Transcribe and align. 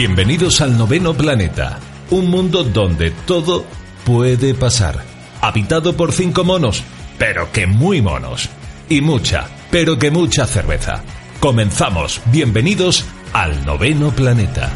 Bienvenidos 0.00 0.62
al 0.62 0.78
noveno 0.78 1.12
planeta, 1.12 1.78
un 2.08 2.30
mundo 2.30 2.64
donde 2.64 3.10
todo 3.10 3.66
puede 4.02 4.54
pasar. 4.54 5.04
Habitado 5.42 5.94
por 5.94 6.12
cinco 6.14 6.42
monos, 6.42 6.82
pero 7.18 7.52
que 7.52 7.66
muy 7.66 8.00
monos. 8.00 8.48
Y 8.88 9.02
mucha, 9.02 9.48
pero 9.70 9.98
que 9.98 10.10
mucha 10.10 10.46
cerveza. 10.46 11.02
Comenzamos, 11.38 12.22
bienvenidos 12.32 13.04
al 13.34 13.66
noveno 13.66 14.10
planeta. 14.10 14.70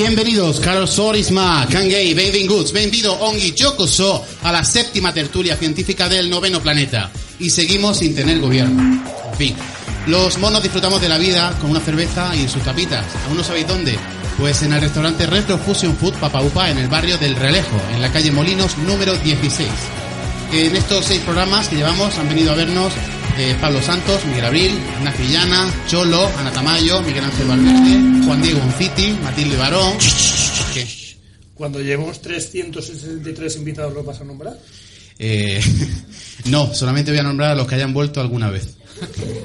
Bienvenidos, 0.00 0.60
Carlos 0.60 0.92
Sorisma, 0.92 1.66
Kangei, 1.70 2.14
benvinguts, 2.14 2.72
benvido 2.72 3.12
Ongi 3.20 3.52
Yokoso 3.52 4.24
a 4.42 4.50
la 4.50 4.64
séptima 4.64 5.12
tertulia 5.12 5.58
científica 5.58 6.08
del 6.08 6.30
noveno 6.30 6.62
planeta. 6.62 7.10
Y 7.38 7.50
seguimos 7.50 7.98
sin 7.98 8.14
tener 8.14 8.40
gobierno. 8.40 8.82
En 9.30 9.36
fin, 9.36 9.54
los 10.06 10.38
monos 10.38 10.62
disfrutamos 10.62 11.02
de 11.02 11.10
la 11.10 11.18
vida 11.18 11.54
con 11.60 11.72
una 11.72 11.80
cerveza 11.80 12.34
y 12.34 12.48
sus 12.48 12.62
tapitas. 12.62 13.04
¿Aún 13.28 13.36
no 13.36 13.44
sabéis 13.44 13.68
dónde? 13.68 13.98
Pues 14.38 14.62
en 14.62 14.72
el 14.72 14.80
restaurante 14.80 15.26
Retro 15.26 15.58
Fusion 15.58 15.94
Food 15.94 16.14
Papaupa 16.14 16.70
en 16.70 16.78
el 16.78 16.88
barrio 16.88 17.18
del 17.18 17.36
Relejo, 17.36 17.76
en 17.92 18.00
la 18.00 18.10
calle 18.10 18.32
Molinos 18.32 18.78
número 18.78 19.14
16. 19.18 19.68
En 20.54 20.76
estos 20.76 21.04
seis 21.04 21.20
programas 21.20 21.68
que 21.68 21.76
llevamos 21.76 22.16
han 22.16 22.26
venido 22.30 22.52
a 22.52 22.56
vernos 22.56 22.94
eh, 23.40 23.56
Pablo 23.58 23.80
Santos, 23.80 24.26
Miguel 24.26 24.44
Abril, 24.44 24.70
Ignacio 24.98 25.24
Villana, 25.24 25.72
Cholo, 25.88 26.30
Ana 26.36 26.52
Tamayo, 26.52 27.00
Miguel 27.00 27.24
Ángel 27.24 27.46
Valverde, 27.46 28.26
Juan 28.26 28.42
Diego 28.42 28.60
Unciti, 28.62 29.16
Matilde 29.22 29.56
Barón. 29.56 29.94
¿Qué? 30.74 30.86
Cuando 31.54 31.80
llevemos 31.80 32.20
363 32.20 33.56
invitados, 33.56 33.94
¿lo 33.94 34.04
vas 34.04 34.20
a 34.20 34.24
nombrar? 34.24 34.58
Eh, 35.18 35.58
no, 36.50 36.74
solamente 36.74 37.12
voy 37.12 37.20
a 37.20 37.22
nombrar 37.22 37.52
a 37.52 37.54
los 37.54 37.66
que 37.66 37.76
hayan 37.76 37.94
vuelto 37.94 38.20
alguna 38.20 38.50
vez. 38.50 38.76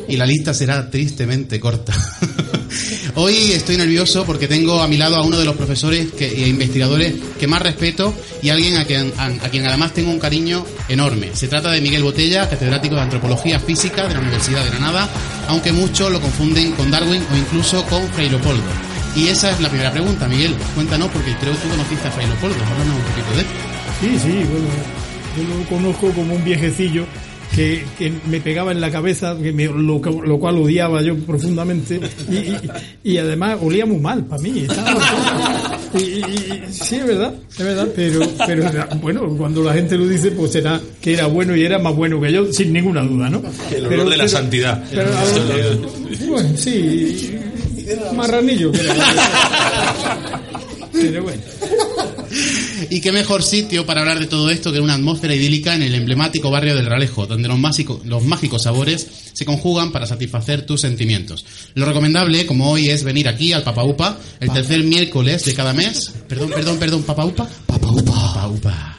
Y 0.09 0.18
la 0.18 0.26
lista 0.26 0.54
será 0.54 0.90
tristemente 0.90 1.58
corta. 1.58 1.94
Hoy 3.18 3.54
estoy 3.54 3.78
nervioso 3.78 4.26
porque 4.26 4.46
tengo 4.46 4.82
a 4.82 4.90
mi 4.90 4.98
lado 4.98 5.16
a 5.16 5.24
uno 5.24 5.40
de 5.40 5.46
los 5.46 5.56
profesores 5.56 6.10
e 6.20 6.50
investigadores 6.50 7.14
que 7.40 7.48
más 7.48 7.62
respeto 7.62 8.14
y 8.42 8.50
alguien 8.50 8.76
a 8.76 8.84
quien, 8.84 9.14
a, 9.18 9.30
quien 9.50 9.66
además 9.66 9.94
tengo 9.94 10.12
un 10.12 10.20
cariño 10.20 10.66
enorme. 10.90 11.30
Se 11.34 11.48
trata 11.48 11.72
de 11.72 11.80
Miguel 11.80 12.04
Botella, 12.04 12.50
catedrático 12.50 12.96
de 12.96 13.02
Antropología 13.02 13.58
Física 13.58 14.06
de 14.10 14.16
la 14.16 14.20
Universidad 14.20 14.66
de 14.66 14.70
Granada, 14.72 15.08
aunque 15.48 15.72
muchos 15.72 16.12
lo 16.12 16.20
confunden 16.20 16.74
con 16.74 16.92
Darwin 16.92 17.24
o 17.32 17.38
incluso 17.38 17.86
con 17.86 18.06
Frei 18.10 18.30
Leopoldo. 18.30 18.64
Y 19.16 19.30
esa 19.30 19.50
es 19.50 19.62
la 19.62 19.70
primera 19.70 19.94
pregunta, 19.94 20.28
Miguel. 20.28 20.54
Cuéntanos, 20.76 21.10
porque 21.10 21.34
creo 21.40 21.54
que 21.54 21.60
tú 21.60 21.70
conociste 21.70 22.10
a 22.10 22.12
Frei 22.12 22.28
Leopoldo. 22.28 22.58
Háblanos 22.66 22.98
un 22.98 23.04
poquito 23.04 23.32
de 23.32 23.40
él. 23.40 23.48
Sí, 24.02 24.20
sí, 24.20 24.44
bueno, 24.44 24.68
yo 25.38 25.58
lo 25.58 25.70
conozco 25.70 26.12
como 26.12 26.36
un 26.36 26.44
viejecillo 26.44 27.06
que, 27.54 27.84
que 27.98 28.12
me 28.30 28.40
pegaba 28.42 28.72
en 28.72 28.82
la 28.82 28.90
cabeza, 28.92 29.36
que 29.42 29.52
me- 29.54 29.66
lo, 29.66 30.00
lo 30.00 30.40
cual 30.40 30.58
odiaba 30.58 31.02
yo 31.02 31.16
profundamente, 31.18 32.00
y, 32.30 32.36
y- 32.36 32.60
y 33.04 33.18
además 33.18 33.58
olía 33.62 33.86
muy 33.86 33.98
mal 34.00 34.24
para 34.26 34.42
mí. 34.42 34.66
estaba- 34.68 35.80
y, 35.94 35.98
y- 36.02 36.64
y- 36.70 36.74
sí, 36.74 36.96
es 36.96 37.06
verdad, 37.08 37.34
es 37.52 37.58
verdad, 37.64 37.88
pero, 37.96 38.20
pero 38.46 38.68
era- 38.68 38.90
bueno, 39.02 39.22
cuando 39.38 39.64
la 39.64 39.74
gente 39.74 39.97
lo 39.97 40.08
dice, 40.08 40.31
pues 40.31 40.52
será 40.52 40.80
que 41.02 41.14
era 41.14 41.28
bueno 41.28 41.56
y 41.56 41.64
era 41.64 41.80
más 41.80 41.96
bueno 41.96 42.19
que 42.19 42.31
yo, 42.34 42.52
sin 42.52 42.74
ninguna 42.74 43.02
duda, 43.03 43.30
¿no? 43.30 43.42
El 43.74 43.86
olor 43.88 44.09
de 44.09 44.18
la 44.18 44.28
santidad. 44.28 44.84
pero, 44.92 45.09
bueno, 46.28 46.50
sí, 46.58 47.31
marranillo. 48.16 48.72
que 48.72 48.81
era. 48.81 48.94
Pero 50.92 51.24
bueno. 51.24 51.42
Y 52.90 53.01
qué 53.01 53.12
mejor 53.12 53.44
sitio 53.44 53.85
para 53.85 54.01
hablar 54.01 54.19
de 54.19 54.28
todo 54.28 54.50
esto 54.50 54.72
que 54.72 54.79
una 54.79 54.96
atmósfera 54.96 55.34
idílica 55.35 55.75
en 55.75 55.84
el 55.84 55.96
emblemático 55.96 56.50
barrio 56.51 56.75
del 56.75 56.85
Ralejo, 56.85 57.25
donde 57.25 57.47
los, 57.47 57.57
másico- 57.57 58.01
los 58.06 58.23
mágicos 58.23 58.63
sabores 58.63 59.07
se 59.34 59.46
conjugan 59.46 59.91
para 59.91 60.06
satisfacer 60.06 60.66
tus 60.66 60.81
sentimientos. 60.81 61.45
Lo 61.74 61.85
recomendable, 61.85 62.45
como 62.45 62.69
hoy, 62.72 62.90
es 62.90 63.03
venir 63.03 63.28
aquí 63.28 63.53
al 63.53 63.63
Papa 63.63 63.84
Upa 63.84 64.19
el 64.40 64.51
tercer 64.51 64.84
miércoles 64.84 65.45
de 65.45 65.53
cada 65.53 65.74
mes. 65.74 66.12
Perdón, 66.28 66.50
perdón, 66.50 66.78
perdón, 66.78 67.03
Papa 67.03 67.25
Upa. 67.25 67.50
Papa 67.66 67.88
Upa. 67.91 68.12
Papa 68.12 68.47
Upa. 68.47 68.97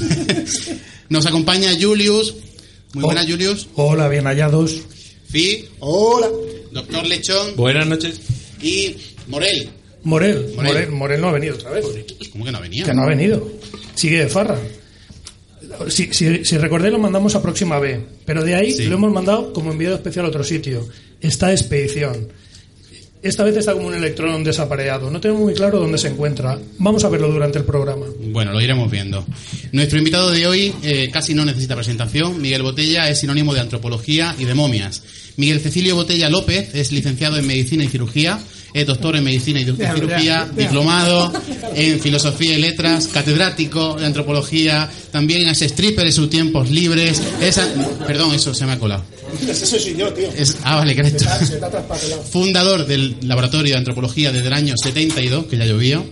nos 1.10 1.26
acompaña 1.26 1.72
Julius. 1.78 2.34
Muy 2.94 3.04
buenas, 3.04 3.26
Julius. 3.26 3.68
Hola, 3.74 4.08
bien 4.08 4.24
hallados. 4.24 4.80
Fi. 5.28 5.66
Hola. 5.80 6.28
Doctor 6.72 7.06
Lechón. 7.06 7.56
Buenas 7.56 7.86
noches. 7.86 8.20
Y 8.62 8.96
Morel. 9.26 9.70
Morel, 10.02 10.52
Morel. 10.56 10.72
Morel, 10.72 10.90
Morel 10.90 11.20
no 11.20 11.28
ha 11.28 11.32
venido 11.32 11.54
otra 11.54 11.70
vez. 11.70 11.84
¿Cómo 12.32 12.44
que 12.44 12.52
no 12.52 12.60
venía? 12.60 12.84
Que 12.84 12.94
no 12.94 13.02
ha 13.02 13.06
venido. 13.06 13.50
Sigue 13.94 14.20
de 14.20 14.28
farra. 14.28 14.58
Si, 15.88 16.12
si, 16.12 16.44
si 16.44 16.58
recordáis, 16.58 16.92
lo 16.92 16.98
mandamos 16.98 17.34
a 17.34 17.42
próxima 17.42 17.78
B. 17.78 18.00
Pero 18.24 18.42
de 18.44 18.54
ahí 18.54 18.72
Sí. 18.72 18.84
lo 18.86 18.96
hemos 18.96 19.12
mandado 19.12 19.52
como 19.52 19.72
enviado 19.72 19.94
especial 19.96 20.24
a 20.24 20.28
otro 20.28 20.42
sitio. 20.44 20.86
Esta 21.20 21.50
expedición. 21.52 22.28
Esta 23.22 23.44
vez 23.44 23.54
está 23.58 23.74
como 23.74 23.86
un 23.88 23.94
electrón 23.94 24.42
desapareado. 24.42 25.10
No 25.10 25.20
tengo 25.20 25.36
muy 25.38 25.52
claro 25.52 25.78
dónde 25.78 25.98
se 25.98 26.08
encuentra. 26.08 26.58
Vamos 26.78 27.04
a 27.04 27.10
verlo 27.10 27.28
durante 27.30 27.58
el 27.58 27.64
programa. 27.66 28.06
Bueno, 28.18 28.52
lo 28.52 28.60
iremos 28.62 28.90
viendo. 28.90 29.26
Nuestro 29.72 29.98
invitado 29.98 30.30
de 30.30 30.46
hoy 30.46 30.74
eh, 30.82 31.10
casi 31.12 31.34
no 31.34 31.44
necesita 31.44 31.74
presentación. 31.76 32.40
Miguel 32.40 32.62
Botella 32.62 33.10
es 33.10 33.18
sinónimo 33.18 33.52
de 33.52 33.60
antropología 33.60 34.34
y 34.38 34.46
de 34.46 34.54
momias. 34.54 35.02
Miguel 35.36 35.60
Cecilio 35.60 35.96
Botella 35.96 36.30
López 36.30 36.74
es 36.74 36.92
licenciado 36.92 37.36
en 37.36 37.46
medicina 37.46 37.84
y 37.84 37.88
cirugía, 37.88 38.38
es 38.72 38.86
doctor 38.86 39.16
en 39.16 39.24
medicina 39.24 39.60
y 39.60 39.64
cirugía, 39.64 40.48
diplomado 40.56 41.32
en 41.74 42.00
filosofía 42.00 42.56
y 42.56 42.60
letras, 42.60 43.08
catedrático 43.08 43.96
de 43.96 44.06
antropología, 44.06 44.88
también 45.10 45.48
es 45.48 45.62
stripper 45.62 46.06
en 46.06 46.12
sus 46.12 46.30
tiempos 46.30 46.70
libres. 46.70 47.20
Es 47.40 47.58
a- 47.58 47.68
Perdón, 48.06 48.34
eso 48.34 48.54
se 48.54 48.66
me 48.66 48.72
ha 48.72 48.78
colado. 48.78 49.04
Eso 49.48 49.66
soy 49.78 49.94
yo, 49.96 50.12
tío. 50.12 50.28
Es- 50.36 50.56
ah, 50.64 50.76
vale, 50.76 50.94
tú. 50.94 51.24
Fundador 52.30 52.86
del 52.86 53.16
Laboratorio 53.22 53.72
de 53.72 53.78
Antropología 53.78 54.32
desde 54.32 54.46
el 54.48 54.52
año 54.52 54.74
72, 54.82 55.46
que 55.46 55.56
ya 55.56 55.66
llovía. 55.66 56.02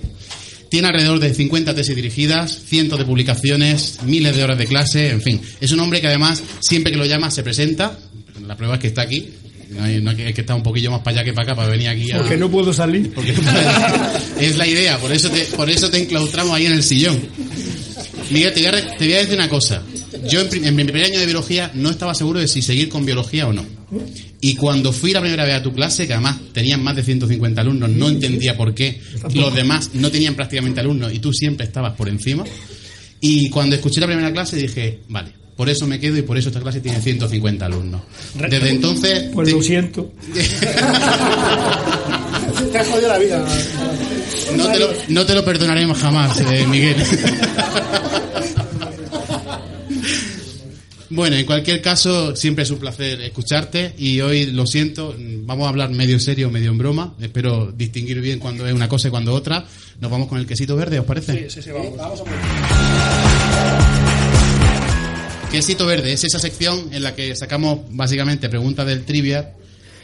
Tiene 0.69 0.89
alrededor 0.89 1.19
de 1.19 1.33
50 1.33 1.75
tesis 1.75 1.97
dirigidas, 1.97 2.59
cientos 2.67 2.99
de 2.99 3.07
publicaciones, 3.07 4.01
miles 4.05 4.37
de 4.37 4.45
horas 4.45 4.59
de 4.59 4.67
clase, 4.67 5.09
en 5.11 5.23
fin. 5.23 5.41
Es 5.61 5.73
un 5.73 5.81
hombre 5.81 6.01
que 6.03 6.09
además, 6.09 6.43
siempre 6.61 6.93
que 6.93 6.99
lo 6.99 7.07
llama, 7.07 7.31
se 7.31 7.43
presenta. 7.43 7.99
La 8.47 8.57
prueba 8.57 8.75
es 8.75 8.81
que 8.81 8.89
está 8.89 9.03
aquí. 9.03 9.31
No 9.71 9.83
hay, 9.85 10.01
no 10.01 10.11
hay 10.11 10.17
que, 10.17 10.29
es 10.29 10.35
que 10.35 10.41
está 10.41 10.55
un 10.55 10.63
poquillo 10.63 10.91
más 10.91 11.01
para 11.01 11.19
allá 11.19 11.25
que 11.25 11.33
para 11.33 11.45
acá 11.45 11.57
para 11.57 11.69
venir 11.69 11.89
aquí 11.89 12.11
a... 12.11 12.19
Porque 12.19 12.37
no 12.37 12.51
puedo 12.51 12.73
salir. 12.73 13.13
Porque 13.13 13.33
no 13.33 13.43
puedes. 13.43 14.51
es 14.51 14.57
la 14.57 14.67
idea, 14.67 14.99
por 14.99 15.13
eso 15.13 15.31
te, 15.31 15.41
por 15.57 15.69
eso 15.69 15.91
te 15.91 15.99
enclaustramos 15.99 16.55
ahí 16.55 16.67
en 16.67 16.73
el 16.73 16.83
sillón. 16.83 17.21
Miguel, 18.31 18.53
te 18.53 18.61
voy 18.61 18.69
a, 18.69 18.97
te 18.97 19.05
voy 19.05 19.15
a 19.15 19.19
decir 19.19 19.35
una 19.35 19.49
cosa. 19.49 19.83
Yo 20.29 20.41
en, 20.41 20.65
en 20.65 20.77
mi 20.77 20.85
primer 20.85 21.05
año 21.05 21.21
de 21.21 21.27
biología 21.27 21.71
no 21.75 21.91
estaba 21.91 22.15
seguro 22.15 22.41
de 22.41 22.49
si 22.49 22.63
seguir 22.63 22.89
con 22.89 23.05
biología 23.05 23.47
o 23.47 23.53
no. 23.53 23.65
Y 24.41 24.55
cuando 24.55 24.93
fui 24.93 25.13
la 25.13 25.21
primera 25.21 25.45
vez 25.45 25.55
a 25.55 25.63
tu 25.63 25.73
clase, 25.73 26.07
que 26.07 26.13
además 26.13 26.37
tenían 26.53 26.83
más 26.83 26.95
de 26.97 27.03
150 27.03 27.61
alumnos, 27.61 27.91
no 27.91 28.09
entendía 28.09 28.57
por 28.57 28.75
qué 28.75 29.01
los 29.35 29.55
demás 29.55 29.91
no 29.95 30.11
tenían 30.11 30.35
prácticamente 30.35 30.81
alumnos 30.81 31.13
y 31.13 31.19
tú 31.19 31.33
siempre 31.33 31.67
estabas 31.67 31.95
por 31.95 32.09
encima. 32.09 32.45
Y 33.21 33.49
cuando 33.51 33.77
escuché 33.77 34.01
la 34.01 34.07
primera 34.07 34.33
clase 34.33 34.57
dije, 34.57 35.01
vale, 35.09 35.33
por 35.59 35.69
eso 35.69 35.89
me 35.89 35.99
quedo 35.99 36.17
y 36.17 36.23
por 36.23 36.39
eso 36.39 36.51
esta 36.51 36.61
clase 36.61 36.81
tiene 36.81 37.03
150 37.03 37.67
alumnos. 37.67 38.01
Desde 38.49 38.71
entonces... 38.71 39.25
Pues 39.35 39.49
te- 39.49 39.55
lo 39.55 39.61
siento. 39.61 40.13
Te 42.73 42.79
has 42.79 42.87
jodido 42.89 43.09
la 43.09 43.19
vida. 43.19 43.45
No 44.57 44.71
te 44.71 44.79
lo, 44.79 44.89
no 45.09 45.27
te 45.27 45.35
lo 45.35 45.45
perdonaremos 45.45 45.99
jamás, 45.99 46.41
eh, 46.41 46.65
Miguel. 46.69 46.95
Bueno, 51.11 51.37
en 51.37 51.47
cualquier 51.47 51.81
caso, 51.81 52.37
siempre 52.37 52.65
es 52.65 52.71
un 52.71 52.79
placer 52.79 53.23
escucharte 53.23 53.95
y 53.97 54.21
hoy 54.21 54.47
lo 54.53 54.67
siento, 54.67 55.17
vamos 55.19 55.65
a 55.65 55.71
hablar 55.71 55.89
medio 55.91 56.21
serio, 56.21 56.51
medio 56.51 56.71
en 56.71 56.77
broma. 56.79 57.15
Espero 57.21 57.73
distinguir 57.73 58.21
bien 58.21 58.39
cuando 58.39 58.67
es 58.69 58.75
una 58.75 58.89
cosa 58.89 59.09
y 59.09 59.11
cuando 59.11 59.33
otra. 59.33 59.65
Nos 60.01 60.11
vamos 60.11 60.29
con 60.29 60.39
el 60.39 60.47
quesito 60.47 60.77
verde, 60.77 61.01
¿os 61.01 61.07
parece? 61.07 61.49
Sí, 61.49 61.55
sí, 61.57 61.63
sí, 61.63 61.71
vamos. 61.71 62.23
Quesito 65.51 65.87
verde 65.87 66.13
es 66.13 66.25
esa 66.25 66.39
sección 66.39 66.91
en 66.93 67.03
la 67.03 67.15
que 67.15 67.35
sacamos 67.35 67.81
básicamente 67.91 68.49
preguntas 68.49 68.87
del 68.87 69.05
trivia 69.05 69.55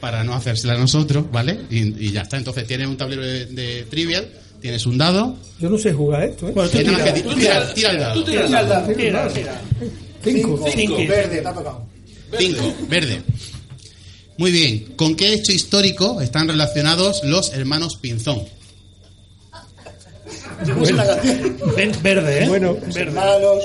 para 0.01 0.25
no 0.25 0.35
hacérsela 0.35 0.75
a 0.75 0.79
nosotros, 0.79 1.31
¿vale? 1.31 1.61
Y, 1.71 2.07
y 2.07 2.13
ya 2.13 2.23
está. 2.23 2.37
Entonces 2.39 2.67
tienes 2.67 2.87
un 2.89 2.97
tablero 2.97 3.23
de, 3.23 3.47
de 3.47 3.83
trivial, 3.85 4.27
tienes 4.61 4.87
un 4.87 4.97
dado. 4.99 5.37
Yo 5.61 5.69
no 5.69 5.79
sé 5.79 5.93
jugar 5.93 6.25
esto, 6.25 6.49
¿eh? 6.49 6.53
Bueno, 6.55 6.71
tú 6.71 6.79
tira, 6.79 7.15
tú 7.23 7.35
tira- 7.35 7.75
tira 7.75 7.91
el 7.91 7.99
dado. 8.01 8.25
Tira, 8.25 8.47
tira, 8.47 8.87
tira, 8.97 9.29
tira. 9.29 9.63
Cinco. 10.23 10.65
Cinco. 10.75 10.97
Verde, 11.07 11.41
te 11.43 11.47
ha 11.49 11.53
tocado. 11.53 11.87
Cinco, 12.39 12.75
verde. 12.89 13.23
Muy 14.39 14.51
bien. 14.51 14.95
¿Con 14.97 15.15
qué 15.17 15.35
hecho 15.35 15.53
histórico 15.53 16.21
están 16.23 16.49
relacionados 16.49 17.23
los 17.25 17.53
hermanos 17.53 17.97
Pinzón? 18.01 18.43
Verde, 22.03 22.45
¿eh? 22.45 22.49
Bueno, 22.49 22.75
verde. 22.75 23.01
Hermanos. 23.03 23.63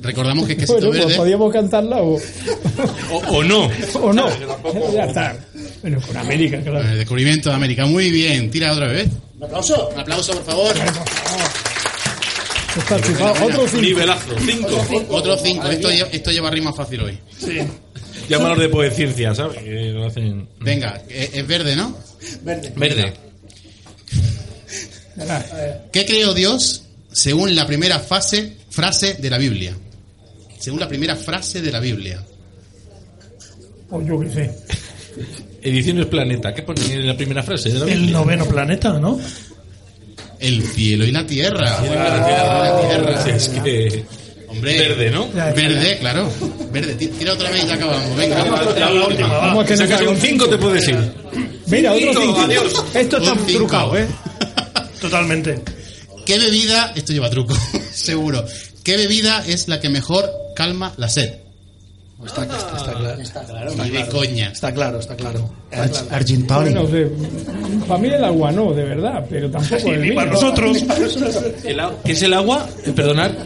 Recordamos 0.00 0.46
que 0.46 0.52
es 0.52 0.58
quesito 0.58 0.74
bueno 0.78 0.90
pues 0.90 1.04
verde. 1.06 1.16
podíamos 1.16 1.52
cantarla 1.52 1.96
o, 2.02 2.14
O, 3.10 3.16
o 3.36 3.44
no. 3.44 3.70
o 4.00 4.12
no. 4.12 4.28
Ya 4.92 5.04
está. 5.04 5.36
Bueno, 5.80 6.00
con 6.06 6.16
América, 6.16 6.60
claro. 6.60 6.80
el 6.88 6.98
descubrimiento 6.98 7.48
de 7.50 7.54
América. 7.56 7.86
Muy 7.86 8.10
bien. 8.10 8.50
Tira 8.50 8.72
otra 8.72 8.88
vez. 8.88 9.08
Un 9.38 9.44
aplauso. 9.44 9.88
Un 9.94 10.00
aplauso, 10.00 10.32
por 10.34 10.44
favor. 10.44 10.74
Está 12.76 13.00
chupado. 13.00 13.44
Otro 13.46 13.66
cinco. 13.68 13.82
Nivelazo. 13.82 14.34
Cinco. 14.46 14.86
Otro 15.10 15.36
cinco. 15.38 15.68
Esto, 15.68 15.90
esto 15.90 16.30
lleva 16.30 16.50
rima 16.50 16.72
fácil 16.72 17.00
hoy. 17.02 17.18
Sí. 17.38 17.58
Llámalos 18.28 18.58
de 18.58 18.68
poesciencia, 18.68 19.34
¿sabes? 19.34 19.58
Que 19.62 19.90
lo 19.90 20.06
hacen... 20.06 20.48
Venga, 20.60 21.02
eh, 21.08 21.30
es 21.34 21.46
verde, 21.46 21.74
¿no? 21.76 21.96
Verde. 22.42 22.72
Verde. 22.76 23.12
¿Qué 25.92 26.06
creó 26.06 26.32
Dios 26.32 26.84
según 27.12 27.54
la 27.54 27.66
primera 27.66 27.98
fase, 27.98 28.54
frase 28.72 29.14
de 29.14 29.30
la 29.30 29.38
Biblia? 29.38 29.76
Según 30.58 30.80
la 30.80 30.88
primera 30.88 31.14
frase 31.16 31.60
de 31.60 31.70
la 31.70 31.78
Biblia. 31.80 32.22
O 33.90 34.00
yo 34.02 34.18
qué 34.20 34.30
sé. 34.30 34.50
Ediciones 35.62 36.06
Planeta. 36.06 36.54
¿Qué 36.54 36.62
pone 36.62 36.80
en 36.92 37.06
la 37.06 37.16
primera 37.16 37.42
frase? 37.42 37.68
de 37.70 37.78
la 37.78 37.84
El 37.86 37.98
Biblia? 38.00 38.12
noveno 38.18 38.46
planeta, 38.46 38.98
¿no? 38.98 39.20
El 40.40 40.62
cielo 40.62 41.04
y 41.04 41.12
la 41.12 41.24
tierra. 41.26 41.80
La 41.82 42.80
tierra. 42.80 43.36
Es 43.36 43.48
que... 43.48 44.04
Hombre. 44.48 44.78
Verde, 44.78 45.10
¿no? 45.10 45.28
Verde, 45.30 45.96
claro. 46.00 46.30
Verde. 46.72 46.94
Ti- 46.94 47.06
Tira 47.08 47.32
otra 47.32 47.50
vez 47.50 47.64
y 47.64 47.68
ya 47.68 47.74
acabamos. 47.74 48.16
Venga. 48.16 48.44
La, 48.78 48.90
la 48.90 49.06
última, 49.06 49.28
va. 49.28 49.46
Vamos 49.46 49.64
a 49.64 49.86
que 49.98 50.04
no 50.04 50.14
5 50.14 50.48
te 50.48 50.58
puedes 50.58 50.88
ir. 50.88 50.98
Mira, 51.68 51.92
otro 51.92 52.08
Cinco, 52.10 52.22
cinco. 52.22 52.40
adiós. 52.40 52.84
Esto 52.94 53.16
está 53.18 53.34
trucado, 53.46 53.96
¿eh? 53.96 54.06
Totalmente. 55.00 55.62
¿Qué 56.32 56.38
bebida, 56.38 56.94
esto 56.96 57.12
lleva 57.12 57.28
truco, 57.28 57.54
seguro, 57.92 58.42
¿qué 58.82 58.96
bebida 58.96 59.44
es 59.46 59.68
la 59.68 59.80
que 59.80 59.90
mejor 59.90 60.32
calma 60.56 60.94
la 60.96 61.10
sed? 61.10 61.34
Está, 62.24 62.44
está, 62.44 62.56
está 62.56 62.94
claro. 62.94 63.20
Está 63.20 63.44
claro. 63.44 63.74
Ni 63.74 63.90
de 63.90 64.06
coña. 64.06 64.48
Está 64.50 64.72
claro, 64.72 64.98
está 65.00 65.14
claro. 65.14 65.52
Argent 66.10 66.50
Bueno, 66.50 66.88
para 67.86 68.00
mí 68.00 68.08
el 68.08 68.24
agua 68.24 68.50
no, 68.50 68.72
de 68.72 68.82
verdad, 68.82 69.26
pero 69.28 69.50
tampoco 69.50 69.88
el 69.92 70.00
Ni 70.00 70.08
vino. 70.08 70.14
para 70.22 70.32
nosotros. 70.32 70.78
El 71.64 71.82
¿Qué 72.02 72.12
es 72.12 72.22
el 72.22 72.32
agua? 72.32 72.66
Eh, 72.82 72.92
Perdonar. 72.92 73.36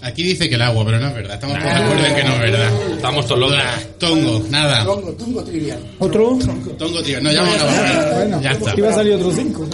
Aquí 0.00 0.22
dice 0.22 0.48
que 0.48 0.54
el 0.54 0.62
agua, 0.62 0.84
pero 0.84 1.00
no 1.00 1.08
es 1.08 1.14
verdad. 1.14 1.34
Estamos 1.34 1.58
todos 1.58 1.74
de 1.74 1.80
acuerdo 1.82 2.06
en 2.06 2.14
que 2.14 2.24
no 2.24 2.32
es 2.34 2.38
verdad. 2.40 2.72
Estamos 2.94 3.26
todos 3.26 3.40
locos. 3.40 3.56
Blah, 3.56 3.82
tongo, 3.98 4.46
nada. 4.50 4.84
Tongo, 4.84 5.12
tungo 5.12 5.44
trivial. 5.44 5.80
Otro. 5.98 6.38
Tongo, 6.78 7.02
tío. 7.02 7.20
No, 7.20 7.32
ya 7.32 7.42
vamos 7.42 7.60
a 7.60 7.64
acabar. 7.64 8.14
Bueno, 8.14 8.42
Ya 8.42 8.50
está. 8.52 8.74
iba 8.76 8.90
a 8.90 8.94
salir 8.94 9.12
otro 9.14 9.32
cinco. 9.32 9.68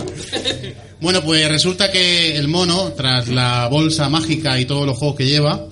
Bueno, 1.00 1.22
pues 1.22 1.46
resulta 1.48 1.90
que 1.92 2.36
el 2.36 2.48
mono, 2.48 2.92
tras 2.96 3.28
la 3.28 3.68
bolsa 3.68 4.08
mágica 4.08 4.58
y 4.58 4.64
todos 4.64 4.86
los 4.86 4.96
juegos 4.96 5.16
que 5.16 5.26
lleva, 5.26 5.66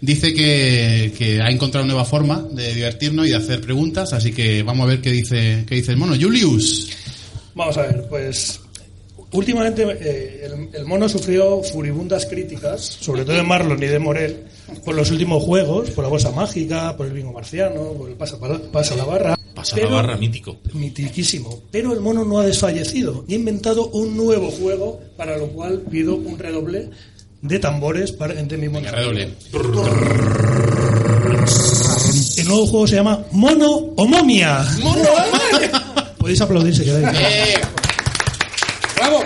dice 0.00 0.32
que, 0.32 1.12
que 1.18 1.40
ha 1.42 1.50
encontrado 1.50 1.84
una 1.84 1.94
nueva 1.94 2.08
forma 2.08 2.44
de 2.52 2.74
divertirnos 2.74 3.26
y 3.26 3.30
de 3.30 3.36
hacer 3.36 3.60
preguntas, 3.60 4.12
así 4.12 4.32
que 4.32 4.62
vamos 4.62 4.84
a 4.84 4.88
ver 4.90 5.00
qué 5.00 5.10
dice, 5.10 5.64
qué 5.66 5.74
dice 5.74 5.90
el 5.90 5.96
mono. 5.96 6.14
Julius. 6.20 6.88
Vamos 7.54 7.76
a 7.78 7.82
ver, 7.82 8.06
pues 8.08 8.60
últimamente 9.36 9.82
eh, 9.82 10.40
el, 10.44 10.68
el 10.72 10.84
mono 10.86 11.08
sufrió 11.08 11.62
furibundas 11.62 12.26
críticas, 12.26 12.80
sobre 13.00 13.24
todo 13.24 13.36
de 13.36 13.42
Marlon 13.42 13.82
y 13.82 13.86
de 13.86 13.98
Morel, 13.98 14.44
por 14.84 14.94
los 14.94 15.10
últimos 15.10 15.42
juegos, 15.42 15.90
por 15.90 16.04
la 16.04 16.10
bolsa 16.10 16.30
mágica, 16.30 16.96
por 16.96 17.06
el 17.06 17.12
bingo 17.12 17.32
marciano, 17.32 17.92
por 17.92 18.08
el 18.08 18.16
pasa, 18.16 18.36
pasa 18.72 18.96
la 18.96 19.04
barra. 19.04 19.36
Pasa 19.54 19.76
la 19.76 19.82
Pero- 19.82 19.94
barra, 19.96 20.16
mítico. 20.16 20.56
Mitiquísimo. 20.74 21.62
Pero 21.70 21.92
el 21.94 22.00
mono 22.00 22.24
no 22.24 22.38
ha 22.40 22.44
desfallecido 22.46 23.24
y 23.26 23.32
ha 23.32 23.36
inventado 23.36 23.86
un 23.88 24.16
nuevo 24.16 24.50
juego, 24.50 25.00
para 25.16 25.38
lo 25.38 25.46
cual 25.48 25.80
pido 25.90 26.16
un 26.16 26.38
redoble 26.38 26.90
de 27.40 27.58
tambores 27.58 28.12
para 28.12 28.38
entre 28.38 28.58
mi 28.58 28.68
mono. 28.68 28.90
Redoble. 28.90 29.30
El 32.36 32.48
nuevo 32.48 32.66
juego 32.66 32.86
se 32.86 32.96
llama 32.96 33.24
Mono 33.32 33.70
o 33.96 34.06
Momia. 34.06 34.64
Podéis 36.18 36.40
aplaudir 36.40 36.74
si 36.76 36.84
queréis. 36.84 37.06
¡Bravo! 38.96 39.22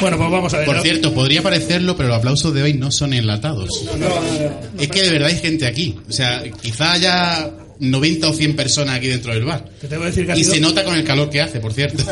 Bueno, 0.00 0.18
pues 0.18 0.30
vamos 0.30 0.54
a 0.54 0.58
ver. 0.58 0.66
por 0.66 0.80
cierto, 0.82 1.14
podría 1.14 1.42
parecerlo, 1.42 1.96
pero 1.96 2.10
los 2.10 2.18
aplausos 2.18 2.52
de 2.52 2.62
hoy 2.62 2.74
no 2.74 2.90
son 2.90 3.12
enlatados. 3.14 3.84
Es 4.78 4.88
que 4.88 5.02
de 5.02 5.10
verdad 5.10 5.28
hay 5.28 5.38
gente 5.38 5.66
aquí. 5.66 5.98
O 6.08 6.12
sea, 6.12 6.42
quizá 6.60 6.92
haya 6.92 7.50
90 7.78 8.28
o 8.28 8.32
100 8.32 8.56
personas 8.56 8.96
aquí 8.96 9.08
dentro 9.08 9.32
del 9.32 9.44
bar. 9.44 9.64
Te 9.80 9.88
tengo 9.88 10.02
que 10.02 10.08
decir 10.08 10.26
que 10.26 10.32
Y 10.32 10.44
sido, 10.44 10.54
se 10.54 10.60
nota 10.60 10.84
con 10.84 10.94
el 10.94 11.04
calor 11.04 11.30
que 11.30 11.40
hace, 11.40 11.60
por 11.60 11.72
cierto. 11.72 12.04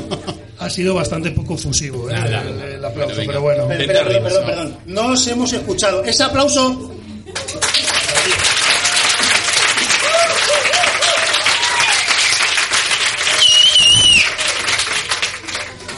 ha 0.58 0.70
sido 0.70 0.94
bastante 0.94 1.30
poco 1.32 1.58
fusivo 1.58 2.08
¿eh? 2.08 2.14
Nada. 2.14 2.42
el, 2.42 2.74
el 2.74 2.84
aplauso, 2.84 3.20
pero 3.26 3.40
bueno. 3.40 3.66
Perdón, 3.68 3.86
perdón, 3.86 4.04
perdón, 4.06 4.22
perdón, 4.22 4.46
perdón. 4.46 4.76
No 4.86 5.06
os 5.08 5.26
hemos 5.26 5.52
escuchado. 5.52 6.04
Ese 6.04 6.22
aplauso. 6.22 6.90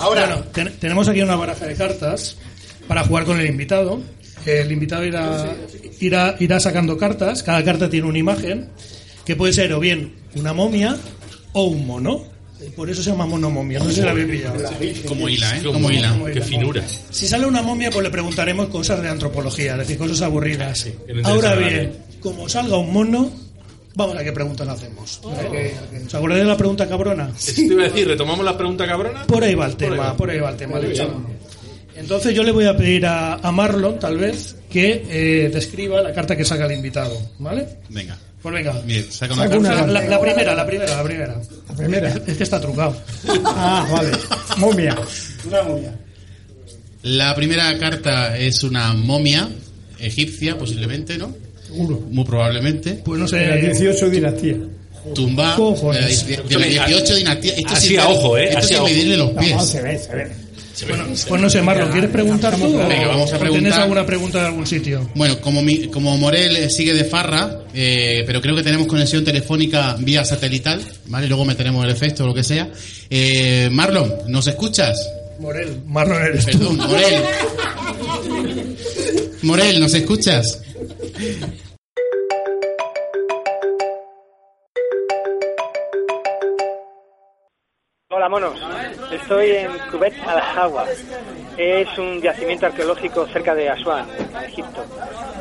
Ahora, 0.00 0.26
Bueno, 0.26 0.45
ten- 0.56 0.72
tenemos 0.80 1.06
aquí 1.08 1.22
una 1.22 1.36
baraja 1.36 1.66
de 1.66 1.74
cartas 1.76 2.36
para 2.88 3.04
jugar 3.04 3.24
con 3.24 3.38
el 3.38 3.46
invitado. 3.46 4.00
El 4.44 4.72
invitado 4.72 5.04
irá, 5.04 5.56
irá, 6.00 6.36
irá 6.40 6.58
sacando 6.60 6.96
cartas. 6.96 7.42
Cada 7.44 7.62
carta 7.64 7.88
tiene 7.88 8.08
una 8.08 8.18
imagen 8.18 8.68
que 9.24 9.36
puede 9.36 9.52
ser 9.52 9.72
o 9.72 9.78
bien 9.80 10.14
una 10.34 10.52
momia 10.52 10.96
o 11.52 11.64
un 11.64 11.86
mono. 11.86 12.24
Por 12.74 12.88
eso 12.88 13.02
se 13.02 13.10
llama 13.10 13.26
monomomia. 13.26 13.78
No 13.80 13.84
sé 13.86 13.96
si 13.96 14.00
la 14.00 14.12
habéis 14.12 14.28
pillado. 14.28 14.54
Como 15.06 15.28
hila, 15.28 15.58
¿eh? 15.58 15.62
Como 15.62 15.90
hila. 15.90 16.08
Qué 16.32 16.40
finura. 16.40 16.82
Si 17.10 17.28
sale 17.28 17.44
una 17.46 17.60
momia, 17.62 17.90
pues 17.90 18.02
le 18.02 18.10
preguntaremos 18.10 18.68
cosas 18.68 19.02
de 19.02 19.08
antropología, 19.10 19.72
es 19.72 19.78
decir, 19.80 19.98
cosas 19.98 20.22
aburridas. 20.22 20.86
Ahora 21.24 21.54
bien, 21.68 21.92
como 22.20 22.48
salga 22.48 22.78
un 22.78 22.92
mono, 22.92 23.30
vamos 23.96 24.16
a 24.16 24.22
qué 24.22 24.32
preguntas 24.32 24.68
hacemos. 24.68 25.20
¿Os 25.24 26.14
acordáis 26.14 26.42
de 26.42 26.48
la 26.48 26.56
pregunta 26.56 26.86
cabrona? 26.88 27.32
Eso 27.36 27.52
te 27.54 27.62
iba 27.62 27.82
a 27.82 27.88
decir, 27.88 28.06
retomamos 28.06 28.44
la 28.44 28.56
pregunta 28.56 28.86
cabrona. 28.86 29.26
Por 29.26 29.42
ahí 29.42 29.54
va 29.54 29.66
el 29.66 29.76
tema, 29.76 30.16
por 30.16 30.30
ahí 30.30 30.38
va 30.38 30.50
el 30.50 30.56
tema. 30.56 30.78
de 30.78 30.92
hecho. 30.92 31.20
Entonces 31.96 32.34
yo 32.34 32.42
le 32.42 32.52
voy 32.52 32.66
a 32.66 32.76
pedir 32.76 33.06
a, 33.06 33.34
a 33.36 33.50
Marlon, 33.50 33.98
tal 33.98 34.18
vez, 34.18 34.54
que 34.70 35.02
eh, 35.08 35.48
describa 35.48 36.02
la 36.02 36.12
carta 36.12 36.36
que 36.36 36.44
saca 36.44 36.66
el 36.66 36.72
invitado, 36.72 37.18
¿vale? 37.38 37.66
Venga. 37.88 38.18
Pues 38.42 38.54
venga. 38.54 38.80
Bien, 38.84 39.10
saca 39.10 39.32
una 39.32 39.44
Saca 39.44 39.58
una 39.58 39.68
carta. 39.70 39.86
La, 39.86 40.04
la 40.04 40.20
primera, 40.20 40.54
la 40.54 40.66
primera, 40.66 40.96
la 40.96 41.02
primera. 41.02 41.40
La 41.68 41.74
primera. 41.74 42.08
Es 42.26 42.36
que 42.36 42.42
está 42.44 42.60
trucado. 42.60 42.96
Ah, 43.44 43.88
vale. 43.90 44.10
Momia. 44.58 44.96
una 45.46 45.62
momia. 45.62 45.98
La 47.02 47.34
primera 47.34 47.76
carta 47.78 48.36
es 48.36 48.62
una 48.62 48.92
momia 48.92 49.48
egipcia, 49.98 50.58
posiblemente, 50.58 51.16
¿no? 51.16 51.34
Seguro. 51.76 52.00
Muy 52.10 52.24
probablemente. 52.24 52.92
Pues 53.04 53.20
no 53.20 53.26
De 53.26 53.46
las 53.46 53.60
sé. 53.60 53.66
18 53.84 54.10
dinastías. 54.10 54.56
Tumba 55.14 55.54
Cojones. 55.56 56.26
de, 56.26 56.36
la- 56.36 56.42
de 56.42 56.58
las 56.74 56.86
18 56.88 57.14
dinastías. 57.16 57.58
Esto 57.58 57.74
Así 57.74 57.88
sí- 57.88 57.96
a 57.96 58.08
ojo, 58.08 58.36
¿eh? 58.38 58.44
Esto 58.46 58.58
Así 58.58 58.68
sí 58.68 58.74
a 58.74 58.78
ojo. 58.78 58.86
medirle 58.88 59.16
los 59.16 59.32
No, 59.34 59.40
pies. 59.40 59.62
se 59.66 59.82
ve, 59.82 59.98
se 59.98 60.14
ve. 60.14 60.30
Bueno, 60.88 61.04
pues 61.28 61.40
no 61.40 61.48
sé, 61.48 61.62
Marlon, 61.62 61.90
¿quieres 61.90 62.10
preguntar 62.10 62.54
tú? 62.54 62.64
Venga, 62.76 63.06
vamos 63.06 63.32
a 63.32 63.36
o 63.36 63.38
¿Tienes 63.38 63.50
preguntar. 63.50 63.80
alguna 63.80 64.04
pregunta 64.04 64.40
de 64.40 64.46
algún 64.48 64.66
sitio? 64.66 65.08
Bueno, 65.14 65.40
como, 65.40 65.62
mi- 65.62 65.86
como 65.86 66.18
Morel 66.18 66.54
eh, 66.56 66.68
sigue 66.68 66.92
de 66.92 67.04
farra, 67.04 67.60
eh, 67.72 68.24
pero 68.26 68.42
creo 68.42 68.54
que 68.56 68.62
tenemos 68.62 68.86
conexión 68.86 69.24
telefónica 69.24 69.96
vía 69.98 70.22
satelital, 70.24 70.82
¿vale? 71.06 71.28
Luego 71.28 71.46
meteremos 71.46 71.82
el 71.84 71.90
efecto 71.92 72.24
o 72.24 72.26
lo 72.26 72.34
que 72.34 72.42
sea. 72.44 72.68
Eh, 73.08 73.68
Marlon, 73.72 74.12
¿nos 74.28 74.46
escuchas? 74.48 74.98
Morel, 75.40 75.78
Marlon 75.86 76.22
eres 76.22 76.44
tú. 76.44 76.58
Perdón, 76.58 76.76
Morel. 76.76 77.22
Morel, 79.42 79.80
¿nos 79.80 79.94
escuchas? 79.94 80.60
Hola 88.28 88.50
estoy 89.12 89.50
en 89.52 89.70
Kubet 89.88 90.12
al-Hawa. 90.26 90.84
Es 91.56 91.96
un 91.96 92.20
yacimiento 92.20 92.66
arqueológico 92.66 93.24
cerca 93.28 93.54
de 93.54 93.70
Asuán, 93.70 94.04
Egipto. 94.44 94.84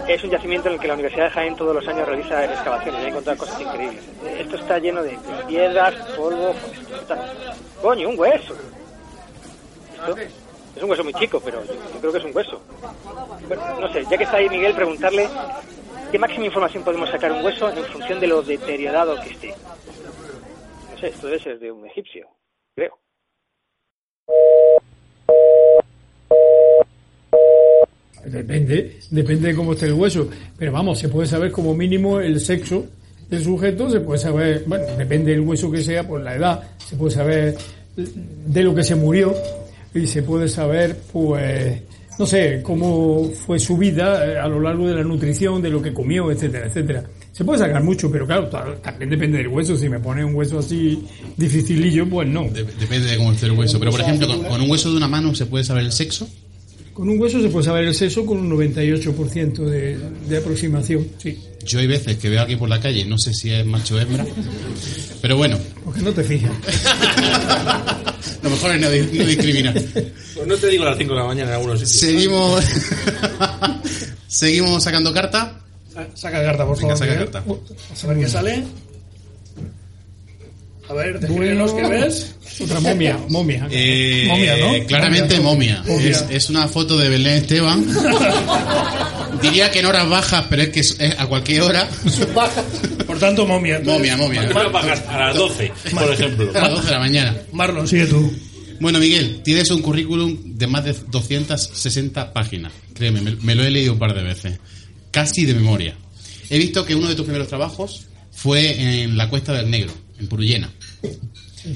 es 0.08 0.24
un 0.24 0.30
yacimiento 0.30 0.68
en 0.68 0.76
el 0.76 0.80
que 0.80 0.88
la 0.90 0.94
Universidad 0.94 1.26
de 1.26 1.32
Jaén 1.32 1.56
todos 1.56 1.74
los 1.74 1.88
años 1.88 2.08
realiza 2.08 2.46
excavaciones 2.46 3.02
y 3.02 3.06
ha 3.06 3.10
encontrado 3.10 3.40
cosas 3.40 3.60
increíbles. 3.60 4.04
Esto 4.38 4.58
está 4.58 4.78
lleno 4.78 5.02
de 5.02 5.18
piedras, 5.48 5.96
polvo. 6.16 6.54
Coño, 7.82 8.08
un 8.08 8.20
hueso. 8.20 8.54
Esto 9.94 10.16
es 10.76 10.84
un 10.84 10.90
hueso 10.92 11.04
muy 11.04 11.14
chico, 11.16 11.42
pero 11.44 11.64
yo 11.66 12.00
creo 12.00 12.12
que 12.12 12.20
es 12.20 12.26
un 12.26 12.36
hueso. 12.36 12.62
Bueno, 13.48 13.80
no 13.80 13.92
sé, 13.92 14.06
ya 14.08 14.16
que 14.16 14.26
está 14.26 14.38
ahí 14.38 14.48
Miguel, 14.48 14.76
preguntarle 14.76 15.28
qué 16.12 16.20
máxima 16.20 16.46
información 16.46 16.84
podemos 16.84 17.10
sacar 17.10 17.32
un 17.32 17.44
hueso 17.44 17.68
en 17.68 17.84
función 17.86 18.20
de 18.20 18.28
lo 18.28 18.44
deteriorado 18.44 19.20
que 19.22 19.30
esté. 19.32 19.56
No 20.92 21.00
sé, 21.00 21.08
esto 21.08 21.26
debe 21.26 21.40
ser 21.40 21.58
de 21.58 21.72
un 21.72 21.84
egipcio, 21.88 22.28
Depende, 28.26 29.00
depende 29.12 29.50
de 29.50 29.56
cómo 29.56 29.74
esté 29.74 29.86
el 29.86 29.94
hueso. 29.94 30.28
Pero 30.58 30.72
vamos, 30.72 31.00
se 31.00 31.10
puede 31.10 31.28
saber 31.28 31.52
como 31.52 31.74
mínimo 31.74 32.20
el 32.20 32.40
sexo 32.40 32.86
del 33.30 33.44
sujeto, 33.44 33.90
se 33.90 34.00
puede 34.00 34.20
saber, 34.20 34.64
bueno, 34.66 34.86
depende 34.98 35.32
del 35.32 35.42
hueso 35.42 35.72
que 35.72 35.82
sea, 35.82 36.08
pues 36.08 36.24
la 36.24 36.36
edad, 36.36 36.64
se 36.78 36.96
puede 36.96 37.12
saber 37.12 37.56
de 37.96 38.64
lo 38.64 38.76
que 38.76 38.84
se 38.84 38.96
murió 38.96 39.34
y 39.94 40.06
se 40.06 40.22
puede 40.24 40.48
saber, 40.48 40.98
pues, 41.12 41.82
no 42.20 42.26
sé, 42.26 42.62
cómo 42.62 43.30
fue 43.30 43.60
su 43.60 43.78
vida 43.78 44.44
a 44.44 44.48
lo 44.48 44.60
largo 44.60 44.88
de 44.88 44.96
la 44.96 45.04
nutrición, 45.04 45.62
de 45.62 45.70
lo 45.70 45.82
que 45.82 45.94
comió, 45.94 46.32
etcétera, 46.32 46.68
etcétera. 46.68 47.04
Se 47.36 47.44
puede 47.44 47.60
sacar 47.60 47.84
mucho, 47.84 48.10
pero 48.10 48.26
claro, 48.26 48.48
ta- 48.48 48.76
también 48.82 49.10
depende 49.10 49.40
del 49.40 49.50
hueso. 49.50 49.76
Si 49.76 49.90
me 49.90 50.00
pone 50.00 50.24
un 50.24 50.34
hueso 50.36 50.60
así 50.60 51.04
dificilillo, 51.36 52.08
pues 52.10 52.30
no. 52.30 52.44
De- 52.46 52.64
depende 52.64 53.10
de 53.12 53.18
cómo 53.18 53.34
esté 53.34 53.48
el 53.48 53.52
hueso. 53.52 53.78
Pero, 53.78 53.92
por 53.92 54.00
ejemplo, 54.00 54.28
con, 54.28 54.44
con 54.44 54.62
un 54.62 54.70
hueso 54.72 54.90
de 54.90 54.96
una 54.98 55.10
mano 55.10 55.36
se 55.36 55.46
puede 55.46 55.66
saber 55.66 55.84
el 55.84 55.92
sexo. 55.92 56.30
Con 56.94 57.10
un 57.10 57.20
hueso 57.20 57.42
se 57.42 57.50
puede 57.50 57.66
saber 57.66 57.84
el 57.84 57.94
sexo 57.94 58.26
con 58.26 58.38
un 58.38 58.50
98% 58.50 59.54
de, 59.66 59.98
de 60.30 60.38
aproximación, 60.38 61.06
sí. 61.22 61.38
Yo 61.66 61.80
hay 61.80 61.88
veces 61.88 62.16
que 62.16 62.30
veo 62.30 62.40
a 62.40 62.44
alguien 62.44 62.58
por 62.58 62.70
la 62.70 62.80
calle 62.80 63.02
y 63.02 63.04
no 63.04 63.18
sé 63.18 63.34
si 63.34 63.50
es 63.52 63.66
macho 63.66 63.96
o 63.96 64.00
hembra. 64.00 64.26
Pero 65.22 65.36
bueno, 65.36 65.58
Porque 65.84 66.00
no 66.02 66.14
te 66.14 66.24
fijas. 66.24 66.52
lo 68.44 68.50
mejor 68.50 68.72
es 68.76 68.82
no, 68.82 68.90
di- 68.92 69.18
no 69.20 69.26
discriminar. 69.26 69.74
Pues 70.36 70.48
no 70.48 70.56
te 70.56 70.68
digo 70.70 70.84
a 70.84 70.92
las 70.92 70.98
5 70.98 71.14
de 71.14 71.20
la 71.20 71.26
mañana 71.26 71.50
en 71.50 71.56
algunos 71.56 71.80
sitios. 71.82 72.00
Seguimos, 72.00 72.64
seguimos 74.28 74.84
sacando 74.84 75.12
carta. 75.14 75.62
Sa- 75.96 76.08
Saca 76.14 76.44
carta, 76.44 76.66
por 76.66 76.78
Venga, 76.78 76.96
favor. 76.96 77.08
saca 77.08 77.20
carta. 77.32 77.44
A 78.04 78.08
ver 78.08 78.20
qué 78.20 78.28
sale. 78.30 78.64
A 80.88 80.94
ver, 80.94 81.20
descríbenos 81.20 81.74
qué 81.74 81.88
ves. 81.88 82.36
Otra 82.62 82.80
momia, 82.80 83.18
momia. 83.30 83.68
Eh, 83.72 84.26
Momia, 84.28 84.56
¿no? 84.58 84.86
Claramente 84.88 85.40
momia. 85.40 85.82
Momia. 85.88 86.10
Es, 86.12 86.26
es 86.30 86.50
una 86.52 86.68
foto 86.68 86.96
de 86.98 87.10
Belén 87.10 87.38
Esteban. 87.38 87.84
Diría 89.42 89.72
que 89.72 89.80
en 89.80 89.86
horas 89.88 90.08
bajas, 90.08 90.46
pero 90.50 90.62
es 90.64 90.70
que 90.70 90.80
es, 90.82 90.96
es 91.00 91.20
a 91.20 91.26
cualquier 91.28 91.62
hora. 91.64 91.88
Por 93.08 93.18
tanto, 93.20 93.46
momia. 93.48 93.82
Momia, 93.84 94.16
momia. 94.18 94.44
¿Por 94.44 94.58
qué 94.58 94.64
no 94.64 94.72
pagas 94.72 95.02
a 95.08 95.18
las 95.20 95.36
12, 95.36 95.72
por 95.92 96.12
ejemplo? 96.14 96.52
A 96.54 96.60
las 96.62 96.72
12 96.72 96.86
de 96.86 96.92
la 96.92 97.00
mañana. 97.00 97.38
Marlon, 97.52 97.88
sigue 97.88 98.06
tú. 98.06 98.32
Bueno, 98.80 99.00
Miguel, 99.00 99.42
tienes 99.44 99.70
un 99.72 99.82
currículum 99.82 100.38
de 100.58 100.68
más 100.68 100.84
de 100.86 100.94
260 101.08 102.32
páginas. 102.34 102.72
Créeme, 102.94 103.22
me, 103.22 103.36
me 103.38 103.56
lo 103.56 103.64
he 103.64 103.72
leído 103.72 103.94
un 103.94 104.00
par 104.00 104.14
de 104.14 104.22
veces. 104.24 104.60
Casi 105.16 105.46
de 105.46 105.54
memoria. 105.54 105.96
He 106.50 106.58
visto 106.58 106.84
que 106.84 106.94
uno 106.94 107.08
de 107.08 107.16
tus 107.16 107.24
primeros 107.24 107.48
trabajos 107.48 108.08
fue 108.34 109.04
en 109.04 109.16
la 109.16 109.30
Cuesta 109.30 109.54
del 109.54 109.72
Negro, 109.72 109.94
en 110.20 110.28
Purullena, 110.28 110.70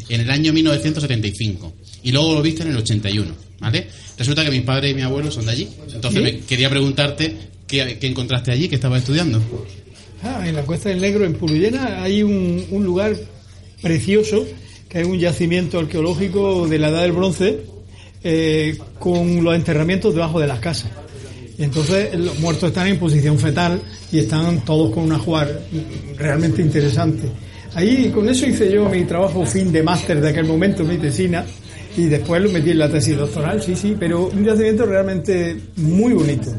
en 0.10 0.20
el 0.20 0.30
año 0.30 0.52
1975. 0.52 1.74
Y 2.04 2.12
luego 2.12 2.34
lo 2.34 2.42
viste 2.42 2.64
en 2.64 2.72
el 2.72 2.76
81, 2.76 3.34
¿vale? 3.62 3.88
Resulta 4.18 4.44
que 4.44 4.52
mis 4.52 4.64
padres 4.64 4.92
y 4.92 4.96
mi 4.96 5.04
abuelo 5.04 5.32
son 5.32 5.46
de 5.46 5.54
allí. 5.54 5.70
Entonces 5.94 6.22
me 6.22 6.40
quería 6.42 6.70
preguntarte 6.70 7.34
qué, 7.66 7.98
qué 7.98 8.08
encontraste 8.08 8.52
allí, 8.52 8.68
qué 8.68 8.76
estabas 8.76 9.04
estudiando. 9.04 9.42
Ah, 10.22 10.44
en 10.46 10.54
la 10.54 10.64
Cuesta 10.64 10.90
del 10.90 11.00
Negro, 11.00 11.24
en 11.24 11.36
Purullena, 11.36 12.04
hay 12.04 12.24
un, 12.24 12.66
un 12.72 12.84
lugar 12.84 13.16
precioso, 13.82 14.46
que 14.90 15.00
es 15.00 15.08
un 15.08 15.18
yacimiento 15.18 15.80
arqueológico 15.80 16.68
de 16.68 16.78
la 16.78 16.90
Edad 16.90 17.04
del 17.04 17.14
Bronce, 17.14 17.62
eh, 18.22 18.78
con 19.00 19.46
los 19.46 19.56
enterramientos 19.56 20.14
debajo 20.14 20.42
de 20.42 20.48
las 20.48 20.60
casas. 20.60 20.92
Y 21.60 21.64
entonces 21.66 22.18
los 22.18 22.40
muertos 22.40 22.70
están 22.70 22.88
en 22.88 22.98
posición 22.98 23.38
fetal 23.38 23.82
y 24.14 24.20
están 24.20 24.64
todos 24.64 24.92
con 24.94 25.04
un 25.04 25.12
ajuar 25.12 25.60
realmente 26.16 26.62
interesante. 26.62 27.30
Ahí 27.76 28.10
con 28.16 28.30
eso 28.30 28.48
hice 28.48 28.72
yo 28.72 28.88
mi 28.88 29.04
trabajo 29.04 29.46
fin 29.46 29.70
de 29.70 29.84
máster 29.84 30.22
de 30.22 30.30
aquel 30.30 30.46
momento, 30.46 30.86
mi 30.86 30.98
tesina, 30.98 31.44
y 31.98 32.06
después 32.06 32.42
lo 32.42 32.50
metí 32.50 32.72
en 32.72 32.80
la 32.80 32.90
tesis 32.90 33.18
doctoral, 33.18 33.62
sí, 33.62 33.76
sí, 33.76 33.94
pero 34.00 34.28
un 34.28 34.44
yacimiento 34.44 34.86
realmente 34.86 35.60
muy 35.76 36.14
bonito, 36.14 36.50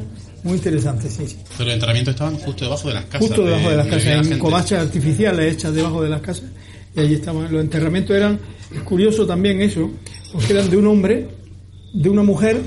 muy 0.42 0.54
interesante, 0.54 1.08
sí, 1.08 1.26
sí. 1.26 1.36
Pero 1.56 1.64
los 1.64 1.74
entrenamientos 1.74 2.14
estaban 2.14 2.36
justo 2.36 2.64
debajo 2.66 2.88
de 2.88 2.94
las 2.94 3.04
casas. 3.06 3.20
Justo 3.20 3.44
debajo 3.46 3.70
de 3.70 3.76
las 3.76 3.86
la 3.86 3.96
casas, 3.96 4.30
en 4.30 4.38
covachas 4.38 4.82
artificiales 4.82 5.54
hechas 5.54 5.74
debajo 5.74 6.02
de 6.02 6.10
las 6.10 6.20
casas. 6.20 6.44
Y 6.94 7.00
allí 7.00 7.14
estaban. 7.14 7.50
Los 7.50 7.62
enterramientos 7.62 8.14
eran, 8.14 8.38
es 8.74 8.82
curioso 8.82 9.26
también 9.26 9.62
eso, 9.62 9.90
porque 10.30 10.52
eran 10.52 10.68
de 10.68 10.76
un 10.76 10.86
hombre, 10.86 11.26
de 11.94 12.08
una 12.10 12.22
mujer, 12.22 12.60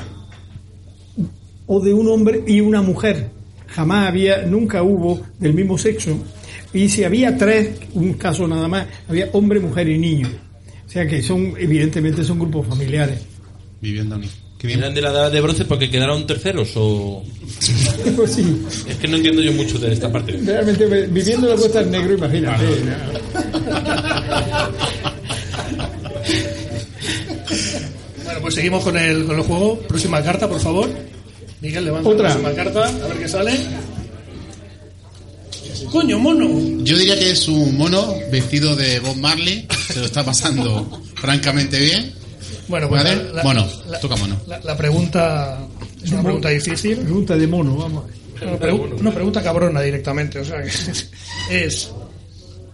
o 1.67 1.79
de 1.79 1.93
un 1.93 2.07
hombre 2.07 2.43
y 2.47 2.61
una 2.61 2.81
mujer. 2.81 3.29
Jamás 3.67 4.07
había, 4.09 4.43
nunca 4.45 4.83
hubo 4.83 5.21
del 5.39 5.53
mismo 5.53 5.77
sexo. 5.77 6.17
Y 6.73 6.89
si 6.89 7.03
había 7.03 7.37
tres, 7.37 7.69
un 7.93 8.13
caso 8.13 8.47
nada 8.47 8.67
más, 8.67 8.87
había 9.07 9.29
hombre, 9.33 9.59
mujer 9.59 9.89
y 9.89 9.97
niño. 9.97 10.29
O 10.85 10.89
sea 10.89 11.07
que 11.07 11.21
son, 11.23 11.53
evidentemente, 11.57 12.23
son 12.23 12.39
grupos 12.39 12.67
familiares. 12.67 13.19
Viviendo 13.81 14.17
bien. 14.17 14.31
¿Eran 14.63 14.93
de 14.93 15.01
la 15.01 15.09
edad 15.11 15.31
de 15.31 15.41
bronce 15.41 15.65
porque 15.65 15.89
quedaron 15.89 16.25
terceros 16.25 16.71
o...? 16.75 17.23
Pues 18.15 18.31
sí, 18.33 18.61
Es 18.87 18.95
que 18.95 19.07
no 19.07 19.17
entiendo 19.17 19.41
yo 19.41 19.51
mucho 19.53 19.77
de 19.77 19.91
esta 19.91 20.11
parte. 20.11 20.33
realmente 20.43 20.85
viviendo 21.07 21.47
en 21.47 21.53
la 21.53 21.59
Cuesta 21.59 21.79
del 21.81 21.91
Negro, 21.91 22.13
imagínate. 22.13 22.65
Bueno, 28.23 28.39
pues 28.41 28.55
seguimos 28.55 28.83
con 28.83 28.97
el, 28.97 29.25
con 29.25 29.37
el 29.37 29.43
juego. 29.43 29.79
Próxima 29.79 30.21
carta, 30.23 30.47
por 30.47 30.59
favor. 30.59 30.89
Miguel, 31.63 31.85
levanta 31.85 32.09
Otra. 32.09 32.29
la 32.29 32.35
próxima 32.35 32.63
carta, 32.63 32.87
a 32.87 33.07
ver 33.07 33.17
qué 33.17 33.27
sale. 33.27 33.53
Coño, 35.91 36.17
mono. 36.19 36.47
Yo 36.83 36.97
diría 36.97 37.17
que 37.17 37.31
es 37.31 37.47
un 37.47 37.77
mono 37.77 38.15
vestido 38.31 38.75
de 38.75 38.99
Bob 38.99 39.15
Marley. 39.17 39.67
Se 39.91 39.99
lo 39.99 40.05
está 40.05 40.23
pasando 40.23 41.01
francamente 41.15 41.79
bien. 41.79 42.13
Bueno, 42.67 42.89
pues 42.89 43.03
¿Vale? 43.03 43.15
la- 43.23 43.31
la- 43.33 43.43
mono. 43.43 43.67
la- 43.89 43.99
Toca 43.99 44.15
mono. 44.15 44.37
La, 44.47 44.59
la 44.59 44.77
pregunta 44.77 45.59
es 46.03 46.11
una 46.11 46.23
pregunta 46.23 46.49
difícil. 46.49 46.97
Pregunta 46.97 47.35
de 47.37 47.47
mono, 47.47 47.75
vamos. 47.75 48.05
Una, 48.41 48.59
pregu- 48.59 48.99
una 48.99 49.11
pregunta 49.13 49.41
cabrona 49.43 49.81
directamente. 49.81 50.39
O 50.39 50.45
sea, 50.45 50.61
que 50.63 50.71
es: 51.65 51.89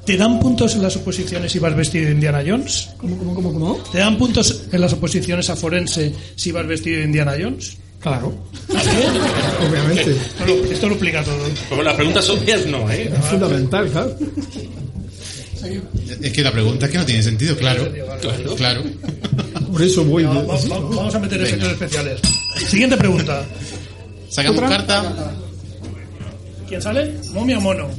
¿te 0.06 0.16
dan 0.18 0.40
puntos 0.40 0.76
en 0.76 0.82
las 0.84 0.96
oposiciones 0.96 1.52
si 1.52 1.60
vas 1.60 1.76
vestido 1.76 2.06
de 2.08 2.12
Indiana 2.14 2.42
Jones? 2.46 2.90
¿Cómo, 2.98 3.18
cómo, 3.18 3.34
cómo, 3.36 3.54
cómo? 3.54 3.76
¿Te 3.92 4.00
dan 4.00 4.18
puntos 4.18 4.64
en 4.72 4.82
las 4.82 4.94
oposiciones 4.94 5.50
a 5.50 5.56
forense 5.56 6.14
si 6.36 6.52
vas 6.52 6.66
vestido 6.66 6.98
de 7.00 7.04
Indiana 7.06 7.34
Jones? 7.40 7.78
Claro. 8.00 8.34
Obviamente. 9.70 10.12
Esto 10.12 10.46
lo, 10.46 10.54
esto 10.72 10.88
lo 10.88 10.94
explica 10.94 11.24
todo. 11.24 11.38
Como 11.70 11.84
las 11.84 11.96
preguntas 11.96 12.30
obvias 12.30 12.66
no, 12.68 12.90
¿eh? 12.90 13.12
Es 13.14 13.26
fundamental, 13.26 13.90
claro. 13.90 14.16
Es 16.22 16.32
que 16.32 16.42
la 16.42 16.52
pregunta 16.52 16.86
es 16.86 16.92
que 16.92 16.98
no 16.98 17.06
tiene 17.06 17.22
sentido, 17.24 17.56
claro. 17.58 17.88
Claro. 18.56 18.84
Por 19.72 19.82
eso 19.84 20.04
voy. 20.06 20.24
Va- 20.24 20.34
va- 20.44 20.56
va- 20.56 20.80
vamos 20.80 21.14
a 21.16 21.20
meter 21.20 21.42
efectos 21.42 21.72
especiales. 21.74 22.20
Siguiente 22.68 22.96
pregunta. 22.98 23.44
Sacamos 24.30 24.58
¿Otra? 24.64 24.70
carta. 24.78 25.34
¿Quién 26.68 26.82
sale? 26.82 27.14
¿Momia 27.34 27.58
o 27.58 27.62
mono? 27.62 27.90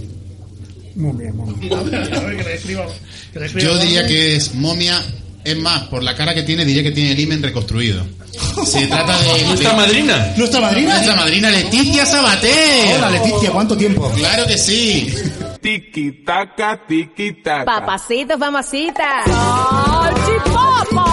Muy 0.94 1.12
bien. 1.18 1.34
A 1.72 1.82
ver, 1.82 2.14
a 2.14 2.20
ver, 2.20 2.36
que 2.36 2.42
le 2.44 2.54
escriba. 2.54 2.86
que 3.32 3.40
le 3.40 3.46
escriba 3.46 3.68
Yo 3.68 3.78
diría 3.78 4.06
que 4.06 4.36
es 4.36 4.54
momia. 4.54 5.00
Es 5.44 5.56
más, 5.58 5.84
por 5.84 6.02
la 6.02 6.14
cara 6.14 6.34
que 6.34 6.42
tiene, 6.42 6.64
diría 6.64 6.82
que 6.82 6.90
tiene 6.90 7.12
el 7.12 7.20
imen 7.20 7.42
reconstruido. 7.42 8.04
Se 8.64 8.86
trata 8.86 9.18
de. 9.18 9.44
¿Nuestra 9.44 9.72
madrina? 9.74 10.34
¿Nuestra 10.36 10.60
madrina? 10.60 10.94
Nuestra 10.94 11.16
madrina 11.16 11.50
Leticia 11.50 12.06
Sabater. 12.06 12.96
Hola, 12.96 13.10
Leticia, 13.10 13.50
¿cuánto 13.50 13.76
tiempo? 13.76 14.10
Claro 14.16 14.46
que 14.46 14.58
sí. 14.58 15.12
Tiki 15.60 16.24
taka, 16.24 16.86
tiki 16.86 17.42
taka. 17.42 17.64
Papacito, 17.64 18.38
mamacita. 18.38 19.24
Salchipopo. 19.26 21.04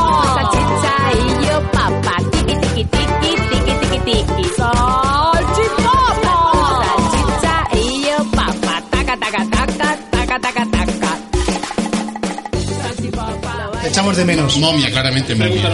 Echamos 13.97 14.15
de 14.17 14.25
menos. 14.25 14.57
Momia, 14.59 14.91
claramente 14.91 15.33
momia. 15.33 15.69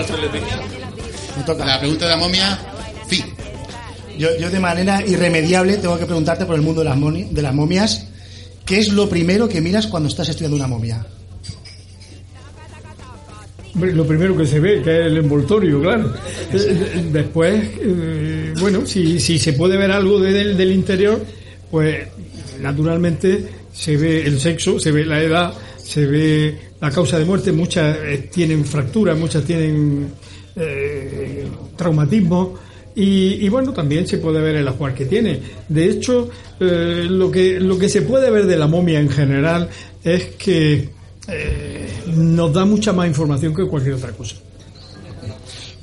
Me 1.37 1.43
toca. 1.43 1.65
La 1.65 1.79
pregunta 1.79 2.05
de 2.05 2.11
la 2.11 2.17
momia. 2.17 2.57
Fi. 3.07 3.21
Yo, 4.17 4.29
yo 4.39 4.49
de 4.49 4.59
manera 4.59 5.05
irremediable 5.05 5.75
tengo 5.77 5.97
que 5.99 6.05
preguntarte 6.05 6.45
por 6.45 6.55
el 6.55 6.61
mundo 6.61 6.81
de 6.83 6.89
las, 6.89 6.97
moni- 6.97 7.27
de 7.29 7.41
las 7.41 7.53
momias. 7.53 8.07
¿Qué 8.65 8.79
es 8.79 8.89
lo 8.93 9.09
primero 9.09 9.49
que 9.49 9.59
miras 9.59 9.87
cuando 9.87 10.07
estás 10.07 10.29
estudiando 10.29 10.55
una 10.55 10.67
momia? 10.67 11.05
Lo 13.75 14.05
primero 14.05 14.37
que 14.37 14.45
se 14.45 14.59
ve, 14.59 14.81
que 14.83 15.01
es 15.01 15.05
el 15.07 15.17
envoltorio, 15.17 15.81
claro. 15.81 16.13
Eh, 16.53 17.07
Después, 17.11 17.71
eh, 17.81 18.53
bueno, 18.59 18.85
si, 18.85 19.19
si 19.19 19.37
se 19.39 19.53
puede 19.53 19.75
ver 19.77 19.91
algo 19.91 20.19
de- 20.21 20.31
del, 20.31 20.55
del 20.55 20.71
interior, 20.71 21.25
pues 21.71 22.07
naturalmente 22.61 23.49
se 23.73 23.97
ve 23.97 24.21
el 24.27 24.39
sexo, 24.39 24.79
se 24.79 24.91
ve 24.91 25.05
la 25.05 25.21
edad, 25.21 25.53
se 25.83 26.05
ve 26.05 26.57
la 26.79 26.89
causa 26.91 27.19
de 27.19 27.25
muerte. 27.25 27.51
Muchas 27.51 27.97
eh, 27.97 28.29
tienen 28.31 28.65
fracturas, 28.65 29.17
muchas 29.17 29.43
tienen 29.43 30.07
eh, 30.55 31.47
traumatismo. 31.75 32.55
Y, 32.95 33.45
y 33.45 33.49
bueno, 33.49 33.73
también 33.73 34.07
se 34.07 34.19
puede 34.19 34.39
ver 34.39 34.55
el 34.55 34.67
ajuar 34.67 34.93
que 34.93 35.05
tiene. 35.05 35.39
De 35.67 35.89
hecho, 35.89 36.29
eh, 36.59 37.07
lo, 37.09 37.31
que, 37.31 37.59
lo 37.59 37.77
que 37.77 37.89
se 37.89 38.03
puede 38.03 38.29
ver 38.29 38.45
de 38.45 38.57
la 38.57 38.67
momia 38.67 38.99
en 38.99 39.09
general 39.09 39.67
es 40.03 40.25
que 40.37 40.89
nos 42.15 42.51
da 42.51 42.65
mucha 42.65 42.91
más 42.91 43.07
información 43.07 43.55
que 43.55 43.65
cualquier 43.65 43.95
otra 43.95 44.11
cosa. 44.11 44.35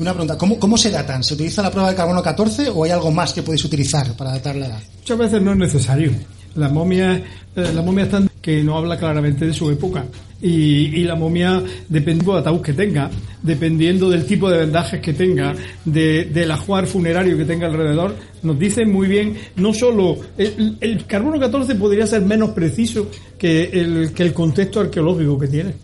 Una 0.00 0.12
pregunta, 0.12 0.38
¿cómo, 0.38 0.58
¿cómo 0.58 0.78
se 0.78 0.90
datan? 0.90 1.22
¿Se 1.22 1.34
utiliza 1.34 1.62
la 1.62 1.70
prueba 1.70 1.90
de 1.90 1.96
carbono 1.96 2.22
14 2.22 2.70
o 2.70 2.84
hay 2.84 2.90
algo 2.90 3.10
más 3.10 3.34
que 3.34 3.42
podéis 3.42 3.64
utilizar 3.66 4.16
para 4.16 4.30
datar 4.30 4.56
la 4.56 4.66
edad? 4.66 4.80
Muchas 4.98 5.18
veces 5.18 5.42
no 5.42 5.52
es 5.52 5.58
necesario. 5.58 6.10
La 6.54 6.70
momia, 6.70 7.16
eh, 7.54 7.72
la 7.74 7.82
momia 7.82 8.04
está 8.04 8.22
que 8.40 8.62
no 8.64 8.76
habla 8.78 8.98
claramente 8.98 9.46
de 9.46 9.52
su 9.52 9.70
época. 9.70 10.04
Y, 10.42 10.86
y 11.00 11.04
la 11.04 11.16
momia, 11.16 11.62
dependiendo 11.88 12.32
del 12.32 12.40
ataúd 12.40 12.62
que 12.62 12.72
tenga, 12.72 13.10
dependiendo 13.42 14.08
del 14.08 14.24
tipo 14.24 14.48
de 14.48 14.58
vendajes 14.60 14.98
que 15.00 15.12
tenga, 15.12 15.54
de, 15.84 16.24
del 16.26 16.50
ajuar 16.50 16.86
funerario 16.86 17.36
que 17.36 17.44
tenga 17.44 17.66
alrededor, 17.66 18.14
nos 18.42 18.58
dice 18.58 18.86
muy 18.86 19.06
bien, 19.06 19.36
no 19.56 19.74
solo, 19.74 20.16
el, 20.38 20.78
el 20.80 21.04
carbono 21.04 21.38
14 21.38 21.74
podría 21.74 22.06
ser 22.06 22.22
menos 22.22 22.50
preciso 22.50 23.10
que 23.38 23.64
el, 23.64 24.12
que 24.14 24.22
el 24.22 24.32
contexto 24.32 24.80
arqueológico 24.80 25.38
que 25.38 25.48
tiene. 25.48 25.74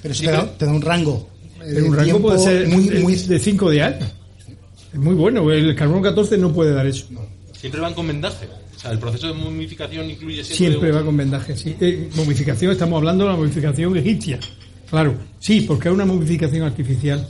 Pero 0.00 0.12
eso 0.12 0.24
te, 0.24 0.30
da, 0.30 0.52
te 0.56 0.64
da 0.64 0.72
un 0.72 0.80
rango. 0.82 1.28
eh, 1.60 1.64
Pero 1.74 1.84
un 1.86 1.90
de 1.90 1.96
rango 1.98 2.20
puede 2.22 2.38
ser 2.38 2.68
muy, 2.68 2.88
de- 2.88 3.00
muy 3.00 3.14
de 3.14 3.38
5 3.38 3.70
de 3.70 3.82
años. 3.82 4.08
Es 4.94 4.98
muy 4.98 5.14
bueno, 5.14 5.50
el 5.52 5.74
carbono 5.74 6.00
14 6.00 6.38
no 6.38 6.50
puede 6.50 6.72
dar 6.72 6.86
eso. 6.86 7.06
Siempre 7.52 7.78
van 7.82 7.92
con 7.92 8.06
vendaje. 8.06 8.46
O 8.78 8.80
sea, 8.80 8.92
el 8.92 9.00
proceso 9.00 9.26
de 9.26 9.32
momificación 9.32 10.08
incluye 10.08 10.44
siempre. 10.44 10.68
Siempre 10.68 10.92
va 10.92 11.04
con 11.04 11.16
vendaje, 11.16 11.56
sí. 11.56 11.74
Eh, 11.80 12.08
momificación, 12.14 12.70
estamos 12.70 12.98
hablando 12.98 13.24
de 13.24 13.30
la 13.30 13.36
momificación 13.36 13.96
egipcia. 13.96 14.38
Claro, 14.88 15.14
sí, 15.40 15.62
porque 15.62 15.88
es 15.88 15.94
una 15.94 16.04
momificación 16.04 16.62
artificial. 16.62 17.28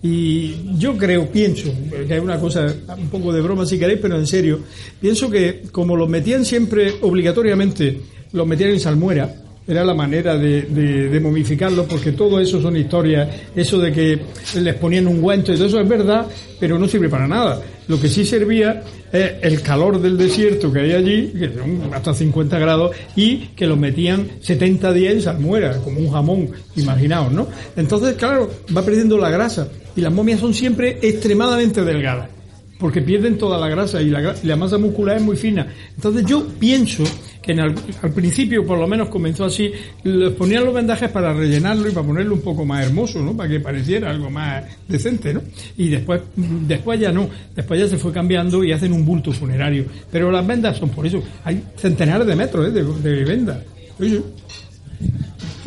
Y 0.00 0.78
yo 0.78 0.96
creo, 0.96 1.28
pienso, 1.28 1.74
que 2.06 2.14
hay 2.14 2.20
una 2.20 2.38
cosa, 2.38 2.72
un 2.96 3.08
poco 3.08 3.32
de 3.32 3.40
broma 3.40 3.66
si 3.66 3.80
queréis, 3.80 3.98
pero 4.00 4.16
en 4.16 4.28
serio, 4.28 4.60
pienso 5.00 5.28
que 5.28 5.62
como 5.72 5.96
los 5.96 6.08
metían 6.08 6.44
siempre 6.44 6.94
obligatoriamente, 7.02 8.00
los 8.30 8.46
metían 8.46 8.70
en 8.70 8.78
salmuera, 8.78 9.34
era 9.66 9.84
la 9.84 9.94
manera 9.94 10.36
de, 10.36 10.62
de, 10.62 11.20
momificarlos, 11.20 11.86
porque 11.86 12.12
todo 12.12 12.40
eso 12.40 12.60
son 12.60 12.76
historias, 12.76 13.28
eso 13.54 13.78
de 13.78 13.92
que 13.92 14.20
les 14.58 14.74
ponían 14.74 15.06
un 15.06 15.22
guento 15.22 15.52
y 15.52 15.56
todo 15.56 15.66
eso 15.66 15.80
es 15.80 15.88
verdad, 15.88 16.26
pero 16.58 16.78
no 16.78 16.88
sirve 16.88 17.08
para 17.08 17.28
nada. 17.28 17.62
Lo 17.86 18.00
que 18.00 18.08
sí 18.08 18.24
servía 18.24 18.82
es 19.12 19.32
el 19.42 19.62
calor 19.62 20.00
del 20.00 20.16
desierto 20.16 20.72
que 20.72 20.80
hay 20.80 20.92
allí, 20.92 21.28
que 21.28 21.52
son 21.52 21.92
hasta 21.92 22.14
50 22.14 22.58
grados, 22.58 22.96
y 23.14 23.48
que 23.56 23.66
los 23.66 23.78
metían 23.78 24.28
70 24.40 24.92
días 24.92 25.14
en 25.14 25.22
salmuera, 25.22 25.76
como 25.78 26.00
un 26.00 26.10
jamón, 26.10 26.50
imaginaos, 26.76 27.32
¿no? 27.32 27.46
Entonces, 27.76 28.14
claro, 28.14 28.50
va 28.76 28.82
perdiendo 28.82 29.18
la 29.18 29.30
grasa, 29.30 29.68
y 29.94 30.00
las 30.00 30.12
momias 30.12 30.40
son 30.40 30.54
siempre 30.54 30.98
extremadamente 31.02 31.84
delgadas 31.84 32.39
porque 32.80 33.02
pierden 33.02 33.36
toda 33.38 33.58
la 33.58 33.68
grasa 33.68 34.00
y 34.00 34.08
la, 34.08 34.34
y 34.42 34.46
la 34.46 34.56
masa 34.56 34.78
muscular 34.78 35.18
es 35.18 35.22
muy 35.22 35.36
fina. 35.36 35.66
Entonces 35.94 36.24
yo 36.24 36.46
pienso 36.58 37.04
que 37.42 37.52
en 37.52 37.60
al, 37.60 37.74
al 38.02 38.12
principio 38.12 38.66
por 38.66 38.78
lo 38.78 38.86
menos 38.86 39.08
comenzó 39.08 39.44
así, 39.44 39.70
les 40.02 40.32
ponían 40.32 40.64
los 40.64 40.74
vendajes 40.74 41.10
para 41.10 41.32
rellenarlo 41.32 41.88
y 41.88 41.92
para 41.92 42.06
ponerlo 42.06 42.34
un 42.34 42.40
poco 42.40 42.64
más 42.64 42.86
hermoso, 42.86 43.22
¿no? 43.22 43.36
Para 43.36 43.50
que 43.50 43.60
pareciera 43.60 44.10
algo 44.10 44.30
más 44.30 44.64
decente, 44.88 45.34
¿no? 45.34 45.42
Y 45.76 45.88
después, 45.88 46.22
después 46.36 46.98
ya 46.98 47.12
no, 47.12 47.28
después 47.54 47.80
ya 47.80 47.88
se 47.88 47.98
fue 47.98 48.12
cambiando 48.12 48.64
y 48.64 48.72
hacen 48.72 48.92
un 48.92 49.04
bulto 49.04 49.30
funerario. 49.32 49.84
Pero 50.10 50.30
las 50.30 50.46
vendas 50.46 50.78
son 50.78 50.88
por 50.88 51.06
eso, 51.06 51.22
hay 51.44 51.62
centenares 51.76 52.26
de 52.26 52.36
metros 52.36 52.68
¿eh? 52.68 52.70
de, 52.70 52.82
de 52.82 53.24
vendas. 53.24 53.58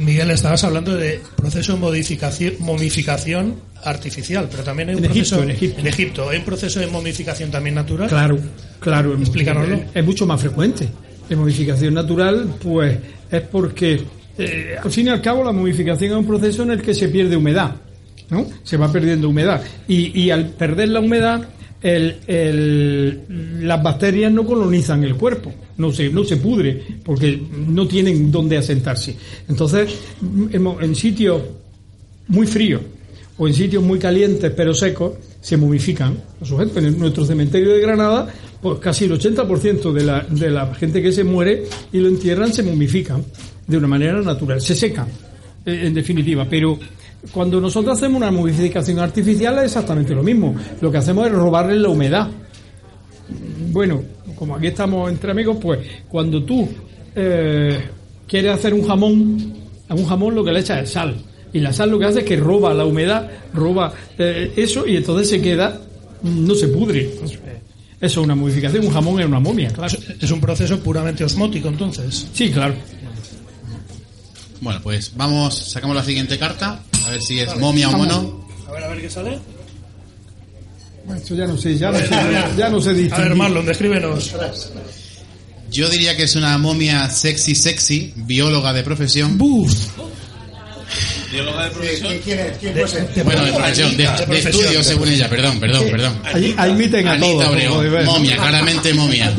Miguel, 0.06 0.32
estabas 0.32 0.64
hablando 0.64 0.96
de 0.96 1.22
proceso 1.36 1.74
de 1.74 1.80
modificación, 1.80 2.54
momificación 2.60 3.56
artificial, 3.84 4.48
pero 4.50 4.64
también 4.64 4.90
hay 4.90 4.96
un 4.96 5.04
En 5.06 5.12
proceso 5.12 5.36
Egipto, 5.44 5.50
en 5.50 5.56
Egipto. 5.56 5.80
en 5.80 5.88
Egipto, 5.88 6.30
¿hay 6.30 6.38
un 6.40 6.46
proceso 6.46 6.80
de 6.80 6.88
momificación 6.88 7.52
también 7.52 7.76
natural? 7.76 8.08
Claro, 8.10 8.38
claro. 8.80 9.14
Explícanoslo. 9.18 9.76
Es, 9.76 9.82
es 9.94 10.06
mucho 10.06 10.26
más 10.26 10.40
frecuente. 10.40 10.88
La 11.30 11.38
momificación 11.38 11.94
natural, 11.94 12.56
pues, 12.62 12.98
es 13.32 13.42
porque, 13.42 14.02
eh, 14.38 14.76
al 14.82 14.92
fin 14.92 15.08
y 15.08 15.10
al 15.10 15.22
cabo, 15.22 15.44
la 15.44 15.52
momificación 15.52 16.12
es 16.12 16.18
un 16.18 16.28
proceso 16.28 16.64
en 16.64 16.72
el 16.72 16.82
que 16.82 16.94
se 16.94 17.08
pierde 17.10 17.36
humedad, 17.36 17.76
¿no? 18.30 18.46
Se 18.64 18.78
va 18.78 18.92
perdiendo 18.92 19.30
humedad. 19.30 19.62
Y, 19.88 20.20
y 20.22 20.32
al 20.32 20.50
perder 20.50 20.90
la 20.90 21.00
humedad, 21.00 21.42
el, 21.84 23.22
las 23.62 23.84
bacterias 23.84 24.32
no 24.32 24.46
colonizan 24.46 25.04
el 25.04 25.16
cuerpo, 25.16 25.54
no 25.78 25.92
se, 25.92 26.10
no 26.10 26.24
se 26.24 26.38
pudre, 26.38 26.82
porque 27.04 27.40
no 27.68 27.88
tienen 27.88 28.32
dónde 28.32 28.58
asentarse. 28.58 29.16
Entonces, 29.50 29.94
en, 30.22 30.96
sitios 30.96 31.42
muy 32.28 32.48
fríos 32.48 32.82
o 33.38 33.48
en 33.48 33.54
sitios 33.54 33.84
muy 33.84 34.00
calientes 34.00 34.52
pero 34.56 34.74
secos 34.74 35.14
se 35.42 35.58
momifican 35.58 36.18
los 36.40 36.50
sujetos. 36.50 36.78
En 36.78 36.98
nuestro 36.98 37.26
cementerio 37.26 37.74
de 37.74 37.82
Granada, 37.82 38.34
pues 38.62 38.80
casi 38.80 39.06
el 39.06 39.12
80% 39.12 39.92
de 39.92 40.04
la, 40.06 40.22
de 40.22 40.50
la 40.50 40.74
gente 40.76 41.02
que 41.02 41.12
se 41.12 41.26
muere 41.26 41.66
y 41.92 41.98
lo 41.98 42.08
entierran 42.08 42.54
se 42.54 42.64
momifican 42.64 43.26
de 43.68 43.78
una 43.78 43.88
manera 43.88 44.22
natural, 44.22 44.62
se 44.62 44.76
secan, 44.76 45.08
eh, 45.66 45.82
en 45.84 45.94
definitiva. 45.94 46.48
Pero 46.50 46.80
cuando 47.32 47.62
nosotros 47.62 47.98
hacemos 47.98 48.18
una 48.18 48.32
momificación 48.32 49.00
artificial 49.00 49.58
es 49.60 49.66
exactamente 49.66 50.14
lo 50.14 50.24
mismo. 50.24 50.56
Lo 50.82 50.92
que 50.92 50.98
hacemos 50.98 51.28
es 51.28 51.34
robarle 51.34 51.80
la 51.80 51.90
humedad. 51.90 52.30
Bueno, 53.72 54.04
como 54.36 54.56
aquí 54.56 54.68
estamos 54.68 55.10
entre 55.10 55.32
amigos, 55.32 55.58
pues 55.62 55.80
cuando 56.10 56.44
tú 56.44 56.68
eh, 57.16 57.80
quieres 58.28 58.54
hacer 58.54 58.74
un 58.74 58.86
jamón, 58.86 59.54
a 59.88 59.96
un 59.96 60.06
jamón 60.06 60.36
lo 60.36 60.44
que 60.44 60.52
le 60.52 60.60
echas 60.60 60.84
es 60.84 60.90
sal. 60.92 61.16
Y 61.54 61.60
la 61.60 61.72
sal 61.72 61.92
lo 61.92 62.00
que 62.00 62.06
hace 62.06 62.20
es 62.20 62.26
que 62.26 62.36
roba 62.36 62.74
la 62.74 62.86
humedad, 62.86 63.30
roba 63.54 63.94
eh, 64.18 64.52
eso 64.56 64.88
y 64.88 64.98
entonces 64.98 65.30
se 65.30 65.42
queda, 65.42 65.80
no 66.24 66.56
se 66.56 66.68
pudre. 66.68 67.14
Eso 68.02 68.20
es 68.20 68.26
una 68.26 68.36
modificación, 68.36 68.86
un 68.86 68.92
jamón 68.92 69.22
es 69.22 69.26
una 69.26 69.40
momia, 69.40 69.70
claro. 69.70 69.98
Es 70.20 70.30
un 70.30 70.42
proceso 70.42 70.80
puramente 70.80 71.24
osmótico, 71.24 71.70
entonces. 71.70 72.28
Sí, 72.34 72.52
claro. 72.52 72.74
Bueno, 74.60 74.80
pues 74.82 75.14
vamos, 75.16 75.56
sacamos 75.56 75.96
la 75.96 76.04
siguiente 76.04 76.38
carta, 76.38 76.82
a 77.06 77.10
ver 77.12 77.22
si 77.22 77.40
es 77.40 77.56
momia 77.58 77.90
o 77.90 77.98
mono. 77.98 78.46
A 78.68 78.72
ver, 78.72 78.84
a 78.84 78.88
ver 78.90 79.02
qué 79.02 79.10
sale. 79.10 79.40
Eso 81.22 81.36
ya 81.36 81.46
no 81.46 81.58
sé, 81.58 81.78
ya 81.78 81.92
no 81.92 82.00
sé, 82.00 82.10
ya 82.58 82.70
no 82.70 82.80
sé 82.82 82.90
A 83.12 83.20
ver. 83.20 83.36
Marlon, 83.36 83.66
descríbenos. 83.66 84.32
Yo 85.70 85.90
diría 85.90 86.16
que 86.16 86.24
es 86.24 86.36
una 86.36 86.58
momia 86.58 87.10
sexy, 87.10 87.56
sexy, 87.56 88.14
bióloga 88.16 88.72
de 88.74 88.84
profesión. 88.84 89.38
Bióloga 91.32 91.66
de 91.66 91.72
profesión. 91.72 92.14
¿Quién 92.24 92.40
es? 92.40 92.58
¿Quién 92.60 92.74
puede 92.74 92.88
ser? 92.88 93.24
Bueno, 93.26 93.44
de 93.44 93.52
profesión, 93.54 93.98
de, 93.98 94.04
de 94.28 94.40
estudio 94.40 94.84
según 94.84 95.10
ella, 95.10 95.28
perdón, 95.30 95.60
perdón, 95.60 95.84
perdón. 95.92 96.20
Ahí, 96.24 96.54
ahí 96.58 96.72
admiten 96.72 97.08
a 97.08 97.14
Anita 97.14 97.46
todos. 97.50 98.06
Momia, 98.06 98.38
claramente 98.38 98.94
momia. 98.94 99.34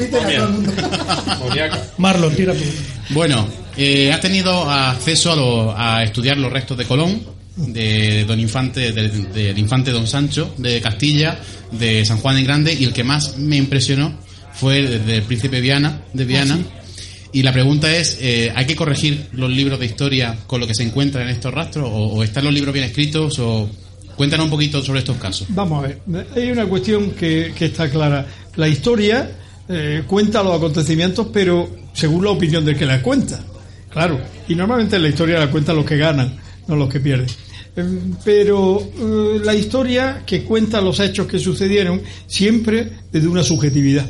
Moniaca. 1.39 1.83
Marlon, 1.99 2.35
tira 2.35 2.53
tú. 2.53 2.65
Bueno, 3.11 3.49
eh, 3.77 4.13
has 4.13 4.21
tenido 4.21 4.69
acceso 4.71 5.33
a, 5.33 5.37
lo- 5.37 5.75
a 5.77 6.03
estudiar 6.03 6.37
los 6.37 6.53
restos 6.53 6.77
de 6.77 6.85
Colón, 6.85 7.23
de 7.57 8.25
Don 8.25 8.41
Infante, 8.41 8.93
del, 8.93 9.33
del 9.33 9.59
infante 9.59 9.91
Don 9.91 10.07
Sancho, 10.07 10.55
de 10.59 10.81
Castilla, 10.81 11.39
de 11.71 12.05
San 12.05 12.19
Juan 12.19 12.39
el 12.39 12.45
Grande, 12.45 12.75
y 12.75 12.85
el 12.85 12.93
que 12.93 13.05
más 13.05 13.39
me 13.39 13.57
impresionó 13.57 14.13
fue 14.53 14.79
el 14.79 15.07
del 15.07 15.23
príncipe 15.23 15.61
Viana, 15.61 16.03
de 16.13 16.25
Viana. 16.25 16.59
Y 17.33 17.43
la 17.43 17.53
pregunta 17.53 17.95
es, 17.95 18.19
eh, 18.21 18.53
¿hay 18.55 18.65
que 18.65 18.77
corregir 18.77 19.27
los 19.33 19.51
libros 19.51 19.81
de 19.81 19.87
historia 19.87 20.37
con 20.47 20.61
lo 20.61 20.67
que 20.67 20.75
se 20.75 20.85
encuentra 20.85 21.23
en 21.23 21.29
estos 21.29 21.53
rastros? 21.53 21.89
¿O, 21.91 22.07
o 22.15 22.23
están 22.23 22.45
los 22.45 22.55
libros 22.55 22.73
bien 22.73 22.87
escritos? 22.87 23.39
O 23.41 23.69
Cuéntanos 24.17 24.45
un 24.45 24.51
poquito 24.51 24.83
sobre 24.83 25.01
estos 25.01 25.17
casos. 25.17 25.49
Vamos 25.51 25.85
a 25.85 25.89
ver, 25.89 25.99
hay 26.37 26.51
una 26.51 26.67
cuestión 26.67 27.11
que, 27.13 27.53
que 27.57 27.67
está 27.67 27.91
clara. 27.91 28.27
La 28.57 28.69
historia 28.69 29.31
eh, 29.69 30.05
cuenta 30.07 30.43
los 30.43 30.57
acontecimientos, 30.57 31.29
pero 31.33 31.69
según 31.93 32.25
la 32.25 32.31
opinión 32.31 32.65
del 32.65 32.77
que 32.77 32.87
la 32.87 33.03
cuenta. 33.03 33.41
Claro, 33.91 34.21
y 34.49 34.55
normalmente 34.55 34.99
la 34.99 35.09
historia 35.09 35.39
la 35.39 35.51
cuentan 35.51 35.77
los 35.77 35.85
que 35.85 35.97
ganan, 35.97 36.37
no 36.69 36.77
los 36.77 36.89
que 36.89 37.01
pierden. 37.01 37.27
Eh, 37.77 37.85
Pero 38.25 38.81
eh, 38.81 39.41
la 39.45 39.55
historia 39.55 40.23
que 40.25 40.43
cuenta 40.45 40.81
los 40.81 41.01
hechos 41.01 41.27
que 41.27 41.39
sucedieron 41.39 42.01
siempre 42.27 42.89
desde 43.13 43.29
una 43.29 43.43
subjetividad. 43.43 44.09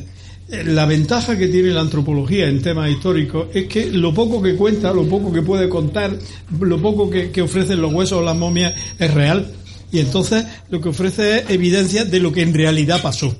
Eh, 0.50 0.64
La 0.64 0.84
ventaja 0.86 1.36
que 1.38 1.48
tiene 1.48 1.70
la 1.70 1.80
antropología 1.80 2.46
en 2.48 2.60
temas 2.60 2.90
históricos 2.90 3.48
es 3.54 3.66
que 3.66 3.86
lo 3.90 4.12
poco 4.12 4.42
que 4.42 4.54
cuenta, 4.54 4.92
lo 4.92 5.04
poco 5.08 5.32
que 5.32 5.42
puede 5.42 5.68
contar, 5.68 6.16
lo 6.60 6.78
poco 6.80 7.08
que, 7.08 7.30
que 7.30 7.42
ofrecen 7.42 7.80
los 7.80 7.92
huesos 7.92 8.18
o 8.18 8.22
las 8.22 8.36
momias 8.36 8.74
es 8.98 9.12
real. 9.14 9.50
Y 9.90 10.00
entonces 10.00 10.44
lo 10.70 10.80
que 10.80 10.88
ofrece 10.90 11.38
es 11.38 11.50
evidencia 11.50 12.04
de 12.04 12.20
lo 12.20 12.32
que 12.32 12.42
en 12.42 12.52
realidad 12.52 13.00
pasó, 13.00 13.34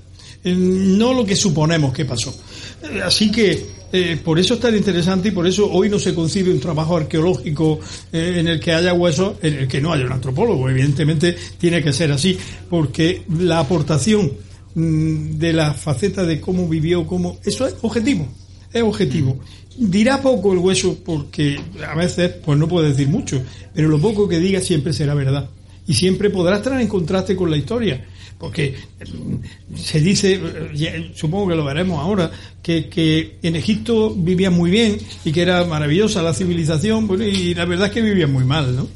no 0.44 1.12
lo 1.12 1.26
que 1.26 1.36
suponemos 1.36 1.92
que 1.92 2.04
pasó. 2.04 2.34
Eh, 2.82 3.02
Así 3.04 3.30
que 3.30 3.66
eh, 3.96 4.16
por 4.16 4.40
eso 4.40 4.54
es 4.54 4.60
tan 4.60 4.74
interesante 4.74 5.28
y 5.28 5.30
por 5.30 5.46
eso 5.46 5.70
hoy 5.70 5.88
no 5.88 6.00
se 6.00 6.12
concibe 6.12 6.50
un 6.50 6.58
trabajo 6.58 6.96
arqueológico 6.96 7.78
eh, 8.12 8.38
en 8.38 8.48
el 8.48 8.58
que 8.58 8.72
haya 8.72 8.92
huesos, 8.92 9.36
en 9.40 9.54
el 9.54 9.68
que 9.68 9.80
no 9.80 9.92
haya 9.92 10.04
un 10.04 10.10
antropólogo. 10.10 10.68
Evidentemente 10.68 11.36
tiene 11.58 11.80
que 11.80 11.92
ser 11.92 12.10
así, 12.10 12.36
porque 12.68 13.22
la 13.38 13.60
aportación 13.60 14.32
mm, 14.74 15.38
de 15.38 15.52
la 15.52 15.74
faceta 15.74 16.24
de 16.24 16.40
cómo 16.40 16.68
vivió, 16.68 17.06
cómo 17.06 17.38
eso 17.44 17.68
es 17.68 17.76
objetivo, 17.82 18.26
es 18.72 18.82
objetivo. 18.82 19.38
Dirá 19.78 20.20
poco 20.20 20.52
el 20.52 20.58
hueso 20.58 20.98
porque 21.04 21.60
a 21.88 21.94
veces 21.94 22.32
pues 22.44 22.58
no 22.58 22.66
puede 22.66 22.88
decir 22.88 23.06
mucho, 23.06 23.44
pero 23.72 23.86
lo 23.86 24.00
poco 24.00 24.28
que 24.28 24.40
diga 24.40 24.60
siempre 24.60 24.92
será 24.92 25.14
verdad 25.14 25.48
y 25.86 25.94
siempre 25.94 26.30
podrá 26.30 26.56
estar 26.56 26.80
en 26.80 26.88
contraste 26.88 27.36
con 27.36 27.48
la 27.48 27.56
historia. 27.56 28.04
Porque 28.38 28.74
mm, 29.00 29.76
se 29.76 30.00
dice, 30.00 30.40
eh, 30.74 31.12
supongo 31.14 31.48
que 31.48 31.54
lo 31.54 31.64
veremos 31.64 31.98
ahora, 32.00 32.30
que, 32.62 32.88
que 32.88 33.38
en 33.42 33.56
Egipto 33.56 34.14
vivían 34.14 34.54
muy 34.54 34.70
bien 34.70 34.98
y 35.24 35.32
que 35.32 35.42
era 35.42 35.64
maravillosa 35.64 36.22
la 36.22 36.34
civilización, 36.34 37.06
bueno, 37.06 37.24
y 37.24 37.54
la 37.54 37.64
verdad 37.64 37.88
es 37.88 37.92
que 37.92 38.02
vivían 38.02 38.32
muy 38.32 38.44
mal, 38.44 38.74
¿no? 38.74 38.88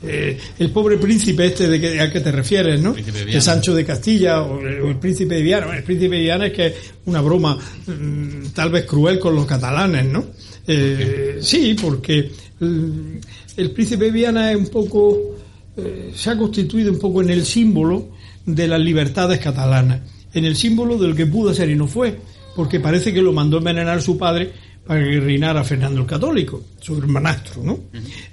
Eh, 0.00 0.38
el 0.60 0.70
pobre 0.70 0.96
príncipe 0.96 1.46
este 1.46 1.66
de 1.66 1.80
que, 1.80 2.00
a 2.00 2.10
que 2.10 2.20
te 2.20 2.30
refieres, 2.30 2.80
¿no? 2.80 2.94
Que. 2.94 3.40
Sancho 3.40 3.74
de 3.74 3.84
Castilla 3.84 4.42
o 4.42 4.60
el, 4.60 4.82
o 4.82 4.88
el 4.90 4.96
príncipe 4.96 5.34
de 5.34 5.42
Viana. 5.42 5.66
Bueno, 5.66 5.78
el 5.78 5.84
príncipe 5.84 6.14
de 6.14 6.22
Viana 6.22 6.46
es 6.46 6.52
que 6.52 6.66
es 6.66 6.74
una 7.06 7.20
broma 7.20 7.58
mm, 7.86 8.46
tal 8.54 8.70
vez 8.70 8.84
cruel 8.84 9.18
con 9.18 9.34
los 9.34 9.44
catalanes, 9.44 10.04
¿no? 10.06 10.24
Eh, 10.66 11.38
sí, 11.40 11.74
porque 11.80 12.30
mm, 12.60 13.16
el 13.56 13.70
príncipe 13.72 14.04
de 14.04 14.10
Viana 14.12 14.52
es 14.52 14.56
un 14.56 14.68
poco 14.68 15.36
eh, 15.76 16.12
se 16.14 16.30
ha 16.30 16.36
constituido 16.36 16.92
un 16.92 16.98
poco 16.98 17.22
en 17.22 17.30
el 17.30 17.44
símbolo 17.44 18.10
de 18.54 18.66
las 18.68 18.80
libertades 18.80 19.38
catalanas, 19.38 20.00
en 20.34 20.44
el 20.44 20.56
símbolo 20.56 20.96
del 20.98 21.14
que 21.14 21.26
pudo 21.26 21.52
ser 21.54 21.68
y 21.70 21.76
no 21.76 21.86
fue, 21.86 22.16
porque 22.56 22.80
parece 22.80 23.12
que 23.12 23.22
lo 23.22 23.32
mandó 23.32 23.58
envenenar 23.58 24.02
su 24.02 24.16
padre 24.18 24.50
para 24.86 25.04
que 25.04 25.20
reinara 25.20 25.62
Fernando 25.64 26.00
el 26.00 26.06
Católico, 26.06 26.62
su 26.80 26.96
hermanastro, 26.96 27.62
¿no? 27.62 27.78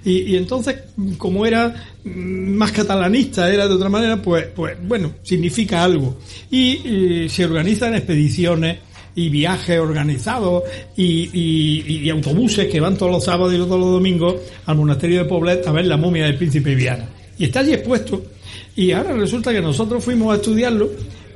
y, 0.04 0.20
y 0.22 0.36
entonces, 0.36 0.76
como 1.18 1.44
era 1.44 1.74
más 2.04 2.72
catalanista, 2.72 3.52
era 3.52 3.68
de 3.68 3.74
otra 3.74 3.90
manera, 3.90 4.20
pues, 4.22 4.46
pues 4.54 4.76
bueno, 4.82 5.12
significa 5.22 5.84
algo. 5.84 6.18
Y 6.50 6.80
eh, 6.84 7.28
se 7.28 7.44
organizan 7.44 7.94
expediciones 7.94 8.78
y 9.14 9.28
viajes 9.28 9.78
organizados 9.78 10.62
y, 10.96 11.28
y- 11.32 12.00
y 12.04 12.10
autobuses 12.10 12.66
que 12.68 12.80
van 12.80 12.96
todos 12.96 13.12
los 13.12 13.24
sábados 13.24 13.52
y 13.54 13.58
todos 13.58 13.78
los 13.80 13.90
domingos 13.92 14.36
al 14.64 14.76
monasterio 14.76 15.18
de 15.18 15.24
Poblet 15.26 15.66
a 15.66 15.72
ver 15.72 15.86
la 15.86 15.96
momia 15.98 16.24
del 16.24 16.36
príncipe 16.36 16.74
Viana. 16.74 17.06
Y 17.38 17.44
está 17.44 17.60
allí 17.60 17.74
expuesto. 17.74 18.22
Y 18.76 18.92
ahora 18.92 19.12
resulta 19.14 19.52
que 19.52 19.60
nosotros 19.60 20.04
fuimos 20.04 20.32
a 20.32 20.36
estudiarlo 20.36 20.90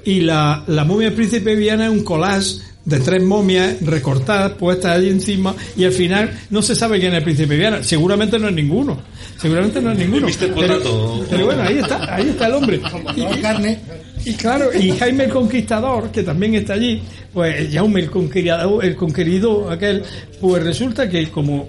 y 0.04 0.20
la, 0.20 0.62
la 0.66 0.84
momia 0.84 1.06
del 1.08 1.14
príncipe 1.14 1.54
Viana 1.56 1.86
es 1.86 1.90
un 1.90 2.04
collage 2.04 2.60
de 2.84 2.98
tres 3.00 3.22
momias 3.22 3.80
recortadas, 3.82 4.52
puestas 4.52 4.96
allí 4.96 5.10
encima, 5.10 5.54
y 5.76 5.84
al 5.84 5.92
final 5.92 6.30
no 6.48 6.62
se 6.62 6.74
sabe 6.74 6.98
quién 6.98 7.12
es 7.12 7.18
el 7.18 7.24
príncipe 7.24 7.56
Viana. 7.56 7.82
Seguramente 7.82 8.38
no 8.38 8.48
es 8.48 8.54
ninguno. 8.54 8.98
Seguramente 9.38 9.80
no 9.80 9.92
es 9.92 9.98
ninguno. 9.98 10.26
Pero, 10.38 11.24
pero 11.28 11.46
bueno, 11.46 11.62
ahí 11.62 11.78
está, 11.78 12.14
ahí 12.14 12.28
está 12.28 12.46
el 12.46 12.52
hombre. 12.54 12.80
Y- 13.16 13.40
carne. 13.40 13.78
y 14.24 14.32
claro, 14.34 14.70
y 14.78 14.90
Jaime 14.92 15.24
el 15.24 15.30
Conquistador, 15.30 16.10
que 16.10 16.22
también 16.22 16.54
está 16.54 16.74
allí, 16.74 17.02
pues 17.32 17.72
Jaume 17.72 18.00
el 18.00 18.10
conquistador, 18.10 18.84
el 18.84 18.96
conquerido 18.96 19.70
aquel, 19.70 20.02
pues 20.40 20.62
resulta 20.62 21.08
que 21.08 21.30
como 21.30 21.68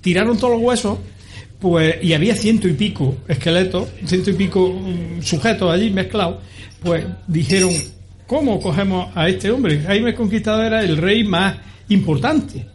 tiraron 0.00 0.36
todos 0.36 0.54
los 0.54 0.62
huesos, 0.62 0.98
pues, 1.62 1.94
y 2.02 2.12
había 2.12 2.34
ciento 2.34 2.68
y 2.68 2.72
pico 2.74 3.16
esqueletos, 3.28 3.88
ciento 4.04 4.30
y 4.30 4.34
pico 4.34 4.68
mm, 4.70 5.22
sujetos 5.22 5.72
allí 5.72 5.88
mezclados, 5.90 6.36
pues 6.82 7.04
dijeron, 7.28 7.70
¿cómo 8.26 8.60
cogemos 8.60 9.08
a 9.14 9.28
este 9.28 9.50
hombre? 9.50 9.80
Jaime 9.80 10.10
el 10.10 10.16
Conquistador 10.16 10.66
era 10.66 10.82
el 10.84 10.96
rey 10.98 11.22
más 11.24 11.56
importante. 11.88 12.66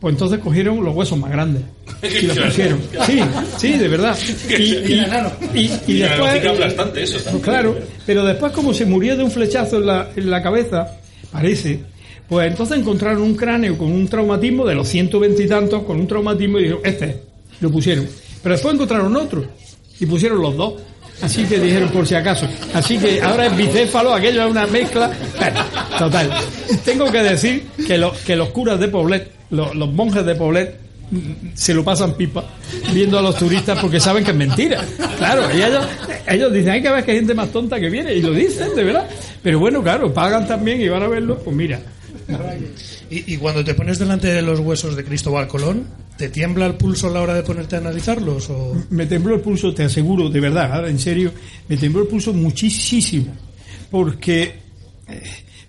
Pues 0.00 0.14
entonces 0.14 0.38
cogieron 0.40 0.82
los 0.84 0.94
huesos 0.96 1.16
más 1.18 1.30
grandes 1.30 1.62
y 2.02 2.26
los 2.26 2.36
pusieron. 2.38 2.80
Sí, 3.06 3.20
sí, 3.56 3.72
de 3.78 3.86
verdad. 3.88 4.16
Y, 4.48 4.62
y, 4.62 4.94
y- 5.54 5.60
y 5.86 5.92
Y 5.92 5.98
después, 6.00 6.32
pues 7.30 7.42
claro, 7.42 7.78
pero 8.06 8.24
después 8.24 8.52
como 8.52 8.72
se 8.74 8.84
murió 8.86 9.16
de 9.16 9.22
un 9.24 9.30
flechazo 9.30 9.76
en 9.78 9.86
la, 9.86 10.08
en 10.16 10.28
la 10.30 10.42
cabeza, 10.42 10.96
parece, 11.30 11.80
pues 12.28 12.48
entonces 12.50 12.78
encontraron 12.78 13.22
un 13.22 13.34
cráneo 13.36 13.78
con 13.78 13.92
un 13.92 14.08
traumatismo 14.08 14.66
de 14.66 14.74
los 14.74 14.88
ciento 14.88 15.20
veintitantos, 15.20 15.84
con 15.84 16.00
un 16.00 16.08
traumatismo 16.08 16.58
y 16.58 16.62
dijeron, 16.62 16.80
este, 16.84 17.04
es", 17.06 17.16
lo 17.62 17.70
pusieron. 17.70 18.06
Pero 18.42 18.54
después 18.54 18.74
encontraron 18.74 19.16
otro 19.16 19.44
y 19.98 20.04
pusieron 20.04 20.42
los 20.42 20.56
dos. 20.56 20.74
Así 21.22 21.44
que 21.44 21.58
dijeron 21.58 21.88
por 21.90 22.06
si 22.06 22.16
acaso. 22.16 22.48
Así 22.74 22.98
que 22.98 23.22
ahora 23.22 23.46
es 23.46 23.56
bicéfalo, 23.56 24.12
aquello 24.12 24.44
es 24.44 24.50
una 24.50 24.66
mezcla. 24.66 25.10
Total. 25.98 26.30
Tengo 26.84 27.10
que 27.12 27.22
decir 27.22 27.64
que, 27.86 27.96
los 27.96 28.18
que 28.18 28.34
los 28.34 28.48
curas 28.48 28.80
de 28.80 28.88
Poblet, 28.88 29.30
los, 29.50 29.72
los 29.76 29.92
monjes 29.92 30.26
de 30.26 30.34
Poblet, 30.34 30.76
mm, 31.12 31.54
se 31.54 31.74
lo 31.74 31.84
pasan 31.84 32.14
pipa 32.14 32.44
viendo 32.92 33.20
a 33.20 33.22
los 33.22 33.36
turistas 33.36 33.78
porque 33.78 34.00
saben 34.00 34.24
que 34.24 34.32
es 34.32 34.36
mentira. 34.36 34.84
Claro, 35.16 35.42
y 35.56 35.62
ellos, 35.62 35.86
ellos 36.26 36.52
dicen, 36.52 36.70
hay 36.70 36.82
que 36.82 36.90
ver 36.90 37.04
que 37.04 37.12
hay 37.12 37.18
gente 37.18 37.34
más 37.34 37.52
tonta 37.52 37.78
que 37.78 37.88
viene, 37.88 38.12
y 38.14 38.20
lo 38.20 38.32
dicen, 38.32 38.74
de 38.74 38.82
verdad. 38.82 39.06
Pero 39.40 39.60
bueno, 39.60 39.80
claro, 39.80 40.12
pagan 40.12 40.48
también 40.48 40.80
y 40.80 40.88
van 40.88 41.04
a 41.04 41.08
verlo, 41.08 41.38
pues 41.38 41.54
mira. 41.54 41.78
Y, 43.10 43.36
cuando 43.36 43.64
te 43.64 43.74
pones 43.74 43.98
delante 43.98 44.28
de 44.28 44.42
los 44.42 44.60
huesos 44.60 44.96
de 44.96 45.04
Cristóbal 45.04 45.46
Colón, 45.48 45.86
¿te 46.16 46.28
tiembla 46.28 46.66
el 46.66 46.74
pulso 46.74 47.08
a 47.08 47.10
la 47.10 47.20
hora 47.20 47.34
de 47.34 47.42
ponerte 47.42 47.76
a 47.76 47.78
analizarlos? 47.78 48.48
O... 48.50 48.74
Me 48.90 49.06
tembló 49.06 49.34
el 49.34 49.40
pulso, 49.40 49.74
te 49.74 49.84
aseguro, 49.84 50.28
de 50.28 50.40
verdad, 50.40 50.72
ahora 50.72 50.88
en 50.88 50.98
serio, 50.98 51.32
me 51.68 51.76
tembló 51.76 52.02
el 52.02 52.08
pulso 52.08 52.32
muchísimo. 52.32 53.34
Porque 53.90 54.54
eh, 55.08 55.22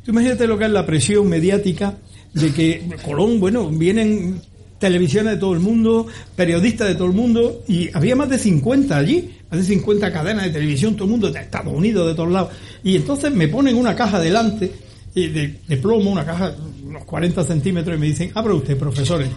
tú 0.03 0.11
imagínate 0.11 0.47
lo 0.47 0.57
que 0.57 0.65
es 0.65 0.71
la 0.71 0.85
presión 0.85 1.27
mediática 1.27 1.97
de 2.33 2.51
que 2.51 2.89
Colón, 3.03 3.39
bueno, 3.39 3.69
vienen 3.69 4.41
televisiones 4.83 5.35
de 5.35 5.39
todo 5.39 5.53
el 5.53 5.61
mundo, 5.61 6.07
periodistas 6.35 6.89
de 6.89 6.95
todo 6.95 7.07
el 7.07 7.13
mundo, 7.13 7.63
y 7.69 7.89
había 7.95 8.17
más 8.17 8.27
de 8.27 8.37
50 8.37 8.97
allí, 8.97 9.31
más 9.49 9.61
de 9.61 9.65
50 9.65 10.11
cadenas 10.11 10.43
de 10.43 10.51
televisión, 10.51 10.95
todo 10.95 11.05
el 11.05 11.11
mundo 11.11 11.31
de 11.31 11.39
Estados 11.39 11.73
Unidos, 11.73 12.07
de 12.07 12.15
todos 12.15 12.29
lados. 12.29 12.51
Y 12.83 12.97
entonces 12.97 13.31
me 13.31 13.47
ponen 13.47 13.77
una 13.77 13.95
caja 13.95 14.19
delante, 14.19 14.69
y 15.15 15.27
de, 15.27 15.59
de 15.67 15.77
plomo, 15.77 16.11
una 16.11 16.25
caja 16.25 16.55
unos 16.93 17.05
40 17.05 17.43
centímetros, 17.43 17.95
y 17.95 17.99
me 17.99 18.05
dicen, 18.07 18.31
abra 18.35 18.53
usted, 18.53 18.77
profesores. 18.77 19.29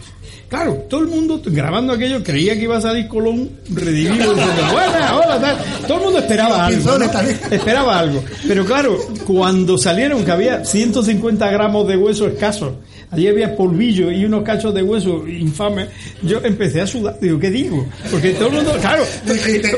Claro, 0.48 0.86
todo 0.88 1.00
el 1.00 1.08
mundo 1.08 1.40
grabando 1.44 1.92
aquello 1.92 2.22
creía 2.22 2.54
que 2.54 2.62
iba 2.62 2.76
a 2.76 2.80
salir 2.80 3.08
Colón 3.08 3.50
redimido, 3.70 4.34
buena, 4.34 5.16
hola, 5.16 5.40
tal. 5.40 5.58
Todo 5.86 5.98
el 5.98 6.04
mundo 6.04 6.18
esperaba 6.20 6.66
algo. 6.66 6.98
¿no? 6.98 7.04
Esperaba 7.50 7.98
algo. 7.98 8.22
Pero 8.46 8.64
claro, 8.64 8.98
cuando 9.26 9.76
salieron, 9.76 10.24
que 10.24 10.30
había 10.30 10.64
150 10.64 11.50
gramos 11.50 11.88
de 11.88 11.96
hueso 11.96 12.28
escasos, 12.28 12.74
allí 13.10 13.28
había 13.28 13.56
polvillo 13.56 14.10
y 14.10 14.24
unos 14.24 14.42
cachos 14.42 14.74
de 14.74 14.82
hueso 14.82 15.26
infames, 15.28 15.88
yo 16.22 16.40
empecé 16.42 16.80
a 16.80 16.86
sudar. 16.86 17.18
Digo, 17.20 17.38
¿qué 17.38 17.50
digo? 17.50 17.86
Porque 18.10 18.30
todo 18.30 18.48
el 18.48 18.54
mundo, 18.56 18.72
claro. 18.80 19.04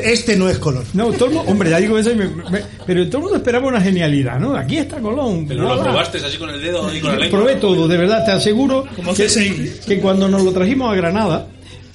Este 0.03 0.35
no 0.35 0.49
es 0.49 0.57
Colón. 0.59 0.83
No, 0.93 1.11
todo 1.11 1.25
el 1.29 1.35
mundo, 1.35 1.51
hombre, 1.51 1.69
ya 1.69 1.79
digo 1.79 1.97
eso, 1.97 2.11
y 2.11 2.15
me- 2.15 2.27
me- 2.27 2.61
pero 2.85 3.05
todo 3.07 3.17
el 3.17 3.23
mundo 3.23 3.37
esperaba 3.37 3.67
una 3.67 3.81
genialidad, 3.81 4.39
¿no? 4.39 4.55
Aquí 4.55 4.77
está 4.77 4.99
Colón. 4.99 5.45
Pero 5.47 5.65
bla, 5.65 5.75
lo 5.75 5.83
probaste 5.83 6.17
así 6.19 6.37
con 6.37 6.49
el 6.49 6.61
dedo 6.61 6.93
y 6.95 6.99
con 6.99 7.11
la 7.13 7.19
lengua. 7.19 7.39
Probé 7.39 7.55
todo, 7.55 7.87
de 7.87 7.97
verdad, 7.97 8.25
te 8.25 8.31
aseguro 8.31 8.85
que, 9.87 9.99
cuando 9.99 10.27
nos 10.27 10.43
lo 10.43 10.51
trajimos 10.51 10.91
a 10.91 10.95
Granada, 10.95 11.47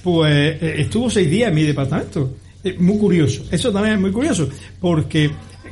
pues 0.03 0.31
eh, 0.61 0.75
estuvo 0.79 1.09
seis 1.09 1.29
días 1.29 1.49
en 1.49 1.55
mi 1.55 1.63
departamento. 1.63 2.35
Eh, 2.63 2.75
muy 2.79 2.97
curioso, 2.97 3.43
eso 3.51 3.71
también 3.71 3.95
es 3.95 4.01
muy 4.01 4.11
curioso, 4.11 4.49
porque 4.79 5.29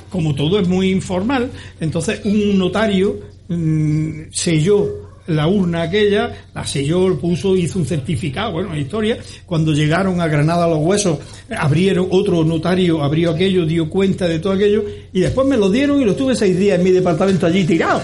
como 0.09 0.35
todo 0.35 0.59
es 0.59 0.67
muy 0.67 0.91
informal, 0.91 1.49
entonces 1.79 2.21
un 2.23 2.55
notario 2.59 3.19
mm, 3.47 4.21
selló 4.31 5.02
la 5.27 5.47
urna 5.47 5.83
aquella, 5.83 6.45
la 6.53 6.65
selló, 6.65 7.17
puso, 7.19 7.55
hizo 7.55 7.79
un 7.79 7.85
certificado, 7.85 8.51
bueno, 8.53 8.69
una 8.69 8.79
historia. 8.79 9.17
Cuando 9.45 9.71
llegaron 9.73 10.19
a 10.21 10.27
Granada 10.27 10.67
los 10.67 10.79
huesos, 10.79 11.17
abrieron, 11.57 12.07
otro 12.09 12.43
notario 12.43 13.01
abrió 13.01 13.31
aquello, 13.31 13.65
dio 13.65 13.89
cuenta 13.89 14.27
de 14.27 14.39
todo 14.39 14.53
aquello, 14.53 14.83
y 15.13 15.19
después 15.21 15.47
me 15.47 15.55
lo 15.57 15.69
dieron 15.69 16.01
y 16.01 16.05
lo 16.05 16.15
tuve 16.15 16.35
seis 16.35 16.57
días 16.57 16.77
en 16.77 16.83
mi 16.83 16.91
departamento 16.91 17.45
allí 17.45 17.63
tirado. 17.63 18.01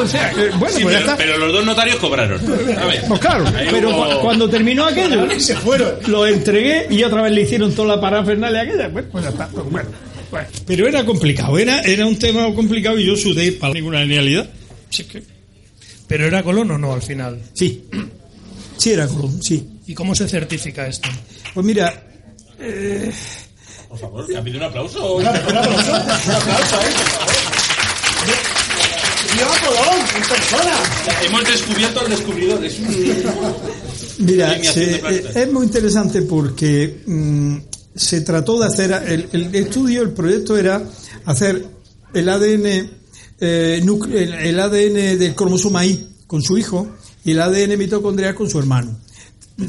O 0.00 0.06
sea, 0.06 0.30
eh, 0.32 0.50
bueno, 0.58 0.76
Sí, 0.76 0.82
pues 0.84 0.96
pero, 1.18 1.36
los 1.38 1.52
dos 1.52 1.66
notarios 1.66 1.96
cobraron. 1.96 2.40
A 2.78 2.86
ver. 2.86 3.02
Pues 3.08 3.20
claro, 3.20 3.44
Ahí 3.56 3.68
pero 3.70 3.90
hubo- 3.90 4.20
cuando 4.20 4.48
terminó 4.48 4.84
aquello, 4.86 5.28
Se 5.38 5.54
fueron. 5.56 5.94
lo 6.06 6.26
entregué 6.26 6.86
y 6.90 7.02
otra 7.04 7.22
vez 7.22 7.32
le 7.32 7.42
hicieron 7.42 7.72
toda 7.74 7.96
la 7.96 8.00
parafernalia 8.00 8.62
aquella. 8.62 8.90
Pues, 8.90 9.04
pues 9.12 9.24
ya 9.24 9.30
está. 9.30 9.48
pues 9.48 9.70
bueno, 9.70 9.88
pero 10.66 10.88
era 10.88 11.04
complicado, 11.04 11.58
era, 11.58 11.80
era 11.82 12.06
un 12.06 12.18
tema 12.18 12.52
complicado 12.54 12.98
y 12.98 13.06
yo 13.06 13.16
sudé 13.16 13.52
para 13.52 13.74
ninguna 13.74 14.00
genialidad. 14.00 14.48
Sí, 14.90 15.04
que- 15.04 15.22
¿Pero 16.06 16.26
era 16.26 16.42
Colón 16.42 16.70
o 16.72 16.78
no 16.78 16.92
al 16.92 17.02
final? 17.02 17.40
sí, 17.54 17.88
sí 18.76 18.92
era 18.92 19.06
Colón, 19.08 19.42
sí. 19.42 19.68
¿Y 19.86 19.94
cómo 19.94 20.14
se 20.14 20.28
certifica 20.28 20.86
esto? 20.86 21.08
Pues 21.54 21.64
mira, 21.66 22.02
Por 23.88 23.98
favor, 23.98 24.26
que 24.26 24.36
ha 24.36 24.42
pedido 24.42 24.58
un 24.60 24.64
aplauso. 24.64 25.18
¡Viva 29.32 29.50
Colón! 29.66 30.00
¡En 30.16 30.22
persona! 30.28 30.72
Hemos 31.26 31.44
descubierto 31.44 32.00
al 32.00 32.10
descubridor. 32.10 32.64
Es 32.64 32.78
un... 32.78 33.22
Mira, 34.26 34.62
se- 34.62 34.96
eh, 34.96 35.24
es 35.34 35.52
muy 35.52 35.66
interesante 35.66 36.22
porque 36.22 37.02
mm, 37.06 37.56
se 37.94 38.20
trató 38.20 38.60
de 38.60 38.66
hacer, 38.66 38.92
el, 39.06 39.28
el 39.32 39.54
estudio, 39.54 40.02
el 40.02 40.10
proyecto 40.12 40.56
era 40.56 40.82
hacer 41.26 41.64
el 42.14 42.28
ADN, 42.28 42.90
eh, 43.40 43.82
el, 43.82 44.60
ADN 44.60 45.18
del 45.18 45.34
cromosoma 45.34 45.84
Y 45.84 46.08
con 46.26 46.42
su 46.42 46.56
hijo 46.56 46.88
y 47.24 47.32
el 47.32 47.40
ADN 47.40 47.78
mitocondrial 47.78 48.34
con 48.34 48.48
su 48.48 48.58
hermano. 48.58 48.96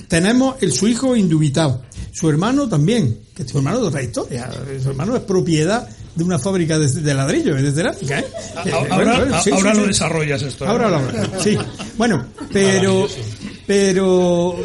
Tenemos 0.07 0.55
el, 0.61 0.71
su 0.71 0.87
hijo 0.87 1.15
indubitado, 1.15 1.83
su 2.11 2.29
hermano 2.29 2.67
también, 2.67 3.19
que 3.35 3.47
su 3.47 3.57
hermano 3.57 3.81
de 3.81 3.87
otra 3.87 4.01
historia, 4.01 4.49
su 4.81 4.89
hermano 4.89 5.15
es 5.15 5.21
propiedad 5.21 5.87
de 6.15 6.23
una 6.23 6.39
fábrica 6.39 6.79
de, 6.79 6.87
de 6.87 7.13
ladrillo, 7.13 7.55
de 7.55 7.71
cerámica. 7.71 8.19
¿eh? 8.19 8.25
Eh, 8.65 8.71
Ahora, 8.71 8.95
bueno, 8.95 9.15
bueno, 9.17 9.43
sí, 9.43 9.51
ahora 9.51 9.73
sí, 9.73 9.79
lo 9.79 9.87
desarrollas 9.87 10.41
esto. 10.41 10.65
¿eh? 10.65 10.67
Ahora 10.67 10.89
lo 10.89 10.99
sí. 11.39 11.57
Bueno, 11.97 12.25
pero, 12.51 13.07
pero, 13.67 14.55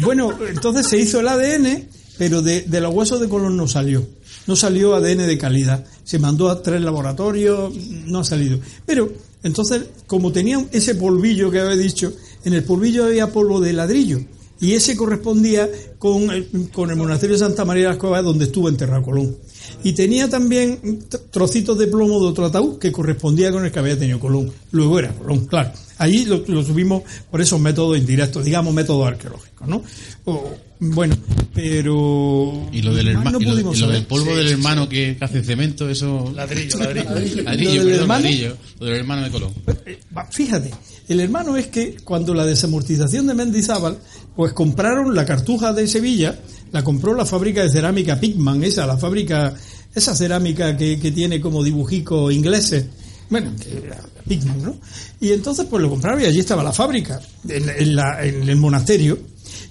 bueno, 0.00 0.38
entonces 0.48 0.86
se 0.86 0.98
hizo 0.98 1.20
el 1.20 1.28
ADN, 1.28 1.88
pero 2.18 2.42
de, 2.42 2.62
de 2.62 2.80
los 2.80 2.92
huesos 2.92 3.20
de 3.20 3.28
Colón 3.28 3.56
no 3.56 3.66
salió. 3.68 4.06
No 4.46 4.56
salió 4.56 4.94
ADN 4.94 5.26
de 5.26 5.38
calidad. 5.38 5.84
Se 6.04 6.18
mandó 6.18 6.50
a 6.50 6.62
tres 6.62 6.80
laboratorios, 6.82 7.72
no 8.06 8.20
ha 8.20 8.24
salido. 8.24 8.58
Pero, 8.86 9.12
entonces, 9.42 9.84
como 10.06 10.32
tenían 10.32 10.68
ese 10.72 10.94
polvillo 10.94 11.50
que 11.50 11.60
había 11.60 11.76
dicho, 11.76 12.12
en 12.44 12.54
el 12.54 12.64
polvillo 12.64 13.04
había 13.04 13.32
polvo 13.32 13.60
de 13.60 13.72
ladrillo. 13.72 14.20
Y 14.62 14.72
ese 14.74 14.96
correspondía 14.96 15.68
con 15.98 16.30
el, 16.30 16.70
con 16.72 16.88
el 16.90 16.96
monasterio 16.96 17.34
de 17.34 17.40
Santa 17.40 17.64
María 17.64 17.82
de 17.84 17.88
las 17.90 17.98
Cuevas, 17.98 18.24
donde 18.24 18.44
estuvo 18.46 18.68
enterrado 18.68 19.02
Colón. 19.02 19.36
Y 19.84 19.92
tenía 19.92 20.30
también 20.30 20.80
tr- 21.10 21.20
trocitos 21.30 21.76
de 21.78 21.88
plomo 21.88 22.20
de 22.20 22.26
otro 22.28 22.46
ataúd 22.46 22.78
que 22.78 22.90
correspondía 22.92 23.50
con 23.52 23.64
el 23.64 23.70
que 23.72 23.78
había 23.80 23.98
tenido 23.98 24.18
Colón. 24.20 24.50
Luego 24.70 24.98
era 25.00 25.12
Colón, 25.12 25.46
claro. 25.46 25.72
Allí 25.98 26.24
lo, 26.24 26.42
lo 26.46 26.62
subimos 26.64 27.02
por 27.30 27.40
esos 27.40 27.60
métodos 27.60 27.98
indirectos, 27.98 28.44
digamos 28.44 28.72
métodos 28.72 29.06
arqueológicos, 29.06 29.68
¿no? 29.68 29.82
O, 30.24 30.50
bueno, 30.80 31.16
pero... 31.54 32.68
Y 32.72 32.82
lo 32.82 32.94
del, 32.94 33.14
más 33.14 33.26
herma- 33.26 33.32
no 33.32 33.40
y 33.40 33.44
lo, 33.62 33.72
y 33.74 33.76
lo 33.78 33.88
del 33.88 34.04
polvo 34.06 34.30
Sí, 34.30 34.36
del 34.36 34.46
sí, 34.48 34.52
hermano 34.54 34.88
que, 34.88 35.16
hace 35.20 35.42
cemento, 35.42 35.88
eso. 35.88 36.32
Ladrillo, 36.36 36.78
ladrillo. 36.78 37.42
ladrillo, 37.42 37.42
¿Lo 37.42 37.44
del 37.44 37.84
perdón, 37.84 38.00
hermano? 38.00 38.22
ladrillo. 38.24 38.56
Lo 38.80 38.86
del 38.86 38.94
hermano 38.96 39.22
de 39.24 39.30
Colón. 39.30 39.52
Eh, 39.86 39.98
Fíjate, 40.30 40.70
el 41.08 41.20
hermano 41.20 41.56
es 41.56 41.68
que 41.68 41.96
cuando 42.04 42.34
la 42.34 42.46
desamortización 42.46 43.26
de 43.26 43.34
Mendizábal, 43.34 43.98
pues 44.36 44.52
compraron 44.52 45.14
la 45.14 45.24
cartuja 45.24 45.72
de 45.72 45.86
Sevilla, 45.86 46.38
la 46.70 46.82
compró 46.82 47.14
la 47.14 47.26
fábrica 47.26 47.62
de 47.62 47.70
cerámica 47.70 48.18
Pigman, 48.18 48.62
esa, 48.64 48.86
la 48.86 48.96
fábrica, 48.96 49.54
esa 49.94 50.14
cerámica 50.14 50.76
que, 50.76 50.98
que 50.98 51.12
tiene 51.12 51.40
como 51.40 51.62
dibujicos 51.62 52.32
ingleses, 52.32 52.86
bueno, 53.28 53.52
que 53.60 53.90
Pigman, 54.26 54.62
¿no? 54.62 54.76
Y 55.20 55.32
entonces 55.32 55.66
pues 55.68 55.82
lo 55.82 55.90
compraron 55.90 56.20
y 56.22 56.24
allí 56.24 56.40
estaba 56.40 56.62
la 56.62 56.72
fábrica, 56.72 57.20
en, 57.48 57.68
en 57.68 58.48
el 58.48 58.56
monasterio, 58.56 59.18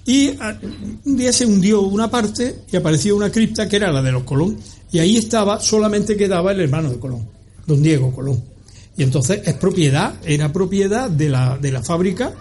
y 0.04 0.30
ah, 0.40 0.58
un 1.04 1.16
día 1.16 1.32
se 1.32 1.46
hundió 1.46 1.82
una 1.82 2.10
parte 2.10 2.56
y 2.70 2.76
apareció 2.76 3.16
una 3.16 3.30
cripta 3.30 3.68
que 3.68 3.76
era 3.76 3.92
la 3.92 4.02
de 4.02 4.12
los 4.12 4.24
Colón, 4.24 4.58
y 4.90 4.98
ahí 4.98 5.16
estaba, 5.16 5.60
solamente 5.60 6.16
quedaba 6.16 6.52
el 6.52 6.60
hermano 6.60 6.90
de 6.90 6.98
Colón, 6.98 7.26
don 7.66 7.82
Diego 7.82 8.12
Colón. 8.12 8.51
Y 8.96 9.02
entonces 9.02 9.40
es 9.44 9.54
propiedad, 9.54 10.14
era 10.24 10.52
propiedad 10.52 11.10
de 11.10 11.28
la, 11.28 11.58
de 11.58 11.72
la 11.72 11.82
fábrica 11.82 12.34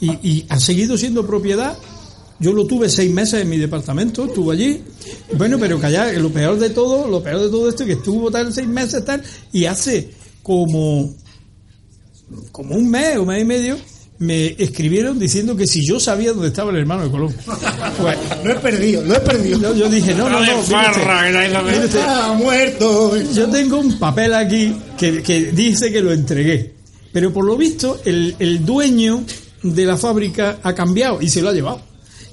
y, 0.00 0.44
ha 0.48 0.60
seguido 0.60 0.98
siendo 0.98 1.26
propiedad. 1.26 1.76
Yo 2.40 2.52
lo 2.52 2.66
tuve 2.66 2.90
seis 2.90 3.10
meses 3.10 3.42
en 3.42 3.48
mi 3.48 3.58
departamento, 3.58 4.26
estuve 4.26 4.54
allí. 4.54 4.82
Bueno, 5.36 5.56
pero 5.58 5.80
que 5.80 5.86
allá, 5.86 6.12
lo 6.14 6.30
peor 6.30 6.58
de 6.58 6.70
todo, 6.70 7.08
lo 7.08 7.22
peor 7.22 7.40
de 7.40 7.48
todo 7.48 7.68
esto 7.68 7.84
es 7.84 7.86
que 7.86 7.92
estuvo 7.94 8.30
tal 8.30 8.52
seis 8.52 8.68
meses 8.68 9.04
tal 9.04 9.22
y 9.52 9.64
hace 9.64 10.10
como, 10.42 11.14
como 12.52 12.74
un 12.74 12.90
mes 12.90 13.16
o 13.16 13.24
mes 13.24 13.42
y 13.42 13.44
medio 13.44 13.76
me 14.18 14.54
escribieron 14.58 15.18
diciendo 15.18 15.56
que 15.56 15.66
si 15.66 15.84
yo 15.84 15.98
sabía 15.98 16.32
dónde 16.32 16.48
estaba 16.48 16.70
el 16.70 16.78
hermano 16.78 17.04
de 17.04 17.10
Colón. 17.10 17.34
Pues, 18.00 18.16
Lo 18.42 18.50
he 18.50 18.56
perdido, 18.56 19.02
lo 19.04 19.14
he 19.14 19.20
perdido. 19.20 19.60
yo, 19.60 19.74
yo 19.74 19.88
dije, 19.88 20.14
no, 20.14 20.28
no, 20.28 20.44
no, 20.44 20.58
usted, 20.58 20.74
mire 21.64 21.84
usted, 21.84 22.00
¡Ah, 22.02 22.34
muerto! 22.36 23.16
yo 23.32 23.48
tengo 23.48 23.78
un 23.78 23.98
papel 23.98 24.34
aquí 24.34 24.74
que, 24.98 25.22
que 25.22 25.52
dice 25.52 25.92
que 25.92 26.00
lo 26.00 26.12
entregué. 26.12 26.74
Pero 27.12 27.32
por 27.32 27.44
lo 27.44 27.56
visto, 27.56 28.00
el, 28.04 28.34
el 28.40 28.64
dueño 28.66 29.24
de 29.62 29.84
la 29.86 29.96
fábrica 29.96 30.58
ha 30.62 30.74
cambiado 30.74 31.20
y 31.22 31.28
se 31.28 31.40
lo 31.40 31.50
ha 31.50 31.52
llevado. 31.52 31.80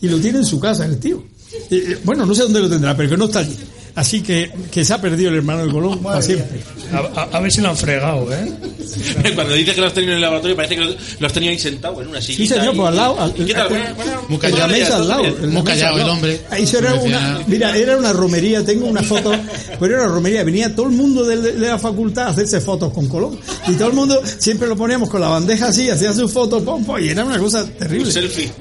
Y 0.02 0.08
lo 0.08 0.18
tiene 0.20 0.40
en 0.40 0.46
su 0.46 0.60
casa, 0.60 0.86
el 0.86 0.98
tío. 0.98 1.24
Eh, 1.70 2.00
bueno, 2.04 2.26
no 2.26 2.34
sé 2.34 2.44
dónde 2.44 2.62
lo 2.62 2.70
tendrá, 2.70 2.96
pero 2.98 3.10
que 3.10 3.18
no 3.18 3.26
está 3.26 3.40
allí. 3.40 3.56
Así 3.94 4.22
que, 4.22 4.52
que 4.72 4.86
se 4.86 4.94
ha 4.94 5.02
perdido 5.02 5.30
el 5.32 5.38
hermano 5.38 5.66
de 5.66 5.72
Colón 5.72 6.00
para 6.00 6.22
siempre. 6.22 6.62
A, 6.94 7.20
a- 7.22 7.38
a 7.38 7.40
ver 7.42 7.52
si 7.52 7.62
lo 7.62 7.70
han 7.70 7.78
fregado, 7.78 8.32
¿eh? 8.34 8.52
Cuando 9.36 9.54
dices 9.54 9.76
que 9.76 9.82
lo 9.82 9.88
has 9.88 9.94
tenido 9.94 10.12
en 10.14 10.18
el 10.18 10.22
laboratorio, 10.22 10.56
parece 10.56 10.76
que 10.76 10.82
lo, 10.82 10.92
lo 11.20 11.28
has 11.28 11.34
tenido 11.34 11.52
ahí 11.52 11.60
sentado 11.60 12.02
en 12.02 12.08
una 12.08 12.22
silla. 12.22 12.38
Sí, 12.38 12.48
señor, 12.48 12.76
pues 12.76 12.88
al 12.90 12.96
lado. 12.96 13.20
al- 13.22 13.34
¿Qué 13.34 13.54
tal? 13.54 13.68
al- 13.68 13.96
Muy 14.30 14.36
en 14.36 14.42
la 14.42 14.50
callado. 14.50 14.68
mesa 14.70 14.96
al 14.98 15.08
lado. 15.08 15.24
Muy 15.24 15.64
callado 15.64 15.94
al 15.94 16.00
lado. 16.00 16.10
el 16.12 16.16
hombre. 16.18 16.42
Ahí 16.50 16.66
era 16.78 16.94
una, 16.96 17.40
mira, 17.48 17.78
era 17.78 17.98
una 17.98 18.14
romería, 18.14 18.64
tengo 18.66 18.88
una 18.88 19.04
foto, 19.04 19.32
pero 19.80 19.96
era 19.96 20.04
una 20.06 20.14
romería, 20.14 20.44
venía 20.44 20.74
todo 20.76 20.86
el 20.88 20.94
mundo 20.94 21.24
de, 21.26 21.38
de 21.38 21.68
la 21.68 21.78
facultad 21.80 22.28
a 22.28 22.30
hacerse 22.30 22.62
fotos 22.62 22.94
con 22.94 23.08
Colón. 23.08 23.40
Y 23.68 23.74
todo 23.74 23.90
el 23.90 23.94
mundo 23.94 24.22
siempre 24.40 24.68
lo 24.68 24.76
poníamos 24.76 25.10
con 25.10 25.22
la 25.22 25.28
bandeja 25.28 25.68
así, 25.68 25.90
hacía 25.90 26.14
sus 26.14 26.32
fotos, 26.32 26.64
pom, 26.64 26.84
pom, 26.84 27.00
y 27.02 27.10
era 27.10 27.24
una 27.26 27.38
cosa 27.40 27.66
terrible. 27.66 28.06
Un 28.06 28.12
selfie. 28.12 28.52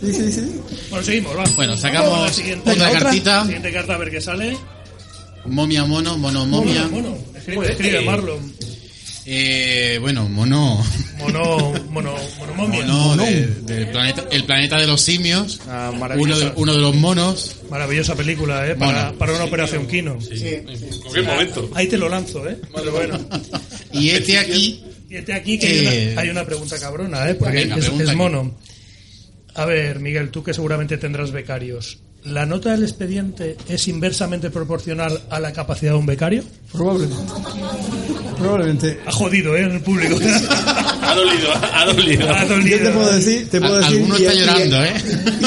Sí, 0.00 0.12
sí, 0.12 0.32
sí. 0.32 0.60
Bueno, 0.90 1.04
seguimos, 1.04 1.36
va. 1.36 1.44
Bueno, 1.56 1.76
sacamos 1.76 2.22
la 2.22 2.32
siguiente. 2.32 2.70
otra 2.70 2.90
cartita. 2.90 3.42
Siguiente 3.44 3.72
carta 3.72 3.94
a 3.94 3.98
ver 3.98 4.10
qué 4.10 4.20
sale. 4.20 4.56
Momia, 5.46 5.84
mono, 5.84 6.16
mono, 6.16 6.46
momia. 6.46 6.88
Mono, 6.88 7.16
escribe, 7.36 7.70
escribe, 7.70 8.00
Marlon. 8.02 8.54
Eh, 9.26 9.98
bueno, 10.02 10.28
mono. 10.28 10.84
Mono, 11.18 11.72
mono, 11.90 12.14
mono, 12.38 12.54
momia. 12.54 12.84
Mono 12.86 13.24
de- 13.24 13.46
del 13.46 13.88
planeta, 13.88 14.24
el 14.30 14.44
planeta 14.44 14.78
de 14.78 14.86
los 14.86 15.00
simios. 15.00 15.60
Ah, 15.68 15.90
Uno 16.16 16.38
de, 16.38 16.52
uno 16.56 16.74
de 16.74 16.80
los 16.80 16.94
monos. 16.94 17.56
maravillosa 17.70 18.14
película, 18.14 18.66
¿eh? 18.68 18.74
Para, 18.74 19.06
Mono. 19.06 19.18
para 19.18 19.32
una 19.34 19.44
operación 19.44 19.86
Kino. 19.86 20.18
En 20.30 21.00
cualquier 21.00 21.24
momento. 21.24 21.70
Ahí 21.74 21.86
te 21.86 21.96
lo 21.98 22.08
lanzo, 22.08 22.46
¿eh? 22.48 22.58
Pero 22.74 22.92
bueno. 22.92 23.18
Y 23.92 24.10
este 24.10 24.38
aquí. 24.38 24.82
Y 25.08 25.16
este 25.16 25.32
aquí 25.32 25.58
que 25.58 25.66
hay, 25.68 25.78
Eh, 25.86 26.08
una, 26.12 26.20
hay 26.22 26.28
una 26.30 26.44
pregunta 26.44 26.78
cabrona, 26.80 27.30
¿eh? 27.30 27.34
Porque 27.36 27.54
Venga, 27.58 27.76
es, 27.76 27.80
pregunta 27.82 28.04
es 28.04 28.10
aquí. 28.10 28.18
A 29.54 29.64
ver, 29.66 30.00
Miguel, 30.00 30.30
tú 30.30 30.42
que 30.42 30.52
seguramente 30.54 30.98
tendrás 30.98 31.30
becarios. 31.30 31.98
¿La 32.24 32.46
nota 32.46 32.70
del 32.72 32.82
expediente 32.84 33.56
es 33.68 33.86
inversamente 33.86 34.50
proporcional 34.50 35.20
a 35.30 35.38
la 35.40 35.52
capacidad 35.52 35.92
de 35.92 35.98
un 35.98 36.06
becario? 36.06 36.42
Probablemente. 36.72 37.22
Probablemente. 38.38 39.00
Ha 39.06 39.12
jodido, 39.12 39.56
¿eh? 39.56 39.62
En 39.62 39.72
el 39.72 39.80
público. 39.80 40.16
Ha 41.04 41.14
dolido, 41.16 41.48
ha 41.72 41.84
dolido. 41.86 42.28
Ha 42.34 42.44
Yo 42.44 42.78
te 42.82 42.90
puedo 42.90 43.12
decir, 43.12 43.48
te 43.48 43.60
puedo 43.60 43.76
decir. 43.76 43.98
alguno 43.98 44.18
y- 44.18 44.22
está 44.24 44.34
y- 44.34 44.38
llorando, 44.40 44.84
¿eh? 44.84 44.94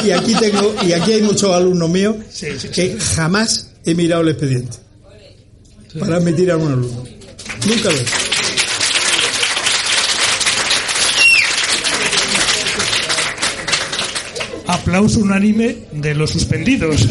Y 0.05 0.11
aquí 0.11 0.33
tengo, 0.35 0.75
y 0.87 0.93
aquí 0.93 1.11
hay 1.13 1.21
muchos 1.23 1.53
alumnos 1.53 1.89
míos 1.89 2.15
Sí, 2.31 2.47
sí, 2.57 2.69
que 2.69 2.97
jamás 2.97 3.71
he 3.83 3.93
mirado 3.93 4.21
el 4.21 4.29
expediente 4.29 4.77
para 5.99 6.17
admitir 6.17 6.51
a 6.51 6.57
un 6.57 6.71
alumno. 6.71 7.03
Nunca 7.67 7.89
lo 7.89 7.97
he 7.97 8.01
hecho. 8.01 8.11
Aplauso 14.67 15.19
unánime 15.21 15.77
de 15.93 16.13
los 16.15 16.29
suspendidos. 16.31 17.07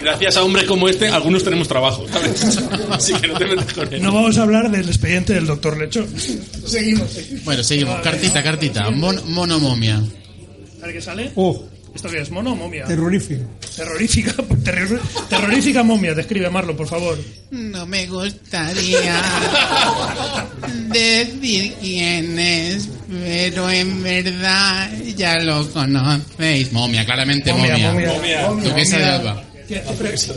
Gracias 0.00 0.36
a 0.36 0.42
hombres 0.42 0.64
como 0.66 0.88
este, 0.88 1.08
algunos 1.08 1.44
tenemos 1.44 1.68
trabajo, 1.68 2.06
¿sabes? 2.12 2.58
Así 2.90 3.12
que 3.14 3.28
no 3.28 3.34
te 3.38 3.44
metas 3.46 3.72
con 3.72 3.92
él. 3.92 4.02
No 4.02 4.12
vamos 4.12 4.36
a 4.38 4.42
hablar 4.42 4.70
del 4.70 4.88
expediente 4.88 5.32
del 5.34 5.46
doctor 5.46 5.76
Lechón. 5.76 6.08
Seguimos. 6.66 7.08
Bueno, 7.44 7.62
seguimos. 7.62 8.00
Cartita, 8.00 8.42
cartita. 8.42 8.90
Mon- 8.90 9.20
mono, 9.32 9.60
momia. 9.60 10.02
A 10.82 10.86
ver 10.86 10.94
qué 10.96 11.00
sale. 11.00 11.30
Oh, 11.36 11.64
¿Esto 11.94 12.08
qué 12.08 12.20
es? 12.22 12.30
¿Mono 12.30 12.52
o 12.52 12.56
momia? 12.56 12.84
terrorífico. 12.84 13.42
Terrorífica, 13.76 14.32
terror- 14.64 15.00
terrorífica 15.28 15.82
momia. 15.82 16.14
Describe, 16.14 16.48
Marlon, 16.50 16.76
por 16.76 16.88
favor. 16.88 17.18
No 17.50 17.86
me 17.86 18.06
gustaría 18.06 19.22
decir 20.88 21.74
quién 21.80 22.38
es, 22.38 22.88
pero 23.08 23.68
en 23.70 24.02
verdad 24.02 24.90
ya 25.16 25.38
lo 25.40 25.68
conocéis. 25.70 26.72
Momia, 26.72 27.04
claramente 27.04 27.52
momia. 27.52 27.92
Momia, 27.92 28.12
momia. 28.48 28.70
Duquesa 28.70 28.98
de 28.98 29.04
Alba. 29.04 29.44
¿Qué, 29.68 29.82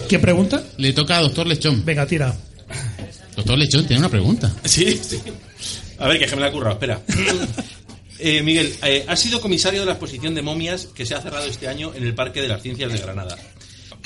qué 0.07 0.19
pregunta? 0.19 0.63
Le 0.77 0.93
toca 0.93 1.17
a 1.17 1.21
Doctor 1.21 1.47
Lechón. 1.47 1.83
Venga, 1.85 2.05
tira. 2.05 2.33
Doctor 3.35 3.57
Lechón, 3.57 3.85
tiene 3.85 3.99
una 3.99 4.09
pregunta. 4.09 4.51
Sí, 4.63 4.99
sí. 5.03 5.19
A 5.99 6.07
ver, 6.07 6.19
que 6.19 6.27
se 6.27 6.35
me 6.35 6.41
la 6.41 6.47
ha 6.47 6.51
currado, 6.51 6.73
espera. 6.73 7.01
Eh, 8.19 8.41
Miguel, 8.41 8.73
eh, 8.83 9.05
has 9.07 9.19
sido 9.19 9.41
comisario 9.41 9.81
de 9.81 9.85
la 9.85 9.93
exposición 9.93 10.33
de 10.35 10.41
momias 10.41 10.87
que 10.87 11.05
se 11.05 11.15
ha 11.15 11.21
cerrado 11.21 11.45
este 11.45 11.67
año 11.67 11.93
en 11.93 12.03
el 12.03 12.15
Parque 12.15 12.41
de 12.41 12.47
las 12.47 12.61
Ciencias 12.61 12.91
de 12.91 12.99
Granada. 12.99 13.37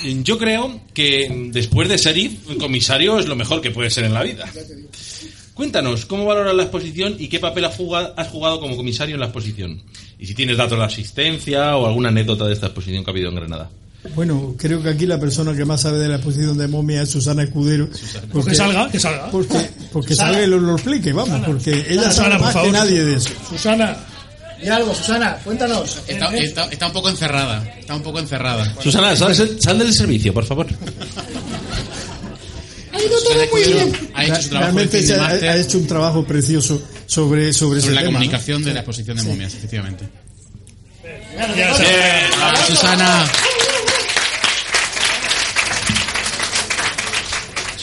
Eh, 0.04 0.20
Yo 0.24 0.38
creo 0.38 0.82
que 0.94 1.30
mm, 1.30 1.52
después 1.52 1.88
de 1.90 1.98
sheriff, 1.98 2.58
comisario 2.58 3.20
es 3.20 3.28
lo 3.28 3.36
mejor 3.36 3.62
que 3.62 3.72
puede 3.72 3.90
ser 3.90 4.06
en 4.06 4.14
la 4.14 4.24
vida. 4.24 4.52
Cuéntanos, 5.54 6.06
¿cómo 6.06 6.26
valoras 6.26 6.56
la 6.56 6.64
exposición 6.64 7.18
y 7.20 7.28
qué 7.28 7.40
papel 7.40 7.66
has 7.66 7.76
jugado 7.76 8.60
como 8.60 8.78
comisario 8.78 9.16
en 9.16 9.20
la 9.20 9.28
exposición? 9.28 9.82
Y 10.18 10.26
si 10.26 10.34
tienes 10.34 10.58
datos 10.58 10.80
de 10.80 10.86
asistencia 10.86 11.76
o 11.76 11.86
alguna 11.86 12.10
anécdota 12.10 12.46
de 12.46 12.54
esta 12.54 12.68
exposición 12.68 13.04
que 13.04 13.12
ha 13.12 13.14
habido 13.14 13.30
en 13.30 13.36
Granada. 13.36 13.70
Bueno, 14.16 14.56
creo 14.58 14.82
que 14.82 14.90
aquí 14.90 15.06
la 15.06 15.20
persona 15.20 15.54
que 15.54 15.66
más 15.66 15.82
sabe 15.82 16.00
de 16.00 16.08
la 16.08 16.16
exposición 16.16 16.58
de 16.58 16.68
momia 16.68 17.02
es 17.02 17.10
Susana 17.10 17.44
Escudero. 17.44 17.90
Que 18.46 18.56
salga, 18.56 18.90
que 18.90 19.00
salga. 19.00 19.30
Porque, 19.30 19.70
porque 19.92 20.10
Susana. 20.14 20.32
salga 20.34 20.46
y 20.46 20.50
lo, 20.50 20.58
lo 20.58 20.76
explique, 20.76 21.12
vamos, 21.12 21.42
porque 21.46 21.86
ella 21.90 22.04
Susana, 22.10 22.14
sabe 22.14 22.40
más 22.40 22.48
que 22.48 22.54
favor. 22.54 22.72
nadie 22.72 23.04
de 23.06 23.16
eso. 23.16 23.30
Susana, 23.50 23.98
Y 24.64 24.68
algo, 24.70 24.94
Susana, 24.96 25.38
cuéntanos. 25.44 26.00
Está, 26.08 26.34
está- 26.38 26.66
está 26.72 26.88
un 26.88 26.94
poco 26.94 27.10
encerrada. 27.10 27.62
Está 27.80 27.96
un 27.96 28.02
poco 28.04 28.20
encerrada. 28.20 28.74
Susana, 28.82 29.16
sal, 29.18 29.36
sal 29.60 29.78
del 29.80 29.94
servicio, 29.94 30.34
por 30.34 30.46
favor. 30.46 30.68
¡Ay, 32.92 33.06
no 33.10 33.18
Susana 33.18 33.44
Escudero 33.44 33.92
ha 34.14 34.26
hecho 34.26 34.42
su 34.42 34.50
Realmente 34.52 35.14
ha, 35.14 35.28
ha 35.28 35.58
hecho 35.58 35.78
un 35.78 35.88
trabajo 35.88 36.24
precioso 36.26 36.82
sobre, 37.06 37.54
sobre, 37.54 37.80
ese 37.80 37.88
sobre 37.90 37.96
la 37.96 38.02
tema, 38.02 38.12
¿no? 38.14 38.18
comunicación 38.20 38.64
de 38.64 38.74
la 38.74 38.80
exposición 38.80 39.18
de 39.18 39.24
momias, 39.24 39.54
efectivamente. 39.54 40.06
Ya 41.56 41.74
sabes. 41.74 41.90
Ah, 42.42 42.54
Susana. 42.68 43.26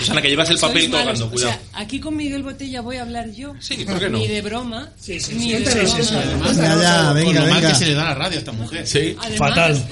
Susana, 0.07 0.23
que 0.23 0.29
llevas 0.29 0.51
el 0.51 0.59
papel 0.59 0.91
colgando, 0.91 1.27
O 1.27 1.31
cuidado. 1.31 1.53
sea, 1.53 1.61
aquí 1.75 2.01
con 2.01 2.17
Miguel 2.17 2.43
Botella 2.43 2.81
voy 2.81 2.97
a 2.97 3.03
hablar 3.03 3.31
yo. 3.33 3.55
Sí, 3.61 3.85
¿por 3.85 3.99
qué 3.99 4.09
no? 4.09 4.19
Ni 4.19 4.29
de 4.29 4.41
broma. 4.43 4.91
Sí, 5.01 5.21
sí, 5.21 5.35
ni 5.35 5.45
sí, 5.51 5.53
de 5.53 5.67
sí, 5.71 5.79
broma. 5.79 5.97
sí, 5.97 6.03
sí. 6.05 6.15
Venga 6.15 6.83
ya, 6.83 7.05
Con 7.07 7.15
venga, 7.15 7.41
lo 7.41 7.47
mal 7.47 7.55
venga. 7.57 7.69
que 7.69 7.75
se 7.75 7.87
le 7.87 7.95
da 7.95 8.03
a 8.03 8.09
la 8.11 8.15
radio 8.15 8.37
a 8.37 8.39
esta 8.39 8.53
mujer. 8.53 8.87
Sí, 8.87 9.17
Además, 9.21 9.39
Fatal. 9.39 9.85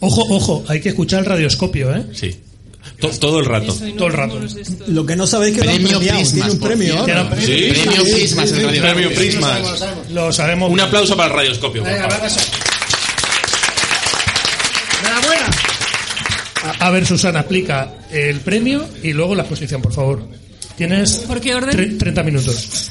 Ojo, 0.00 0.22
ojo, 0.34 0.64
hay 0.68 0.80
que 0.80 0.88
escuchar 0.90 1.20
el 1.20 1.26
radioscopio, 1.26 1.94
¿eh? 1.94 2.04
sí. 2.12 2.40
To- 3.00 3.10
todo 3.10 3.38
el 3.40 3.46
rato. 3.46 3.72
eso, 3.72 3.84
no 3.86 3.94
Todo 3.94 4.08
el 4.08 4.12
rato. 4.14 4.40
Lo 4.88 5.06
que 5.06 5.14
no 5.16 5.26
sabéis 5.26 5.56
que 5.56 5.64
lo 5.64 5.70
han 5.70 5.76
Premio 5.76 5.98
premiado, 5.98 6.18
Prismas, 6.20 6.32
tiene 6.34 6.50
un 6.50 6.58
premio 6.60 7.04
cierto. 7.04 7.22
ahora. 7.22 7.40
Sí. 7.40 7.72
Premio 7.84 8.02
Prismas 8.02 8.52
en 8.52 8.62
Radio 8.62 8.82
Premio. 8.82 9.14
Prismas. 9.14 9.84
Lo 10.10 10.32
sabemos. 10.32 10.70
Un 10.70 10.80
aplauso 10.80 11.16
para 11.16 11.30
el 11.30 11.36
radioscopio, 11.36 11.82
por 11.84 11.92
favor. 11.96 12.30
A, 16.82 16.90
ver, 16.90 17.06
Susana, 17.06 17.40
explica 17.40 17.94
el 18.10 18.40
premio 18.40 18.84
y 19.02 19.12
luego 19.12 19.34
la 19.34 19.42
exposición, 19.42 19.80
por 19.82 19.92
favor. 19.92 20.26
Tienes 20.76 21.18
¿Por 21.28 21.40
qué 21.40 21.54
orden? 21.54 21.76
tre- 21.76 21.98
30 21.98 22.22
minutos. 22.22 22.90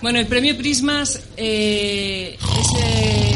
Bueno, 0.00 0.18
el 0.20 0.26
premio 0.26 0.56
Prismas 0.56 1.20
eh, 1.36 2.36
es, 2.38 2.66
eh, 2.84 3.34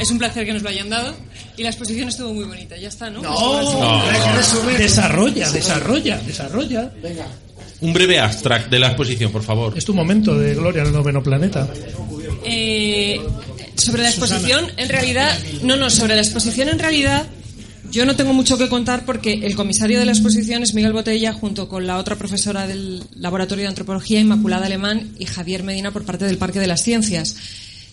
es 0.00 0.10
un 0.10 0.18
placer 0.18 0.46
que 0.46 0.52
nos 0.54 0.62
lo 0.62 0.68
hayan 0.70 0.88
dado 0.88 1.14
y 1.56 1.62
la 1.62 1.68
exposición 1.68 2.08
estuvo 2.08 2.32
muy 2.32 2.44
bonita. 2.44 2.76
Ya 2.76 2.88
está, 2.88 3.10
¿no? 3.10 3.20
Pues, 3.22 4.78
Desarrolla, 4.78 5.50
desarrolla, 5.50 6.18
desarrolla. 6.18 6.90
Un 7.82 7.92
breve 7.92 8.18
abstract 8.18 8.70
de 8.70 8.78
la 8.78 8.88
exposición, 8.88 9.30
por 9.30 9.42
favor. 9.42 9.76
Es 9.76 9.84
tu 9.84 9.92
momento 9.94 10.34
de 10.38 10.54
gloria 10.54 10.82
al 10.82 10.92
noveno 10.92 11.22
planeta. 11.22 11.68
Eh, 12.44 13.20
sobre 13.86 14.02
la 14.02 14.10
exposición, 14.10 14.66
en 14.76 14.88
realidad, 14.88 15.38
no, 15.62 15.76
no, 15.76 15.90
sobre 15.90 16.16
la 16.16 16.20
exposición 16.20 16.68
en 16.68 16.78
realidad, 16.78 17.26
yo 17.90 18.04
no 18.04 18.16
tengo 18.16 18.32
mucho 18.32 18.58
que 18.58 18.68
contar 18.68 19.04
porque 19.04 19.32
el 19.44 19.54
comisario 19.54 20.00
de 20.00 20.06
la 20.06 20.12
exposición 20.12 20.64
es 20.64 20.74
Miguel 20.74 20.92
Botella 20.92 21.32
junto 21.32 21.68
con 21.68 21.86
la 21.86 21.98
otra 21.98 22.16
profesora 22.16 22.66
del 22.66 23.04
Laboratorio 23.14 23.62
de 23.62 23.68
Antropología, 23.68 24.20
Inmaculada 24.20 24.66
Alemán, 24.66 25.12
y 25.18 25.26
Javier 25.26 25.62
Medina 25.62 25.92
por 25.92 26.04
parte 26.04 26.24
del 26.24 26.36
Parque 26.36 26.58
de 26.58 26.66
las 26.66 26.82
Ciencias. 26.82 27.36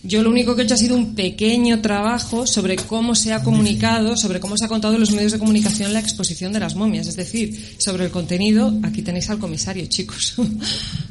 Yo 0.06 0.22
lo 0.22 0.30
único 0.30 0.54
que 0.54 0.62
he 0.62 0.66
hecho 0.66 0.74
ha 0.74 0.78
sido 0.78 0.98
un 0.98 1.16
pequeño 1.16 1.82
trabajo 1.82 2.46
sobre 2.46 2.76
cómo 2.76 3.16
se 3.16 3.32
ha 3.32 3.42
comunicado, 3.42 4.18
sobre 4.18 4.42
cómo 4.42 4.58
se 4.58 4.66
ha 4.66 4.68
contado 4.68 4.96
en 4.96 5.00
los 5.00 5.12
medios 5.12 5.32
de 5.32 5.39
comunicación 5.39 5.94
la 5.94 6.00
exposición 6.00 6.52
de 6.52 6.60
las 6.60 6.76
momias. 6.76 7.08
Es 7.08 7.16
decir, 7.16 7.76
sobre 7.78 8.06
el 8.06 8.12
contenido, 8.12 8.74
aquí 8.84 9.02
tenéis 9.02 9.30
al 9.30 9.39
comisario, 9.39 9.86
chicos. 9.86 10.36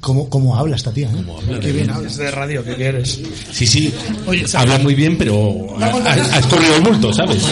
¿Cómo, 0.00 0.28
cómo 0.28 0.56
habla 0.56 0.76
esta 0.76 0.92
tía? 0.92 1.08
¿eh? 1.08 1.58
Qué 1.60 1.72
bien 1.72 1.88
habla. 1.88 2.06
Es 2.06 2.18
de 2.18 2.30
radio, 2.30 2.62
¿qué 2.62 2.74
quieres? 2.74 3.18
Sí, 3.50 3.66
sí. 3.66 3.92
Oye, 4.26 4.44
Habla 4.52 4.78
muy 4.78 4.94
bien, 4.94 5.16
pero 5.16 5.74
has, 5.80 6.46
corrido 6.46 6.76
el 6.76 6.82
bulto, 6.82 7.14
¿sabes? 7.14 7.42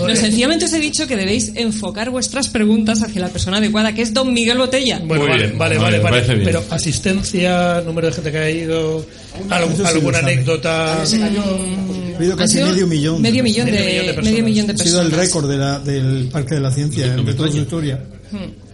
No, 0.00 0.16
sencillamente 0.16 0.64
os 0.64 0.72
he 0.72 0.80
dicho 0.80 1.06
que 1.06 1.16
debéis 1.16 1.52
enfocar 1.54 2.08
vuestras 2.10 2.48
preguntas 2.48 3.02
hacia 3.02 3.20
la 3.20 3.28
persona 3.28 3.58
adecuada, 3.58 3.92
que 3.92 4.02
es 4.02 4.14
don 4.14 4.32
Miguel 4.32 4.56
Botella. 4.56 4.98
Bueno, 5.04 5.24
Muy 5.24 5.32
vale, 5.32 5.46
bien, 5.46 5.58
vale, 5.58 5.78
vale. 5.78 6.22
Pero 6.44 6.64
asistencia, 6.70 7.82
número 7.84 8.06
de 8.06 8.14
gente 8.14 8.32
que 8.32 8.38
ha 8.38 8.50
ido, 8.50 9.04
algo- 9.50 9.72
Eso 9.72 9.82
sí 9.86 9.88
alguna 9.94 10.18
anécdota. 10.18 11.02
Ha 11.02 11.02
habido 11.02 12.34
Ha 12.34 12.36
casi 12.36 12.58
medio 12.62 12.86
millón. 12.86 13.20
Medio 13.22 13.42
millón 13.42 13.66
de, 13.66 13.72
Medio 13.72 13.82
millón 13.82 14.06
de 14.06 14.14
personas. 14.14 14.30
medio 14.32 14.44
millón 14.44 14.66
de 14.68 14.72
Ha 14.72 14.76
sido 14.78 15.02
el 15.02 15.10
récord 15.12 15.48
de 15.50 15.56
la, 15.58 15.78
del 15.80 16.28
Parque 16.32 16.54
de 16.54 16.60
la 16.60 16.70
Ciencia, 16.70 17.08
de 17.14 17.34
toda 17.34 17.50
su 17.50 17.58
historia. 17.58 18.02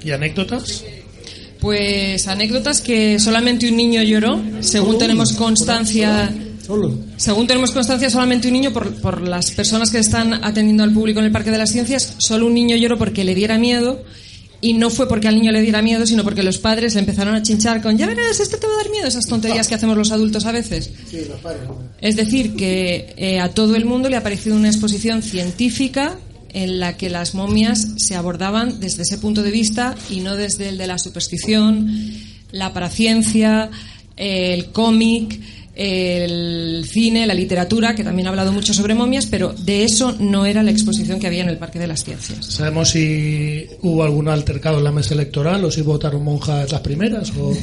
¿Y 0.04 0.10
anécdotas? 0.10 0.84
Pues 1.60 2.26
anécdotas 2.26 2.80
que 2.80 3.18
solamente 3.20 3.68
un 3.68 3.76
niño 3.76 4.02
lloró, 4.02 4.40
según 4.60 4.98
tenemos 4.98 5.32
constancia. 5.32 6.32
Solo. 6.66 6.96
Según 7.16 7.46
tenemos 7.48 7.72
constancia, 7.72 8.08
solamente 8.08 8.46
un 8.46 8.54
niño, 8.54 8.72
por, 8.72 8.94
por 9.00 9.20
las 9.20 9.50
personas 9.50 9.90
que 9.90 9.98
están 9.98 10.32
atendiendo 10.44 10.84
al 10.84 10.92
público 10.92 11.18
en 11.18 11.26
el 11.26 11.32
Parque 11.32 11.50
de 11.50 11.58
las 11.58 11.70
Ciencias, 11.72 12.14
solo 12.18 12.46
un 12.46 12.54
niño 12.54 12.76
lloró 12.76 12.96
porque 12.98 13.24
le 13.24 13.34
diera 13.34 13.58
miedo. 13.58 14.02
Y 14.62 14.74
no 14.74 14.88
fue 14.88 15.08
porque 15.08 15.28
al 15.28 15.34
niño 15.34 15.52
le 15.52 15.60
diera 15.60 15.82
miedo, 15.82 16.06
sino 16.06 16.22
porque 16.24 16.42
los 16.42 16.58
padres 16.58 16.94
le 16.94 17.00
empezaron 17.00 17.34
a 17.34 17.42
chinchar 17.42 17.82
con, 17.82 17.98
ya 17.98 18.06
verás, 18.06 18.38
esto 18.38 18.56
te 18.58 18.66
va 18.66 18.74
a 18.74 18.76
dar 18.76 18.90
miedo, 18.90 19.08
esas 19.08 19.26
tonterías 19.26 19.66
que 19.66 19.74
hacemos 19.74 19.96
los 19.96 20.12
adultos 20.12 20.46
a 20.46 20.52
veces. 20.52 20.90
Es 22.00 22.16
decir, 22.16 22.54
que 22.54 23.12
eh, 23.16 23.40
a 23.40 23.48
todo 23.48 23.74
el 23.74 23.84
mundo 23.84 24.08
le 24.08 24.16
ha 24.16 24.22
parecido 24.22 24.56
una 24.56 24.68
exposición 24.68 25.22
científica 25.22 26.16
en 26.52 26.80
la 26.80 26.96
que 26.96 27.10
las 27.10 27.34
momias 27.34 27.88
se 27.96 28.14
abordaban 28.14 28.78
desde 28.78 29.02
ese 29.02 29.18
punto 29.18 29.42
de 29.42 29.50
vista 29.50 29.96
y 30.10 30.20
no 30.20 30.36
desde 30.36 30.68
el 30.68 30.78
de 30.78 30.86
la 30.86 30.98
superstición, 30.98 31.90
la 32.52 32.72
paraciencia, 32.72 33.70
el 34.16 34.66
cómic, 34.66 35.40
el 35.74 36.84
cine, 36.86 37.26
la 37.26 37.34
literatura, 37.34 37.94
que 37.94 38.04
también 38.04 38.26
ha 38.26 38.30
hablado 38.30 38.52
mucho 38.52 38.74
sobre 38.74 38.94
momias, 38.94 39.26
pero 39.26 39.52
de 39.52 39.84
eso 39.84 40.14
no 40.18 40.44
era 40.46 40.62
la 40.62 40.70
exposición 40.70 41.18
que 41.18 41.26
había 41.26 41.42
en 41.42 41.48
el 41.48 41.58
Parque 41.58 41.78
de 41.78 41.86
las 41.86 42.04
Ciencias. 42.04 42.44
¿Sabemos 42.46 42.90
si 42.90 43.66
hubo 43.80 44.02
algún 44.02 44.28
altercado 44.28 44.78
en 44.78 44.84
la 44.84 44.92
mesa 44.92 45.14
electoral 45.14 45.64
o 45.64 45.70
si 45.70 45.80
votaron 45.82 46.22
monjas 46.24 46.70
las 46.72 46.80
primeras? 46.80 47.30
O... 47.38 47.52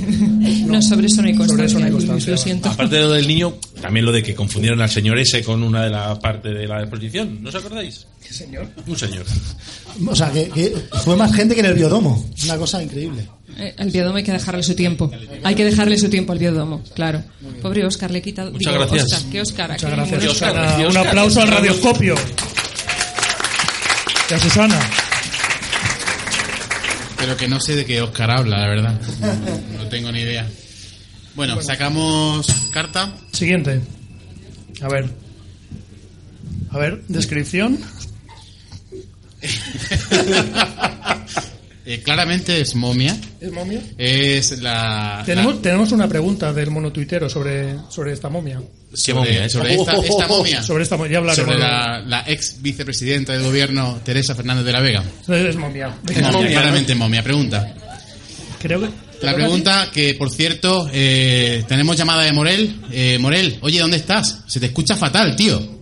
No, 0.70 0.82
sobre 0.82 1.08
eso 1.08 1.22
no 1.22 1.28
hay 1.28 1.34
Sobre 1.36 1.48
constancia. 1.48 1.66
eso 1.66 1.80
no 1.80 1.92
constancia, 1.92 2.32
lo 2.32 2.36
vale. 2.38 2.44
siento. 2.44 2.70
Aparte 2.70 2.96
de 2.96 3.02
lo 3.02 3.12
del 3.12 3.28
niño, 3.28 3.54
también 3.82 4.06
lo 4.06 4.12
de 4.12 4.22
que 4.24 4.36
confundieron 4.36 4.82
al 4.82 4.90
señor 4.90 5.18
ese 5.18 5.44
con 5.44 5.64
una 5.64 5.84
de 5.84 5.90
las 5.90 6.18
partes 6.20 6.54
de 6.54 6.68
la 6.68 6.82
exposición. 6.82 7.42
¿No 7.42 7.50
os 7.50 7.56
acordáis? 7.56 8.06
¿Qué 8.26 8.34
señor? 8.34 8.68
Un 8.88 8.98
señor. 8.98 9.26
O 10.08 10.16
sea, 10.16 10.32
que, 10.32 10.50
que 10.50 10.74
fue 11.04 11.16
más 11.16 11.34
gente 11.34 11.56
que 11.56 11.62
en 11.62 11.68
el 11.68 11.74
biodomo. 11.74 12.24
Una 12.46 12.58
cosa 12.58 12.82
increíble. 12.84 13.24
Eh, 13.60 13.76
Al 13.78 13.92
biodomo 13.92 14.18
hay 14.18 14.24
que 14.24 14.32
dejarle 14.32 14.64
su 14.64 14.76
tiempo. 14.76 15.12
Hay 15.44 15.56
que 15.56 15.66
dejarle 15.66 15.98
su 15.98 16.10
tiempo 16.10 16.34
al 16.34 16.40
biodomo, 16.40 16.84
claro. 16.96 17.24
Pobre 17.62 17.86
Oscar, 17.86 18.12
le 18.12 18.20
he 18.20 18.22
quitado. 18.22 18.52
Muchas 18.52 18.74
digo, 18.74 18.86
gracias. 18.88 19.14
Oscar, 19.14 19.32
¿qué 19.32 19.42
Oscar? 19.42 19.72
Muchas 19.72 19.92
gracias, 19.92 20.26
Oscar. 20.26 20.88
Un 20.88 20.98
aplauso 20.98 21.42
al 21.42 21.48
radioscopio. 21.50 22.16
Y 24.30 24.34
a 24.34 24.40
Susana. 24.40 24.80
Pero 27.18 27.36
que 27.36 27.48
no 27.48 27.60
sé 27.60 27.76
de 27.76 27.86
qué 27.86 28.02
Oscar 28.02 28.32
habla, 28.32 28.60
la 28.60 28.68
verdad. 28.68 29.02
No 29.78 29.88
tengo 29.88 30.12
ni 30.12 30.22
idea. 30.22 30.48
Bueno, 31.36 31.62
sacamos 31.62 32.48
carta. 32.72 33.14
Siguiente. 33.32 33.82
A 34.82 34.88
ver. 34.88 35.10
A 36.72 36.78
ver, 36.78 37.02
descripción. 37.08 37.80
Eh, 41.92 42.02
claramente 42.04 42.62
es 42.62 42.76
momia. 42.76 43.18
¿Es 43.42 43.52
momia? 43.52 43.82
Es 43.98 44.60
la. 44.62 45.24
Tenemos, 45.26 45.60
tenemos 45.60 45.92
una 45.92 46.08
pregunta 46.08 46.54
del 46.54 46.70
monotuitero 46.70 47.28
sobre, 47.28 47.78
sobre 47.90 48.14
esta 48.14 48.30
momia. 48.30 48.62
la- 48.92 48.98
sobre, 48.98 49.20
momia, 49.32 49.50
sobre 49.50 49.74
esta, 49.74 49.94
esta 49.98 50.28
momia. 50.28 50.62
Sobre 50.62 50.84
esta 50.84 50.98
momia, 50.98 51.12
ya 51.14 51.18
hablaremos. 51.18 51.46
Sobre 51.54 51.60
la, 51.60 52.00
la 52.06 52.24
ex 52.28 52.62
vicepresidenta 52.62 53.34
del 53.34 53.42
gobierno, 53.42 54.00
Teresa 54.06 54.36
Fernández 54.36 54.66
de 54.66 54.72
la 54.72 54.82
Vega. 54.82 55.04
Es 55.28 55.56
momia. 55.56 55.96
Momia, 56.32 56.50
claramente 56.52 56.94
momia. 56.94 57.24
Pregunta. 57.24 57.74
Creo 58.62 58.82
que. 58.82 58.90
La 59.24 59.34
pregunta 59.34 59.90
que, 59.92 60.14
por 60.14 60.32
cierto, 60.32 60.88
eh, 60.94 61.64
tenemos 61.68 61.98
llamada 61.98 62.22
de 62.22 62.34
Morel. 62.34 62.82
Eh, 62.92 63.18
Morel, 63.20 63.58
oye, 63.62 63.80
¿dónde 63.80 63.98
estás? 63.98 64.42
Se 64.46 64.60
te 64.60 64.68
escucha 64.68 64.96
fatal, 64.96 65.36
tío. 65.36 65.79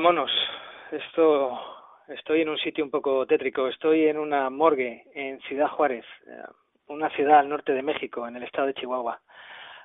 Hola, 0.00 0.12
monos. 0.12 0.32
Esto, 0.92 1.60
estoy 2.08 2.40
en 2.40 2.48
un 2.48 2.56
sitio 2.56 2.82
un 2.82 2.90
poco 2.90 3.26
tétrico. 3.26 3.68
Estoy 3.68 4.06
en 4.06 4.16
una 4.16 4.48
morgue 4.48 5.04
en 5.12 5.38
Ciudad 5.42 5.68
Juárez, 5.68 6.06
eh, 6.26 6.42
una 6.86 7.10
ciudad 7.10 7.40
al 7.40 7.50
norte 7.50 7.74
de 7.74 7.82
México, 7.82 8.26
en 8.26 8.34
el 8.34 8.44
estado 8.44 8.68
de 8.68 8.72
Chihuahua. 8.72 9.20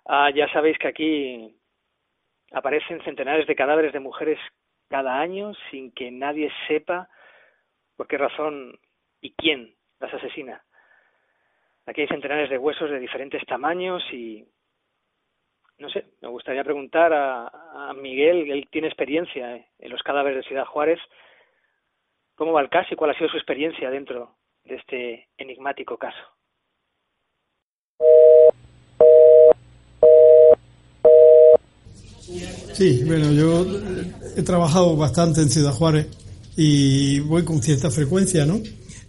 Ah, 0.05 0.29
ya 0.33 0.47
sabéis 0.53 0.77
que 0.77 0.87
aquí 0.87 1.59
aparecen 2.53 3.03
centenares 3.03 3.45
de 3.45 3.55
cadáveres 3.57 3.91
de 3.91 3.99
mujeres 3.99 4.39
cada 4.87 5.19
año 5.19 5.51
sin 5.69 5.91
que 5.91 6.09
nadie 6.11 6.49
sepa 6.69 7.09
por 7.97 8.07
qué 8.07 8.17
razón 8.17 8.79
y 9.19 9.33
quién 9.33 9.75
las 9.99 10.13
asesina. 10.13 10.63
Aquí 11.87 11.99
hay 11.99 12.07
centenares 12.07 12.49
de 12.49 12.57
huesos 12.57 12.89
de 12.89 12.99
diferentes 12.99 13.45
tamaños 13.45 14.01
y 14.13 14.45
no 15.77 15.89
sé, 15.89 16.05
me 16.21 16.29
gustaría 16.29 16.63
preguntar 16.63 17.13
a, 17.13 17.89
a 17.89 17.93
Miguel, 17.93 18.49
él 18.51 18.67
tiene 18.71 18.87
experiencia 18.87 19.55
eh, 19.55 19.67
en 19.79 19.91
los 19.91 20.01
cadáveres 20.03 20.37
de 20.37 20.47
Ciudad 20.47 20.65
Juárez, 20.65 20.99
¿cómo 22.35 22.53
va 22.53 22.61
el 22.61 22.69
caso 22.69 22.89
y 22.93 22.95
cuál 22.95 23.11
ha 23.11 23.17
sido 23.17 23.29
su 23.29 23.37
experiencia 23.37 23.89
dentro 23.89 24.35
de 24.63 24.75
este 24.75 25.27
enigmático 25.37 25.97
caso? 25.97 26.23
Sí, 32.73 33.03
bueno, 33.05 33.31
yo 33.31 33.65
he 34.35 34.43
trabajado 34.43 34.97
bastante 34.97 35.41
en 35.41 35.49
Ciudad 35.49 35.71
Juárez 35.71 36.07
y 36.57 37.19
voy 37.21 37.45
con 37.45 37.61
cierta 37.61 37.89
frecuencia, 37.89 38.45
¿no? 38.45 38.55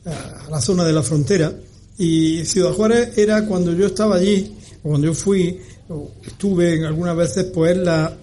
A 0.04 0.50
la 0.50 0.60
zona 0.60 0.84
de 0.84 0.92
la 0.92 1.02
frontera. 1.02 1.52
Y 1.98 2.44
Ciudad 2.44 2.72
Juárez 2.72 3.18
era 3.18 3.44
cuando 3.46 3.72
yo 3.72 3.86
estaba 3.86 4.16
allí, 4.16 4.56
cuando 4.82 5.08
yo 5.08 5.14
fui, 5.14 5.58
estuve 6.26 6.74
en 6.76 6.84
algunas 6.84 7.16
veces, 7.16 7.44
pues 7.54 7.76
la, 7.76 8.16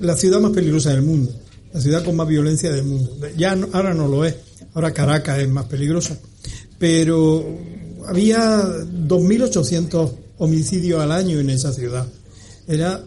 la 0.00 0.16
ciudad 0.16 0.40
más 0.40 0.52
peligrosa 0.52 0.90
del 0.90 1.02
mundo, 1.02 1.32
la 1.72 1.80
ciudad 1.80 2.04
con 2.04 2.16
más 2.16 2.28
violencia 2.28 2.72
del 2.72 2.84
mundo. 2.84 3.10
Ya 3.36 3.54
no- 3.56 3.68
ahora 3.72 3.94
no 3.94 4.08
lo 4.08 4.24
es, 4.24 4.34
ahora 4.74 4.92
Caracas 4.92 5.38
es 5.38 5.48
más 5.48 5.66
peligrosa, 5.66 6.18
pero 6.78 7.44
había 8.06 8.62
2.800 8.62 10.10
homicidios 10.38 11.00
al 11.00 11.12
año 11.12 11.38
en 11.40 11.50
esa 11.50 11.72
ciudad. 11.72 12.06
Era 12.68 13.02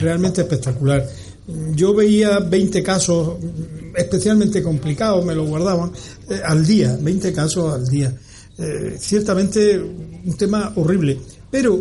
realmente 0.00 0.42
espectacular. 0.42 1.08
Yo 1.74 1.94
veía 1.94 2.38
20 2.38 2.82
casos 2.82 3.38
especialmente 3.96 4.62
complicados, 4.62 5.24
me 5.24 5.34
lo 5.34 5.46
guardaban, 5.46 5.90
eh, 6.28 6.40
al 6.44 6.64
día, 6.64 6.96
20 7.00 7.32
casos 7.32 7.74
al 7.74 7.88
día. 7.88 8.14
Eh, 8.58 8.96
ciertamente 9.00 9.78
un 9.80 10.36
tema 10.36 10.72
horrible, 10.76 11.18
pero 11.50 11.80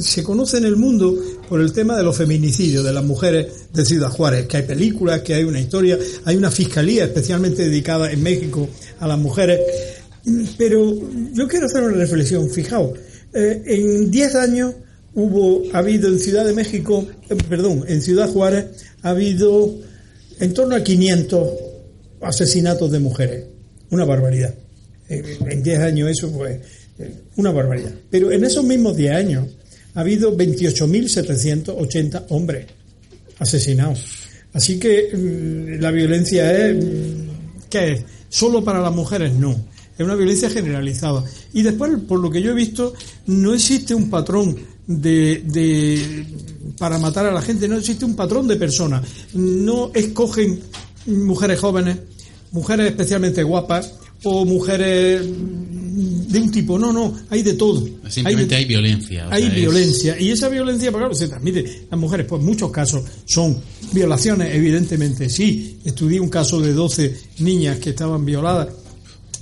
se 0.00 0.22
conoce 0.22 0.58
en 0.58 0.64
el 0.64 0.76
mundo 0.76 1.14
por 1.48 1.60
el 1.60 1.72
tema 1.72 1.96
de 1.96 2.02
los 2.02 2.16
feminicidios 2.16 2.84
de 2.84 2.92
las 2.92 3.04
mujeres 3.04 3.46
de 3.72 3.84
Ciudad 3.84 4.08
Juárez, 4.08 4.46
que 4.46 4.58
hay 4.58 4.62
películas, 4.64 5.20
que 5.22 5.34
hay 5.34 5.44
una 5.44 5.60
historia, 5.60 5.98
hay 6.24 6.36
una 6.36 6.50
fiscalía 6.50 7.04
especialmente 7.04 7.62
dedicada 7.62 8.10
en 8.10 8.22
México 8.22 8.68
a 9.00 9.06
las 9.06 9.18
mujeres. 9.18 9.60
Pero 10.58 10.94
yo 11.32 11.46
quiero 11.46 11.66
hacer 11.66 11.82
una 11.82 11.96
reflexión, 11.96 12.50
fijaos, 12.50 12.98
eh, 13.32 13.62
en 13.66 14.10
10 14.10 14.34
años 14.34 14.74
hubo, 15.14 15.62
ha 15.72 15.78
habido 15.78 16.08
en 16.08 16.18
Ciudad 16.18 16.44
de 16.44 16.52
México, 16.52 17.06
eh, 17.28 17.36
perdón, 17.48 17.84
en 17.86 18.02
Ciudad 18.02 18.28
Juárez 18.28 18.66
ha 19.02 19.10
habido 19.10 19.74
en 20.40 20.52
torno 20.52 20.74
a 20.74 20.82
500 20.82 21.48
asesinatos 22.20 22.90
de 22.90 22.98
mujeres. 22.98 23.44
Una 23.90 24.04
barbaridad. 24.04 24.54
Eh, 25.08 25.38
En 25.48 25.62
10 25.62 25.78
años 25.80 26.10
eso 26.10 26.32
pues 26.32 26.60
una 27.36 27.50
barbaridad. 27.52 27.92
Pero 28.10 28.30
en 28.32 28.44
esos 28.44 28.64
mismos 28.64 28.96
10 28.96 29.12
años 29.14 29.46
ha 29.94 30.00
habido 30.00 30.36
28.780 30.36 32.26
hombres 32.30 32.66
asesinados. 33.38 34.04
Así 34.52 34.78
que 34.78 35.10
mm, 35.14 35.80
la 35.82 35.90
violencia 35.90 36.68
es, 36.68 36.76
mm, 36.84 37.68
¿qué 37.70 37.92
es? 37.92 38.02
¿Solo 38.28 38.64
para 38.64 38.80
las 38.80 38.94
mujeres? 38.94 39.32
No. 39.34 39.52
Es 39.98 40.04
una 40.04 40.14
violencia 40.14 40.50
generalizada. 40.50 41.24
Y 41.54 41.62
después, 41.62 41.90
por 42.06 42.20
lo 42.20 42.30
que 42.30 42.42
yo 42.42 42.50
he 42.52 42.54
visto, 42.54 42.92
no 43.26 43.54
existe 43.54 43.94
un 43.94 44.10
patrón 44.10 44.56
de, 44.86 45.42
de- 45.46 46.26
para 46.78 46.98
matar 46.98 47.24
a 47.26 47.32
la 47.32 47.40
gente, 47.40 47.66
no 47.66 47.78
existe 47.78 48.04
un 48.04 48.14
patrón 48.14 48.46
de 48.46 48.56
personas. 48.56 49.06
No 49.32 49.90
escogen 49.94 50.60
mujeres 51.06 51.58
jóvenes, 51.60 51.96
mujeres 52.52 52.88
especialmente 52.90 53.42
guapas 53.42 53.94
o 54.24 54.44
mujeres 54.44 55.22
de 56.36 56.42
un 56.44 56.50
tipo. 56.50 56.78
No, 56.78 56.92
no, 56.92 57.14
hay 57.30 57.42
de 57.42 57.54
todo. 57.54 57.86
Simplemente 58.08 58.54
de- 58.54 58.56
hay 58.56 58.64
violencia. 58.64 59.28
o 59.28 59.32
hay 59.32 59.42
sea, 59.42 59.50
es- 59.50 59.56
violencia 59.56 60.20
y 60.20 60.30
esa 60.30 60.48
violencia, 60.48 60.90
pues 60.90 61.00
claro, 61.00 61.14
se 61.14 61.28
transmite. 61.28 61.86
Las 61.90 62.00
mujeres, 62.00 62.26
pues 62.28 62.40
en 62.40 62.46
muchos 62.46 62.70
casos 62.70 63.02
son 63.24 63.56
violaciones, 63.92 64.54
evidentemente 64.54 65.28
sí. 65.28 65.78
Estudié 65.84 66.20
un 66.20 66.28
caso 66.28 66.60
de 66.60 66.72
12 66.72 67.14
niñas 67.40 67.78
que 67.78 67.90
estaban 67.90 68.24
violadas 68.24 68.68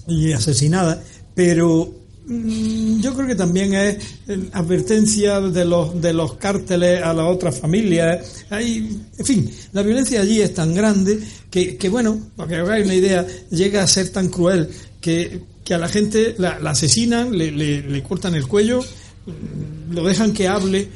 y 0.07 0.33
asesinadas, 0.33 0.99
pero 1.35 1.93
mm, 2.27 3.01
yo 3.01 3.15
creo 3.15 3.27
que 3.27 3.35
también 3.35 3.75
es 3.75 3.97
eh, 4.29 4.39
advertencia 4.53 5.41
de 5.41 5.65
los 5.65 6.01
de 6.01 6.13
los 6.13 6.35
cárteles 6.35 7.03
a 7.03 7.13
las 7.15 7.27
otras 7.27 7.59
familias. 7.59 8.45
Hay, 8.51 8.99
en 9.19 9.25
fin, 9.27 9.51
la 9.73 9.83
violencia 9.83 10.21
allí 10.21 10.41
es 10.41 10.53
tan 10.55 10.75
grande 10.75 11.19
que, 11.51 11.77
que 11.77 11.89
bueno, 11.89 12.19
para 12.37 12.49
que 12.49 12.55
hagáis 12.57 12.85
una 12.85 12.95
idea, 12.95 13.27
llega 13.51 13.83
a 13.83 13.87
ser 13.87 14.09
tan 14.11 14.29
cruel 14.29 14.69
que, 15.01 15.41
que 15.65 15.75
a 15.75 15.79
la 15.79 15.89
gente 15.89 16.35
la, 16.39 16.59
la 16.61 16.71
asesinan, 16.71 17.37
le, 17.37 17.51
le- 17.51 18.03
cortan 18.03 18.35
el 18.35 18.47
cuello, 18.47 18.85
lo 19.91 20.05
dejan 20.05 20.33
que 20.33 20.47
hable 20.47 20.89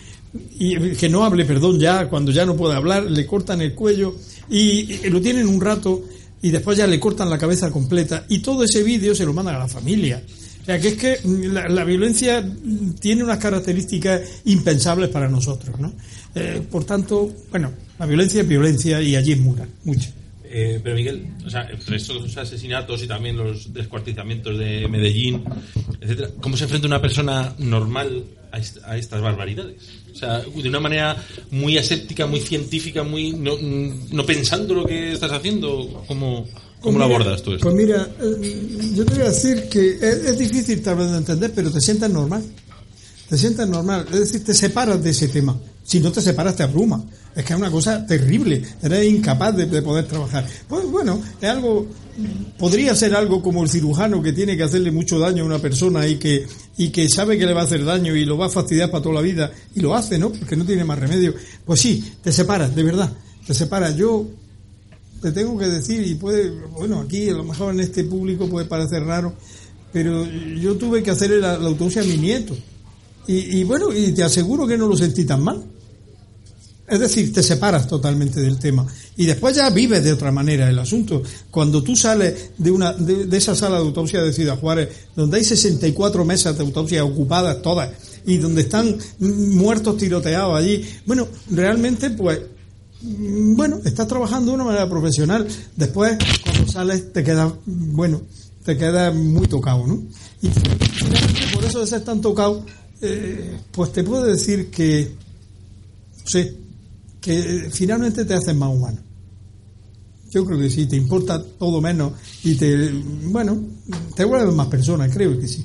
y 0.59 0.77
que 0.93 1.09
no 1.09 1.25
hable, 1.25 1.45
perdón, 1.47 1.81
ya 1.81 2.07
cuando 2.09 2.31
ya 2.31 2.45
no 2.45 2.55
puede 2.55 2.77
hablar, 2.77 3.11
le 3.11 3.27
cortan 3.27 3.63
el 3.63 3.75
cuello 3.75 4.15
y, 4.51 5.09
lo 5.09 5.21
tienen 5.21 5.49
un 5.49 5.61
rato 5.61 6.05
y 6.43 6.51
después 6.51 6.77
ya 6.77 6.87
le 6.87 7.01
cortan 7.01 7.31
la 7.31 7.39
cabeza 7.39 7.71
completa 7.71 8.27
y 8.29 8.41
todo 8.41 8.63
ese 8.63 8.83
vídeo 8.83 9.15
se 9.15 9.25
lo 9.25 9.33
mandan 9.33 9.57
a 9.57 9.61
la 9.61 9.69
familia. 9.69 10.23
O 10.63 10.65
sea, 10.67 10.79
que 10.79 10.89
es 10.89 10.95
que 10.97 11.19
mm, 11.25 11.45
la, 11.71 11.85
violencia 11.85 12.47
tiene 13.01 13.25
unas 13.25 13.39
características 13.39 14.21
impensables 14.45 15.09
para 15.09 15.27
nosotros, 15.27 15.81
¿no? 15.81 15.95
Eh, 16.35 16.61
por 16.71 16.85
tanto, 16.85 17.33
bueno, 17.51 17.73
la 17.99 18.05
violencia 18.05 18.43
es 18.43 18.49
violencia 18.49 19.01
y 19.01 19.17
allí 19.17 19.33
es 19.33 19.41
mucha. 19.41 19.67
Eh, 20.51 20.81
pero 20.83 20.97
Miguel, 20.97 21.27
o 21.47 21.51
sea, 21.51 21.69
entre 21.71 21.97
estos 21.97 22.37
asesinatos 22.37 23.03
y 23.03 23.07
también 23.07 23.37
los 23.37 23.73
descuartizamientos 23.73 24.59
de 24.59 24.89
Medellín, 24.89 25.45
etcétera, 26.01 26.31
¿cómo 26.41 26.57
se 26.57 26.65
enfrenta 26.65 26.87
una 26.87 27.03
persona 27.03 27.55
normal 27.59 28.25
a, 28.51 28.59
est- 28.59 28.79
a 28.85 28.97
estas 28.97 29.21
barbaridades? 29.21 29.77
O 30.13 30.17
sea, 30.17 30.39
de 30.41 30.69
una 30.69 30.81
manera 30.81 31.17
muy 31.51 31.77
aséptica, 31.77 32.27
muy 32.27 32.41
científica, 32.41 33.03
muy 33.03 33.33
no, 33.33 33.53
no 34.11 34.25
pensando 34.27 34.75
lo 34.75 34.87
que 34.87 35.13
estás 35.13 35.33
haciendo, 35.33 36.03
¿cómo, 36.09 36.47
cómo 36.81 36.99
lo 36.99 37.05
Pues 37.05 37.05
mira- 37.05 37.05
abordas 37.05 37.43
tú 37.43 37.53
esto? 37.53 37.65
Pues 37.65 37.75
mira, 37.77 38.09
eh, 38.21 38.91
yo 38.95 39.05
te 39.05 39.15
voy 39.15 39.23
a 39.25 39.29
decir 39.31 39.69
que 39.69 39.91
es, 39.97 40.03
es 40.03 40.39
difícil 40.39 40.81
tal 40.83 40.97
vez 40.97 41.11
de 41.11 41.19
entender, 41.19 41.53
pero 41.55 41.71
te 41.71 41.81
sientas 41.81 42.11
normal. 42.11 42.43
Te 43.29 43.37
sientas 43.37 43.69
normal. 43.69 44.07
Es 44.11 44.21
decir, 44.21 44.43
te 44.45 44.55
separas 44.55 45.03
de 45.05 45.11
ese 45.11 45.29
tema. 45.29 45.55
Si 45.85 46.01
no 46.01 46.11
te 46.11 46.23
separas, 46.23 46.57
te 46.57 46.63
abruma. 46.63 47.05
Es 47.39 47.45
que 47.45 47.53
es 47.53 47.59
una 47.59 47.71
cosa 47.71 48.05
terrible. 48.05 48.61
Eres 48.83 49.07
incapaz 49.07 49.57
de, 49.57 49.67
de 49.67 49.81
poder 49.81 50.07
trabajar. 50.07 50.45
Pues 50.67 50.85
bueno, 50.91 51.23
es 51.41 51.49
algo. 51.49 51.87
Podría 52.59 52.97
ser 52.97 53.15
algo 53.15 53.41
como 53.41 53.63
el 53.63 53.71
cirujano 53.71 54.21
que 54.21 54.33
tiene 54.33 54.57
que 54.57 54.65
hacerle 54.65 54.91
mucho 54.91 55.21
daño 55.21 55.45
a 55.45 55.47
una 55.47 55.61
persona 55.61 56.05
y 56.09 56.17
que, 56.17 56.45
y 56.77 56.89
que 56.89 57.09
sabe 57.09 57.39
que 57.39 57.47
le 57.47 57.55
va 57.55 57.61
a 57.61 57.65
hacer 57.65 57.85
daño 57.85 58.17
y 58.17 58.25
lo 58.25 58.37
va 58.37 58.47
a 58.47 58.49
fastidiar 58.49 58.91
para 58.91 59.05
toda 59.05 59.15
la 59.15 59.21
vida 59.21 59.53
y 59.73 59.79
lo 59.79 59.95
hace, 59.95 60.19
¿no? 60.19 60.33
Porque 60.33 60.57
no 60.57 60.67
tiene 60.67 60.83
más 60.83 60.99
remedio. 60.99 61.33
Pues 61.65 61.81
sí, 61.81 62.13
te 62.21 62.33
separas, 62.33 62.75
de 62.75 62.83
verdad. 62.83 63.13
Te 63.47 63.55
separas. 63.55 63.95
Yo 63.97 64.27
te 65.23 65.31
tengo 65.31 65.57
que 65.57 65.67
decir, 65.67 66.05
y 66.05 66.17
puede, 66.17 66.51
bueno, 66.51 66.99
aquí 66.99 67.29
a 67.29 67.35
lo 67.35 67.45
mejor 67.45 67.73
en 67.73 67.79
este 67.79 68.03
público 68.03 68.49
puede 68.49 68.67
parecer 68.67 69.05
raro, 69.05 69.33
pero 69.93 70.27
yo 70.27 70.75
tuve 70.75 71.05
que 71.05 71.13
hacer 71.13 71.31
la, 71.31 71.55
autopsia 71.55 72.03
a 72.03 72.05
mi 72.05 72.17
nieto. 72.17 72.57
Y 73.29 73.63
bueno, 73.63 73.95
y 73.95 74.11
te 74.13 74.25
aseguro 74.25 74.67
que 74.67 74.77
no 74.77 74.89
lo 74.89 74.97
sentí 74.97 75.25
tan 75.25 75.45
mal. 75.45 75.63
Es 76.89 77.01
decir, 77.01 77.33
te 77.33 77.43
separas 77.43 77.87
totalmente 77.87 78.41
del 78.41 78.59
tema. 78.59 78.87
Y 79.17 79.27
después 79.27 79.55
ya 79.57 79.69
vives 79.71 80.03
de 80.03 80.13
otra 80.13 80.33
manera 80.33 80.69
el 80.69 80.79
asunto. 80.79 81.23
Cuando 81.51 81.83
tú 81.83 81.95
sales 81.95 82.51
de, 82.57 82.71
una, 82.71 82.93
de, 82.93 83.37
esa 83.37 83.55
sala 83.55 83.77
de 83.77 83.83
autopsia 83.83 84.23
de 84.23 84.33
Ciudad 84.33 84.59
Juárez, 84.59 84.89
donde 85.15 85.39
hay 85.39 85.45
64 85.45 86.25
mesas 86.25 86.57
de 86.57 86.65
autopsia 86.65 87.05
ocupadas 87.05 87.61
todas, 87.61 87.91
y 88.25 88.39
donde 88.39 88.63
están 88.63 88.97
muertos 89.19 89.97
tiroteados 89.97 90.57
allí, 90.57 90.85
bueno, 91.07 91.29
realmente 91.51 92.11
pues 92.11 92.41
bueno, 93.01 93.81
estás 93.85 94.09
trabajando 94.09 94.51
de 94.51 94.57
una 94.57 94.65
manera 94.65 94.89
profesional. 94.89 95.47
Después, 95.77 96.19
cuando 96.43 96.71
sales, 96.71 97.13
te 97.13 97.23
quedas, 97.23 97.53
bueno, 97.67 98.23
te 98.65 98.77
quedas 98.77 99.15
muy 99.15 99.47
tocado, 99.47 99.87
¿no? 99.87 100.03
Y 100.43 100.49
finalmente, 100.49 101.55
por 101.55 101.65
eso 101.65 101.81
de 101.81 101.87
ser 101.87 102.03
tan 102.03 102.21
tocado, 102.21 102.65
eh, 103.01 103.57
pues 103.71 103.93
te 103.93 104.03
puedo 104.03 104.25
decir 104.25 104.71
que, 104.71 105.13
sé, 106.25 106.57
que 107.21 107.39
eh, 107.39 107.71
finalmente 107.71 108.25
te 108.25 108.35
haces 108.35 108.55
más 108.55 108.71
humano. 108.71 109.01
Yo 110.31 110.45
creo 110.45 110.59
que 110.59 110.69
sí, 110.69 110.87
te 110.87 110.97
importa 110.97 111.43
todo 111.43 111.81
menos 111.81 112.13
y 112.45 112.55
te, 112.55 112.93
bueno, 113.25 113.59
te 114.15 114.25
vuelves 114.25 114.55
más 114.55 114.67
persona, 114.67 115.09
creo 115.09 115.39
que 115.39 115.49
sí. 115.49 115.65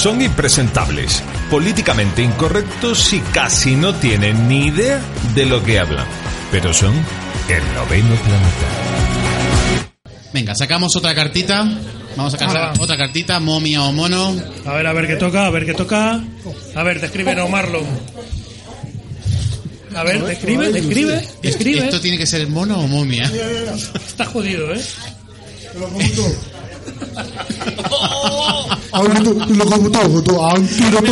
Son 0.00 0.22
impresentables, 0.22 1.22
políticamente 1.50 2.22
incorrectos 2.22 3.12
y 3.12 3.20
casi 3.20 3.76
no 3.76 3.94
tienen 3.94 4.48
ni 4.48 4.68
idea 4.68 4.98
de 5.34 5.44
lo 5.44 5.62
que 5.62 5.78
hablan. 5.78 6.06
Pero 6.50 6.72
son 6.72 6.94
el 6.94 7.74
noveno 7.74 8.14
planeta. 8.14 9.29
Venga, 10.32 10.54
sacamos 10.54 10.94
otra 10.96 11.14
cartita. 11.14 11.64
Vamos 12.16 12.34
a 12.34 12.38
sacar 12.38 12.56
Ah, 12.56 12.72
otra 12.78 12.96
cartita, 12.96 13.40
momia 13.40 13.82
o 13.82 13.92
mono. 13.92 14.36
A 14.66 14.74
ver, 14.74 14.86
a 14.86 14.92
ver 14.92 15.06
qué 15.06 15.16
toca, 15.16 15.46
a 15.46 15.50
ver 15.50 15.64
qué 15.66 15.74
toca. 15.74 16.20
A 16.74 16.82
ver, 16.82 17.00
describe 17.00 17.34
no 17.34 17.48
Marlon. 17.48 17.84
A 19.94 20.04
ver, 20.04 20.24
describe, 20.24 20.70
describe, 20.72 21.28
describe. 21.42 21.84
¿Esto 21.84 22.00
tiene 22.00 22.16
que 22.18 22.26
ser 22.26 22.46
mono 22.48 22.78
o 22.80 22.86
momia? 22.86 23.30
Está 24.06 24.24
jodido, 24.24 24.72
¿eh? 24.72 24.80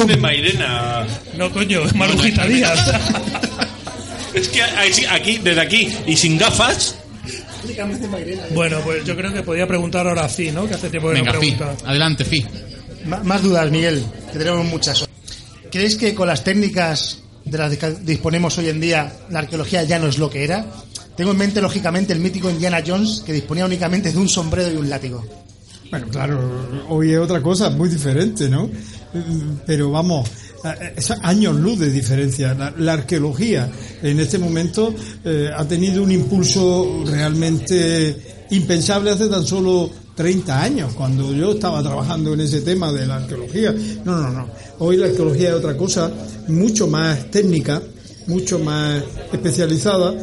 de 0.06 0.16
Mairena. 0.16 1.06
No, 1.36 1.50
coño, 1.52 1.84
es 1.84 1.94
Marujita 1.94 2.46
Díaz. 2.46 2.92
Es 4.34 4.48
que 4.48 4.62
aquí, 4.62 5.38
desde 5.38 5.60
aquí, 5.60 5.88
y 6.06 6.16
sin 6.16 6.38
gafas, 6.38 6.94
Bueno, 8.54 8.78
pues 8.84 9.04
yo 9.04 9.16
creo 9.16 9.32
que 9.32 9.42
podía 9.42 9.66
preguntar 9.66 10.06
ahora 10.06 10.28
sí, 10.28 10.50
¿no? 10.50 10.66
Que 10.66 10.74
hace 10.74 10.90
tiempo 10.90 11.08
que 11.08 11.14
Venga, 11.14 11.32
no 11.32 11.40
Fi. 11.40 11.52
pregunta. 11.52 11.88
Adelante, 11.88 12.24
Fi. 12.24 12.46
Más 13.24 13.42
dudas, 13.42 13.70
Miguel, 13.70 14.04
que 14.32 14.38
tenemos 14.38 14.66
muchas. 14.66 15.08
¿Crees 15.70 15.96
que 15.96 16.14
con 16.14 16.28
las 16.28 16.44
técnicas 16.44 17.20
de 17.44 17.58
las 17.58 17.76
que 17.76 17.90
disponemos 18.02 18.58
hoy 18.58 18.68
en 18.68 18.80
día 18.80 19.12
la 19.30 19.40
arqueología 19.40 19.82
ya 19.84 19.98
no 19.98 20.06
es 20.08 20.18
lo 20.18 20.28
que 20.30 20.44
era? 20.44 20.66
Tengo 21.16 21.32
en 21.32 21.38
mente, 21.38 21.60
lógicamente, 21.60 22.12
el 22.12 22.20
mítico 22.20 22.48
Indiana 22.50 22.82
Jones, 22.86 23.22
que 23.24 23.32
disponía 23.32 23.64
únicamente 23.64 24.12
de 24.12 24.18
un 24.18 24.28
sombrero 24.28 24.72
y 24.72 24.76
un 24.76 24.88
látigo. 24.88 25.24
Bueno, 25.90 26.06
claro, 26.08 26.84
hoy 26.88 27.12
es 27.12 27.18
otra 27.18 27.42
cosa 27.42 27.70
muy 27.70 27.88
diferente, 27.88 28.48
¿no? 28.48 28.70
Pero 29.66 29.90
vamos, 29.90 30.28
es 30.96 31.10
años 31.22 31.56
luz 31.56 31.78
de 31.78 31.90
diferencia. 31.90 32.54
La, 32.54 32.72
la 32.76 32.92
arqueología 32.94 33.70
en 34.02 34.20
este 34.20 34.38
momento 34.38 34.94
eh, 35.24 35.50
ha 35.54 35.64
tenido 35.66 36.02
un 36.02 36.12
impulso 36.12 37.04
realmente 37.06 38.46
impensable 38.50 39.10
hace 39.10 39.28
tan 39.28 39.44
solo 39.44 39.90
30 40.14 40.62
años, 40.62 40.94
cuando 40.94 41.32
yo 41.32 41.52
estaba 41.52 41.82
trabajando 41.82 42.34
en 42.34 42.40
ese 42.40 42.62
tema 42.62 42.92
de 42.92 43.06
la 43.06 43.16
arqueología. 43.16 43.72
No, 44.04 44.16
no, 44.16 44.30
no. 44.30 44.48
Hoy 44.80 44.96
la 44.96 45.06
arqueología 45.06 45.50
es 45.50 45.54
otra 45.54 45.76
cosa, 45.76 46.10
mucho 46.48 46.88
más 46.88 47.30
técnica, 47.30 47.80
mucho 48.26 48.58
más 48.58 49.02
especializada. 49.32 50.14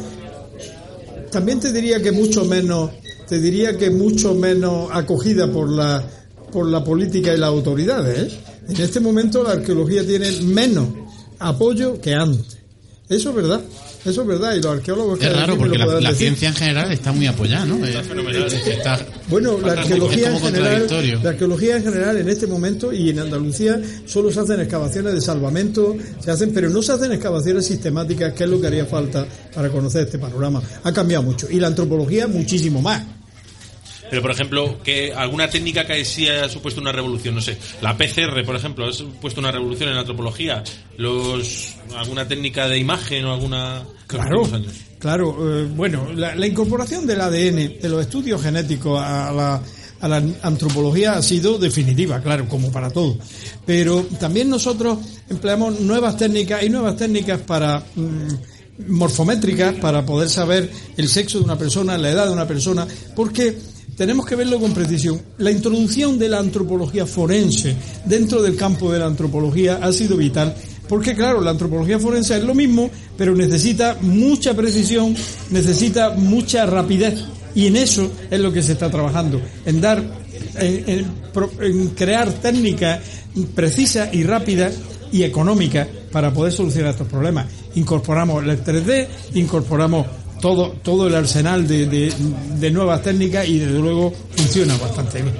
También 1.30 1.60
te 1.60 1.72
diría 1.72 2.02
que 2.02 2.12
mucho 2.12 2.44
menos, 2.44 2.90
te 3.26 3.40
diría 3.40 3.76
que 3.78 3.90
mucho 3.90 4.34
menos 4.34 4.88
acogida 4.92 5.50
por 5.50 5.70
la 5.70 6.04
por 6.52 6.66
la 6.66 6.82
política 6.82 7.34
y 7.34 7.38
las 7.38 7.48
autoridades. 7.48 8.32
¿eh? 8.32 8.38
En 8.68 8.80
este 8.80 9.00
momento 9.00 9.42
la 9.42 9.52
arqueología 9.52 10.04
tiene 10.06 10.30
menos 10.42 10.88
apoyo 11.38 12.00
que 12.00 12.14
antes. 12.14 12.56
Eso 13.08 13.30
es 13.30 13.36
verdad. 13.36 13.60
Eso 14.04 14.22
es 14.22 14.26
verdad, 14.28 14.54
y 14.54 14.62
los 14.62 14.66
arqueólogos... 14.76 15.20
Es 15.20 15.32
raro 15.32 15.56
porque 15.58 15.78
lo 15.78 15.86
la, 15.94 16.00
la 16.00 16.14
ciencia 16.14 16.48
en 16.48 16.54
general 16.54 16.92
está 16.92 17.10
muy 17.12 17.26
apoyada, 17.26 17.66
¿no? 17.66 17.84
Está 17.84 18.02
fenomenal. 18.04 18.44
Está- 18.46 19.04
Bueno, 19.28 19.58
la 19.60 19.72
arqueología, 19.72 20.30
en 20.30 20.40
general, 20.40 20.86
la 21.24 21.30
arqueología 21.30 21.76
en 21.76 21.82
general 21.82 22.16
en 22.16 22.28
este 22.28 22.46
momento 22.46 22.92
y 22.92 23.10
en 23.10 23.18
Andalucía 23.18 23.80
solo 24.06 24.30
se 24.30 24.38
hacen 24.40 24.60
excavaciones 24.60 25.12
de 25.12 25.20
salvamento, 25.20 25.96
se 26.20 26.30
hacen, 26.30 26.52
pero 26.54 26.70
no 26.70 26.82
se 26.82 26.92
hacen 26.92 27.10
excavaciones 27.10 27.66
sistemáticas, 27.66 28.32
que 28.32 28.44
es 28.44 28.50
lo 28.50 28.60
que 28.60 28.68
haría 28.68 28.86
falta 28.86 29.26
para 29.52 29.70
conocer 29.70 30.04
este 30.04 30.18
panorama. 30.18 30.62
Ha 30.84 30.92
cambiado 30.92 31.24
mucho. 31.24 31.48
Y 31.50 31.58
la 31.58 31.66
antropología 31.66 32.28
muchísimo 32.28 32.80
más. 32.80 33.02
Pero, 34.10 34.22
por 34.22 34.30
ejemplo, 34.30 34.78
que 34.82 35.12
alguna 35.12 35.48
técnica 35.48 35.86
que 35.86 36.04
sí 36.04 36.28
haya 36.28 36.48
supuesto 36.48 36.80
una 36.80 36.92
revolución, 36.92 37.34
no 37.34 37.40
sé, 37.40 37.58
la 37.82 37.96
PCR, 37.96 38.44
por 38.44 38.56
ejemplo, 38.56 38.86
ha 38.86 38.92
supuesto 38.92 39.40
una 39.40 39.50
revolución 39.50 39.88
en 39.88 39.94
la 39.94 40.02
antropología. 40.02 40.62
Los, 40.96 41.74
alguna 41.96 42.26
técnica 42.26 42.68
de 42.68 42.78
imagen 42.78 43.24
o 43.24 43.32
alguna. 43.32 43.84
Claro, 44.06 44.42
claro. 44.98 45.62
eh, 45.62 45.68
bueno, 45.74 46.12
la, 46.14 46.34
la 46.34 46.46
incorporación 46.46 47.06
del 47.06 47.20
ADN, 47.20 47.80
de 47.80 47.88
los 47.88 48.00
estudios 48.02 48.40
genéticos 48.40 49.00
a 49.02 49.32
la, 49.32 49.62
a 50.00 50.08
la 50.08 50.22
antropología 50.42 51.14
ha 51.14 51.22
sido 51.22 51.58
definitiva, 51.58 52.20
claro, 52.20 52.48
como 52.48 52.70
para 52.70 52.90
todo. 52.90 53.16
Pero 53.64 54.04
también 54.20 54.48
nosotros 54.48 54.98
empleamos 55.28 55.80
nuevas 55.80 56.16
técnicas 56.16 56.62
y 56.62 56.70
nuevas 56.70 56.96
técnicas 56.96 57.40
para 57.40 57.82
mm, 57.94 58.88
morfométricas 58.88 59.74
para 59.76 60.04
poder 60.04 60.28
saber 60.28 60.70
el 60.96 61.08
sexo 61.08 61.38
de 61.38 61.44
una 61.44 61.58
persona, 61.58 61.96
la 61.98 62.10
edad 62.10 62.26
de 62.26 62.32
una 62.32 62.46
persona, 62.46 62.86
porque 63.14 63.56
tenemos 63.96 64.26
que 64.26 64.36
verlo 64.36 64.60
con 64.60 64.72
precisión. 64.72 65.20
La 65.38 65.50
introducción 65.50 66.18
de 66.18 66.28
la 66.28 66.38
antropología 66.38 67.06
forense 67.06 67.74
dentro 68.04 68.42
del 68.42 68.56
campo 68.56 68.92
de 68.92 68.98
la 68.98 69.06
antropología 69.06 69.78
ha 69.82 69.92
sido 69.92 70.16
vital, 70.16 70.54
porque 70.88 71.14
claro, 71.14 71.40
la 71.40 71.50
antropología 71.50 71.98
forense 71.98 72.36
es 72.36 72.44
lo 72.44 72.54
mismo, 72.54 72.90
pero 73.16 73.34
necesita 73.34 73.96
mucha 74.02 74.54
precisión, 74.54 75.16
necesita 75.50 76.10
mucha 76.10 76.66
rapidez, 76.66 77.24
y 77.54 77.66
en 77.66 77.76
eso 77.76 78.10
es 78.30 78.38
lo 78.38 78.52
que 78.52 78.62
se 78.62 78.72
está 78.72 78.90
trabajando, 78.90 79.40
en 79.64 79.80
dar, 79.80 80.02
en, 80.56 81.88
crear 81.96 82.30
técnicas 82.34 83.00
precisas 83.54 84.12
y 84.12 84.24
rápidas 84.24 84.74
y 85.10 85.22
económicas 85.22 85.88
para 86.12 86.32
poder 86.32 86.52
solucionar 86.52 86.90
estos 86.90 87.08
problemas. 87.08 87.46
Incorporamos 87.74 88.44
el 88.44 88.62
3D, 88.62 89.06
incorporamos 89.34 90.06
todo, 90.40 90.70
todo 90.82 91.06
el 91.08 91.14
arsenal 91.14 91.66
de, 91.66 91.86
de- 91.86 92.12
de 92.60 92.70
nuevas 92.70 93.02
técnicas 93.02 93.48
y 93.48 93.58
desde 93.58 93.78
luego 93.78 94.12
funciona 94.36 94.76
bastante 94.76 95.22
bien. 95.22 95.34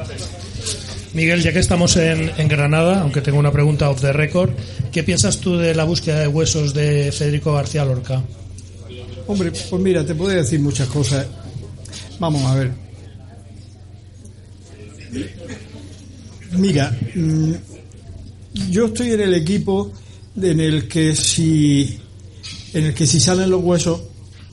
Miguel, 1.14 1.42
ya 1.42 1.52
que 1.52 1.60
estamos 1.60 1.96
en, 1.96 2.30
en 2.36 2.48
Granada, 2.48 3.00
aunque 3.00 3.22
tengo 3.22 3.38
una 3.38 3.50
pregunta 3.52 3.88
off 3.88 4.00
the 4.02 4.12
record, 4.12 4.50
¿qué 4.92 5.02
piensas 5.02 5.38
tú 5.38 5.56
de 5.56 5.74
la 5.74 5.84
búsqueda 5.84 6.20
de 6.20 6.28
huesos 6.28 6.74
de 6.74 7.10
Federico 7.12 7.54
García 7.54 7.84
Lorca? 7.84 8.22
Hombre, 9.26 9.50
pues 9.50 9.82
mira, 9.82 10.04
te 10.04 10.14
podría 10.14 10.38
decir 10.42 10.60
muchas 10.60 10.88
cosas. 10.88 11.26
Vamos 12.18 12.42
a 12.44 12.54
ver. 12.54 12.70
Mira, 16.52 16.96
mm, 17.14 17.52
yo 18.70 18.86
estoy 18.86 19.12
en 19.12 19.20
el 19.20 19.34
equipo 19.34 19.92
en 20.40 20.60
el 20.60 20.86
que 20.88 21.14
si 21.14 21.98
en 22.72 22.84
el 22.86 22.94
que 22.94 23.06
si 23.06 23.20
salen 23.20 23.50
los 23.50 23.62
huesos 23.62 24.00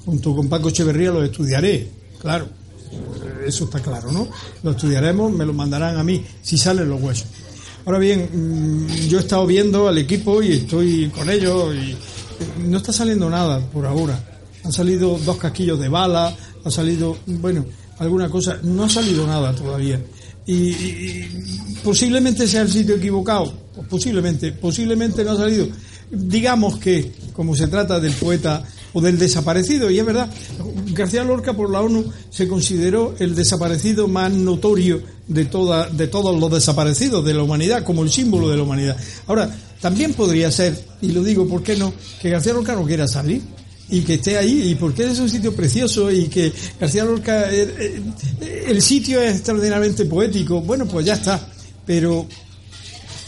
junto 0.06 0.36
con 0.36 0.48
Paco 0.50 0.70
Echeverría 0.70 1.12
los 1.12 1.24
estudiaré, 1.26 1.88
claro. 2.20 2.48
Eso 3.46 3.66
está 3.66 3.80
claro, 3.80 4.12
¿no? 4.12 4.28
Lo 4.64 4.72
estudiaremos, 4.72 5.32
me 5.32 5.46
lo 5.46 5.54
mandarán 5.54 5.98
a 5.98 6.04
mí 6.04 6.24
si 6.42 6.58
salen 6.58 6.90
los 6.90 7.02
huesos. 7.02 7.26
Ahora 7.86 8.00
bien, 8.00 8.30
mm, 8.32 8.88
yo 9.10 9.18
he 9.18 9.22
estado 9.22 9.46
viendo 9.46 9.88
al 9.88 9.98
equipo 9.98 10.42
y 10.42 10.54
estoy 10.54 11.10
con 11.10 11.30
ellos 11.30 11.76
y 11.76 11.92
eh, 11.92 11.98
no 12.68 12.78
está 12.78 12.94
saliendo 12.94 13.30
nada 13.30 13.60
por 13.60 13.86
ahora. 13.86 14.24
Han 14.64 14.72
salido 14.72 15.20
dos 15.26 15.38
casquillos 15.38 15.80
de 15.80 15.90
bala, 15.90 16.34
ha 16.64 16.72
salido, 16.72 17.18
bueno, 17.26 17.66
alguna 18.00 18.30
cosa, 18.30 18.60
no 18.64 18.86
ha 18.86 18.90
salido 18.90 19.28
nada 19.28 19.54
todavía. 19.54 20.00
Y, 20.46 20.54
y- 20.54 21.76
posiblemente 21.84 22.48
sea 22.48 22.62
el 22.62 22.72
sitio 22.72 22.96
equivocado, 22.96 23.52
posiblemente, 23.90 24.52
posiblemente 24.54 25.24
no 25.26 25.32
ha 25.32 25.38
salido. 25.38 25.68
Digamos 26.10 26.78
que, 26.78 27.12
como 27.34 27.56
se 27.56 27.68
trata 27.68 28.00
del 28.00 28.14
poeta 28.14 28.64
o 28.94 29.02
del 29.02 29.18
desaparecido, 29.18 29.90
y 29.90 30.00
es 30.00 30.06
verdad, 30.06 30.30
García 30.94 31.24
Lorca 31.24 31.54
por 31.54 31.70
la 31.70 31.82
ONU 31.82 32.06
se 32.30 32.48
consideró 32.48 33.16
el 33.20 33.36
desaparecido 33.36 34.08
más 34.08 34.32
notorio 34.32 35.02
de, 35.28 35.46
toda, 35.46 35.90
de 35.90 36.08
todos 36.08 36.40
los 36.40 36.52
desaparecidos 36.52 37.26
de 37.26 37.34
la 37.34 37.44
humanidad, 37.44 37.84
como 37.84 38.04
el 38.04 38.12
símbolo 38.12 38.50
de 38.50 38.58
la 38.58 38.64
humanidad. 38.64 38.98
Ahora, 39.28 39.50
también 39.82 40.14
podría 40.14 40.52
ser, 40.52 40.80
y 41.02 41.12
lo 41.12 41.24
digo, 41.24 41.48
¿por 41.48 41.64
qué 41.64 41.76
no?, 41.76 41.94
que 42.22 42.30
García 42.30 42.54
Lorca 42.54 42.76
no 42.76 42.86
quiera 42.86 43.08
salir 43.08 43.42
y 43.90 44.02
que 44.02 44.16
esté 44.16 44.38
ahí 44.38 44.72
y 44.72 44.76
porque 44.76 45.06
es 45.06 45.20
un 45.20 45.30
sitio 45.30 45.54
precioso 45.54 46.12
y 46.12 46.28
que 46.28 46.52
García 46.80 47.04
Lorca 47.04 47.52
eh, 47.52 48.02
eh, 48.42 48.66
el 48.68 48.82
sitio 48.82 49.22
es 49.22 49.36
extraordinariamente 49.36 50.06
poético 50.06 50.62
bueno 50.62 50.88
pues 50.88 51.06
ya 51.06 51.16
está 51.16 51.46
pero 51.86 52.26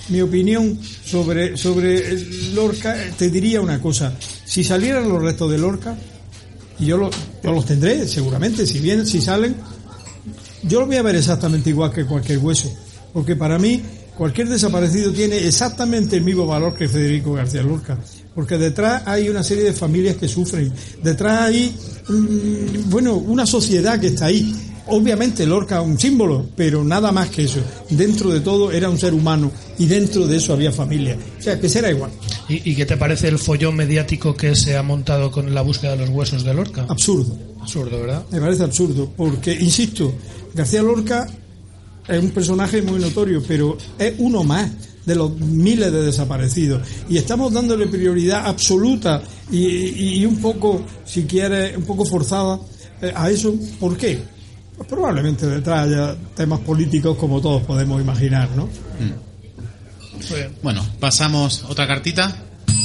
mi 0.10 0.22
opinión 0.22 0.80
sobre 1.06 1.58
sobre 1.58 2.20
Lorca 2.54 2.96
eh, 2.96 3.14
te 3.18 3.30
diría 3.30 3.60
una 3.60 3.82
cosa 3.82 4.14
si 4.46 4.64
salieran 4.64 5.10
los 5.10 5.22
restos 5.22 5.52
de 5.52 5.58
Lorca 5.58 5.98
y 6.80 6.86
yo, 6.86 7.10
yo 7.44 7.52
los 7.52 7.66
tendré 7.66 8.08
seguramente 8.08 8.66
si 8.66 8.80
bien 8.80 9.06
si 9.06 9.22
salen 9.22 9.56
yo 10.68 10.80
lo 10.80 10.88
voy 10.88 10.96
a 10.96 11.04
ver 11.04 11.16
exactamente 11.16 11.70
igual 11.70 11.92
que 11.92 12.06
cualquier 12.06 12.40
hueso, 12.40 12.74
porque 13.14 13.36
para 13.36 13.60
mí 13.60 13.82
cualquier 14.18 14.50
desaparecido 14.50 15.12
tiene 15.12 15.38
exactamente 15.46 16.16
el 16.16 16.24
mismo 16.24 16.48
valor 16.48 16.74
que 16.74 16.88
Federico 16.88 17.34
García 17.34 17.62
Lorca, 17.62 17.98
porque 18.34 18.58
detrás 18.58 19.04
hay 19.06 19.30
una 19.30 19.44
serie 19.44 19.64
de 19.64 19.74
familias 19.74 20.16
que 20.16 20.28
sufren, 20.28 20.74
detrás 21.04 21.42
hay, 21.42 21.76
bueno, 22.86 23.16
una 23.16 23.46
sociedad 23.46 24.00
que 24.00 24.08
está 24.08 24.26
ahí. 24.26 24.56
Obviamente 24.88 25.46
Lorca 25.46 25.80
es 25.82 25.86
un 25.88 26.00
símbolo, 26.00 26.46
pero 26.56 26.84
nada 26.84 27.12
más 27.12 27.30
que 27.30 27.44
eso. 27.46 27.60
Dentro 27.90 28.30
de 28.32 28.40
todo 28.42 28.72
era 28.72 28.90
un 28.90 29.00
ser 29.00 29.14
humano 29.14 29.52
y 29.80 29.86
dentro 29.88 30.28
de 30.28 30.38
eso 30.38 30.54
había 30.54 30.72
familia. 30.72 31.18
O 31.40 31.42
sea, 31.42 31.60
que 31.60 31.68
será 31.70 31.90
igual. 31.90 32.12
¿Y, 32.48 32.72
y 32.72 32.76
qué 32.76 32.86
te 32.86 32.96
parece 32.98 33.28
el 33.28 33.40
follón 33.40 33.76
mediático 33.76 34.36
que 34.36 34.56
se 34.56 34.78
ha 34.78 34.84
montado 34.84 35.32
con 35.32 35.54
la 35.56 35.62
búsqueda 35.62 35.92
de 35.92 35.98
los 36.06 36.10
huesos 36.10 36.44
de 36.44 36.54
Lorca? 36.54 36.86
Absurdo. 36.88 37.36
Absurdo, 37.62 38.00
¿verdad? 38.02 38.24
Me 38.32 38.40
parece 38.40 38.64
absurdo, 38.64 39.12
porque, 39.18 39.54
insisto, 39.54 40.14
García 40.54 40.84
Lorca 40.84 41.28
es 42.08 42.22
un 42.22 42.30
personaje 42.30 42.84
muy 42.84 43.00
notorio, 43.00 43.42
pero 43.48 43.76
es 43.98 44.14
uno 44.20 44.44
más 44.44 44.70
de 45.04 45.16
los 45.16 45.36
miles 45.40 45.92
de 45.92 46.04
desaparecidos. 46.04 46.82
Y 47.10 47.18
estamos 47.18 47.52
dándole 47.52 47.88
prioridad 47.88 48.46
absoluta 48.46 49.24
y, 49.52 49.58
y- 49.66 50.16
y 50.22 50.26
un 50.26 50.38
poco, 50.38 50.84
si 51.06 51.24
quieres, 51.24 51.76
un 51.76 51.84
poco 51.84 52.06
forzada 52.06 52.60
eh, 53.02 53.12
a 53.16 53.32
eso. 53.32 53.56
¿Por 53.80 53.98
qué? 53.98 54.20
Pues 54.78 54.90
probablemente 54.90 55.48
detrás 55.48 55.88
haya 55.88 56.16
temas 56.36 56.60
políticos 56.60 57.18
como 57.18 57.40
todos 57.42 57.64
podemos 57.64 58.02
imaginar, 58.02 58.50
¿no? 58.56 58.68
Bueno, 60.62 60.86
pasamos 61.00 61.64
otra 61.70 61.88
cartita. 61.88 62.36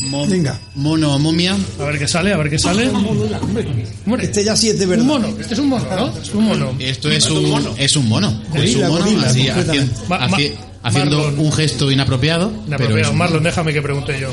Mo- 0.08 0.26
Venga. 0.26 0.58
Mono 0.74 1.14
o 1.14 1.18
momia. 1.18 1.56
A 1.78 1.84
ver 1.84 1.98
qué 1.98 2.08
sale, 2.08 2.32
a 2.32 2.36
ver 2.36 2.50
qué 2.50 2.58
sale. 2.58 2.88
Hombre, 2.88 4.24
este 4.24 4.44
ya 4.44 4.56
sí 4.56 4.68
es 4.70 4.78
de 4.78 4.86
verdad. 4.86 5.02
Un 5.02 5.08
mono, 5.08 5.28
este 5.38 5.54
es 5.54 5.60
un 5.60 5.68
mono, 5.68 5.84
¿no? 5.96 6.18
Es 6.18 6.34
un 6.34 6.44
mono. 6.44 6.74
Esto 6.78 7.10
es 7.10 7.30
un, 7.30 7.38
es 7.78 7.96
un 7.96 8.08
mono. 8.08 8.40
Es 8.54 8.74
un 8.76 8.82
mono 8.88 9.04
gorila, 9.04 9.26
así, 9.28 9.46
haci- 9.46 10.54
haciendo 10.82 11.18
Marlon. 11.18 11.38
un 11.38 11.52
gesto 11.52 11.90
inapropiado. 11.90 12.50
pero 12.50 12.66
Inapropiado. 12.66 13.12
un- 13.12 13.18
Marlon, 13.18 13.42
déjame 13.42 13.72
que 13.72 13.82
pregunte 13.82 14.18
yo. 14.20 14.28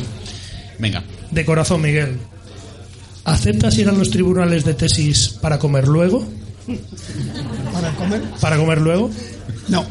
Venga. 0.80 1.04
De 1.32 1.46
corazón, 1.46 1.82
Miguel. 1.82 2.18
¿Aceptas 3.26 3.78
ir 3.78 3.90
a 3.90 3.92
los 3.92 4.10
tribunales 4.10 4.64
de 4.64 4.74
tesis 4.74 5.30
para 5.42 5.60
comer 5.60 5.88
luego? 5.88 6.26
Para 7.74 7.92
comer. 7.96 8.22
¿Para 8.42 8.58
comer 8.58 8.82
luego? 8.82 9.10
No. 9.68 9.86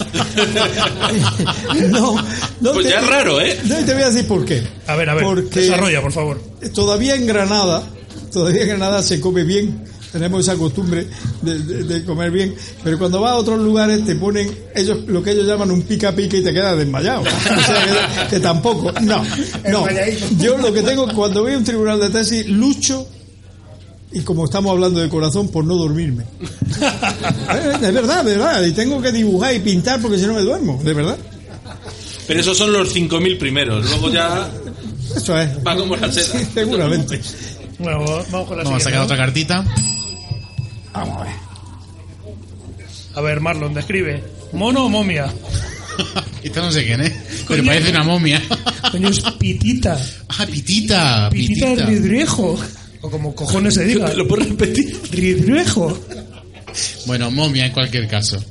no, 1.90 2.16
no 2.60 2.72
Pues 2.72 2.86
te- 2.86 2.92
ya 2.92 3.00
es 3.00 3.06
raro, 3.06 3.40
¿eh? 3.40 3.58
No, 3.64 3.80
y 3.80 3.84
te 3.84 3.92
voy 3.92 4.02
a 4.02 4.10
decir 4.10 4.26
por 4.26 4.44
qué. 4.44 4.62
A 4.86 4.96
ver, 4.96 5.10
a 5.10 5.14
ver, 5.14 5.24
Porque 5.24 5.60
desarrolla, 5.60 6.00
por 6.00 6.12
favor. 6.12 6.40
todavía 6.74 7.14
en 7.16 7.26
Granada, 7.26 7.82
todavía 8.32 8.62
en 8.62 8.68
Granada 8.68 9.02
se 9.02 9.20
come 9.20 9.44
bien, 9.44 9.84
tenemos 10.12 10.40
esa 10.40 10.56
costumbre 10.56 11.06
de, 11.42 11.58
de- 11.58 11.84
de 11.84 12.04
comer 12.04 12.30
bien, 12.30 12.54
pero 12.82 12.98
cuando 12.98 13.20
vas 13.20 13.32
a 13.32 13.36
otros 13.36 13.60
lugares 13.60 14.04
te 14.06 14.14
ponen 14.16 14.50
ellos 14.74 15.00
lo 15.06 15.22
que 15.22 15.32
ellos 15.32 15.46
llaman 15.46 15.70
un 15.70 15.82
pica 15.82 16.12
pica 16.12 16.36
y 16.36 16.42
te 16.42 16.52
quedas 16.52 16.78
desmayado. 16.78 17.20
O 17.22 17.60
sea, 17.62 18.24
que, 18.24 18.36
que 18.36 18.40
tampoco. 18.40 18.92
No, 19.02 19.22
no. 19.68 19.86
Yo 20.38 20.56
lo 20.58 20.72
que 20.72 20.82
tengo, 20.82 21.06
cuando 21.14 21.42
voy 21.42 21.52
a 21.54 21.58
un 21.58 21.64
tribunal 21.64 22.00
de 22.00 22.08
tesis, 22.10 22.46
lucho 22.48 23.06
y 24.12 24.20
como 24.20 24.44
estamos 24.44 24.72
hablando 24.72 25.00
de 25.00 25.08
corazón, 25.08 25.48
por 25.48 25.64
no 25.64 25.76
dormirme. 25.76 26.24
Eh, 26.80 27.78
De 27.80 27.90
verdad, 27.90 28.24
de 28.24 28.32
verdad. 28.36 28.62
Y 28.64 28.72
tengo 28.72 29.00
que 29.02 29.12
dibujar 29.12 29.54
y 29.54 29.58
pintar 29.60 30.00
porque 30.00 30.18
si 30.18 30.26
no 30.26 30.34
me 30.34 30.40
duermo, 30.42 30.80
de 30.82 30.94
verdad. 30.94 31.18
Pero 32.26 32.40
esos 32.40 32.56
son 32.56 32.72
los 32.72 32.94
5.000 32.94 33.38
primeros. 33.38 33.84
Luego 33.90 34.10
ya 34.10 34.48
Eso 35.16 35.38
es. 35.38 35.50
va 35.66 35.76
como 35.76 35.96
la 35.96 36.10
seda. 36.12 36.38
Sí, 36.38 36.46
seguramente. 36.54 37.20
Bueno, 37.78 38.04
vamos 38.30 38.48
con 38.48 38.56
la 38.58 38.64
Vamos 38.64 38.80
a 38.80 38.84
sacar 38.84 39.00
¿no? 39.00 39.04
otra 39.04 39.16
cartita. 39.16 39.64
Vamos 40.92 41.18
a 41.20 41.24
ver. 41.24 41.32
A 43.16 43.20
ver, 43.20 43.40
Marlon, 43.40 43.74
describe. 43.74 44.22
¿Mono 44.52 44.84
o 44.86 44.88
momia? 44.88 45.32
Esta 46.42 46.60
no 46.62 46.70
sé 46.72 46.84
quién 46.84 47.00
es, 47.02 47.12
pero 47.48 47.62
Coño. 47.62 47.66
parece 47.72 47.90
una 47.90 48.04
momia. 48.04 48.40
Coño, 48.92 49.08
es 49.08 49.20
pitita. 49.38 49.98
Ah, 50.28 50.46
pitita, 50.46 51.28
Pitita 51.30 51.66
pitita. 51.70 51.86
ridruejo. 51.86 52.58
O 53.02 53.10
como 53.10 53.34
cojones 53.34 53.74
se 53.74 53.84
diga. 53.84 54.12
¿Lo 54.16 54.26
puedes 54.28 54.48
repetir? 54.48 55.00
Ridruejo. 55.10 55.98
Bueno, 57.06 57.30
momia 57.30 57.66
en 57.66 57.72
cualquier 57.72 58.06
caso. 58.08 58.42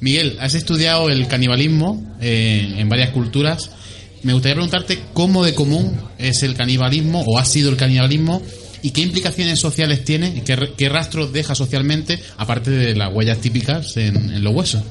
Miguel, 0.00 0.36
has 0.40 0.54
estudiado 0.54 1.08
el 1.08 1.26
canibalismo 1.26 2.16
eh, 2.20 2.74
en 2.78 2.88
varias 2.88 3.10
culturas. 3.10 3.70
Me 4.22 4.32
gustaría 4.32 4.54
preguntarte 4.54 5.00
cómo 5.12 5.44
de 5.44 5.54
común 5.54 5.96
es 6.18 6.42
el 6.42 6.54
canibalismo 6.54 7.24
o 7.26 7.38
ha 7.38 7.44
sido 7.44 7.70
el 7.70 7.76
canibalismo 7.76 8.42
y 8.82 8.90
qué 8.90 9.00
implicaciones 9.00 9.58
sociales 9.58 10.04
tiene 10.04 10.28
y 10.36 10.40
qué, 10.42 10.72
qué 10.76 10.88
rastros 10.88 11.32
deja 11.32 11.54
socialmente, 11.54 12.20
aparte 12.36 12.70
de 12.70 12.94
las 12.94 13.12
huellas 13.12 13.38
típicas 13.38 13.96
en, 13.96 14.16
en 14.30 14.44
los 14.44 14.54
huesos 14.54 14.82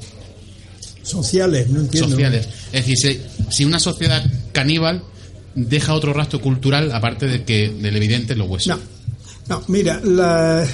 Sociales, 1.03 1.69
no 1.69 1.79
entiendo. 1.81 2.09
sociales. 2.09 2.49
Es 2.73 2.85
decir, 2.85 2.97
si, 2.97 3.21
si 3.49 3.65
una 3.65 3.79
sociedad 3.79 4.25
caníbal 4.51 5.03
deja 5.57 5.93
otro 5.95 6.13
rastro 6.13 6.39
cultural 6.39 6.91
aparte 6.91 7.25
de 7.27 7.43
que 7.43 7.69
del 7.69 7.95
evidente 7.95 8.33
en 8.33 8.39
los 8.39 8.47
huesos. 8.49 8.67
No, 8.77 8.79
no, 9.57 9.63
mira, 9.67 9.99
la- 10.03 10.65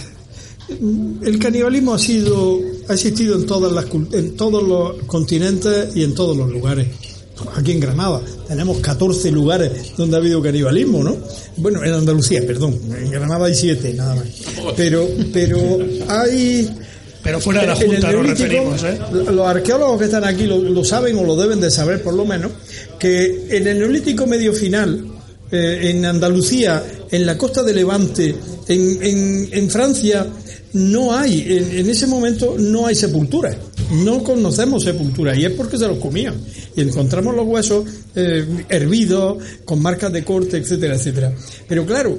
el 1.23 1.39
canibalismo 1.39 1.93
ha 1.93 1.99
sido 1.99 2.59
ha 2.89 2.93
existido 2.93 3.35
en 3.35 3.45
todas 3.45 3.71
las 3.71 3.85
en 4.13 4.35
todos 4.35 4.63
los 4.63 5.03
continentes 5.07 5.95
y 5.95 6.03
en 6.03 6.13
todos 6.13 6.35
los 6.37 6.49
lugares. 6.51 6.87
Aquí 7.55 7.71
en 7.71 7.79
Granada 7.79 8.21
tenemos 8.47 8.77
14 8.79 9.31
lugares 9.31 9.71
donde 9.97 10.15
ha 10.15 10.19
habido 10.19 10.41
canibalismo, 10.41 11.03
¿no? 11.03 11.17
Bueno, 11.57 11.83
en 11.83 11.93
Andalucía, 11.93 12.41
perdón, 12.45 12.79
en 12.97 13.09
Granada 13.11 13.45
hay 13.47 13.55
7 13.55 13.93
nada 13.93 14.15
más. 14.15 14.25
Pero 14.77 15.07
pero 15.33 15.57
hay 16.07 16.69
Pero 17.23 17.39
fuera 17.39 17.61
de 17.61 17.67
la 17.67 17.75
Junta 17.75 18.11
nos 18.11 18.27
referimos, 18.39 18.83
¿eh? 18.83 18.99
Los 19.31 19.47
arqueólogos 19.47 19.99
que 19.99 20.05
están 20.05 20.23
aquí 20.25 20.45
lo, 20.45 20.57
lo 20.59 20.83
saben 20.83 21.17
o 21.17 21.23
lo 21.23 21.35
deben 21.35 21.59
de 21.61 21.71
saber 21.71 22.01
por 22.03 22.13
lo 22.13 22.25
menos, 22.25 22.51
que 22.99 23.47
en 23.49 23.65
el 23.67 23.79
Neolítico 23.79 24.27
medio 24.27 24.53
final, 24.53 25.05
eh, 25.51 25.91
en 25.91 26.05
Andalucía, 26.05 26.83
en 27.11 27.25
la 27.25 27.37
costa 27.37 27.63
de 27.63 27.73
Levante, 27.73 28.35
en, 28.67 29.03
en- 29.03 29.49
en 29.51 29.69
Francia, 29.69 30.27
no 30.73 31.15
hay, 31.15 31.41
en, 31.47 31.77
en 31.79 31.89
ese 31.89 32.07
momento 32.07 32.55
no 32.59 32.87
hay 32.87 32.95
sepulturas. 32.95 33.55
No 33.91 34.23
conocemos 34.23 34.83
sepulturas 34.83 35.37
y 35.37 35.45
es 35.45 35.51
porque 35.51 35.77
se 35.77 35.87
los 35.87 35.99
comían. 35.99 36.33
Y 36.75 36.81
encontramos 36.81 37.35
los 37.35 37.45
huesos 37.45 37.85
eh, 38.15 38.43
hervidos, 38.69 39.37
con 39.65 39.81
marcas 39.81 40.11
de 40.11 40.23
corte, 40.23 40.57
etcétera, 40.57 40.95
etcétera. 40.95 41.31
Pero 41.67 41.85
claro, 41.85 42.17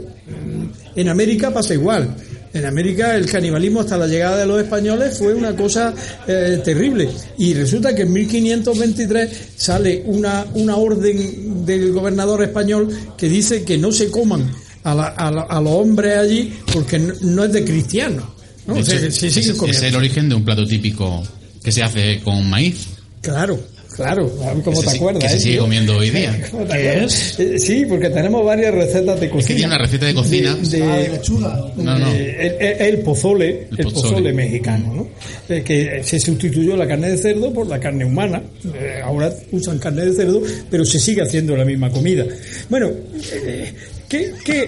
en 0.94 1.08
América 1.08 1.52
pasa 1.52 1.74
igual. 1.74 2.14
En 2.54 2.64
América 2.64 3.16
el 3.16 3.26
canibalismo 3.26 3.80
hasta 3.80 3.98
la 3.98 4.06
llegada 4.06 4.38
de 4.38 4.46
los 4.46 4.62
españoles 4.62 5.18
fue 5.18 5.34
una 5.34 5.54
cosa 5.56 5.92
eh, 6.26 6.60
terrible. 6.64 7.08
Y 7.36 7.52
resulta 7.52 7.94
que 7.94 8.02
en 8.02 8.12
1523 8.12 9.30
sale 9.56 10.02
una, 10.06 10.46
una 10.54 10.76
orden 10.76 11.66
del 11.66 11.92
gobernador 11.92 12.42
español 12.44 12.88
que 13.18 13.28
dice 13.28 13.64
que 13.64 13.76
no 13.76 13.90
se 13.92 14.10
coman 14.10 14.50
a, 14.84 14.94
la- 14.94 15.08
a 15.08 15.30
la- 15.30 15.42
a 15.42 15.60
los 15.60 15.72
hombres 15.72 16.16
allí 16.16 16.54
porque 16.72 16.98
no, 16.98 17.12
no 17.22 17.44
es 17.44 17.52
de 17.52 17.64
cristianos. 17.64 18.24
¿no? 18.66 18.74
De 18.74 18.80
hecho, 18.80 19.10
se 19.10 19.26
es, 19.26 19.82
el 19.82 19.96
origen 19.96 20.28
de 20.28 20.34
un 20.36 20.44
plato 20.44 20.64
típico 20.66 21.22
que 21.62 21.72
se 21.72 21.82
hace 21.82 22.20
con 22.22 22.48
maíz. 22.48 22.86
Claro, 23.20 23.58
claro, 23.94 24.30
¿cómo 24.64 24.80
Que 24.80 24.86
te 24.90 24.96
acuerdas? 24.96 25.22
que 25.22 25.28
se 25.30 25.36
eh, 25.36 25.40
sigue 25.40 25.58
comiendo 25.58 25.96
hoy 25.96 26.10
día. 26.10 26.38
¿Cómo 26.50 26.64
te 26.64 26.72
¿Qué 26.78 26.88
acuerdas? 26.90 27.38
Eh, 27.40 27.58
Sí, 27.58 27.84
porque 27.88 28.10
tenemos 28.10 28.44
varias 28.44 28.74
recetas 28.74 29.20
de 29.20 29.30
cocina. 29.30 29.56
tiene 29.56 29.66
una 29.74 29.78
receta 29.78 30.06
de 30.06 30.14
cocina. 30.14 30.54
De, 30.56 30.82
Ah, 30.82 30.96
de 30.96 31.02
de- 31.04 31.08
lechuga. 31.10 31.64
No, 31.76 31.98
no. 31.98 32.12
el, 32.12 32.56
el 32.60 32.98
pozole, 32.98 33.68
El 33.70 33.78
el, 33.80 33.84
pozole. 33.84 34.08
pozole. 34.10 34.32
mexicano, 34.32 34.94
¿no? 34.94 35.08
Eh, 35.54 35.62
que 35.62 36.02
se 36.04 36.18
sustituyó 36.18 36.76
la 36.76 36.86
carne 36.86 37.10
de 37.10 37.18
cerdo 37.18 37.52
por 37.52 37.66
la 37.66 37.78
carne 37.80 38.04
humana. 38.04 38.42
Eh, 38.74 39.00
ahora 39.02 39.32
usan 39.52 39.78
carne 39.78 40.04
de 40.06 40.14
cerdo, 40.14 40.42
pero 40.70 40.84
se 40.84 40.98
sigue 40.98 41.22
haciendo 41.22 41.56
la 41.56 41.64
misma 41.64 41.90
comida. 41.90 42.24
Bueno, 42.68 42.90
eh, 43.32 43.72
¿qué, 44.08 44.32
qué, 44.44 44.64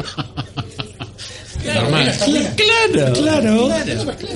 Normal. 1.75 2.13
Claro. 3.15 3.69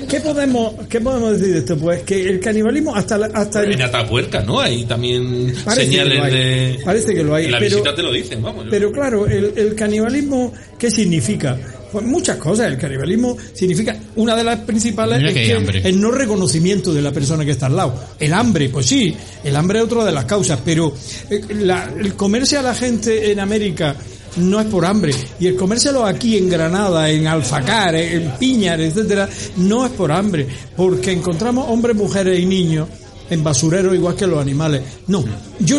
qué 0.08 0.20
podemos, 0.20 0.74
qué 0.88 1.00
podemos 1.00 1.32
decir 1.38 1.52
de 1.54 1.58
esto? 1.60 1.76
Pues 1.78 2.02
que 2.02 2.28
el 2.28 2.40
canibalismo 2.40 2.94
hasta 2.94 3.18
la- 3.18 3.30
hasta 3.32 3.62
el- 3.62 3.72
En 3.72 3.82
Atapuerca, 3.82 4.42
¿no? 4.42 4.60
Hay 4.60 4.84
también 4.84 5.54
Parece 5.64 5.86
señales 5.86 6.32
de... 6.32 6.78
Parece 6.84 7.14
que 7.14 7.22
lo 7.22 7.34
hay, 7.34 7.46
En 7.46 7.52
la 7.52 7.58
pero- 7.58 7.76
visita 7.78 7.94
te 7.94 8.02
lo 8.02 8.12
dicen, 8.12 8.42
vamos. 8.42 8.66
Pero 8.70 8.90
claro, 8.92 9.26
el, 9.26 9.52
el 9.56 9.74
canibalismo, 9.74 10.52
¿qué 10.78 10.90
significa? 10.90 11.56
Pues 11.92 12.04
muchas 12.04 12.36
cosas. 12.36 12.70
El 12.70 12.78
canibalismo 12.78 13.36
significa, 13.52 13.96
una 14.16 14.36
de 14.36 14.44
las 14.44 14.60
principales 14.60 15.18
Mira 15.18 15.30
es 15.30 15.34
que 15.36 15.44
que 15.46 15.52
hambre. 15.54 15.82
el 15.84 16.00
no 16.00 16.10
reconocimiento 16.12 16.92
de 16.94 17.02
la 17.02 17.10
persona 17.12 17.44
que 17.44 17.50
está 17.52 17.66
al 17.66 17.76
lado. 17.76 17.94
El 18.18 18.32
hambre, 18.32 18.68
pues 18.68 18.86
sí, 18.86 19.14
el 19.42 19.56
hambre 19.56 19.80
es 19.80 19.84
otra 19.86 20.04
de 20.04 20.12
las 20.12 20.24
causas, 20.24 20.60
pero 20.64 20.94
eh, 21.28 21.40
la- 21.60 21.90
el 21.98 22.14
comerse 22.14 22.56
a 22.56 22.62
la 22.62 22.74
gente 22.74 23.32
en 23.32 23.40
América 23.40 23.96
no 24.36 24.60
es 24.60 24.66
por 24.66 24.84
hambre 24.84 25.14
y 25.38 25.46
el 25.46 25.56
comérselo 25.56 26.04
aquí 26.04 26.36
en 26.36 26.48
Granada, 26.48 27.10
en 27.10 27.26
Alfacar, 27.26 27.94
en 27.94 28.30
Piñar, 28.38 28.80
etcétera, 28.80 29.28
no 29.56 29.84
es 29.86 29.92
por 29.92 30.12
hambre, 30.12 30.46
porque 30.76 31.12
encontramos 31.12 31.68
hombres, 31.68 31.96
mujeres 31.96 32.38
y 32.38 32.46
niños 32.46 32.88
en 33.28 33.44
basureros 33.44 33.94
igual 33.94 34.16
que 34.16 34.26
los 34.26 34.40
animales. 34.40 34.82
No, 35.06 35.24
yo 35.60 35.78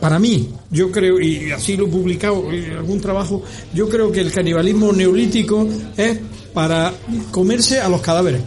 para 0.00 0.18
mí, 0.18 0.48
yo 0.70 0.90
creo, 0.90 1.20
y 1.20 1.50
así 1.50 1.76
lo 1.76 1.86
he 1.86 1.90
publicado 1.90 2.52
en 2.52 2.72
algún 2.72 3.00
trabajo, 3.00 3.42
yo 3.72 3.88
creo 3.88 4.12
que 4.12 4.20
el 4.20 4.30
canibalismo 4.30 4.92
neolítico 4.92 5.66
es 5.96 6.18
para 6.52 6.92
comerse 7.30 7.80
a 7.80 7.88
los 7.88 8.00
cadáveres. 8.00 8.42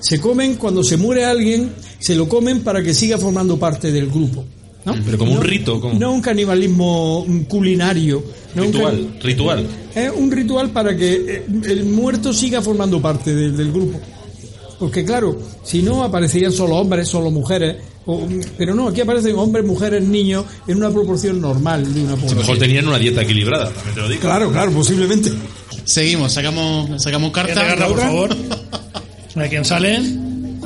Se 0.00 0.20
comen 0.20 0.56
cuando 0.56 0.82
se 0.82 0.96
muere 0.96 1.24
alguien, 1.24 1.72
se 1.98 2.16
lo 2.16 2.28
comen 2.28 2.62
para 2.62 2.82
que 2.82 2.94
siga 2.94 3.18
formando 3.18 3.58
parte 3.58 3.92
del 3.92 4.10
grupo. 4.10 4.44
¿No? 4.84 4.94
Pero 5.04 5.18
como 5.18 5.32
un 5.32 5.42
rito, 5.42 5.80
como- 5.80 5.98
No 5.98 6.12
un 6.12 6.20
canibalismo 6.20 7.26
culinario. 7.48 8.22
No 8.54 8.62
un 8.64 8.72
Ritual, 8.72 8.96
cani- 8.96 9.20
ritual. 9.22 9.66
es 9.94 10.12
un 10.16 10.30
ritual 10.30 10.70
para 10.70 10.96
que 10.96 11.12
eh, 11.14 11.46
el 11.64 11.84
muerto 11.84 12.32
siga 12.32 12.60
formando 12.60 13.00
parte 13.00 13.34
de- 13.34 13.52
del 13.52 13.72
grupo. 13.72 13.98
Porque 14.78 15.04
claro, 15.04 15.38
si 15.62 15.80
no 15.82 16.02
aparecerían 16.02 16.52
solo 16.52 16.74
hombres, 16.76 17.06
solo 17.08 17.30
mujeres, 17.30 17.76
o- 18.04 18.26
pero 18.58 18.74
no, 18.74 18.88
aquí 18.88 19.00
aparecen 19.00 19.36
hombres, 19.36 19.64
mujeres, 19.64 20.02
niños 20.02 20.44
en 20.66 20.76
una 20.78 20.90
proporción 20.90 21.40
normal 21.40 21.84
de 21.94 22.00
una 22.00 22.10
A 22.12 22.16
lo 22.16 22.16
población. 22.16 22.38
mejor 22.40 22.58
tenían 22.58 22.88
una 22.88 22.98
dieta 22.98 23.22
equilibrada, 23.22 23.70
también 23.72 23.94
te 23.94 24.00
lo 24.00 24.08
digo. 24.08 24.20
Claro, 24.20 24.50
claro, 24.50 24.72
posiblemente. 24.72 25.30
Seguimos, 25.84 26.32
sacamos, 26.32 27.00
sacamos 27.02 27.30
carta. 27.32 27.54
carta, 27.54 27.86
por 27.86 27.98
favor. 28.00 28.36
¿De 29.36 29.48
quién 29.48 29.64
sale? 29.64 30.00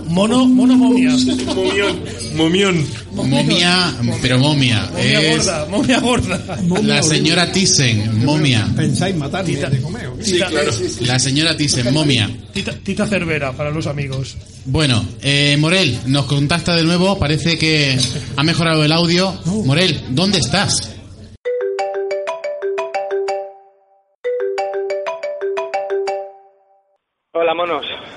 Mono, 0.08 0.46
mono 0.46 0.76
momia. 0.76 1.10
Momión. 1.54 2.00
Momión. 2.34 2.86
Momia, 3.12 3.94
pero 4.20 4.38
momia. 4.38 4.88
Momia 4.92 5.20
Es 5.20 5.36
gorda, 5.46 5.66
momia 5.66 6.00
gorda. 6.00 6.58
la 6.82 7.02
señora 7.02 7.50
Thyssen, 7.50 8.24
momia. 8.24 8.68
Pensáis 8.76 9.16
matarme 9.16 9.56
de 9.56 9.80
comer. 9.80 10.10
Sí, 10.20 10.36
claro. 10.36 10.70
La 11.00 11.18
señora 11.18 11.56
Thyssen, 11.56 11.92
momia. 11.92 12.30
Tita, 12.52 12.72
tita 12.72 13.06
Cervera 13.06 13.52
para 13.52 13.70
los 13.70 13.86
amigos. 13.86 14.36
Bueno, 14.66 15.04
eh, 15.22 15.56
Morel, 15.58 15.98
nos 16.06 16.26
contacta 16.26 16.74
de 16.76 16.84
nuevo. 16.84 17.18
Parece 17.18 17.56
que 17.58 17.98
ha 18.36 18.42
mejorado 18.42 18.84
el 18.84 18.92
audio. 18.92 19.34
Morel, 19.64 20.00
¿dónde 20.10 20.38
estás? 20.38 20.90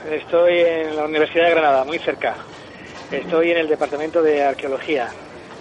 Estoy 0.08 0.60
en 0.62 0.95
la 0.95 1.04
Universidad 1.04 1.45
de 1.45 1.52
Granada, 1.52 1.84
muy 1.84 2.00
cerca. 2.00 2.36
Estoy 3.12 3.52
en 3.52 3.58
el 3.58 3.68
departamento 3.68 4.24
de 4.24 4.41
arqueología. 4.41 5.10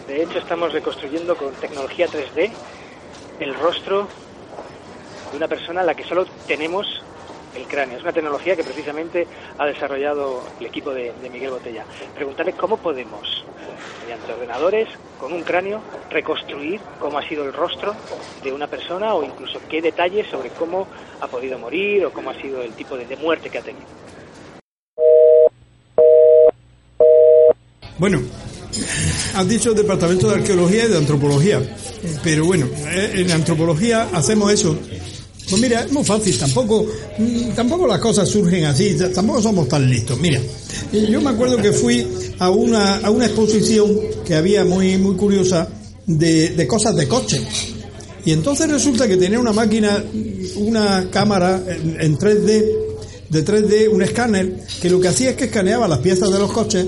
De 0.07 0.23
hecho, 0.23 0.39
estamos 0.39 0.73
reconstruyendo 0.73 1.37
con 1.37 1.53
tecnología 1.55 2.07
3D 2.07 2.51
el 3.41 3.55
rostro 3.55 4.07
de 5.33 5.37
una 5.37 5.49
persona 5.49 5.81
a 5.81 5.85
la 5.85 5.95
que 5.95 6.05
solo 6.05 6.25
tenemos 6.47 7.03
el 7.57 7.67
cráneo. 7.67 7.97
Es 7.97 8.03
una 8.03 8.13
tecnología 8.13 8.55
que 8.55 8.63
precisamente 8.63 9.27
ha 9.59 9.67
desarrollado 9.67 10.45
el 10.61 10.67
equipo 10.67 10.95
de, 10.95 11.13
Miguel 11.31 11.51
Botella. 11.51 11.85
Preguntarle 12.15 12.53
cómo 12.53 12.77
podemos, 12.77 13.45
mediante 14.03 14.33
ordenadores, 14.33 14.89
con 15.19 15.33
un 15.33 15.43
cráneo, 15.43 15.83
reconstruir 16.11 16.81
cómo 17.01 17.19
ha 17.19 17.29
sido 17.29 17.45
el 17.45 17.53
rostro 17.53 17.95
de 18.45 18.53
una 18.53 18.69
persona 18.69 19.15
o 19.15 19.25
incluso 19.25 19.61
qué 19.69 19.83
detalles 19.83 20.29
sobre 20.29 20.51
cómo 20.51 20.87
ha 21.21 21.27
podido 21.27 21.59
morir 21.59 22.07
o 22.07 22.13
cómo 22.13 22.31
ha 22.31 22.35
sido 22.35 22.63
el 22.63 22.73
tipo 22.75 22.97
de 22.97 23.17
muerte 23.17 23.51
que 23.51 23.59
ha 23.59 23.63
tenido. 23.63 24.08
Bueno, 27.99 28.21
has 29.35 29.49
dicho 29.49 29.75
departamento 29.75 30.29
de 30.29 30.37
arqueología 30.37 30.85
y 30.85 30.89
de 30.89 30.99
antropología, 30.99 31.61
pero 32.23 32.45
bueno, 32.47 32.67
eh, 32.87 33.13
en 33.17 33.31
antropología 33.33 34.09
hacemos 34.13 34.53
eso. 34.53 34.77
Pues 35.51 35.63
mira, 35.63 35.81
es 35.81 35.91
muy 35.91 36.05
fácil, 36.05 36.39
tampoco, 36.39 36.87
mm, 37.19 37.55
tampoco 37.57 37.87
las 37.87 37.99
cosas 37.99 38.29
surgen 38.29 38.67
así, 38.67 38.97
tampoco 39.15 39.43
somos 39.43 39.67
tan 39.67 39.89
listos. 39.91 40.19
Mira, 40.21 40.41
yo 40.93 41.21
me 41.21 41.31
acuerdo 41.31 41.57
que 41.57 41.73
fui 41.73 42.07
a 42.39 42.51
una, 42.51 42.99
a 42.99 43.11
una 43.11 43.27
exposición 43.27 43.99
que 44.25 44.35
había 44.35 44.65
muy, 44.65 44.97
muy 44.99 45.17
curiosa 45.17 45.67
de, 46.07 46.51
de 46.51 46.67
cosas 46.67 46.95
de 46.95 47.09
coche. 47.09 47.41
Y 48.25 48.33
entonces 48.33 48.71
resulta 48.71 49.09
que 49.09 49.17
tenía 49.17 49.41
una 49.41 49.53
máquina, 49.53 50.05
una 50.57 51.09
cámara 51.11 51.63
en, 51.67 51.97
en 51.99 52.19
3D, 52.19 52.65
de 53.31 53.45
3D, 53.45 53.89
un 53.91 54.03
escáner, 54.03 54.67
que 54.81 54.91
lo 54.91 55.01
que 55.01 55.09
hacía 55.09 55.31
es 55.31 55.37
que 55.37 55.45
escaneaba 55.45 55.89
las 55.89 56.01
piezas 56.01 56.31
de 56.31 56.39
los 56.39 56.53
coches 56.53 56.87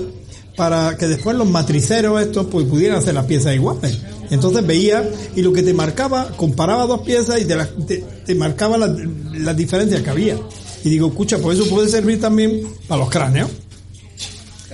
para 0.55 0.97
que 0.97 1.07
después 1.07 1.35
los 1.37 1.49
matriceros 1.49 2.21
estos 2.21 2.47
pues 2.47 2.65
pudieran 2.65 2.97
hacer 2.97 3.13
las 3.13 3.25
piezas 3.25 3.55
iguales. 3.55 3.97
Entonces 4.29 4.65
veía 4.65 5.09
y 5.35 5.41
lo 5.41 5.51
que 5.53 5.63
te 5.63 5.73
marcaba, 5.73 6.29
comparaba 6.37 6.85
dos 6.85 7.01
piezas 7.01 7.41
y 7.41 7.45
te, 7.45 8.03
te, 8.25 8.35
marcaba 8.35 8.77
las, 8.77 8.91
las 9.33 9.55
diferencias 9.55 10.01
que 10.01 10.09
había. 10.09 10.37
Y 10.83 10.89
digo, 10.89 11.07
escucha, 11.07 11.37
pues 11.37 11.59
eso 11.59 11.69
puede 11.69 11.87
servir 11.89 12.19
también 12.19 12.63
para 12.87 13.01
los 13.01 13.09
cráneos. 13.09 13.49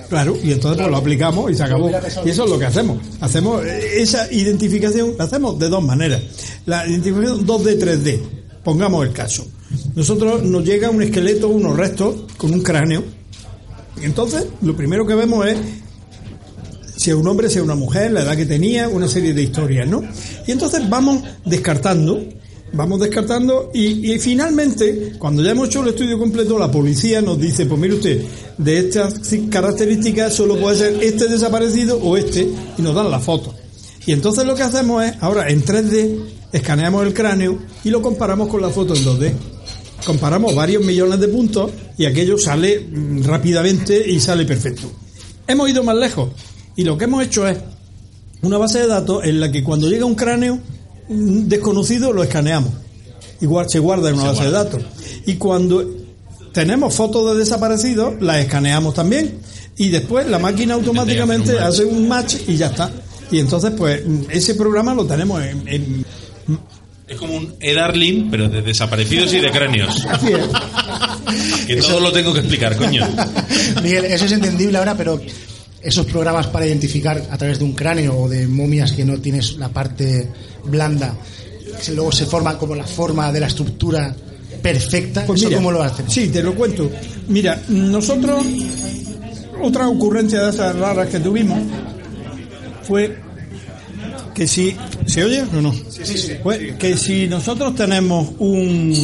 Claro, 0.08 0.36
y 0.42 0.52
entonces 0.52 0.80
pues 0.80 0.90
lo 0.90 0.96
aplicamos 0.96 1.50
y 1.50 1.54
se 1.54 1.62
acabó. 1.62 1.90
Y 2.24 2.30
eso 2.30 2.44
es 2.44 2.50
lo 2.50 2.58
que 2.58 2.64
hacemos. 2.64 2.98
Hacemos 3.20 3.64
eh, 3.64 4.00
esa 4.00 4.32
identificación, 4.32 5.14
la 5.18 5.24
hacemos 5.24 5.58
de 5.58 5.68
dos 5.68 5.84
maneras. 5.84 6.22
La 6.64 6.86
identificación 6.86 7.46
2D, 7.46 7.78
3D. 7.78 8.20
Pongamos 8.64 9.06
el 9.06 9.12
caso. 9.12 9.46
Nosotros 9.94 10.42
nos 10.42 10.64
llega 10.64 10.88
un 10.88 11.02
esqueleto, 11.02 11.48
unos 11.48 11.76
restos 11.76 12.16
con 12.36 12.52
un 12.52 12.62
cráneo. 12.62 13.04
Entonces 14.02 14.46
lo 14.62 14.76
primero 14.76 15.06
que 15.06 15.14
vemos 15.14 15.46
es 15.46 15.58
si 16.98 17.10
es 17.10 17.16
un 17.16 17.28
hombre, 17.28 17.48
si 17.48 17.58
es 17.58 17.64
una 17.64 17.76
mujer, 17.76 18.10
la 18.10 18.22
edad 18.22 18.36
que 18.36 18.44
tenía, 18.44 18.88
una 18.88 19.06
serie 19.06 19.32
de 19.32 19.42
historias, 19.42 19.88
¿no? 19.88 20.02
Y 20.46 20.50
entonces 20.50 20.88
vamos 20.90 21.22
descartando, 21.44 22.20
vamos 22.72 23.00
descartando 23.00 23.70
y, 23.72 24.12
y 24.12 24.18
finalmente, 24.18 25.14
cuando 25.16 25.42
ya 25.42 25.52
hemos 25.52 25.68
hecho 25.68 25.82
el 25.82 25.90
estudio 25.90 26.18
completo, 26.18 26.58
la 26.58 26.70
policía 26.70 27.22
nos 27.22 27.38
dice, 27.38 27.66
pues 27.66 27.80
mire 27.80 27.94
usted, 27.94 28.24
de 28.58 28.78
estas 28.78 29.20
características 29.48 30.34
solo 30.34 30.58
puede 30.58 30.76
ser 30.76 31.02
este 31.02 31.28
desaparecido 31.28 31.98
o 32.02 32.16
este, 32.16 32.48
y 32.76 32.82
nos 32.82 32.94
dan 32.96 33.10
la 33.10 33.20
foto. 33.20 33.54
Y 34.04 34.12
entonces 34.12 34.44
lo 34.44 34.56
que 34.56 34.62
hacemos 34.62 35.04
es, 35.04 35.14
ahora 35.20 35.48
en 35.48 35.64
3D, 35.64 36.18
escaneamos 36.52 37.06
el 37.06 37.14
cráneo 37.14 37.58
y 37.84 37.90
lo 37.90 38.02
comparamos 38.02 38.48
con 38.48 38.60
la 38.60 38.70
foto 38.70 38.94
en 38.94 39.04
2D. 39.04 39.32
Comparamos 40.04 40.54
varios 40.54 40.84
millones 40.84 41.20
de 41.20 41.28
puntos 41.28 41.70
y 41.96 42.06
aquello 42.06 42.38
sale 42.38 42.80
mm, 42.80 43.22
rápidamente 43.24 44.08
y 44.08 44.20
sale 44.20 44.44
perfecto. 44.44 44.90
Hemos 45.46 45.68
ido 45.70 45.82
más 45.82 45.96
lejos 45.96 46.30
y 46.76 46.84
lo 46.84 46.96
que 46.96 47.04
hemos 47.04 47.24
hecho 47.24 47.46
es 47.48 47.58
una 48.42 48.58
base 48.58 48.78
de 48.80 48.86
datos 48.86 49.24
en 49.24 49.40
la 49.40 49.50
que 49.50 49.64
cuando 49.64 49.88
llega 49.88 50.04
un 50.04 50.14
cráneo 50.14 50.60
mm, 51.08 51.48
desconocido 51.48 52.12
lo 52.12 52.22
escaneamos. 52.22 52.72
Igual 53.40 53.68
se 53.68 53.78
guarda 53.80 54.08
en 54.10 54.14
una 54.16 54.28
base 54.32 54.44
de 54.44 54.50
datos. 54.50 54.82
Y 55.26 55.34
cuando 55.34 55.84
tenemos 56.52 56.94
fotos 56.94 57.32
de 57.32 57.38
desaparecidos, 57.40 58.14
las 58.20 58.38
escaneamos 58.38 58.94
también. 58.94 59.38
Y 59.76 59.90
después 59.90 60.26
la 60.28 60.38
máquina 60.40 60.74
automáticamente 60.74 61.56
hace 61.58 61.84
un 61.84 62.08
match 62.08 62.36
y 62.48 62.56
ya 62.56 62.66
está. 62.68 62.90
Y 63.30 63.38
entonces, 63.38 63.72
pues, 63.76 64.04
mm, 64.06 64.22
ese 64.30 64.54
programa 64.54 64.92
lo 64.94 65.04
tenemos 65.06 65.40
en- 65.42 65.68
en 65.68 66.04
Es 67.08 67.16
como 67.16 67.34
un 67.36 67.54
e-darling, 67.60 68.28
pero 68.30 68.48
de 68.48 68.60
desaparecidos 68.60 69.32
y 69.32 69.40
de 69.40 69.50
cráneos. 69.50 70.06
Así 70.10 70.28
es. 70.28 71.66
Que 71.66 71.76
todo 71.76 72.00
lo 72.00 72.12
tengo 72.12 72.32
que 72.32 72.40
explicar, 72.40 72.76
coño. 72.76 73.06
Miguel, 73.82 74.04
eso 74.06 74.26
es 74.26 74.32
entendible 74.32 74.78
ahora, 74.78 74.94
pero 74.94 75.20
esos 75.82 76.04
programas 76.06 76.48
para 76.48 76.66
identificar 76.66 77.22
a 77.30 77.38
través 77.38 77.58
de 77.58 77.64
un 77.64 77.72
cráneo 77.72 78.16
o 78.18 78.28
de 78.28 78.46
momias 78.46 78.92
que 78.92 79.04
no 79.04 79.18
tienes 79.18 79.56
la 79.56 79.68
parte 79.68 80.28
blanda, 80.64 81.14
que 81.84 81.92
luego 81.92 82.12
se 82.12 82.26
forma 82.26 82.58
como 82.58 82.74
la 82.74 82.84
forma 82.86 83.32
de 83.32 83.40
la 83.40 83.46
estructura 83.46 84.14
perfecta, 84.62 85.24
Pues 85.24 85.40
¿eso 85.40 85.48
mira, 85.48 85.58
cómo 85.58 85.72
lo 85.72 85.82
hacen? 85.82 86.10
Sí, 86.10 86.28
te 86.28 86.42
lo 86.42 86.54
cuento. 86.54 86.90
Mira, 87.28 87.62
nosotros, 87.68 88.44
otra 89.62 89.88
ocurrencia 89.88 90.42
de 90.42 90.50
esas 90.50 90.76
raras 90.76 91.08
que 91.08 91.20
tuvimos 91.20 91.58
fue 92.82 93.27
que 94.38 94.46
si. 94.46 94.74
¿Se 95.06 95.24
oye 95.24 95.42
o 95.42 95.60
no? 95.60 95.74
Pues 96.42 96.76
que 96.76 96.96
si 96.96 97.26
nosotros 97.26 97.74
tenemos 97.74 98.30
un. 98.38 98.94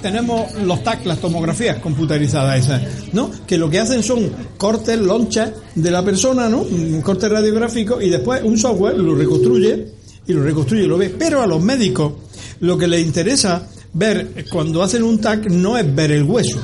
Tenemos 0.00 0.52
los 0.64 0.82
TAC, 0.82 1.06
las 1.06 1.20
tomografías 1.20 1.78
computarizadas 1.78 2.58
esas, 2.64 2.82
¿no? 3.12 3.30
Que 3.46 3.56
lo 3.56 3.70
que 3.70 3.78
hacen 3.78 4.02
son 4.02 4.28
cortes, 4.56 4.98
lonchas 4.98 5.52
de 5.76 5.90
la 5.90 6.04
persona, 6.04 6.48
¿no? 6.48 6.62
Un 6.62 7.00
corte 7.00 7.28
radiográfico 7.28 8.00
y 8.00 8.10
después 8.10 8.42
un 8.42 8.58
software 8.58 8.96
lo 8.98 9.14
reconstruye 9.14 9.86
y 10.26 10.32
lo 10.32 10.42
reconstruye 10.42 10.82
y 10.84 10.88
lo 10.88 10.98
ve. 10.98 11.10
Pero 11.10 11.42
a 11.42 11.46
los 11.46 11.62
médicos 11.62 12.12
lo 12.58 12.76
que 12.76 12.88
les 12.88 13.04
interesa 13.06 13.68
ver 13.92 14.46
cuando 14.50 14.82
hacen 14.82 15.04
un 15.04 15.20
TAC 15.20 15.46
no 15.50 15.78
es 15.78 15.94
ver 15.94 16.10
el 16.10 16.24
hueso, 16.24 16.58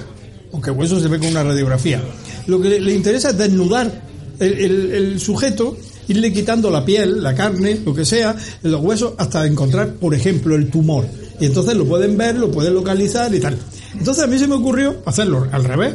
aunque 0.52 0.70
el 0.70 0.76
hueso 0.76 0.98
se 0.98 1.06
ve 1.06 1.20
con 1.20 1.28
una 1.28 1.44
radiografía. 1.44 2.02
Lo 2.48 2.60
que 2.60 2.68
le, 2.68 2.80
le 2.80 2.94
interesa 2.94 3.30
es 3.30 3.38
desnudar 3.38 4.02
el, 4.40 4.52
el- 4.54 4.90
el 4.92 5.20
sujeto, 5.20 5.76
irle 6.08 6.32
quitando 6.32 6.70
la 6.70 6.84
piel, 6.84 7.22
la 7.22 7.34
carne, 7.34 7.80
lo 7.84 7.94
que 7.94 8.04
sea, 8.04 8.34
los 8.62 8.80
huesos, 8.82 9.12
hasta 9.18 9.46
encontrar, 9.46 9.94
por 9.94 10.14
ejemplo, 10.14 10.54
el 10.56 10.68
tumor. 10.70 11.06
Y 11.40 11.46
entonces 11.46 11.74
lo 11.76 11.84
pueden 11.86 12.16
ver, 12.16 12.36
lo 12.36 12.50
pueden 12.50 12.74
localizar 12.74 13.32
y 13.34 13.40
tal. 13.40 13.56
Entonces 13.96 14.24
a 14.24 14.26
mí 14.26 14.38
se 14.38 14.48
me 14.48 14.54
ocurrió 14.54 14.96
hacerlo 15.04 15.46
al 15.52 15.64
revés. 15.64 15.94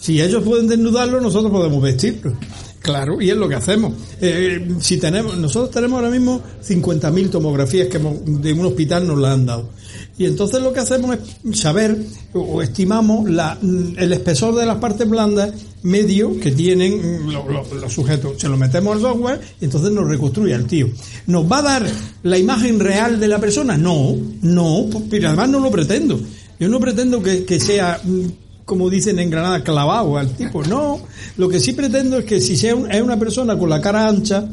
Si 0.00 0.20
ellos 0.20 0.42
pueden 0.42 0.68
desnudarlo, 0.68 1.20
nosotros 1.20 1.50
podemos 1.50 1.82
vestirlo. 1.82 2.34
Claro, 2.80 3.18
y 3.22 3.30
es 3.30 3.36
lo 3.38 3.48
que 3.48 3.54
hacemos. 3.54 3.94
Eh, 4.20 4.68
si 4.80 4.98
tenemos, 4.98 5.38
nosotros 5.38 5.70
tenemos 5.70 5.96
ahora 5.96 6.10
mismo 6.10 6.42
50.000 6.62 7.30
tomografías 7.30 7.88
que 7.88 7.96
hemos- 7.96 8.16
de 8.42 8.52
un 8.52 8.66
hospital 8.66 9.06
nos 9.06 9.18
la 9.18 9.32
han 9.32 9.46
dado. 9.46 9.70
Y 10.16 10.26
entonces 10.26 10.62
lo 10.62 10.72
que 10.72 10.80
hacemos 10.80 11.16
es 11.50 11.58
saber 11.58 11.96
o, 12.34 12.62
estimamos 12.62 13.28
la, 13.28 13.58
mm, 13.60 13.94
el 13.98 14.12
espesor 14.12 14.54
de 14.54 14.64
las 14.64 14.76
partes 14.78 15.08
blandas 15.08 15.50
medio 15.82 16.38
que 16.38 16.52
tienen 16.52 17.24
mm, 17.26 17.30
lo- 17.32 17.48
lo- 17.48 17.74
los 17.80 17.92
sujetos. 17.92 18.34
Se 18.40 18.48
lo 18.48 18.56
metemos 18.56 18.94
al 18.96 19.02
software 19.02 19.40
y 19.60 19.64
entonces 19.64 19.90
nos 19.90 20.08
reconstruye 20.08 20.54
al 20.54 20.66
tío. 20.66 20.88
¿Nos 21.26 21.50
va 21.50 21.58
a 21.58 21.62
dar 21.62 21.86
la 22.22 22.38
imagen 22.38 22.78
real 22.78 23.18
de 23.18 23.26
la 23.28 23.38
persona? 23.40 23.76
No, 23.76 24.14
no, 24.42 24.86
pues, 24.90 25.04
pero 25.10 25.28
además 25.28 25.48
no 25.48 25.58
lo 25.60 25.70
pretendo. 25.70 26.20
Yo 26.60 26.68
no 26.68 26.78
pretendo 26.78 27.20
que, 27.22 27.44
que 27.44 27.58
sea, 27.58 28.00
mm, 28.04 28.20
como 28.64 28.88
dicen 28.88 29.18
en 29.18 29.28
Granada, 29.30 29.64
clavado 29.64 30.16
al 30.16 30.30
tipo. 30.36 30.62
No, 30.62 31.00
lo 31.36 31.48
que 31.48 31.58
sí 31.58 31.72
pretendo 31.72 32.18
es 32.18 32.24
que 32.24 32.40
si 32.40 32.56
sea 32.56 32.76
un- 32.76 32.90
es 32.90 33.02
una 33.02 33.18
persona 33.18 33.58
con 33.58 33.68
la 33.68 33.80
cara 33.80 34.06
ancha, 34.08 34.48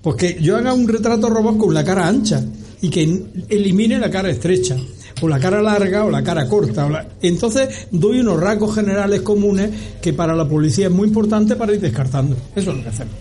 pues 0.00 0.16
que 0.16 0.38
yo 0.40 0.56
haga 0.56 0.72
un 0.72 0.88
retrato 0.88 1.28
robot 1.28 1.58
con 1.58 1.74
la 1.74 1.84
cara 1.84 2.08
ancha 2.08 2.42
y 2.80 2.88
que 2.88 3.22
elimine 3.50 3.98
la 4.00 4.10
cara 4.10 4.30
estrecha, 4.30 4.76
o 5.22 5.28
la 5.28 5.38
cara 5.38 5.62
larga, 5.62 6.04
o 6.04 6.10
la 6.10 6.22
cara 6.22 6.46
corta. 6.48 6.86
o 6.86 6.90
la- 6.90 7.06
Entonces 7.22 7.86
doy 7.90 8.20
unos 8.20 8.38
rasgos 8.40 8.74
generales 8.74 9.22
comunes 9.22 9.70
que 10.02 10.12
para 10.12 10.34
la 10.34 10.46
policía 10.48 10.86
es 10.88 10.92
muy 10.92 11.08
importante 11.08 11.56
para 11.56 11.72
ir 11.72 11.80
descartando. 11.80 12.36
Eso 12.56 12.70
es 12.72 12.76
lo 12.76 12.82
que 12.82 12.88
hacemos. 12.88 13.14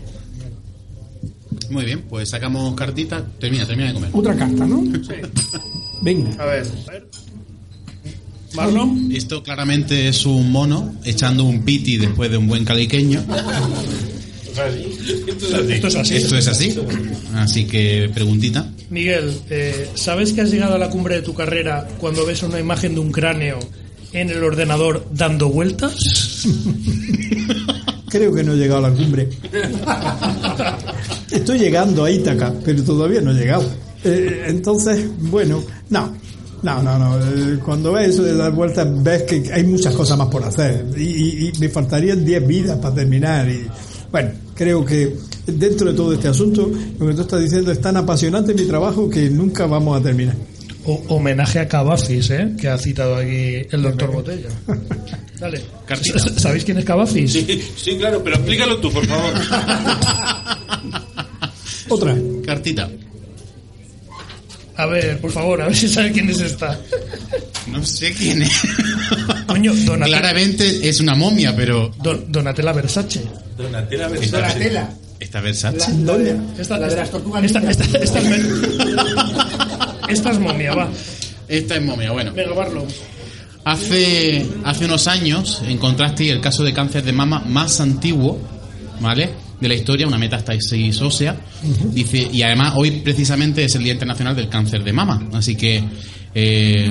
Muy 1.69 1.85
bien, 1.85 2.01
pues 2.09 2.29
sacamos 2.29 2.73
cartita. 2.75 3.23
Termina, 3.39 3.65
termina 3.65 3.89
de 3.89 3.93
comer. 3.93 4.09
Otra 4.13 4.35
carta, 4.35 4.65
¿no? 4.65 4.83
Venga. 6.01 6.31
A 6.41 6.45
ver. 6.45 6.65
a 6.87 6.91
ver. 6.91 7.07
Marlon. 8.55 9.09
Esto 9.13 9.41
claramente 9.41 10.09
es 10.09 10.25
un 10.25 10.51
mono 10.51 10.95
echando 11.05 11.45
un 11.45 11.61
piti 11.63 11.95
después 11.97 12.29
de 12.29 12.35
un 12.37 12.47
buen 12.49 12.65
caliqueño. 12.65 13.23
Esto 15.69 15.87
es 15.87 15.95
así. 15.95 16.15
Esto 16.15 16.35
es 16.37 16.47
así. 16.47 16.75
Así 17.35 17.65
que, 17.65 18.11
preguntita. 18.13 18.69
Miguel, 18.91 19.41
eh, 19.49 19.89
¿sabes 19.95 20.33
que 20.33 20.41
has 20.41 20.51
llegado 20.51 20.75
a 20.75 20.77
la 20.77 20.89
cumbre 20.89 21.15
de 21.15 21.21
tu 21.21 21.33
carrera 21.33 21.87
cuando 21.99 22.25
ves 22.25 22.43
una 22.43 22.59
imagen 22.59 22.93
de 22.93 22.99
un 22.99 23.11
cráneo 23.11 23.57
en 24.13 24.29
el 24.29 24.43
ordenador 24.43 25.05
dando 25.11 25.49
vueltas? 25.49 25.95
Creo 28.09 28.33
que 28.33 28.43
no 28.43 28.53
he 28.53 28.57
llegado 28.57 28.85
a 28.85 28.89
la 28.89 28.95
cumbre. 28.95 29.29
Estoy 31.31 31.59
llegando 31.59 32.03
a 32.03 32.11
Ítaca, 32.11 32.53
pero 32.65 32.83
todavía 32.83 33.21
no 33.21 33.31
he 33.31 33.35
llegado. 33.35 33.63
Eh, 34.03 34.43
entonces, 34.47 35.05
bueno, 35.19 35.63
no, 35.89 36.13
no, 36.61 36.83
no, 36.83 36.99
no. 36.99 37.17
Eh, 37.19 37.59
Cuando 37.63 37.93
ves 37.93 38.09
eso 38.09 38.23
de 38.23 38.35
dar 38.35 38.51
vueltas, 38.51 38.87
ves 39.01 39.23
que 39.23 39.49
hay 39.53 39.63
muchas 39.63 39.95
cosas 39.95 40.17
más 40.17 40.27
por 40.27 40.43
hacer. 40.43 40.85
Y, 40.97 41.03
y- 41.03 41.47
y 41.55 41.59
me 41.59 41.69
faltarían 41.69 42.25
10 42.25 42.45
vidas 42.45 42.77
para 42.79 42.95
terminar. 42.95 43.47
Y 43.49 43.65
bueno, 44.11 44.31
creo 44.61 44.85
que 44.85 45.15
dentro 45.47 45.89
de 45.91 45.97
todo 45.97 46.13
este 46.13 46.27
asunto, 46.27 46.69
lo 46.99 47.07
que 47.07 47.15
tú 47.15 47.21
estás 47.21 47.41
diciendo 47.41 47.71
es 47.71 47.81
tan 47.81 47.97
apasionante 47.97 48.53
mi 48.53 48.65
trabajo 48.65 49.09
que 49.09 49.27
nunca 49.27 49.65
vamos 49.65 49.99
a 49.99 50.03
terminar. 50.03 50.35
O- 50.85 51.01
homenaje 51.07 51.57
a 51.57 51.67
Cavafis, 51.67 52.29
¿eh? 52.29 52.53
que 52.59 52.67
ha 52.67 52.77
citado 52.77 53.15
aquí 53.15 53.65
el 53.71 53.81
doctor 53.81 54.11
Botella. 54.11 54.49
Dale. 55.39 55.61
¿Sabéis 56.37 56.63
quién 56.63 56.77
es 56.77 56.85
Cavafis? 56.85 57.33
Sí, 57.33 57.63
sí, 57.75 57.97
claro, 57.97 58.21
pero 58.23 58.35
explícalo 58.35 58.77
tú, 58.77 58.91
por 58.91 59.03
favor. 59.07 59.33
Otra. 61.89 62.15
Cartita. 62.45 62.87
A 64.81 64.85
ver, 64.87 65.19
por 65.19 65.31
favor, 65.31 65.61
a 65.61 65.67
ver 65.67 65.75
si 65.75 65.87
sabe 65.87 66.11
quién 66.11 66.29
es 66.29 66.39
esta. 66.39 66.79
No 67.67 67.85
sé 67.85 68.13
quién 68.13 68.41
es. 68.41 68.51
Coño, 69.45 69.73
Donatella, 69.75 70.17
Claramente 70.19 70.89
es 70.89 70.99
una 70.99 71.13
momia, 71.15 71.55
pero. 71.55 71.93
Don- 72.01 72.31
Donatella 72.31 72.73
Versace. 72.73 73.21
Donatella 73.57 74.07
Esta, 74.19 74.37
Donatella. 74.39 74.89
esta 75.19 75.41
Versace. 75.41 75.77
La, 75.77 76.17
la 76.17 76.35
Esta, 76.57 76.77
la 76.77 76.87
de 76.87 76.93
esta- 76.93 77.01
las 77.01 77.11
tortugas 77.11 77.43
esta, 77.43 77.59
ninja. 77.59 77.71
esta- 77.71 77.97
esta 77.99 78.19
es 78.19 78.27
esta 80.09 80.31
es 80.31 80.39
momia, 80.39 80.73
va. 80.73 80.89
Esta 81.47 81.75
es 81.75 81.81
momia, 81.83 82.11
bueno. 82.11 82.31
Venga, 82.33 82.53
Barlow. 82.55 82.87
Hace, 83.63 84.43
hace 84.63 84.85
unos 84.85 85.07
años 85.07 85.61
encontrasteis 85.67 86.31
el 86.31 86.41
caso 86.41 86.63
de 86.63 86.73
cáncer 86.73 87.03
de 87.03 87.11
mama 87.13 87.43
más 87.45 87.79
antiguo, 87.79 88.39
¿vale? 88.99 89.29
De 89.61 89.67
la 89.67 89.75
historia, 89.75 90.07
una 90.07 90.17
metástasis 90.17 90.99
ósea. 91.01 91.37
Dice, 91.93 92.27
y 92.33 92.41
además 92.41 92.73
hoy 92.75 92.91
precisamente 92.91 93.63
es 93.63 93.75
el 93.75 93.83
Día 93.83 93.93
Internacional 93.93 94.35
del 94.35 94.49
Cáncer 94.49 94.83
de 94.83 94.91
Mama. 94.91 95.29
Así 95.33 95.55
que 95.55 95.83
eh, 96.33 96.89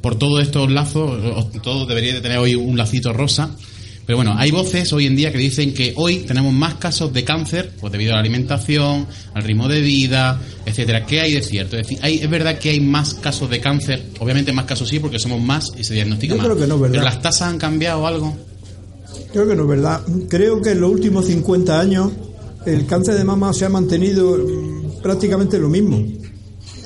por 0.00 0.16
todos 0.18 0.42
estos 0.42 0.70
lazos, 0.70 1.18
os- 1.34 1.62
todos 1.62 1.88
deberíais 1.88 2.16
de 2.16 2.20
tener 2.20 2.38
hoy 2.38 2.54
un 2.54 2.76
lacito 2.76 3.12
rosa. 3.12 3.50
Pero 4.06 4.18
bueno, 4.18 4.34
hay 4.36 4.50
voces 4.50 4.92
hoy 4.92 5.06
en 5.06 5.16
día 5.16 5.32
que 5.32 5.38
dicen 5.38 5.72
que 5.72 5.94
hoy 5.96 6.16
tenemos 6.26 6.52
más 6.52 6.74
casos 6.74 7.10
de 7.14 7.24
cáncer, 7.24 7.72
pues 7.80 7.90
debido 7.90 8.12
a 8.12 8.16
la 8.16 8.20
alimentación, 8.20 9.06
al 9.32 9.42
ritmo 9.42 9.66
de 9.66 9.80
vida, 9.80 10.38
etcétera. 10.66 11.06
¿Qué 11.06 11.22
hay 11.22 11.32
de 11.32 11.40
cierto? 11.42 11.78
Es 11.78 11.84
decir, 11.88 12.00
hay, 12.02 12.16
es 12.18 12.28
verdad 12.28 12.58
que 12.58 12.68
hay 12.68 12.80
más 12.80 13.14
casos 13.14 13.48
de 13.48 13.60
cáncer, 13.60 14.02
obviamente 14.18 14.52
más 14.52 14.66
casos 14.66 14.90
sí, 14.90 14.98
porque 14.98 15.18
somos 15.18 15.40
más 15.40 15.72
y 15.78 15.84
se 15.84 15.94
diagnostica 15.94 16.34
Yo 16.34 16.36
más. 16.36 16.46
creo 16.48 16.58
que 16.58 16.66
no, 16.66 16.78
¿verdad? 16.78 16.92
Pero 16.92 17.04
las 17.04 17.22
tasas 17.22 17.48
han 17.48 17.56
cambiado 17.56 18.06
algo. 18.06 18.36
Creo 19.34 19.48
que 19.48 19.54
no 19.56 19.62
es 19.64 19.68
verdad. 19.68 20.00
Creo 20.28 20.62
que 20.62 20.70
en 20.70 20.80
los 20.80 20.90
últimos 20.90 21.26
50 21.26 21.78
años 21.80 22.10
el 22.64 22.86
cáncer 22.86 23.16
de 23.16 23.24
mama 23.24 23.52
se 23.52 23.64
ha 23.66 23.68
mantenido 23.68 24.38
mm, 24.38 25.02
prácticamente 25.02 25.58
lo 25.58 25.68
mismo. 25.68 26.02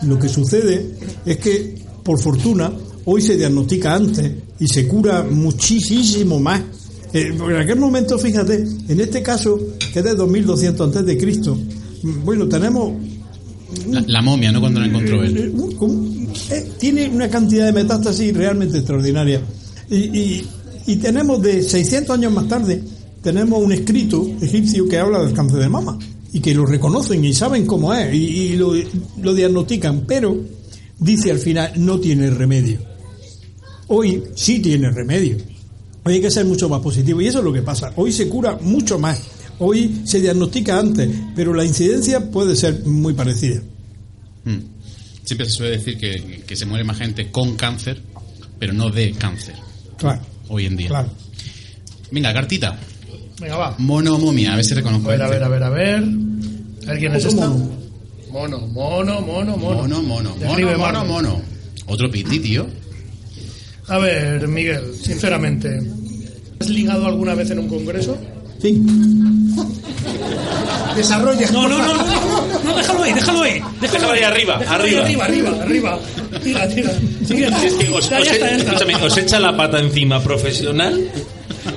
Lo 0.05 0.18
que 0.18 0.28
sucede 0.28 0.94
es 1.26 1.36
que, 1.38 1.74
por 2.03 2.18
fortuna, 2.20 2.72
hoy 3.05 3.20
se 3.22 3.36
diagnostica 3.36 3.94
antes 3.94 4.32
y 4.59 4.66
se 4.66 4.88
cura 4.88 5.22
muchísimo 5.24 6.40
más. 6.40 6.62
Eh, 7.12 7.32
en 7.34 7.55
aquel 7.57 7.78
momento, 7.78 8.18
fíjate, 8.18 8.64
en 8.88 9.01
este 9.01 9.22
caso, 9.22 9.59
que 9.92 9.99
es 10.01 10.05
de 10.05 10.14
2200 10.14 10.86
antes 10.86 11.07
de 11.07 11.16
Cristo, 11.18 11.57
mm, 12.03 12.24
bueno, 12.24 12.49
tenemos 12.49 12.92
La, 13.90 14.03
la 14.07 14.22
momia, 14.22 14.51
¿no? 14.51 14.61
Cuando 14.61 14.80
la 14.80 14.86
encontró 14.86 15.22
él. 15.22 15.36
eh, 15.36 15.53
un- 15.80 16.28
eh, 16.51 16.68
tiene 16.78 17.09
una 17.09 17.28
cantidad 17.28 17.66
de 17.66 17.72
metástasis 17.72 18.34
realmente 18.34 18.78
extraordinaria. 18.78 19.42
Y, 19.90 19.96
y- 20.18 20.46
y 20.89 20.97
tenemos 20.97 21.43
de 21.43 21.62
600 21.62 22.16
años 22.16 22.32
más 22.32 22.49
tarde, 22.49 22.82
tenemos 23.22 23.62
un 23.62 23.72
escrito 23.72 24.26
egipcio 24.41 24.89
que 24.89 24.99
habla 24.99 25.22
del 25.22 25.34
cáncer 25.34 25.59
de 25.59 25.68
mama 25.68 25.99
y 26.32 26.41
que 26.41 26.55
lo 26.55 26.64
reconocen 26.64 27.22
y 27.24 27.34
saben 27.34 27.66
cómo 27.66 27.93
es 27.93 28.12
y, 28.14 28.16
y 28.16 28.57
lo, 28.57 28.72
lo 29.20 29.34
diagnostican, 29.34 30.05
pero 30.07 30.36
dice 30.99 31.30
al 31.30 31.39
final 31.39 31.72
no 31.76 32.01
tiene 32.01 32.30
remedio. 32.30 32.80
Hoy 33.89 34.24
sí 34.34 34.61
tiene 34.61 34.91
remedio. 34.91 35.36
Hoy 36.05 36.14
hay 36.14 36.20
que 36.22 36.30
ser 36.30 36.47
mucho 36.47 36.70
más 36.70 36.80
positivo 36.80 37.20
y 37.20 37.26
eso 37.26 37.41
es 37.41 37.45
lo 37.45 37.53
que 37.53 37.62
pasa. 37.62 37.93
Hoy 37.97 38.11
se 38.11 38.26
cura 38.26 38.59
mucho 38.62 38.99
más. 38.99 39.20
Hoy 39.59 40.03
se 40.05 40.22
diagnostica 40.22 40.78
antes, 40.78 41.11
pero 41.36 41.53
la 41.53 41.66
incidencia 41.66 42.30
puede 42.30 42.57
ser 42.57 42.86
muy 42.86 43.12
parecida. 43.12 43.61
Mm. 44.45 44.59
Siempre 45.22 45.47
se 45.47 45.53
suele 45.53 45.72
decir 45.76 45.99
que, 45.99 46.45
que 46.47 46.57
se 46.57 46.64
muere 46.64 46.84
más 46.84 46.97
gente 46.97 47.30
con 47.30 47.57
cáncer, 47.57 48.01
pero 48.59 48.72
no 48.72 48.89
de 48.89 49.12
cáncer, 49.12 49.55
Claro, 49.99 50.22
hoy 50.49 50.66
en 50.66 50.76
día. 50.76 50.88
claro. 50.88 51.09
Venga, 52.11 52.32
cartita. 52.32 52.78
Venga, 53.40 53.57
va. 53.57 53.74
Mono 53.78 54.18
momia, 54.18 54.53
a 54.55 54.57
ver 54.57 54.64
si 54.64 54.74
reconozco 54.74 55.09
A 55.09 55.12
ver, 55.12 55.22
a 55.22 55.26
este. 55.26 55.38
ver, 55.38 55.44
a 55.44 55.49
ver, 55.49 55.62
a 55.62 55.68
ver. 55.70 56.05
A 56.86 56.90
ver 56.92 56.99
quién 56.99 57.14
es 57.14 57.24
esta. 57.26 57.49
mono. 57.49 57.70
Mono, 58.30 58.59
mono, 58.68 59.20
mono, 59.22 59.57
mono. 59.57 59.82
Mono, 59.82 60.03
mono, 60.03 60.34
Describe 60.38 60.76
mono, 60.76 60.92
mono, 61.01 61.05
mono. 61.05 61.28
mono. 61.30 61.42
Otro 61.86 62.11
piti, 62.11 62.38
tío. 62.40 62.66
A 63.88 63.99
ver, 63.99 64.46
Miguel, 64.49 64.82
sinceramente, 65.03 65.80
¿has 66.61 66.68
ligado 66.68 67.07
alguna 67.07 67.34
vez 67.34 67.51
en 67.51 67.61
un 67.61 67.68
congreso? 67.68 68.18
Sí. 68.61 68.82
Desarrolla. 70.96 71.51
No, 71.53 71.68
no, 71.68 71.78
no, 71.78 71.94
no, 71.94 72.46
no, 72.69 72.77
déjalo 72.77 73.03
ahí, 73.03 73.12
déjalo 73.12 73.43
ahí. 73.43 73.62
Déjalo 73.81 74.11
ahí 74.11 74.23
arriba, 74.23 74.55
arriba. 74.69 75.05
arriba, 75.05 75.25
arriba, 75.25 75.62
arriba. 75.62 75.99
Tira, 76.43 76.69
tira. 76.69 76.91
Siguiente. 77.27 77.66
Es 77.66 77.75
que 77.75 77.89
os, 77.89 79.16
echa 79.19 79.41
la 79.41 79.57
pata 79.57 79.79
encima 79.79 80.23
profesional 80.23 81.11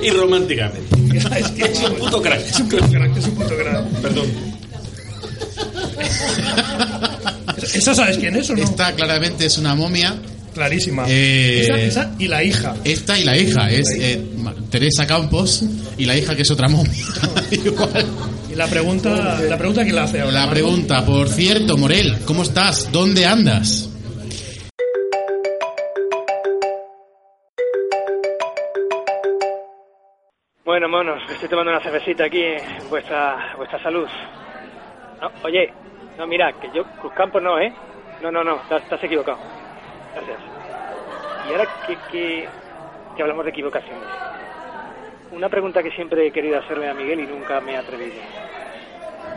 y 0.01 0.09
románticamente. 0.09 0.97
Es 1.11 1.49
que 1.51 1.63
es 1.65 1.79
Un 1.79 1.95
puto 1.95 2.21
crack. 2.21 2.39
Es 2.47 2.59
un 2.59 2.69
puto 2.69 2.87
crack, 2.89 3.17
es 3.17 3.25
un 3.25 3.35
puto 3.35 3.57
crack. 3.57 3.85
Perdón. 4.01 4.25
¿Esa 7.73 7.93
sabes 7.93 8.17
quién 8.17 8.35
es 8.35 8.49
o 8.49 8.55
no? 8.55 8.63
Esta 8.63 8.93
claramente 8.93 9.45
es 9.45 9.57
una 9.57 9.75
momia. 9.75 10.15
Clarísima. 10.53 11.05
Eh, 11.07 11.61
Esa, 11.63 11.79
esa 11.79 12.11
y 12.19 12.27
la 12.27 12.43
hija. 12.43 12.75
Esta 12.83 13.17
y 13.19 13.23
la 13.23 13.37
hija, 13.37 13.71
es 13.71 13.89
eh, 13.97 14.21
Teresa 14.69 15.07
Campos 15.07 15.63
y 15.97 16.05
la 16.05 16.17
hija 16.17 16.35
que 16.35 16.41
es 16.41 16.51
otra 16.51 16.67
momia. 16.67 17.05
Igual. 17.51 18.05
Y 18.51 18.55
la 18.55 18.67
pregunta, 18.67 19.39
la 19.39 19.57
pregunta 19.57 19.85
que 19.85 19.93
la 19.93 20.03
hace 20.03 20.19
ahora. 20.19 20.45
La 20.45 20.49
pregunta, 20.49 21.05
por 21.05 21.29
cierto, 21.29 21.77
Morel, 21.77 22.17
¿cómo 22.25 22.43
estás? 22.43 22.91
¿Dónde 22.91 23.25
andas? 23.25 23.87
Bueno, 30.65 30.89
monos, 30.89 31.21
estoy 31.31 31.47
tomando 31.47 31.71
una 31.71 31.81
cervecita 31.81 32.25
aquí 32.25 32.43
en 32.43 32.89
vuestra, 32.89 33.53
vuestra 33.55 33.81
salud. 33.81 34.07
No, 35.21 35.31
oye, 35.43 35.71
no, 36.17 36.27
mira, 36.27 36.51
que 36.59 36.69
yo, 36.75 36.83
Cruzcampo 36.99 37.39
no, 37.39 37.57
¿eh? 37.57 37.73
No, 38.21 38.31
no, 38.31 38.43
no, 38.43 38.57
estás, 38.63 38.83
estás 38.83 39.01
equivocado. 39.03 39.39
Gracias. 40.13 40.39
Y 41.47 41.51
ahora 41.53 41.67
que, 41.87 41.97
que, 42.11 42.49
que 43.15 43.21
hablamos 43.21 43.45
de 43.45 43.51
equivocaciones. 43.51 44.40
Una 45.31 45.47
pregunta 45.47 45.81
que 45.81 45.91
siempre 45.91 46.27
he 46.27 46.31
querido 46.31 46.59
hacerle 46.59 46.89
a 46.89 46.93
Miguel 46.93 47.21
y 47.21 47.27
nunca 47.27 47.61
me 47.61 47.71
he 47.73 47.77
atrevido. 47.77 48.21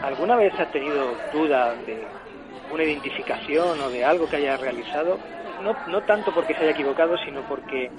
¿Alguna 0.03 0.35
vez 0.35 0.53
has 0.59 0.71
tenido 0.73 1.15
duda 1.33 1.73
de 1.87 2.05
una 2.73 2.83
identificación 2.83 3.81
o 3.81 3.91
de 3.91 4.05
algo 4.05 4.29
que 4.29 4.37
haya 4.37 4.57
realizado? 4.57 5.19
No, 5.63 5.77
no 5.87 6.03
tanto 6.03 6.33
porque 6.33 6.55
se 6.55 6.63
haya 6.63 6.73
equivocado, 6.73 7.17
sino 7.19 7.43
porque 7.49 7.93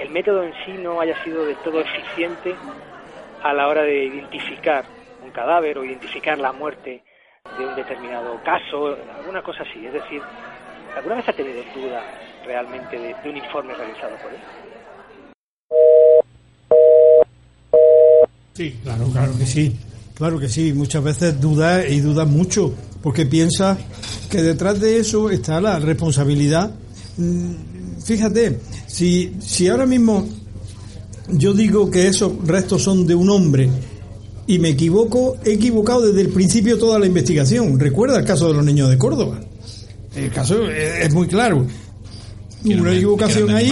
el 0.00 0.10
método 0.10 0.42
en 0.42 0.52
sí 0.64 0.72
no 0.72 1.00
haya 1.00 1.16
sido 1.22 1.46
del 1.46 1.56
todo 1.58 1.80
eficiente 1.80 2.54
a 3.44 3.52
la 3.54 3.68
hora 3.68 3.82
de 3.82 4.04
identificar 4.04 4.84
un 5.22 5.30
cadáver 5.30 5.78
o 5.78 5.84
identificar 5.84 6.38
la 6.38 6.52
muerte 6.52 7.04
de 7.56 7.66
un 7.66 7.74
determinado 7.76 8.42
caso, 8.42 8.98
alguna 9.16 9.42
cosa 9.42 9.62
así. 9.62 9.86
Es 9.86 9.92
decir, 9.92 10.22
¿alguna 10.96 11.14
vez 11.14 11.28
ha 11.28 11.32
tenido 11.32 11.62
duda 11.72 12.02
realmente 12.44 12.98
de 12.98 13.28
un 13.28 13.36
informe 13.36 13.74
realizado 13.74 14.16
por 14.18 14.32
él? 14.32 14.69
Sí, 18.60 18.74
claro, 18.82 19.06
claro 19.06 19.38
que 19.38 19.46
sí. 19.46 19.72
Claro 20.12 20.38
que 20.38 20.46
sí. 20.50 20.74
Muchas 20.74 21.02
veces 21.02 21.40
dudas 21.40 21.82
y 21.88 22.00
dudas 22.00 22.28
mucho, 22.28 22.74
porque 23.02 23.24
piensas 23.24 23.78
que 24.28 24.42
detrás 24.42 24.78
de 24.78 24.98
eso 24.98 25.30
está 25.30 25.62
la 25.62 25.78
responsabilidad. 25.78 26.70
Mm, 27.16 27.52
Fíjate, 28.04 28.58
si, 28.86 29.32
si 29.40 29.68
ahora 29.68 29.86
mismo 29.86 30.28
yo 31.30 31.54
digo 31.54 31.90
que 31.90 32.08
esos 32.08 32.32
restos 32.46 32.82
son 32.82 33.06
de 33.06 33.14
un 33.14 33.30
hombre 33.30 33.70
y 34.46 34.58
me 34.58 34.68
equivoco, 34.68 35.38
he 35.42 35.52
equivocado 35.52 36.08
desde 36.08 36.20
el 36.20 36.28
principio 36.28 36.78
toda 36.78 36.98
la 36.98 37.06
investigación. 37.06 37.80
Recuerda 37.80 38.18
el 38.18 38.26
caso 38.26 38.48
de 38.48 38.54
los 38.54 38.64
niños 38.64 38.90
de 38.90 38.98
Córdoba. 38.98 39.40
El 40.14 40.30
caso 40.32 40.68
es 40.68 41.06
es 41.06 41.14
muy 41.14 41.28
claro. 41.28 41.66
Una 42.64 42.82
un- 42.82 42.88
equivocación 42.96 43.50
ahí, 43.50 43.70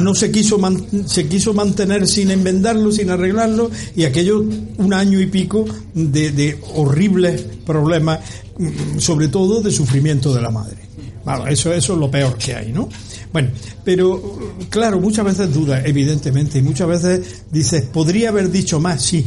no 0.00 0.14
se 0.14 0.30
quiso 0.30 0.58
man- 0.58 0.86
se 1.06 1.26
quiso 1.28 1.52
mantener 1.54 2.06
sin 2.08 2.30
enmendarlo, 2.30 2.90
sin 2.92 3.10
arreglarlo, 3.10 3.70
y 3.96 4.04
aquello 4.04 4.44
un 4.78 4.94
año 4.94 5.20
y 5.20 5.26
pico 5.26 5.64
de, 5.94 6.30
de 6.32 6.58
horribles 6.74 7.42
problemas, 7.66 8.20
mm, 8.58 8.98
sobre 8.98 9.28
todo 9.28 9.60
de 9.60 9.70
sufrimiento 9.70 10.32
de 10.34 10.40
la 10.42 10.50
madre. 10.50 10.76
Bueno, 11.24 11.46
eso, 11.48 11.72
eso 11.74 11.92
es 11.92 11.98
lo 11.98 12.10
peor 12.10 12.36
que 12.38 12.54
hay, 12.54 12.72
¿no? 12.72 12.88
Bueno, 13.32 13.50
pero 13.84 14.38
claro, 14.70 14.98
muchas 15.00 15.24
veces 15.24 15.52
dudas, 15.52 15.82
evidentemente, 15.84 16.58
y 16.58 16.62
muchas 16.62 16.88
veces 16.88 17.42
dices, 17.52 17.82
podría 17.82 18.30
haber 18.30 18.50
dicho 18.50 18.80
más, 18.80 19.02
sí. 19.02 19.24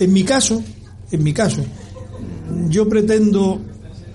En 0.00 0.12
mi 0.12 0.24
caso, 0.24 0.62
en 1.12 1.22
mi 1.22 1.32
caso, 1.34 1.62
yo 2.68 2.88
pretendo 2.88 3.60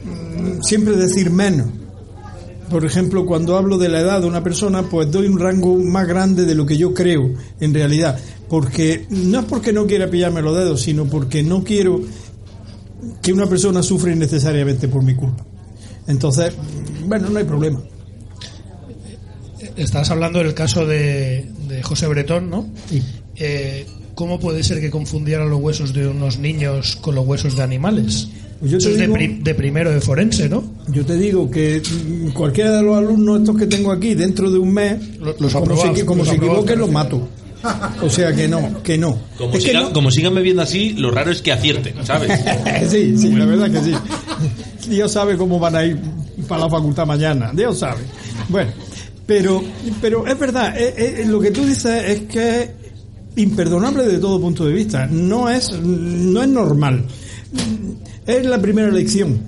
mm, 0.03 0.61
siempre 0.63 0.95
decir 0.95 1.29
menos. 1.29 1.67
Por 2.69 2.85
ejemplo, 2.85 3.25
cuando 3.25 3.57
hablo 3.57 3.77
de 3.77 3.89
la 3.89 3.99
edad 3.99 4.21
de 4.21 4.27
una 4.27 4.43
persona, 4.43 4.83
pues 4.83 5.11
doy 5.11 5.27
un 5.27 5.39
rango 5.39 5.75
más 5.77 6.07
grande 6.07 6.45
de 6.45 6.55
lo 6.55 6.65
que 6.65 6.77
yo 6.77 6.93
creo 6.93 7.33
en 7.59 7.73
realidad. 7.73 8.19
Porque 8.47 9.05
no 9.09 9.39
es 9.39 9.45
porque 9.45 9.73
no 9.73 9.87
quiera 9.87 10.09
pillarme 10.09 10.41
los 10.41 10.55
dedos, 10.55 10.81
sino 10.81 11.05
porque 11.05 11.43
no 11.43 11.63
quiero 11.63 12.01
que 13.21 13.33
una 13.33 13.47
persona 13.47 13.81
sufra 13.81 14.11
innecesariamente 14.11 14.87
por 14.87 15.03
mi 15.03 15.15
culpa. 15.15 15.45
Entonces, 16.07 16.53
bueno, 17.05 17.29
no 17.29 17.39
hay 17.39 17.45
problema. 17.45 17.81
Estás 19.75 20.09
hablando 20.11 20.39
del 20.39 20.53
caso 20.53 20.85
de, 20.85 21.49
de 21.67 21.83
José 21.83 22.07
Bretón, 22.07 22.49
¿no? 22.49 22.67
Sí. 22.89 23.01
Eh, 23.35 23.85
¿Cómo 24.15 24.39
puede 24.39 24.63
ser 24.63 24.81
que 24.81 24.91
confundieran 24.91 25.49
los 25.49 25.61
huesos 25.61 25.93
de 25.93 26.07
unos 26.07 26.39
niños 26.39 26.97
con 26.97 27.15
los 27.15 27.25
huesos 27.25 27.55
de 27.55 27.63
animales? 27.63 28.27
Pues 28.59 28.71
yo 28.71 28.77
Eso 28.77 28.89
es 28.89 28.97
de, 28.97 29.07
pri- 29.09 29.39
de 29.41 29.55
primero 29.55 29.89
de 29.91 30.01
forense, 30.01 30.49
¿no? 30.49 30.63
Yo 30.89 31.05
te 31.05 31.15
digo 31.15 31.49
que 31.49 31.81
mm, 31.81 32.29
cualquiera 32.31 32.71
de 32.77 32.83
los 32.83 32.97
alumnos 32.97 33.39
estos 33.39 33.55
que 33.57 33.67
tengo 33.67 33.91
aquí, 33.91 34.15
dentro 34.15 34.51
de 34.51 34.57
un 34.59 34.73
mes, 34.73 34.97
los 35.19 35.35
como, 35.35 35.49
se, 35.95 36.05
como 36.05 36.19
los 36.23 36.27
se 36.27 36.35
aprobados, 36.35 36.35
equivoquen, 36.35 36.79
los 36.79 36.91
mato. 36.91 37.27
O 38.01 38.09
sea 38.09 38.33
que 38.33 38.47
no, 38.47 38.81
que 38.83 38.97
no. 38.97 39.17
Como, 39.37 39.53
Es 39.53 39.59
que 39.63 39.67
sigan, 39.69 39.83
no- 39.83 39.93
como 39.93 40.11
sigan 40.11 40.35
bebiendo 40.35 40.61
así, 40.61 40.93
lo 40.93 41.09
raro 41.11 41.31
es 41.31 41.41
que 41.41 41.51
acierten, 41.53 42.05
¿sabes? 42.05 42.31
sí, 42.89 43.17
sí, 43.17 43.31
la 43.31 43.45
verdad 43.45 43.71
que 43.71 43.79
sí. 43.81 43.93
Dios 44.89 45.11
sabe 45.11 45.37
cómo 45.37 45.57
van 45.59 45.75
a 45.75 45.85
ir 45.85 45.97
para 46.47 46.63
la 46.65 46.69
facultad 46.69 47.05
mañana. 47.05 47.51
Dios 47.53 47.79
sabe. 47.79 48.01
Bueno, 48.49 48.71
pero, 49.25 49.63
pero 50.01 50.25
es 50.27 50.37
verdad, 50.39 50.73
eh, 50.77 50.93
eh, 50.97 51.25
lo 51.27 51.39
que 51.39 51.51
tú 51.51 51.65
dices 51.65 52.03
es 52.07 52.21
que 52.21 52.61
es 52.61 52.69
imperdonable 53.35 54.05
de 54.05 54.17
todo 54.19 54.39
punto 54.41 54.65
de 54.65 54.73
vista. 54.73 55.05
No 55.07 55.49
es, 55.49 55.71
no 55.81 56.41
es 56.41 56.47
normal. 56.49 57.05
Es 58.29 58.45
la 58.45 58.61
primera 58.61 58.91
lección. 58.91 59.39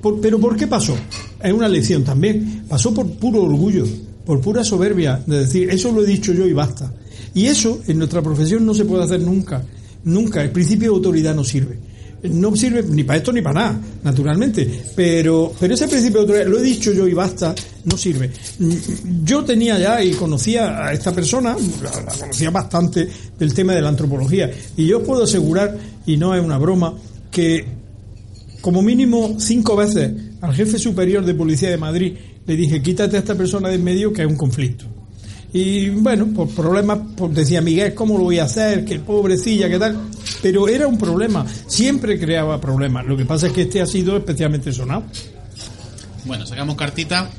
Por- 0.00 0.20
pero 0.20 0.38
¿por 0.40 0.56
qué 0.56 0.66
pasó? 0.66 0.96
Es 1.42 1.52
una 1.52 1.68
lección 1.68 2.04
también. 2.04 2.64
Pasó 2.68 2.94
por 2.94 3.06
puro 3.12 3.42
orgullo, 3.42 3.84
por 4.24 4.40
pura 4.40 4.64
soberbia 4.64 5.22
de 5.26 5.40
decir, 5.40 5.68
eso 5.70 5.92
lo 5.92 6.02
he 6.02 6.06
dicho 6.06 6.32
yo 6.32 6.46
y 6.46 6.52
basta. 6.52 6.92
Y 7.34 7.46
eso 7.46 7.80
en 7.86 7.98
nuestra 7.98 8.22
profesión 8.22 8.64
no 8.64 8.72
se 8.74 8.84
puede 8.84 9.04
hacer 9.04 9.20
nunca. 9.20 9.62
Nunca. 10.04 10.42
El 10.42 10.50
principio 10.50 10.90
de 10.90 10.96
autoridad 10.96 11.34
no 11.34 11.44
sirve. 11.44 11.78
No 12.22 12.54
sirve 12.54 12.82
ni 12.82 13.02
para 13.04 13.18
esto 13.18 13.32
ni 13.32 13.40
para 13.40 13.60
nada, 13.60 13.80
naturalmente. 14.04 14.82
Pero, 14.94 15.52
pero 15.58 15.74
ese 15.74 15.88
principio 15.88 16.20
de 16.20 16.20
autoridad, 16.22 16.46
lo 16.46 16.58
he 16.58 16.62
dicho 16.62 16.92
yo 16.92 17.06
y 17.08 17.14
basta, 17.14 17.54
no 17.84 17.96
sirve. 17.96 18.30
Mm, 18.58 19.24
Yo 19.24 19.42
tenía 19.44 19.78
ya 19.78 20.02
y 20.02 20.12
conocía 20.12 20.86
a 20.86 20.92
esta 20.92 21.12
persona, 21.12 21.56
la, 21.82 21.90
la 22.02 22.12
conocía 22.18 22.50
bastante 22.50 23.08
del 23.38 23.54
tema 23.54 23.74
de 23.74 23.80
la 23.82 23.88
antropología. 23.90 24.50
Y 24.76 24.86
yo 24.86 24.98
os 24.98 25.04
puedo 25.06 25.24
asegurar, 25.24 25.76
y 26.06 26.16
no 26.18 26.34
es 26.34 26.42
una 26.44 26.58
broma, 26.58 26.94
que 27.30 27.64
como 28.60 28.82
mínimo 28.82 29.36
cinco 29.38 29.76
veces 29.76 30.12
al 30.40 30.54
jefe 30.54 30.78
superior 30.78 31.24
de 31.24 31.34
policía 31.34 31.70
de 31.70 31.76
Madrid. 31.76 32.14
Le 32.46 32.56
dije 32.56 32.82
quítate 32.82 33.16
a 33.16 33.20
esta 33.20 33.34
persona 33.34 33.68
de 33.68 33.76
en 33.76 33.84
medio 33.84 34.12
que 34.12 34.22
hay 34.22 34.28
un 34.28 34.36
conflicto 34.36 34.86
y 35.52 35.88
bueno 35.88 36.28
por 36.28 36.48
problemas 36.48 37.00
pues 37.16 37.34
decía 37.34 37.60
Miguel 37.60 37.92
cómo 37.92 38.16
lo 38.16 38.24
voy 38.24 38.38
a 38.38 38.44
hacer 38.44 38.84
que 38.84 39.00
pobrecilla 39.00 39.68
qué 39.68 39.80
tal 39.80 39.98
pero 40.40 40.68
era 40.68 40.86
un 40.86 40.96
problema 40.96 41.44
siempre 41.66 42.18
creaba 42.18 42.60
problemas. 42.60 43.06
Lo 43.06 43.16
que 43.16 43.24
pasa 43.24 43.48
es 43.48 43.52
que 43.52 43.62
este 43.62 43.80
ha 43.80 43.86
sido 43.86 44.16
especialmente 44.16 44.72
sonado. 44.72 45.04
Bueno, 46.24 46.46
sacamos 46.46 46.76
cartita. 46.76 47.30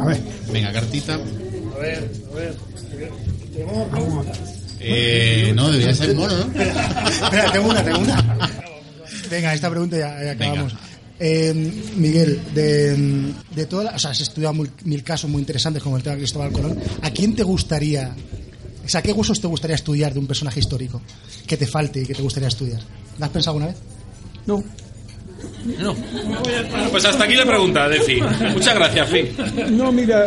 a 0.00 0.04
ver. 0.04 0.20
Venga, 0.52 0.72
cartita. 0.72 1.14
A 1.14 1.78
ver, 1.78 2.10
a 2.30 2.34
ver. 2.34 2.56
Eh, 4.84 5.52
no, 5.54 5.70
debería 5.70 5.94
ser 5.94 6.14
mono, 6.14 6.34
¿no? 6.36 6.60
Espera, 6.60 7.52
tengo 7.52 7.68
una, 7.70 7.82
tengo 7.84 7.98
una. 8.00 8.38
Venga, 9.30 9.54
esta 9.54 9.70
pregunta 9.70 9.96
ya, 9.98 10.22
ya 10.24 10.30
acabamos. 10.32 10.74
Eh, 11.24 11.54
Miguel, 11.96 12.40
de, 12.54 13.32
de 13.54 13.66
todas 13.66 13.84
las- 13.86 13.94
o 13.94 13.98
sea, 14.00 14.10
has 14.10 14.20
estudiado 14.20 14.54
mil, 14.54 14.70
mil 14.84 15.04
casos 15.04 15.30
muy 15.30 15.40
interesantes 15.40 15.82
como 15.82 15.96
el 15.96 16.02
tema 16.02 16.16
de 16.16 16.22
Cristóbal 16.22 16.50
Colón. 16.52 16.78
¿A 17.02 17.10
quién 17.12 17.34
te 17.36 17.44
gustaría, 17.44 18.12
o 18.84 18.88
sea, 18.88 19.02
qué 19.02 19.12
huesos 19.12 19.40
te 19.40 19.46
gustaría 19.46 19.76
estudiar 19.76 20.12
de 20.12 20.18
un 20.18 20.26
personaje 20.26 20.58
histórico 20.60 21.00
que 21.46 21.56
te 21.56 21.66
falte 21.66 22.00
y 22.00 22.06
que 22.06 22.14
te 22.14 22.22
gustaría 22.22 22.48
estudiar? 22.48 22.80
¿Lo 23.18 23.24
has 23.24 23.30
pensado 23.30 23.56
alguna 23.56 23.72
vez? 23.72 23.80
no 24.46 24.64
No. 25.78 25.94
Pues 26.90 27.04
hasta 27.04 27.24
aquí 27.24 27.34
la 27.34 27.46
pregunta, 27.46 27.88
Defi. 27.88 28.20
Muchas 28.52 28.74
gracias, 28.74 29.08
Fi. 29.08 29.70
no 29.70 29.92
mira 29.92 30.26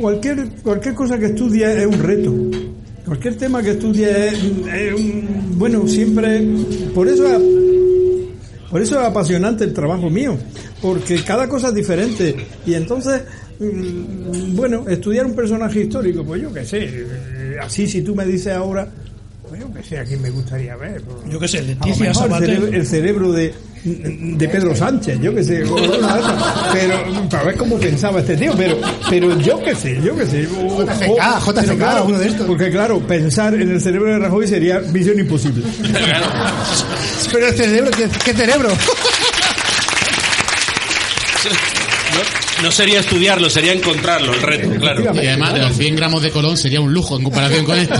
cualquier 0.00 0.48
cualquier 0.62 0.94
cosa 0.94 1.18
que 1.18 1.26
estudies 1.26 1.68
es 1.76 1.86
un 1.86 1.98
reto 2.00 2.34
cualquier 3.06 3.36
tema 3.36 3.62
que 3.62 3.70
estudies 3.70 4.08
es, 4.08 4.94
un 4.94 5.58
bueno 5.58 5.86
siempre 5.86 6.42
por 6.94 7.06
eso 7.08 7.26
es- 7.26 7.42
Por 8.70 8.80
eso 8.80 9.00
es 9.00 9.04
apasionante 9.04 9.64
el 9.64 9.72
trabajo 9.74 10.08
mío, 10.08 10.38
porque 10.80 11.24
cada 11.24 11.48
cosa 11.48 11.70
es 11.70 11.74
diferente. 11.74 12.36
Y 12.64 12.74
entonces, 12.74 13.20
mm, 13.58 14.54
bueno, 14.54 14.84
estudiar 14.88 15.26
un 15.26 15.34
personaje 15.34 15.80
histórico, 15.80 16.22
pues 16.24 16.40
yo 16.40 16.52
qué 16.54 16.64
sé, 16.64 16.78
eh, 16.84 17.56
así 17.60 17.88
si 17.88 18.02
tú 18.02 18.14
me 18.14 18.24
dices 18.24 18.52
ahora, 18.52 18.86
yo 19.58 19.72
qué 19.72 19.82
sé, 19.82 19.98
a 19.98 20.04
quién 20.04 20.20
me 20.22 20.30
gustaría 20.30 20.76
ver. 20.76 21.02
pues, 21.02 21.16
Yo 21.32 21.38
qué 21.40 21.48
sé, 21.48 21.58
a 21.58 21.62
lo 21.62 21.66
Leticia 21.68 22.08
el 22.08 22.14
Sabater. 22.14 22.46
cerebro, 22.48 22.76
el 22.76 22.86
cerebro 22.86 23.32
de, 23.32 23.54
de 23.84 24.48
Pedro 24.48 24.76
Sánchez, 24.76 25.18
yo 25.20 25.34
qué 25.34 25.42
sé, 25.42 25.64
pero 26.72 27.28
para 27.30 27.44
ver 27.44 27.56
cómo 27.56 27.78
pensaba 27.78 28.20
este 28.20 28.36
tío, 28.36 28.52
pero, 28.56 28.78
pero 29.08 29.38
yo 29.40 29.62
qué 29.62 29.74
sé, 29.74 30.00
yo 30.02 30.16
qué 30.16 30.26
sé. 30.26 30.46
o- 30.46 30.82
JFK, 30.84 31.08
o- 31.08 31.52
JFK, 31.52 31.76
claro, 31.78 31.96
alguno 31.98 32.18
de 32.18 32.28
estos. 32.28 32.46
Porque 32.46 32.70
claro, 32.70 33.00
pensar 33.00 33.54
en 33.54 33.70
el 33.70 33.80
cerebro 33.80 34.10
de 34.12 34.18
Rajoy 34.18 34.46
sería 34.46 34.80
misión 34.80 35.18
imposible. 35.18 35.64
Pero 37.32 37.46
el 37.48 37.54
cerebro, 37.56 37.90
¿qué, 37.92 38.08
qué 38.24 38.32
cerebro? 38.34 38.68
No, 42.12 42.62
no 42.64 42.70
sería 42.72 43.00
estudiarlo, 43.00 43.48
sería 43.48 43.72
encontrarlo, 43.72 44.34
el 44.34 44.42
reto, 44.42 44.68
claro. 44.78 45.02
Y 45.14 45.26
además, 45.26 45.54
de 45.54 45.60
los 45.60 45.76
100 45.76 45.96
gramos 45.96 46.22
de 46.22 46.30
colón 46.30 46.56
sería 46.56 46.80
un 46.80 46.92
lujo 46.92 47.16
en 47.16 47.24
comparación 47.24 47.64
con 47.64 47.78
esto. 47.78 47.94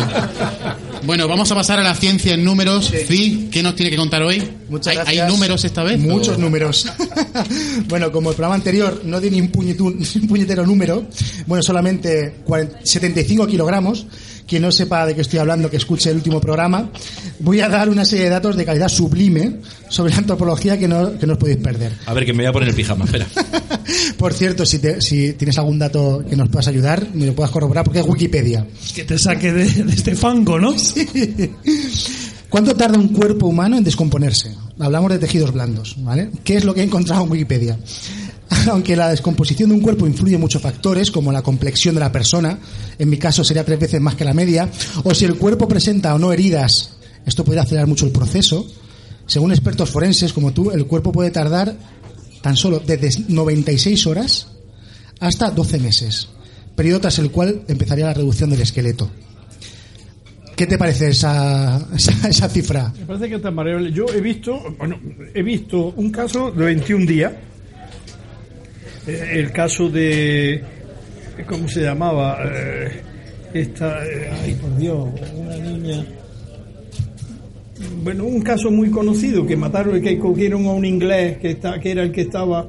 Bueno, 1.04 1.26
vamos 1.26 1.50
a 1.50 1.54
pasar 1.54 1.78
a 1.78 1.82
la 1.82 1.94
ciencia 1.94 2.34
en 2.34 2.44
números. 2.44 2.90
Fi, 3.06 3.48
¿qué 3.50 3.62
nos 3.62 3.74
tiene 3.74 3.90
que 3.90 3.96
contar 3.96 4.22
hoy? 4.22 4.42
Muchas 4.68 4.96
¿Hay, 5.08 5.18
números 5.28 5.64
esta 5.64 5.82
vez? 5.82 5.98
Muchos 5.98 6.36
¿O- 6.36 6.40
números. 6.40 6.86
bueno, 7.88 8.12
como 8.12 8.30
el 8.30 8.36
programa 8.36 8.54
anterior 8.54 9.00
no 9.04 9.20
tiene 9.20 9.40
ni 9.40 9.42
un, 9.42 10.28
puñetero 10.28 10.66
número, 10.66 11.06
bueno, 11.46 11.62
solamente 11.62 12.36
40 12.44 12.80
75 12.84 13.46
kilogramos. 13.46 14.06
Quien 14.50 14.62
no 14.62 14.72
sepa 14.72 15.06
de 15.06 15.14
qué 15.14 15.20
estoy 15.20 15.38
hablando, 15.38 15.70
que 15.70 15.76
escuche 15.76 16.10
el 16.10 16.16
último 16.16 16.40
programa, 16.40 16.90
voy 17.38 17.60
a 17.60 17.68
dar 17.68 17.88
una 17.88 18.04
serie 18.04 18.24
de 18.24 18.30
datos 18.30 18.56
de 18.56 18.64
calidad 18.64 18.88
sublime 18.88 19.58
sobre 19.88 20.10
la 20.10 20.18
antropología 20.18 20.76
que 20.76 20.88
no, 20.88 21.16
que 21.16 21.24
no 21.24 21.34
os 21.34 21.38
podéis 21.38 21.58
perder. 21.58 21.92
A 22.06 22.12
ver, 22.14 22.26
que 22.26 22.32
me 22.32 22.38
voy 22.42 22.46
a 22.48 22.52
poner 22.52 22.68
el 22.70 22.74
pijama, 22.74 23.04
espera. 23.04 23.28
Por 24.18 24.34
cierto, 24.34 24.66
si, 24.66 24.80
te- 24.80 25.00
si 25.00 25.34
tienes 25.34 25.56
algún 25.56 25.78
dato 25.78 26.24
que 26.28 26.34
nos 26.34 26.48
puedas 26.48 26.66
ayudar, 26.66 27.06
me 27.14 27.26
lo 27.26 27.32
puedas 27.32 27.52
corroborar 27.52 27.84
porque 27.84 28.00
es 28.00 28.06
Wikipedia. 28.06 28.66
Que 28.92 29.04
te 29.04 29.16
saque 29.20 29.52
de, 29.52 29.64
de 29.84 29.92
este 29.92 30.16
fango, 30.16 30.58
¿no? 30.58 30.74
¿Cuánto 32.48 32.74
tarda 32.74 32.98
un 32.98 33.08
cuerpo 33.08 33.46
humano 33.46 33.78
en 33.78 33.84
descomponerse? 33.84 34.52
Hablamos 34.80 35.12
de 35.12 35.18
tejidos 35.20 35.52
blandos, 35.52 35.94
¿vale? 35.98 36.30
¿Qué 36.42 36.56
es 36.56 36.64
lo 36.64 36.74
que 36.74 36.80
he 36.80 36.84
encontrado 36.84 37.22
en 37.24 37.30
Wikipedia? 37.30 37.78
Aunque 38.70 38.96
la 38.96 39.08
descomposición 39.08 39.70
de 39.70 39.76
un 39.76 39.80
cuerpo 39.80 40.06
influye 40.06 40.36
muchos 40.38 40.62
factores, 40.62 41.10
como 41.10 41.32
la 41.32 41.42
complexión 41.42 41.94
de 41.94 42.00
la 42.00 42.12
persona, 42.12 42.58
en 42.98 43.08
mi 43.08 43.16
caso 43.16 43.44
sería 43.44 43.64
tres 43.64 43.78
veces 43.78 44.00
más 44.00 44.14
que 44.14 44.24
la 44.24 44.34
media, 44.34 44.68
o 45.04 45.14
si 45.14 45.24
el 45.24 45.36
cuerpo 45.36 45.68
presenta 45.68 46.14
o 46.14 46.18
no 46.18 46.32
heridas, 46.32 46.96
esto 47.26 47.44
podría 47.44 47.62
acelerar 47.62 47.86
mucho 47.86 48.06
el 48.06 48.12
proceso. 48.12 48.66
Según 49.26 49.52
expertos 49.52 49.90
forenses 49.90 50.32
como 50.32 50.52
tú, 50.52 50.70
el 50.72 50.86
cuerpo 50.86 51.12
puede 51.12 51.30
tardar 51.30 51.76
tan 52.42 52.56
solo 52.56 52.80
desde 52.84 53.24
96 53.28 54.06
horas 54.06 54.48
hasta 55.20 55.50
12 55.50 55.78
meses, 55.78 56.28
periodo 56.74 57.00
tras 57.00 57.18
el 57.18 57.30
cual 57.30 57.62
empezaría 57.68 58.06
la 58.06 58.14
reducción 58.14 58.50
del 58.50 58.62
esqueleto. 58.62 59.10
¿Qué 60.56 60.66
te 60.66 60.76
parece 60.76 61.08
esa, 61.08 61.86
esa, 61.94 62.28
esa 62.28 62.48
cifra? 62.48 62.92
Me 62.98 63.06
parece 63.06 63.28
que 63.28 63.36
está 63.36 63.50
variable. 63.50 63.92
Yo 63.92 64.06
he 64.12 64.20
visto, 64.20 64.60
bueno, 64.78 64.98
he 65.32 65.42
visto 65.42 65.92
un 65.96 66.10
caso 66.10 66.50
de 66.50 66.64
21 66.64 67.06
días. 67.06 67.32
Eh, 69.06 69.30
El 69.34 69.52
caso 69.52 69.88
de, 69.88 70.62
¿cómo 71.48 71.68
se 71.68 71.82
llamaba? 71.82 72.38
Eh, 72.44 73.00
esta, 73.54 74.04
eh, 74.06 74.30
ay 74.42 74.54
por 74.54 74.76
Dios, 74.76 75.08
una 75.36 75.56
niña. 75.56 76.04
Bueno, 78.02 78.24
un 78.24 78.40
caso 78.42 78.70
muy 78.70 78.90
conocido 78.90 79.46
que 79.46 79.56
mataron, 79.56 80.00
que 80.00 80.18
cogieron 80.18 80.66
a 80.66 80.70
un 80.72 80.84
inglés 80.84 81.38
que 81.38 81.52
está, 81.52 81.80
que 81.80 81.90
era 81.92 82.02
el 82.02 82.12
que 82.12 82.22
estaba, 82.22 82.68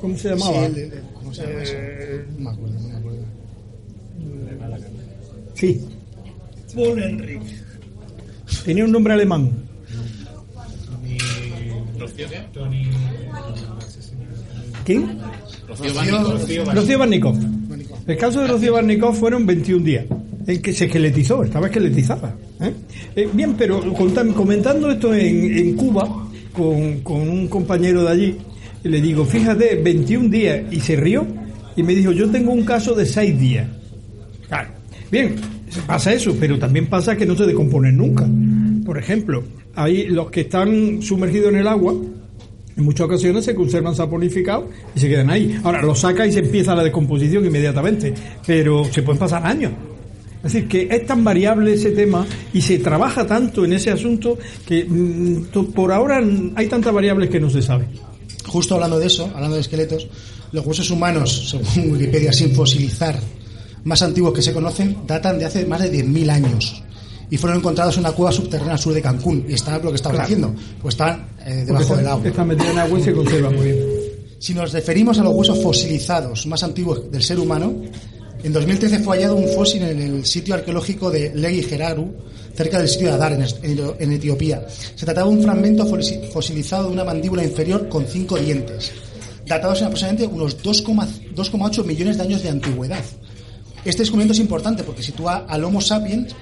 ¿cómo 0.00 0.16
se 0.16 0.30
llamaba? 0.30 0.66
Sí, 0.68 0.80
el 0.80 0.90
de- 0.90 1.00
¿cómo 1.14 1.34
se 1.34 1.42
llama 1.46 1.62
eso? 1.62 1.72
Eh, 1.76 2.24
No 2.38 2.44
me 2.44 2.50
acuerdo, 2.50 2.78
no 2.80 2.88
me 2.88 2.96
acuerdo. 2.96 3.24
sí, 5.54 5.86
Paul 6.74 7.02
Henrik. 7.02 7.42
tenía 8.64 8.84
un 8.84 8.92
nombre 8.92 9.12
alemán. 9.14 9.50
¿Quién? 14.84 15.18
Rocío 16.74 16.98
Barnikov. 16.98 17.36
El 18.06 18.16
caso 18.16 18.40
de 18.40 18.48
Rocío 18.48 18.72
Barnikov 18.72 19.14
fueron 19.14 19.46
21 19.46 19.84
días 19.84 20.06
en 20.46 20.60
que 20.60 20.72
se 20.72 20.86
esqueletizó, 20.86 21.44
estaba 21.44 21.66
esqueletizada. 21.66 22.36
¿eh? 22.60 22.72
Eh, 23.14 23.28
bien, 23.32 23.54
pero 23.56 23.80
comentando 23.94 24.90
esto 24.90 25.14
en, 25.14 25.56
en 25.56 25.76
Cuba 25.76 26.28
con, 26.52 27.00
con 27.00 27.28
un 27.28 27.48
compañero 27.48 28.02
de 28.02 28.10
allí, 28.10 28.36
le 28.82 29.00
digo, 29.00 29.24
fíjate, 29.24 29.76
21 29.76 30.28
días, 30.28 30.62
y 30.70 30.80
se 30.80 30.96
rió 30.96 31.26
y 31.76 31.82
me 31.82 31.94
dijo, 31.94 32.12
yo 32.12 32.28
tengo 32.30 32.52
un 32.52 32.64
caso 32.64 32.94
de 32.94 33.06
6 33.06 33.38
días. 33.38 33.68
Claro. 34.48 34.70
Bien, 35.10 35.36
pasa 35.86 36.12
eso, 36.12 36.34
pero 36.38 36.58
también 36.58 36.86
pasa 36.86 37.16
que 37.16 37.26
no 37.26 37.36
se 37.36 37.46
decomponen 37.46 37.96
nunca. 37.96 38.26
Por 38.84 38.98
ejemplo, 38.98 39.44
hay 39.74 40.08
los 40.08 40.30
que 40.30 40.42
están 40.42 41.02
sumergidos 41.02 41.50
en 41.50 41.56
el 41.56 41.68
agua, 41.68 41.94
en 42.76 42.84
muchas 42.84 43.06
ocasiones 43.06 43.44
se 43.44 43.54
conservan 43.54 43.94
saponificados 43.94 44.66
y 44.94 45.00
se 45.00 45.08
quedan 45.08 45.30
ahí. 45.30 45.58
Ahora, 45.62 45.82
los 45.82 46.00
saca 46.00 46.26
y 46.26 46.32
se 46.32 46.40
empieza 46.40 46.74
la 46.74 46.82
descomposición 46.82 47.44
inmediatamente, 47.44 48.14
pero 48.46 48.84
se 48.90 49.02
pueden 49.02 49.18
pasar 49.18 49.46
años. 49.46 49.72
Es 50.44 50.52
decir, 50.52 50.68
que 50.68 50.88
es 50.90 51.06
tan 51.06 51.22
variable 51.22 51.74
ese 51.74 51.92
tema 51.92 52.26
y 52.52 52.60
se 52.60 52.78
trabaja 52.78 53.26
tanto 53.26 53.64
en 53.64 53.74
ese 53.74 53.90
asunto 53.90 54.38
que 54.66 54.84
mm, 54.84 55.72
por 55.72 55.92
ahora 55.92 56.20
hay 56.56 56.66
tantas 56.66 56.92
variables 56.92 57.30
que 57.30 57.38
no 57.38 57.48
se 57.48 57.62
sabe. 57.62 57.86
Justo 58.46 58.74
hablando 58.74 58.98
de 58.98 59.06
eso, 59.06 59.30
hablando 59.34 59.54
de 59.54 59.60
esqueletos, 59.60 60.08
los 60.50 60.66
huesos 60.66 60.90
humanos, 60.90 61.50
según 61.50 61.92
Wikipedia, 61.92 62.32
sin 62.32 62.52
fosilizar, 62.54 63.18
más 63.84 64.02
antiguos 64.02 64.32
que 64.32 64.42
se 64.42 64.52
conocen, 64.52 64.96
datan 65.06 65.38
de 65.38 65.44
hace 65.44 65.64
más 65.64 65.80
de 65.80 65.92
10.000 65.92 66.30
años. 66.30 66.82
Y 67.32 67.38
fueron 67.38 67.58
encontrados 67.60 67.94
en 67.96 68.00
una 68.00 68.12
cueva 68.12 68.30
subterránea 68.30 68.74
al 68.74 68.78
sur 68.78 68.92
de 68.92 69.00
Cancún. 69.00 69.46
Y 69.48 69.54
está 69.54 69.78
lo 69.78 69.88
que 69.90 69.96
estaba 69.96 70.14
Claro. 70.16 70.28
diciendo, 70.28 70.54
pues 70.82 70.92
estaban 70.94 71.28
eh, 71.46 71.64
debajo 71.66 71.82
está- 71.84 71.96
del 71.96 72.06
agua. 72.06 72.28
Está 72.28 72.44
metido 72.44 72.70
en 72.70 72.78
agua 72.78 72.98
y 73.00 73.02
se 73.02 73.12
conserva 73.12 73.50
muy 73.50 73.64
bien. 73.64 73.78
Si 74.38 74.52
nos 74.54 74.72
referimos 74.72 75.18
a 75.18 75.22
los 75.24 75.34
huesos 75.34 75.62
fosilizados 75.62 76.46
más 76.46 76.62
antiguos 76.62 77.10
del 77.10 77.22
ser 77.22 77.38
humano, 77.38 77.74
en 78.42 78.52
2013 78.52 78.98
fue 78.98 79.16
hallado 79.16 79.36
un 79.36 79.48
fósil 79.48 79.82
en 79.82 80.00
el 80.00 80.26
sitio 80.26 80.54
arqueológico 80.54 81.10
de 81.10 81.32
Legi 81.34 81.62
Geraru, 81.62 82.12
cerca 82.54 82.78
del 82.78 82.88
sitio 82.88 83.08
de 83.08 83.14
Adar, 83.14 83.32
en, 83.62 84.12
Etiopía. 84.12 84.66
Se 84.94 85.06
trataba 85.06 85.28
de 85.30 85.36
un 85.36 85.42
fragmento 85.42 85.86
fosi- 85.86 86.28
fosilizado 86.30 86.88
de 86.88 86.92
una 86.92 87.04
mandíbula 87.04 87.42
inferior 87.44 87.88
con 87.88 88.04
cinco 88.04 88.36
dientes, 88.36 88.92
datados 89.46 89.80
en 89.80 89.86
aproximadamente 89.86 90.26
unos 90.26 90.62
2,- 90.62 91.32
2,8 91.34 91.82
millones 91.84 92.18
de 92.18 92.22
años 92.24 92.42
de 92.42 92.50
antigüedad. 92.50 93.02
Este 93.86 94.02
descubrimiento 94.02 94.34
es 94.34 94.38
importante 94.40 94.82
porque 94.82 95.02
sitúa 95.02 95.46
al 95.48 95.64
Homo 95.64 95.80
sapiens 95.80 96.34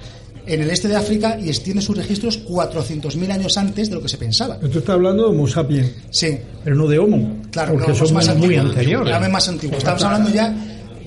en 0.45 0.61
el 0.61 0.69
este 0.69 0.87
de 0.87 0.95
África 0.95 1.37
y 1.39 1.49
extiende 1.49 1.81
sus 1.81 1.95
registros 1.97 2.45
400.000 2.47 3.31
años 3.31 3.57
antes 3.57 3.89
de 3.89 3.95
lo 3.95 4.01
que 4.01 4.09
se 4.09 4.17
pensaba. 4.17 4.57
Pero 4.59 4.71
tú 4.73 4.79
estás 4.79 4.95
hablando 4.95 5.23
de 5.23 5.29
Homo 5.29 5.47
sapiens, 5.47 5.91
Sí, 6.09 6.37
pero 6.63 6.75
no 6.75 6.87
de 6.87 6.99
Homo, 6.99 7.37
Claro, 7.51 7.73
porque 7.73 7.89
no, 7.89 7.95
son 7.95 8.07
es 8.07 8.11
más 8.13 8.35
muy 8.37 8.55
anteriores. 8.55 9.29
más 9.31 9.47
antiguo. 9.49 9.77
Estamos 9.77 10.03
hablando 10.03 10.29
ya 10.29 10.53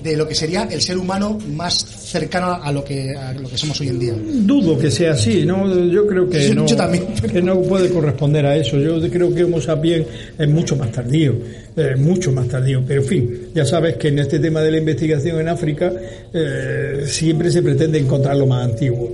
de 0.05 0.15
lo 0.15 0.27
que 0.27 0.35
sería 0.35 0.63
el 0.71 0.79
ser 0.81 0.97
humano 0.97 1.37
más 1.55 1.73
cercano 1.73 2.53
a 2.63 2.71
lo 2.71 2.83
que, 2.83 3.15
a 3.15 3.33
lo 3.33 3.49
que 3.49 3.57
somos 3.57 3.81
hoy 3.81 3.89
en 3.89 3.99
día. 3.99 4.13
Dudo 4.15 4.77
que 4.77 4.89
sea 4.91 5.11
así, 5.13 5.43
¿no? 5.45 5.67
Yo 5.89 6.05
creo 6.07 6.29
que 6.29 6.47
Yo- 6.49 6.53
no, 6.55 6.65
yo 6.67 6.75
también. 6.75 7.03
que 7.31 7.41
no 7.41 7.61
puede 7.63 7.89
corresponder 7.89 8.45
a 8.45 8.55
eso. 8.55 8.77
Yo 8.77 8.99
creo 9.09 9.33
que 9.33 9.43
Homo 9.43 9.59
sapiens 9.59 10.05
es 10.37 10.47
mucho 10.47 10.75
más 10.75 10.91
tardío, 10.91 11.33
eh, 11.75 11.95
mucho 11.97 12.31
más 12.31 12.47
tardío. 12.47 12.83
Pero 12.87 13.01
en 13.01 13.07
fin, 13.07 13.37
ya 13.53 13.65
sabes 13.65 13.97
que 13.97 14.09
en 14.09 14.19
este 14.19 14.39
tema 14.39 14.61
de 14.61 14.71
la 14.71 14.77
investigación 14.77 15.39
en 15.41 15.49
África 15.49 15.91
eh, 16.33 17.03
siempre 17.07 17.49
se 17.51 17.61
pretende 17.63 17.97
encontrar 17.99 18.37
lo 18.37 18.45
más 18.45 18.63
antiguo. 18.63 19.11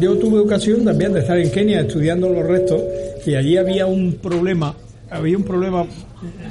Yo 0.00 0.16
tuve 0.16 0.40
ocasión 0.40 0.84
también 0.84 1.12
de 1.12 1.20
estar 1.20 1.38
en 1.38 1.50
Kenia 1.50 1.80
estudiando 1.82 2.28
los 2.28 2.44
restos 2.46 2.82
y 3.24 3.34
allí 3.34 3.56
había 3.56 3.86
un 3.86 4.14
problema, 4.14 4.74
había 5.10 5.36
un 5.36 5.44
problema, 5.44 5.86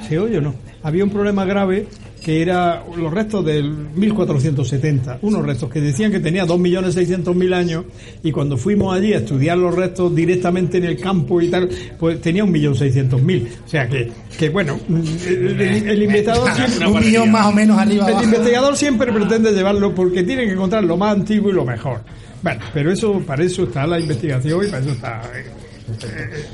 ¿se 0.08 0.18
oye 0.18 0.38
o 0.38 0.40
no? 0.40 0.54
Había 0.82 1.04
un 1.04 1.10
problema 1.10 1.44
grave 1.44 1.86
que 2.24 2.40
era 2.42 2.84
los 2.96 3.12
restos 3.12 3.44
del 3.44 3.70
1470, 3.72 5.18
unos 5.22 5.44
restos 5.44 5.68
que 5.70 5.80
decían 5.80 6.12
que 6.12 6.20
tenía 6.20 6.44
2.600.000 6.46 7.54
años 7.54 7.84
y 8.22 8.30
cuando 8.30 8.56
fuimos 8.56 8.94
allí 8.96 9.12
a 9.12 9.18
estudiar 9.18 9.58
los 9.58 9.74
restos 9.74 10.14
directamente 10.14 10.78
en 10.78 10.84
el 10.84 11.00
campo 11.00 11.40
y 11.40 11.48
tal, 11.48 11.68
pues 11.98 12.20
tenía 12.20 12.44
1.600.000. 12.44 13.46
O 13.64 13.68
sea 13.68 13.88
que, 13.88 14.10
que 14.38 14.48
bueno, 14.50 14.78
el, 14.88 15.60
el- 15.60 15.88
el 15.88 16.02
investigador 16.02 16.50
siempre... 16.54 16.86
Un 16.86 17.00
millón 17.00 17.30
más 17.32 17.46
o 17.46 17.52
menos 17.52 17.78
arriba 17.78 18.08
El 18.10 18.24
investigador 18.24 18.76
siempre 18.76 19.12
pretende 19.12 19.50
llevarlo 19.52 19.94
porque 19.94 20.22
tiene 20.22 20.44
que 20.46 20.52
encontrar 20.52 20.84
lo 20.84 20.96
más 20.96 21.16
antiguo 21.16 21.50
y 21.50 21.54
lo 21.54 21.64
mejor. 21.64 22.00
Bueno, 22.42 22.60
pero 22.72 22.92
eso 22.92 23.20
para 23.26 23.42
eso 23.44 23.64
está 23.64 23.86
la 23.86 23.98
investigación 24.00 24.64
y 24.66 24.70
para 24.70 24.82
eso 24.82 24.90
está. 24.92 25.22
eh, 25.34 26.44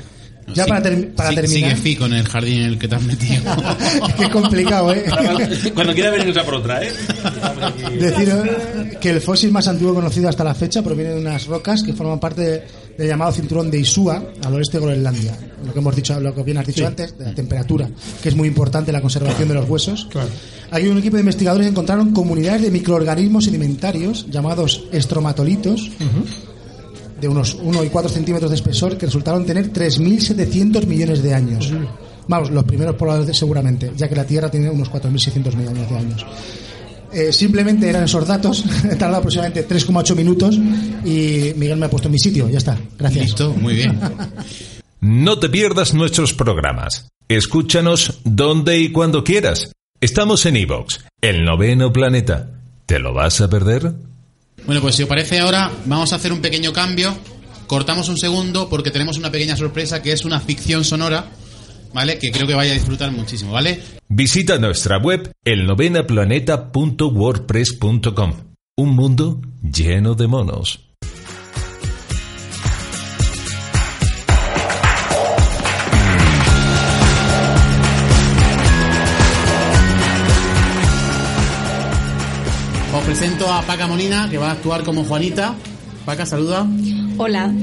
Ya 0.53 0.65
para, 0.65 0.81
ter- 0.81 1.11
para 1.13 1.29
Sí- 1.29 1.35
terminar, 1.35 1.69
Sigue 1.71 1.81
fico 1.81 2.05
en 2.05 2.13
el 2.13 2.27
jardín 2.27 2.59
en 2.61 2.65
el 2.65 2.77
que 2.79 2.87
te 2.87 2.95
has 2.95 3.03
metido. 3.03 3.41
es 4.19 4.29
complicado, 4.29 4.93
¿eh? 4.93 5.05
Cuando 5.73 5.93
quiera 5.93 6.09
venirnos 6.11 6.37
a 6.37 6.43
por 6.43 6.55
otra, 6.55 6.83
¿eh? 6.83 6.91
Decir 7.99 8.29
eh, 8.29 8.97
que 8.99 9.09
el 9.11 9.21
fósil 9.21 9.51
más 9.51 9.67
antiguo 9.67 9.93
conocido 9.93 10.29
hasta 10.29 10.43
la 10.43 10.53
fecha 10.55 10.81
proviene 10.81 11.11
de 11.11 11.21
unas 11.21 11.45
rocas 11.47 11.83
que 11.83 11.93
forman 11.93 12.19
parte 12.19 12.41
de- 12.41 12.63
del 12.97 13.07
llamado 13.07 13.31
cinturón 13.31 13.71
de 13.71 13.79
Isua, 13.79 14.21
al 14.43 14.53
oeste 14.55 14.77
de 14.77 14.83
Groenlandia. 14.85 15.33
Lo 15.65 15.71
que 15.71 15.79
hemos 15.79 15.95
dicho, 15.95 16.19
lo 16.19 16.35
que 16.35 16.43
bien 16.43 16.57
has 16.57 16.67
dicho 16.67 16.79
Sí. 16.79 16.85
antes, 16.85 17.17
de 17.17 17.25
la 17.25 17.33
temperatura, 17.33 17.89
que 18.21 18.27
es 18.29 18.35
muy 18.35 18.47
importante 18.49 18.91
en 18.91 18.95
la 18.95 19.01
conservación 19.01 19.47
de 19.47 19.53
los 19.53 19.69
huesos. 19.69 20.07
Claro. 20.11 20.27
Hay 20.71 20.87
un 20.87 20.97
equipo 20.97 21.15
de 21.15 21.21
investigadores 21.21 21.67
encontraron 21.67 22.11
comunidades 22.11 22.61
de 22.63 22.71
microorganismos 22.71 23.45
sedimentarios 23.45 24.25
llamados 24.29 24.83
estromatolitos 24.91 25.89
de 27.19 27.27
unos 27.27 27.55
1 27.55 27.83
y 27.83 27.89
4 27.89 28.09
centímetros 28.09 28.49
de 28.51 28.55
espesor 28.55 28.97
que 28.97 29.05
resultaron 29.05 29.45
tener 29.45 29.71
3.700 29.71 30.85
millones 30.85 31.21
de 31.21 31.33
años. 31.33 31.71
Vamos, 32.27 32.51
los 32.51 32.63
primeros 32.63 32.95
pobladores 32.95 33.37
seguramente, 33.37 33.91
ya 33.95 34.07
que 34.07 34.15
la 34.15 34.25
Tierra 34.25 34.49
tiene 34.49 34.69
unos 34.69 34.91
4.600 34.91 35.55
millones 35.55 35.89
de 35.89 35.97
años. 35.97 36.25
Eh, 37.11 37.33
simplemente 37.33 37.89
eran 37.89 38.03
esos 38.03 38.27
datos, 38.27 38.63
tardó 38.99 39.17
aproximadamente 39.17 39.67
3,8 39.67 40.15
minutos 40.15 40.57
y 41.03 41.53
Miguel 41.55 41.77
me 41.77 41.87
ha 41.87 41.89
puesto 41.89 42.07
en 42.07 42.11
mi 42.11 42.19
sitio, 42.19 42.47
ya 42.49 42.59
está, 42.59 42.77
gracias. 42.97 43.25
Listo, 43.25 43.53
muy 43.53 43.75
bien. 43.75 43.99
No 45.01 45.39
te 45.39 45.47
pierdas 45.47 45.93
nuestros 45.93 46.33
programas. 46.33 47.07
Escúchanos 47.29 48.19
donde 48.25 48.79
y 48.79 48.91
cuando 48.91 49.23
quieras. 49.23 49.71
Estamos 50.01 50.45
en 50.45 50.57
iVoox, 50.57 50.99
el 51.21 51.45
noveno 51.45 51.93
planeta. 51.93 52.49
¿Te 52.85 52.99
lo 52.99 53.13
vas 53.13 53.39
a 53.39 53.49
perder? 53.49 53.93
Bueno, 54.65 54.81
pues 54.81 54.95
si 54.95 55.03
os 55.03 55.09
parece 55.09 55.39
ahora, 55.39 55.71
vamos 55.85 56.11
a 56.13 56.15
hacer 56.17 56.33
un 56.33 56.41
pequeño 56.41 56.73
cambio. 56.73 57.15
Cortamos 57.67 58.09
un 58.09 58.17
segundo 58.17 58.67
porque 58.69 58.89
tenemos 58.91 59.17
una 59.17 59.31
pequeña 59.31 59.55
sorpresa 59.55 60.01
que 60.01 60.11
es 60.11 60.25
una 60.25 60.39
ficción 60.39 60.83
sonora, 60.83 61.29
¿vale? 61.93 62.17
Que 62.17 62.31
creo 62.31 62.47
que 62.47 62.55
vaya 62.55 62.71
a 62.71 62.75
disfrutar 62.75 63.11
muchísimo, 63.11 63.51
¿vale? 63.51 63.79
Visita 64.07 64.57
nuestra 64.57 64.97
web 64.97 65.31
elnovenaplaneta.wordpress.com. 65.45 68.33
Un 68.77 68.95
mundo 68.95 69.41
lleno 69.61 70.15
de 70.15 70.27
monos. 70.27 70.88
Os 82.91 83.03
presento 83.03 83.45
a 83.51 83.61
Paca 83.61 83.85
Molina, 83.85 84.27
que 84.29 84.39
va 84.39 84.49
a 84.49 84.51
actuar 84.53 84.83
como 84.83 85.03
Juanita. 85.03 85.53
Paca, 86.05 86.25
saluda. 86.25 86.65
Hola. 87.17 87.53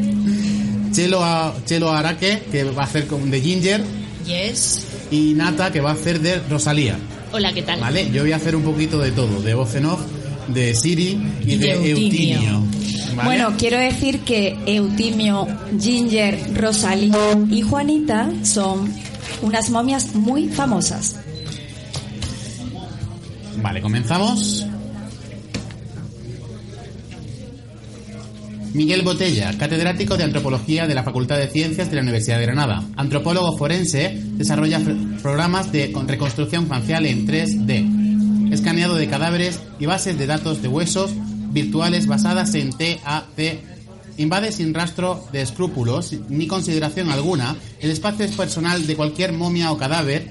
Chelo, 0.92 1.24
a, 1.24 1.52
Chelo 1.64 1.90
Araque, 1.90 2.44
que 2.50 2.62
va 2.62 2.82
a 2.82 2.86
hacer 2.86 3.08
de 3.08 3.40
Ginger. 3.40 3.82
Yes. 4.24 4.86
Y 5.10 5.34
Nata, 5.34 5.72
que 5.72 5.80
va 5.80 5.90
a 5.90 5.92
hacer 5.94 6.20
de 6.20 6.38
Rosalía. 6.48 6.96
Hola, 7.32 7.52
¿qué 7.52 7.62
tal? 7.62 7.80
¿Vale? 7.80 8.08
Yo 8.12 8.22
voy 8.22 8.32
a 8.32 8.36
hacer 8.36 8.54
un 8.54 8.62
poquito 8.62 9.00
de 9.00 9.10
todo, 9.10 9.42
de 9.42 9.54
voz 9.54 9.74
en 9.74 9.86
off, 9.86 10.00
de 10.46 10.74
Siri 10.76 11.20
y, 11.44 11.54
Y 11.54 11.56
de 11.56 11.66
de 11.66 11.90
Eutimio. 11.90 12.38
Eutimio. 12.38 12.62
¿vale? 13.16 13.28
Bueno, 13.28 13.54
quiero 13.58 13.78
decir 13.78 14.20
que 14.20 14.56
Eutimio, 14.64 15.48
Ginger, 15.80 16.54
Rosalía 16.54 17.36
y 17.50 17.62
Juanita 17.62 18.30
son 18.44 18.92
unas 19.42 19.70
momias 19.70 20.14
muy 20.14 20.48
famosas. 20.48 21.16
Vale, 23.60 23.80
comenzamos. 23.80 24.66
Miguel 28.76 29.00
Botella, 29.00 29.56
catedrático 29.56 30.18
de 30.18 30.24
Antropología 30.24 30.86
de 30.86 30.94
la 30.94 31.02
Facultad 31.02 31.38
de 31.38 31.48
Ciencias 31.48 31.88
de 31.88 31.96
la 31.96 32.02
Universidad 32.02 32.36
de 32.36 32.42
Granada. 32.44 32.84
Antropólogo 32.96 33.56
forense, 33.56 34.20
desarrolla 34.36 34.82
programas 35.22 35.72
de 35.72 35.90
con- 35.92 36.06
reconstrucción 36.06 36.66
facial 36.66 37.06
en 37.06 37.26
3D, 37.26 38.52
escaneado 38.52 38.96
de 38.96 39.08
cadáveres 39.08 39.60
y 39.80 39.86
bases 39.86 40.18
de 40.18 40.26
datos 40.26 40.60
de 40.60 40.68
huesos 40.68 41.12
virtuales 41.52 42.06
basadas 42.06 42.54
en 42.54 42.68
TAC. 42.70 43.60
Invade 44.18 44.52
sin 44.52 44.74
rastro 44.74 45.26
de 45.32 45.40
escrúpulos 45.40 46.12
ni 46.28 46.46
consideración 46.46 47.10
alguna 47.10 47.56
el 47.80 47.90
espacio 47.90 48.28
personal 48.30 48.86
de 48.86 48.94
cualquier 48.94 49.32
momia 49.32 49.72
o 49.72 49.78
cadáver 49.78 50.28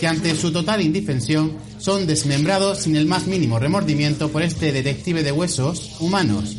que 0.00 0.06
ante 0.06 0.34
su 0.34 0.50
total 0.50 0.80
indefensión 0.80 1.52
son 1.78 2.06
desmembrados 2.06 2.78
sin 2.78 2.96
el 2.96 3.04
más 3.04 3.26
mínimo 3.26 3.58
remordimiento 3.58 4.30
por 4.30 4.42
este 4.42 4.72
detective 4.72 5.22
de 5.22 5.32
huesos 5.32 5.92
humanos. 6.00 6.56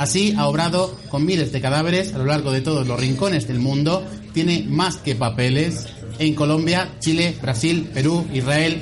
Así 0.00 0.32
ha 0.38 0.48
obrado 0.48 0.96
con 1.10 1.26
miles 1.26 1.52
de 1.52 1.60
cadáveres 1.60 2.14
a 2.14 2.18
lo 2.18 2.24
largo 2.24 2.52
de 2.52 2.62
todos 2.62 2.86
los 2.86 2.98
rincones 2.98 3.46
del 3.46 3.58
mundo, 3.58 4.02
tiene 4.32 4.64
más 4.66 4.96
que 4.96 5.14
papeles. 5.14 5.88
En 6.18 6.34
Colombia, 6.34 6.90
Chile, 7.00 7.36
Brasil, 7.42 7.90
Perú, 7.92 8.26
Israel, 8.32 8.80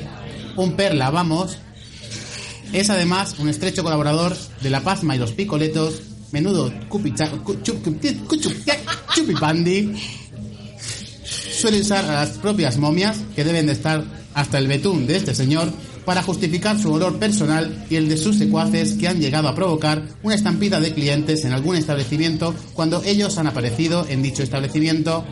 un 0.55 0.75
perla, 0.75 1.11
vamos. 1.11 1.59
Es 2.73 2.89
además 2.89 3.35
un 3.41 3.49
estrecho 3.49 3.83
colaborador 3.83 4.37
de 4.61 4.71
La 4.71 4.83
Pasma 4.83 5.17
y 5.17 5.19
los 5.19 5.33
Picoletos, 5.33 6.03
menudo 6.31 6.73
chupipandi, 9.13 9.95
suele 11.51 11.81
usar 11.81 12.05
a 12.05 12.13
las 12.13 12.39
propias 12.39 12.79
momias, 12.79 13.19
que 13.35 13.43
deben 13.43 13.67
de 13.67 13.73
estar 13.73 14.05
hasta 14.35 14.59
el 14.59 14.69
betún 14.69 15.09
de 15.09 15.17
este 15.17 15.35
señor, 15.35 15.73
para 16.09 16.23
justificar 16.23 16.79
su 16.79 16.91
olor 16.91 17.19
personal 17.19 17.85
y 17.91 17.97
el 17.97 18.09
de 18.09 18.17
sus 18.17 18.39
secuaces 18.39 18.95
que 18.95 19.09
han 19.09 19.21
llegado 19.21 19.47
a 19.47 19.55
provocar 19.55 20.05
una 20.23 20.35
estampida 20.35 20.81
de 20.81 20.95
clientes 20.95 21.45
en 21.45 21.53
algún 21.53 21.77
establecimiento 21.77 22.55
cuando 22.73 23.03
ellos 23.05 23.37
han 23.37 23.47
aparecido 23.47 24.07
en 24.09 24.23
dicho 24.23 24.43
establecimiento. 24.43 25.23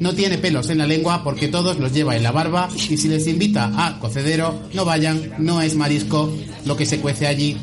No 0.00 0.14
tiene 0.14 0.36
pelos 0.36 0.68
en 0.70 0.78
la 0.78 0.86
lengua 0.88 1.22
porque 1.22 1.46
todos 1.46 1.78
los 1.78 1.92
lleva 1.92 2.16
en 2.16 2.24
la 2.24 2.32
barba 2.32 2.68
y 2.74 2.96
si 2.96 3.06
les 3.06 3.28
invita 3.28 3.70
a 3.76 4.00
cocedero, 4.00 4.62
no 4.74 4.84
vayan, 4.84 5.34
no 5.38 5.62
es 5.62 5.76
marisco 5.76 6.28
lo 6.64 6.76
que 6.76 6.84
se 6.84 6.98
cuece 6.98 7.28
allí. 7.28 7.56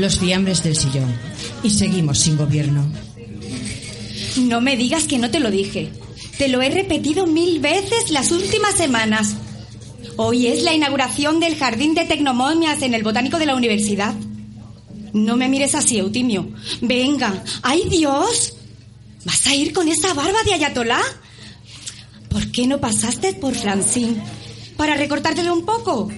Los 0.00 0.18
fiambres 0.18 0.62
del 0.62 0.76
sillón. 0.76 1.14
Y 1.62 1.68
seguimos 1.68 2.20
sin 2.20 2.38
gobierno. 2.38 2.90
No 4.38 4.62
me 4.62 4.74
digas 4.78 5.04
que 5.04 5.18
no 5.18 5.30
te 5.30 5.40
lo 5.40 5.50
dije. 5.50 5.92
Te 6.38 6.48
lo 6.48 6.62
he 6.62 6.70
repetido 6.70 7.26
mil 7.26 7.60
veces 7.60 8.10
las 8.10 8.32
últimas 8.32 8.76
semanas. 8.76 9.34
Hoy 10.16 10.46
es 10.46 10.62
la 10.62 10.72
inauguración 10.72 11.38
del 11.38 11.54
jardín 11.54 11.94
de 11.94 12.06
tecnomomias 12.06 12.80
en 12.80 12.94
el 12.94 13.02
botánico 13.02 13.38
de 13.38 13.44
la 13.44 13.54
universidad. 13.54 14.14
No 15.12 15.36
me 15.36 15.50
mires 15.50 15.74
así, 15.74 15.98
Eutimio. 15.98 16.48
Venga. 16.80 17.44
¡Ay, 17.60 17.82
Dios! 17.90 18.54
¿Vas 19.26 19.46
a 19.48 19.54
ir 19.54 19.74
con 19.74 19.86
esa 19.86 20.14
barba 20.14 20.42
de 20.46 20.54
ayatolá? 20.54 21.00
¿Por 22.30 22.50
qué 22.50 22.66
no 22.66 22.80
pasaste 22.80 23.34
por 23.34 23.54
Francine? 23.54 24.16
¿Para 24.78 24.94
recortártelo 24.94 25.52
un 25.52 25.66
poco? 25.66 26.10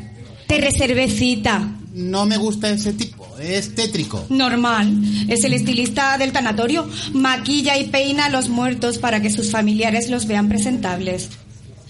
Te 0.47 0.61
reservé 0.61 1.11
cita. 1.11 1.81
No 1.93 2.25
me 2.27 2.37
gusta 2.37 2.71
ese 2.71 2.93
tipo, 2.93 3.22
es 3.43 3.75
tétrico. 3.75 4.25
Normal. 4.29 5.03
Es 5.29 5.45
el 5.45 5.55
estilista 5.55 6.17
del 6.19 6.33
tanatorio. 6.33 6.89
Maquilla 7.13 7.77
y 7.79 7.89
peina 7.89 8.27
a 8.27 8.31
los 8.31 8.49
muertos 8.49 8.99
para 8.99 9.21
que 9.21 9.31
sus 9.31 9.51
familiares 9.51 10.11
los 10.11 10.27
vean 10.27 10.49
presentables. 10.49 11.31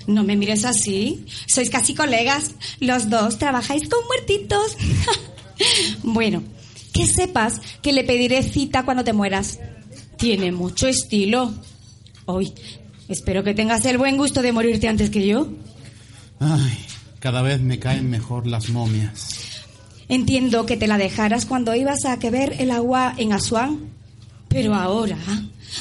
No 0.07 0.25
me 0.25 0.37
mires 0.37 0.65
así. 0.65 1.27
Sois 1.47 1.71
casi 1.71 1.95
colegas. 1.95 2.53
Los 2.81 3.11
dos 3.11 3.39
trabajáis 3.39 3.89
con 3.89 4.01
muertitos. 4.07 4.77
bueno, 6.03 6.43
que 6.93 7.07
sepas 7.07 7.61
que 7.83 7.93
le 7.93 8.05
pediré 8.05 8.43
cita 8.43 8.85
cuando 8.85 9.05
te 9.05 9.13
mueras. 9.13 9.59
Tiene 10.17 10.53
mucho 10.53 10.89
estilo. 10.89 11.53
Hoy, 12.27 12.53
espero 13.09 13.43
que 13.43 13.55
tengas 13.55 13.85
el 13.85 13.99
buen 13.99 14.17
gusto 14.17 14.43
de 14.43 14.53
morirte 14.53 14.89
antes 14.89 15.11
que 15.11 15.27
yo. 15.27 15.49
Ay, 16.41 16.79
cada 17.19 17.43
vez 17.43 17.61
me 17.61 17.79
caen 17.79 18.11
mejor 18.11 18.47
las 18.47 18.69
momias. 18.71 19.42
Entiendo 20.09 20.67
que 20.67 20.77
te 20.77 20.87
la 20.87 20.99
dejaras 20.99 21.47
cuando 21.47 21.75
ibas 21.75 22.05
a 22.05 22.19
que 22.19 22.31
ver 22.31 22.57
el 22.59 22.71
agua 22.71 23.15
en 23.17 23.33
Asuán. 23.33 23.91
Pero 24.49 24.75
ahora, 24.75 25.17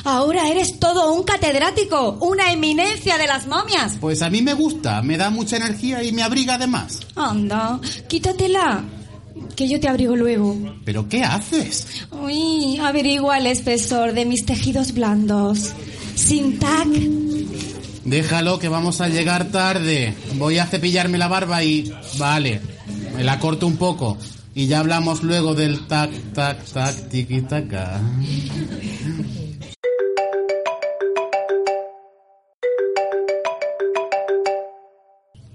ahora 0.05 0.47
eres 0.47 0.79
todo 0.79 1.13
un 1.13 1.23
catedrático, 1.23 2.17
una 2.21 2.51
eminencia 2.53 3.17
de 3.17 3.27
las 3.27 3.47
momias. 3.47 3.97
Pues 3.99 4.21
a 4.21 4.29
mí 4.29 4.41
me 4.41 4.53
gusta, 4.53 5.01
me 5.01 5.17
da 5.17 5.29
mucha 5.29 5.57
energía 5.57 6.01
y 6.03 6.13
me 6.13 6.23
abriga 6.23 6.55
además. 6.55 6.99
Anda, 7.15 7.79
quítatela, 8.07 8.85
que 9.55 9.67
yo 9.67 9.79
te 9.79 9.89
abrigo 9.89 10.15
luego. 10.15 10.55
¿Pero 10.85 11.09
qué 11.09 11.23
haces? 11.23 12.05
Uy, 12.11 12.77
averigua 12.77 13.37
el 13.37 13.47
espesor 13.47 14.13
de 14.13 14.25
mis 14.25 14.45
tejidos 14.45 14.93
blandos. 14.93 15.73
Sin 16.15 16.57
tac. 16.57 16.87
Déjalo 18.05 18.57
que 18.57 18.69
vamos 18.69 19.01
a 19.01 19.09
llegar 19.09 19.51
tarde. 19.51 20.13
Voy 20.35 20.57
a 20.57 20.65
cepillarme 20.65 21.17
la 21.17 21.27
barba 21.27 21.63
y... 21.63 21.93
Vale, 22.17 22.61
me 23.15 23.23
la 23.23 23.39
corto 23.39 23.67
un 23.67 23.77
poco. 23.77 24.17
Y 24.53 24.67
ya 24.67 24.79
hablamos 24.79 25.23
luego 25.23 25.55
del 25.55 25.87
tac, 25.87 26.11
tac, 26.33 26.63
tac, 26.65 27.09
tiki, 27.09 27.41
taca. 27.41 28.01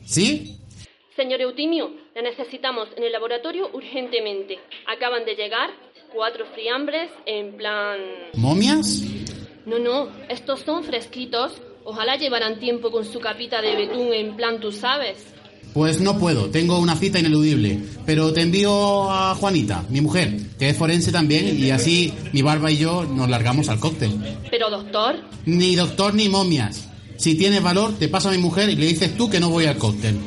¿Sí? 0.04 0.56
Señor 1.14 1.40
Eutimio, 1.42 1.90
la 2.14 2.22
necesitamos 2.22 2.88
en 2.96 3.04
el 3.04 3.12
laboratorio 3.12 3.68
urgentemente. 3.72 4.58
Acaban 4.86 5.24
de 5.24 5.34
llegar 5.34 5.70
cuatro 6.14 6.46
friambres 6.54 7.10
en 7.26 7.56
plan... 7.56 7.98
¿Momias? 8.34 9.02
No, 9.66 9.78
no, 9.78 10.08
estos 10.28 10.60
son 10.60 10.84
fresquitos. 10.84 11.60
Ojalá 11.84 12.16
llevaran 12.16 12.58
tiempo 12.58 12.90
con 12.90 13.04
su 13.04 13.20
capita 13.20 13.60
de 13.60 13.76
betún 13.76 14.12
en 14.12 14.36
plan, 14.36 14.60
tú 14.60 14.72
sabes. 14.72 15.35
Pues 15.76 16.00
no 16.00 16.18
puedo, 16.18 16.46
tengo 16.48 16.78
una 16.78 16.96
cita 16.96 17.18
ineludible. 17.18 17.78
Pero 18.06 18.32
te 18.32 18.40
envío 18.40 19.12
a 19.12 19.34
Juanita, 19.34 19.84
mi 19.90 20.00
mujer, 20.00 20.34
que 20.58 20.70
es 20.70 20.76
forense 20.78 21.12
también, 21.12 21.62
y 21.62 21.70
así 21.70 22.14
mi 22.32 22.40
barba 22.40 22.70
y 22.70 22.78
yo 22.78 23.04
nos 23.04 23.28
largamos 23.28 23.68
al 23.68 23.78
cóctel. 23.78 24.10
Pero 24.50 24.70
doctor, 24.70 25.16
Ni 25.44 25.76
doctor 25.76 26.14
ni 26.14 26.30
momias. 26.30 26.88
Si 27.18 27.34
tienes 27.34 27.62
valor, 27.62 27.92
te 27.98 28.08
paso 28.08 28.30
a 28.30 28.32
mi 28.32 28.38
mujer 28.38 28.70
y 28.70 28.76
le 28.76 28.86
dices 28.86 29.18
tú 29.18 29.28
que 29.28 29.38
no 29.38 29.50
voy 29.50 29.66
al 29.66 29.76
cóctel. 29.76 30.18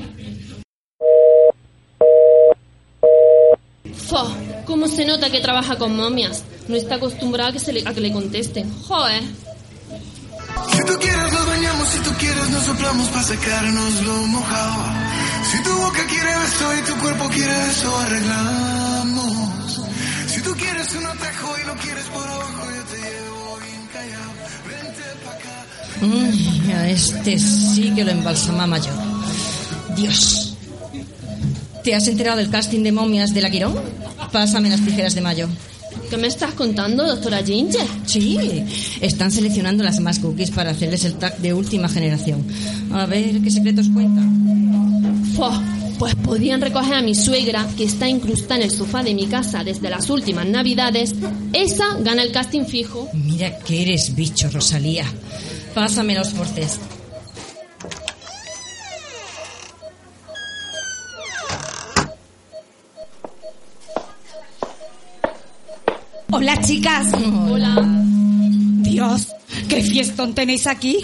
¡fo! 3.92 4.32
¿Cómo 4.68 4.88
se 4.88 5.04
nota 5.04 5.32
que 5.32 5.40
trabaja 5.40 5.80
con 5.80 5.96
momias? 5.96 6.44
No 6.68 6.76
está 6.76 6.96
acostumbrada 6.96 7.50
a 7.50 7.54
que, 7.54 7.60
se 7.60 7.74
le, 7.74 7.88
a 7.88 7.94
que 7.96 8.02
le 8.02 8.12
contesten. 8.12 8.72
¡Joder! 8.84 9.24
Si 10.72 10.86
tú 10.86 10.94
quieres 11.00 11.34
nos 11.34 11.48
bañamos, 11.48 11.88
si 11.88 12.00
tú 12.02 12.12
quieres 12.20 12.50
nos 12.52 12.64
soplamos 12.66 13.08
para 13.08 13.24
secarnos 13.24 14.06
lo 14.06 14.14
mojado. 14.28 15.29
Si 15.44 15.64
tu 15.64 15.74
boca 15.74 16.06
quiere 16.08 16.40
beso 16.40 16.76
y 16.76 16.82
tu 16.84 16.96
cuerpo 17.00 17.30
quiere 17.30 17.70
eso, 17.72 17.98
arreglamos. 18.00 19.82
Si 20.28 20.42
tú 20.42 20.52
quieres 20.56 20.94
un 20.96 21.06
atajo 21.06 21.56
y 21.62 21.68
lo 21.68 21.76
quieres 21.76 22.06
por 22.06 22.28
abajo, 22.28 22.68
yo 22.76 22.84
te 22.84 22.98
llevo 22.98 23.60
bien 23.66 23.88
callado. 23.94 24.32
Vente 24.68 25.04
pa' 25.26 25.32
acá. 25.32 25.66
Mm, 26.02 26.72
a 26.72 26.90
este 26.90 27.40
sí 27.40 27.92
que 27.96 28.04
lo 28.04 28.12
embalsamaba 28.12 28.78
yo. 28.78 28.92
Dios. 29.96 30.56
¿Te 31.84 31.96
has 31.96 32.08
enterado 32.08 32.38
del 32.38 32.50
casting 32.50 32.84
de 32.84 32.92
momias 32.92 33.34
de 33.34 33.42
la 33.42 33.50
Quirón? 33.50 33.76
Pásame 34.32 34.70
las 34.70 34.82
tijeras 34.82 35.16
de 35.16 35.22
mayo. 35.22 35.48
¿Qué 36.10 36.18
me 36.18 36.28
estás 36.28 36.54
contando, 36.54 37.06
doctora 37.06 37.44
Ginger? 37.44 37.86
Sí, 38.06 38.64
están 39.02 39.32
seleccionando 39.32 39.84
las 39.84 40.00
más 40.00 40.20
cookies 40.20 40.52
para 40.52 40.72
hacerles 40.72 41.06
el 41.06 41.14
tag 41.16 41.38
de 41.38 41.54
última 41.54 41.88
generación. 41.88 42.46
A 42.92 43.06
ver 43.06 43.42
qué 43.42 43.52
secretos 43.52 43.88
cuenta. 43.94 44.22
Pues 46.00 46.16
podían 46.16 46.62
recoger 46.62 46.94
a 46.94 47.02
mi 47.02 47.14
suegra, 47.14 47.68
que 47.76 47.84
está 47.84 48.08
incrustada 48.08 48.58
en 48.58 48.64
el 48.64 48.72
sofá 48.72 49.04
de 49.04 49.14
mi 49.14 49.28
casa 49.28 49.64
desde 49.64 49.90
las 49.90 50.10
últimas 50.10 50.46
navidades. 50.46 51.14
Esa 51.54 51.98
gana 52.00 52.24
el 52.24 52.32
casting 52.32 52.66
fijo. 52.66 53.10
Mira 53.14 53.60
que 53.60 53.82
eres 53.82 54.16
bicho, 54.16 54.50
Rosalía. 54.50 55.06
Pásame 55.74 56.16
los 56.16 56.30
forces. 56.30 56.80
Hola, 66.60 66.68
chicas. 66.68 67.08
Hola. 67.50 67.88
Dios, 68.82 69.30
qué 69.70 69.82
fiestón 69.82 70.36
tenéis 70.36 70.68
aquí. 70.68 70.98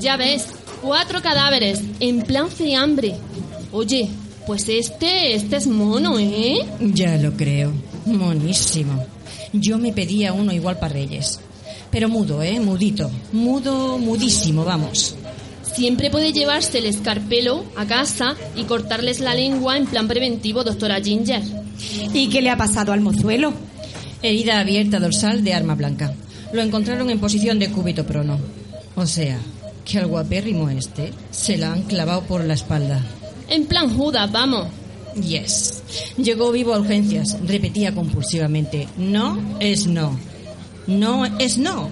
Ya 0.00 0.16
ves, 0.16 0.46
cuatro 0.80 1.20
cadáveres, 1.20 1.82
en 2.00 2.22
plan 2.22 2.50
fiambre. 2.50 3.14
Oye, 3.72 4.08
pues 4.46 4.66
este, 4.70 5.34
este 5.34 5.56
es 5.56 5.66
mono, 5.66 6.18
¿eh? 6.18 6.60
Ya 6.80 7.18
lo 7.18 7.36
creo. 7.36 7.74
Monísimo. 8.06 9.04
Yo 9.52 9.76
me 9.76 9.92
pedía 9.92 10.32
uno 10.32 10.50
igual 10.50 10.78
para 10.78 10.94
Reyes. 10.94 11.40
Pero 11.90 12.08
mudo, 12.08 12.42
¿eh? 12.42 12.58
Mudito. 12.58 13.10
Mudo, 13.32 13.98
mudísimo, 13.98 14.64
vamos. 14.64 15.14
Siempre 15.74 16.08
puede 16.08 16.32
llevarse 16.32 16.78
el 16.78 16.86
escarpelo 16.86 17.66
a 17.76 17.84
casa 17.84 18.34
y 18.54 18.64
cortarles 18.64 19.20
la 19.20 19.34
lengua 19.34 19.76
en 19.76 19.84
plan 19.84 20.08
preventivo, 20.08 20.64
doctora 20.64 21.02
Ginger. 21.02 21.42
¿Y 22.14 22.28
qué 22.30 22.40
le 22.40 22.48
ha 22.48 22.56
pasado 22.56 22.92
al 22.94 23.02
mozuelo? 23.02 23.52
Herida 24.22 24.60
abierta 24.60 24.98
dorsal 24.98 25.44
de 25.44 25.54
arma 25.54 25.74
blanca. 25.74 26.14
Lo 26.52 26.62
encontraron 26.62 27.10
en 27.10 27.20
posición 27.20 27.58
de 27.58 27.70
cúbito 27.70 28.06
prono. 28.06 28.38
O 28.94 29.06
sea, 29.06 29.38
que 29.84 29.98
al 29.98 30.06
guapérrimo 30.06 30.68
este 30.68 31.12
se 31.30 31.56
la 31.56 31.72
han 31.72 31.82
clavado 31.82 32.22
por 32.22 32.44
la 32.44 32.54
espalda. 32.54 33.02
En 33.48 33.66
plan 33.66 33.94
Judas, 33.94 34.30
vamos. 34.32 34.68
Yes. 35.20 35.82
Llegó 36.16 36.52
vivo 36.52 36.74
a 36.74 36.80
urgencias. 36.80 37.36
Repetía 37.46 37.94
compulsivamente. 37.94 38.88
No 38.96 39.38
es 39.60 39.86
no. 39.86 40.18
No 40.86 41.26
es 41.38 41.58
no. 41.58 41.90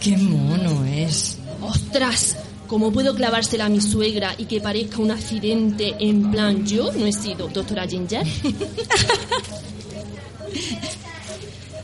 Qué 0.00 0.16
mono 0.16 0.84
es. 0.84 1.38
¡Ostras! 1.60 2.36
¿Cómo 2.66 2.92
puedo 2.92 3.14
clavársela 3.14 3.64
a 3.64 3.68
mi 3.70 3.80
suegra 3.80 4.34
y 4.36 4.44
que 4.44 4.60
parezca 4.60 4.98
un 4.98 5.10
accidente 5.10 5.94
en 5.98 6.30
plan 6.30 6.66
yo 6.66 6.92
no 6.92 7.06
he 7.06 7.12
sido 7.12 7.48
doctora 7.48 7.88
Ginger? 7.88 8.26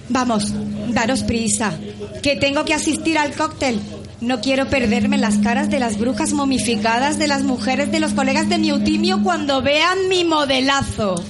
Vamos, 0.09 0.53
daros 0.89 1.23
prisa, 1.23 1.79
que 2.23 2.37
tengo 2.37 2.65
que 2.65 2.75
asistir 2.75 3.19
al 3.19 3.35
cóctel. 3.35 3.81
No 4.21 4.41
quiero 4.41 4.69
perderme 4.69 5.19
las 5.19 5.39
caras 5.39 5.71
de 5.71 5.79
las 5.79 5.99
brujas 5.99 6.33
momificadas 6.33 7.19
de 7.19 7.29
las 7.29 7.43
mujeres 7.43 7.91
de 7.91 8.01
los 8.01 8.13
colegas 8.13 8.49
de 8.49 8.59
mi 8.59 8.71
Eutimio 8.71 9.23
cuando 9.23 9.63
vean 9.63 10.09
mi 10.09 10.25
modelazo. 10.25 11.23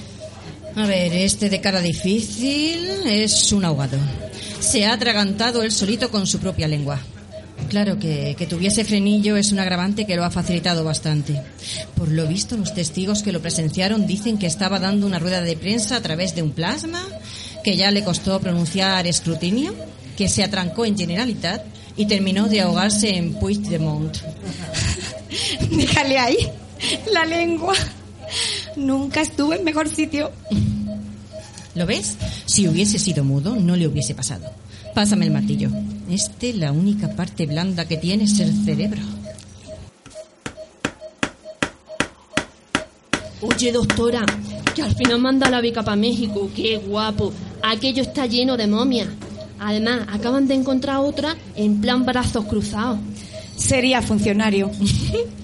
A 0.75 0.85
ver, 0.85 1.13
este 1.13 1.49
de 1.49 1.61
cara 1.61 1.79
difícil 1.79 2.89
es 3.05 3.51
un 3.53 3.63
ahogado. 3.63 3.97
Se 4.59 4.85
ha 4.85 4.93
atragantado 4.93 5.63
él 5.63 5.71
solito 5.71 6.11
con 6.11 6.27
su 6.27 6.39
propia 6.39 6.67
lengua. 6.67 6.99
Claro 7.69 7.97
que, 7.97 8.35
que 8.37 8.45
tuviese 8.45 8.83
frenillo 8.83 9.37
es 9.37 9.51
un 9.51 9.59
agravante 9.59 10.05
que 10.05 10.15
lo 10.15 10.25
ha 10.25 10.31
facilitado 10.31 10.83
bastante. 10.83 11.41
Por 11.95 12.11
lo 12.11 12.27
visto, 12.27 12.57
los 12.57 12.73
testigos 12.73 13.23
que 13.23 13.31
lo 13.31 13.41
presenciaron 13.41 14.05
dicen 14.05 14.37
que 14.37 14.47
estaba 14.47 14.79
dando 14.79 15.07
una 15.07 15.19
rueda 15.19 15.41
de 15.41 15.55
prensa 15.55 15.95
a 15.95 16.01
través 16.01 16.35
de 16.35 16.43
un 16.43 16.51
plasma, 16.51 17.01
que 17.65 17.75
ya 17.75 17.89
le 17.89 18.03
costó 18.03 18.39
pronunciar 18.39 19.07
escrutinio, 19.07 19.73
que 20.15 20.29
se 20.29 20.43
atrancó 20.43 20.85
en 20.85 20.95
Generalitat 20.95 21.65
y 21.97 22.05
terminó 22.05 22.47
de 22.47 22.61
ahogarse 22.61 23.17
en 23.17 23.33
Puigdemont. 23.33 24.15
Déjale 25.71 26.19
ahí 26.19 26.37
la 27.11 27.25
lengua. 27.25 27.73
Nunca 28.75 29.21
estuve 29.21 29.55
en 29.55 29.63
mejor 29.63 29.89
sitio. 29.89 30.31
¿Lo 31.73 31.87
ves? 31.87 32.17
Si 32.45 32.67
hubiese 32.67 32.99
sido 32.99 33.23
mudo, 33.23 33.55
no 33.55 33.75
le 33.75 33.87
hubiese 33.87 34.13
pasado. 34.13 34.47
Pásame 34.93 35.25
el 35.25 35.31
martillo. 35.31 35.71
Este, 36.07 36.53
la 36.53 36.71
única 36.71 37.15
parte 37.15 37.47
blanda 37.47 37.87
que 37.87 37.97
tiene 37.97 38.25
es 38.25 38.39
el 38.41 38.63
cerebro. 38.63 39.01
Oye, 43.41 43.71
doctora, 43.71 44.23
que 44.75 44.83
al 44.83 44.95
final 44.95 45.19
manda 45.19 45.49
la 45.49 45.61
beca 45.61 45.81
para 45.81 45.95
México. 45.95 46.47
Qué 46.55 46.77
guapo. 46.77 47.33
Aquello 47.67 48.03
está 48.03 48.27
lleno 48.27 48.57
de 48.57 48.67
momias. 48.67 49.07
Además, 49.59 50.01
acaban 50.11 50.47
de 50.47 50.53
encontrar 50.53 50.97
otra 50.97 51.35
en 51.55 51.81
plan 51.81 52.05
brazos 52.05 52.45
cruzados. 52.45 52.99
Sería 53.57 54.03
funcionario. 54.03 54.69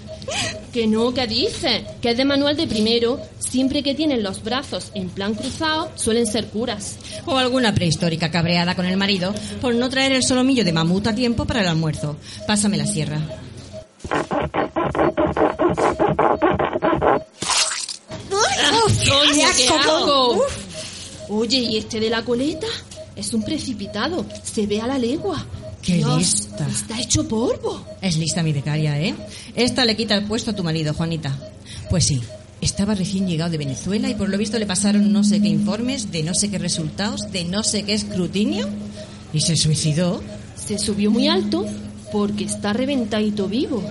que 0.73 0.85
no, 0.85 1.15
¿qué 1.15 1.25
dices? 1.25 1.81
Que 1.99 2.11
es 2.11 2.17
de 2.17 2.25
manual 2.25 2.55
de 2.55 2.67
primero. 2.67 3.19
Siempre 3.39 3.81
que 3.81 3.95
tienen 3.95 4.21
los 4.21 4.43
brazos 4.43 4.91
en 4.93 5.09
plan 5.09 5.33
cruzado, 5.33 5.91
suelen 5.95 6.27
ser 6.27 6.45
curas. 6.49 6.97
O 7.25 7.37
alguna 7.37 7.73
prehistórica 7.73 8.29
cabreada 8.29 8.75
con 8.75 8.85
el 8.85 8.97
marido 8.97 9.33
por 9.59 9.73
no 9.73 9.89
traer 9.89 10.11
el 10.11 10.23
solomillo 10.23 10.63
de 10.63 10.73
mamut 10.73 11.07
a 11.07 11.15
tiempo 11.15 11.45
para 11.45 11.61
el 11.61 11.67
almuerzo. 11.67 12.17
Pásame 12.45 12.77
la 12.77 12.85
sierra. 12.85 13.19
Coño, 19.09 19.31
qué 19.33 19.37
qué 19.37 19.43
asco, 19.43 19.75
asco. 19.75 20.31
uf. 20.33 20.70
Oye, 21.33 21.59
¿y 21.59 21.77
este 21.77 22.01
de 22.01 22.09
la 22.09 22.25
coleta? 22.25 22.67
Es 23.15 23.33
un 23.33 23.41
precipitado. 23.41 24.25
Se 24.43 24.67
ve 24.67 24.81
a 24.81 24.87
la 24.87 24.97
legua. 24.97 25.45
¡Qué 25.81 25.95
Dios, 25.95 26.17
lista! 26.17 26.67
Está 26.67 26.99
hecho 26.99 27.25
polvo. 27.25 27.85
Es 28.01 28.17
lista 28.17 28.43
mi 28.43 28.51
becaria, 28.51 28.99
¿eh? 28.99 29.15
Esta 29.55 29.85
le 29.85 29.95
quita 29.95 30.13
el 30.15 30.25
puesto 30.25 30.51
a 30.51 30.55
tu 30.55 30.61
marido, 30.61 30.93
Juanita. 30.93 31.33
Pues 31.89 32.03
sí, 32.03 32.21
estaba 32.59 32.95
recién 32.95 33.29
llegado 33.29 33.49
de 33.49 33.57
Venezuela 33.57 34.09
y 34.09 34.15
por 34.15 34.27
lo 34.27 34.37
visto 34.37 34.59
le 34.59 34.65
pasaron 34.65 35.13
no 35.13 35.23
sé 35.23 35.41
qué 35.41 35.47
informes, 35.47 36.11
de 36.11 36.21
no 36.21 36.33
sé 36.33 36.51
qué 36.51 36.57
resultados, 36.57 37.31
de 37.31 37.45
no 37.45 37.63
sé 37.63 37.83
qué 37.83 37.93
escrutinio 37.93 38.67
y 39.31 39.39
se 39.39 39.55
suicidó. 39.55 40.21
Se 40.55 40.77
subió 40.77 41.11
muy 41.11 41.29
alto 41.29 41.65
porque 42.11 42.43
está 42.43 42.73
reventadito 42.73 43.47
vivo. 43.47 43.81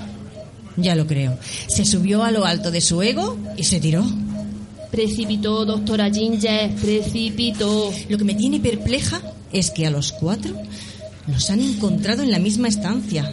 Ya 0.76 0.94
lo 0.94 1.06
creo. 1.06 1.38
Se 1.68 1.86
subió 1.86 2.22
a 2.22 2.30
lo 2.30 2.44
alto 2.44 2.70
de 2.70 2.82
su 2.82 3.00
ego 3.00 3.38
y 3.56 3.64
se 3.64 3.80
tiró. 3.80 4.04
Precipitó, 4.90 5.64
doctora 5.64 6.10
Ginger, 6.10 6.74
precipitó. 6.74 7.92
Lo 8.08 8.18
que 8.18 8.24
me 8.24 8.34
tiene 8.34 8.58
perpleja 8.60 9.22
es 9.52 9.70
que 9.70 9.86
a 9.86 9.90
los 9.90 10.12
cuatro 10.12 10.54
los 11.26 11.50
han 11.50 11.60
encontrado 11.60 12.22
en 12.22 12.30
la 12.30 12.38
misma 12.38 12.68
estancia. 12.68 13.32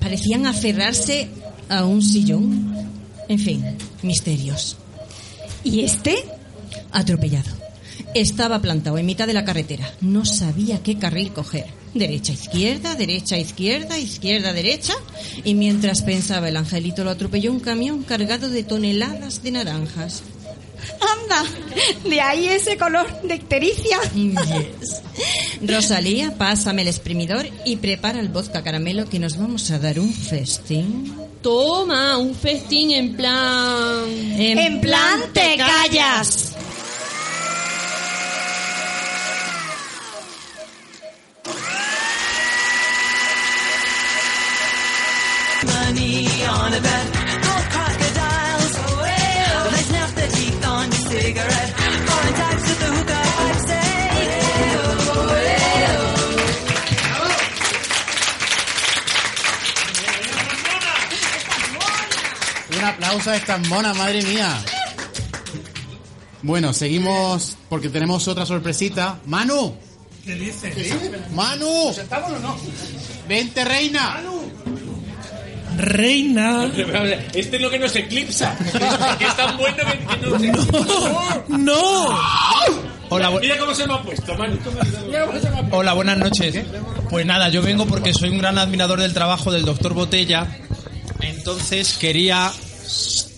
Parecían 0.00 0.46
aferrarse 0.46 1.28
a 1.68 1.84
un 1.84 2.02
sillón. 2.02 2.74
En 3.28 3.38
fin, 3.38 3.64
misterios. 4.02 4.76
¿Y 5.62 5.80
este? 5.80 6.16
Atropellado. 6.92 7.50
Estaba 8.14 8.60
plantado 8.60 8.96
en 8.96 9.06
mitad 9.06 9.26
de 9.26 9.34
la 9.34 9.44
carretera. 9.44 9.92
No 10.00 10.24
sabía 10.24 10.82
qué 10.82 10.98
carril 10.98 11.32
coger. 11.32 11.66
Derecha, 11.94 12.32
izquierda, 12.32 12.94
derecha, 12.94 13.36
izquierda, 13.36 13.98
izquierda, 13.98 14.52
derecha. 14.52 14.94
Y 15.44 15.54
mientras 15.54 16.02
pensaba 16.02 16.48
el 16.48 16.56
angelito 16.56 17.04
lo 17.04 17.10
atropelló 17.10 17.52
un 17.52 17.60
camión 17.60 18.02
cargado 18.02 18.48
de 18.48 18.62
toneladas 18.62 19.42
de 19.42 19.50
naranjas. 19.50 20.22
Anda, 21.00 21.44
de 22.04 22.20
ahí 22.20 22.48
ese 22.48 22.76
color 22.76 23.06
de 23.22 23.36
ictericia. 23.36 23.98
Yes. 24.14 25.02
Rosalía, 25.62 26.36
pásame 26.36 26.82
el 26.82 26.88
exprimidor 26.88 27.48
y 27.64 27.76
prepara 27.76 28.20
el 28.20 28.28
vodka 28.28 28.62
caramelo 28.62 29.08
que 29.08 29.18
nos 29.18 29.36
vamos 29.36 29.70
a 29.70 29.78
dar 29.78 29.98
un 29.98 30.12
festín. 30.12 31.14
Toma, 31.42 32.18
un 32.18 32.34
festín 32.34 32.90
en 32.92 33.16
plan... 33.16 34.04
En 34.36 34.80
plan 34.80 35.20
te 35.32 35.56
callas. 35.56 36.56
Un 63.08 63.12
aplauso 63.14 63.30
a 63.30 63.36
estas 63.36 63.66
monas, 63.68 63.96
madre 63.96 64.22
mía. 64.22 64.54
Bueno, 66.42 66.74
seguimos 66.74 67.56
porque 67.70 67.88
tenemos 67.88 68.28
otra 68.28 68.44
sorpresita. 68.44 69.18
Manu, 69.24 69.74
¿Qué 70.26 70.34
dices? 70.34 70.74
Manu, 71.32 71.90
¿Sentamos 71.94 72.32
o 72.32 72.38
no? 72.38 72.54
vente 73.26 73.64
reina. 73.64 74.20
Reina. 75.78 76.70
Este 77.32 77.56
es 77.56 77.62
lo 77.62 77.70
que 77.70 77.78
nos 77.78 77.96
eclipsa. 77.96 78.54
Que 79.18 79.24
es 79.24 79.36
tan 79.36 79.56
bueno 79.56 79.76
que 79.76 79.98
que 80.16 80.26
nos 80.26 80.42
eclipsa. 80.42 81.44
¡No! 81.48 82.08
Hola, 83.08 83.30
bu- 83.30 83.40
Mira 83.40 83.56
cómo 83.58 83.74
se 83.74 83.86
me 83.86 83.94
ha 83.94 84.02
puesto, 84.02 84.36
Manu. 84.36 84.58
Mira 85.06 85.24
cómo 85.24 85.38
se 85.40 85.48
me 85.48 85.56
ha 85.56 85.60
puesto. 85.60 85.76
Hola, 85.78 85.94
buenas 85.94 86.18
noches. 86.18 86.62
Pues 87.08 87.24
nada, 87.24 87.48
yo 87.48 87.62
vengo 87.62 87.86
porque 87.86 88.12
soy 88.12 88.28
un 88.28 88.38
gran 88.38 88.58
admirador 88.58 89.00
del 89.00 89.14
trabajo 89.14 89.50
del 89.50 89.64
doctor 89.64 89.94
Botella. 89.94 90.46
Entonces 91.20 91.96
quería, 91.96 92.52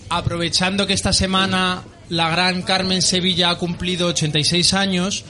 aprovechando 0.08 0.86
que 0.86 0.92
esta 0.92 1.12
semana 1.12 1.82
la 2.08 2.30
gran 2.30 2.62
Carmen 2.62 3.02
Sevilla 3.02 3.50
ha 3.50 3.54
cumplido 3.56 4.08
86 4.08 4.74
años, 4.74 5.24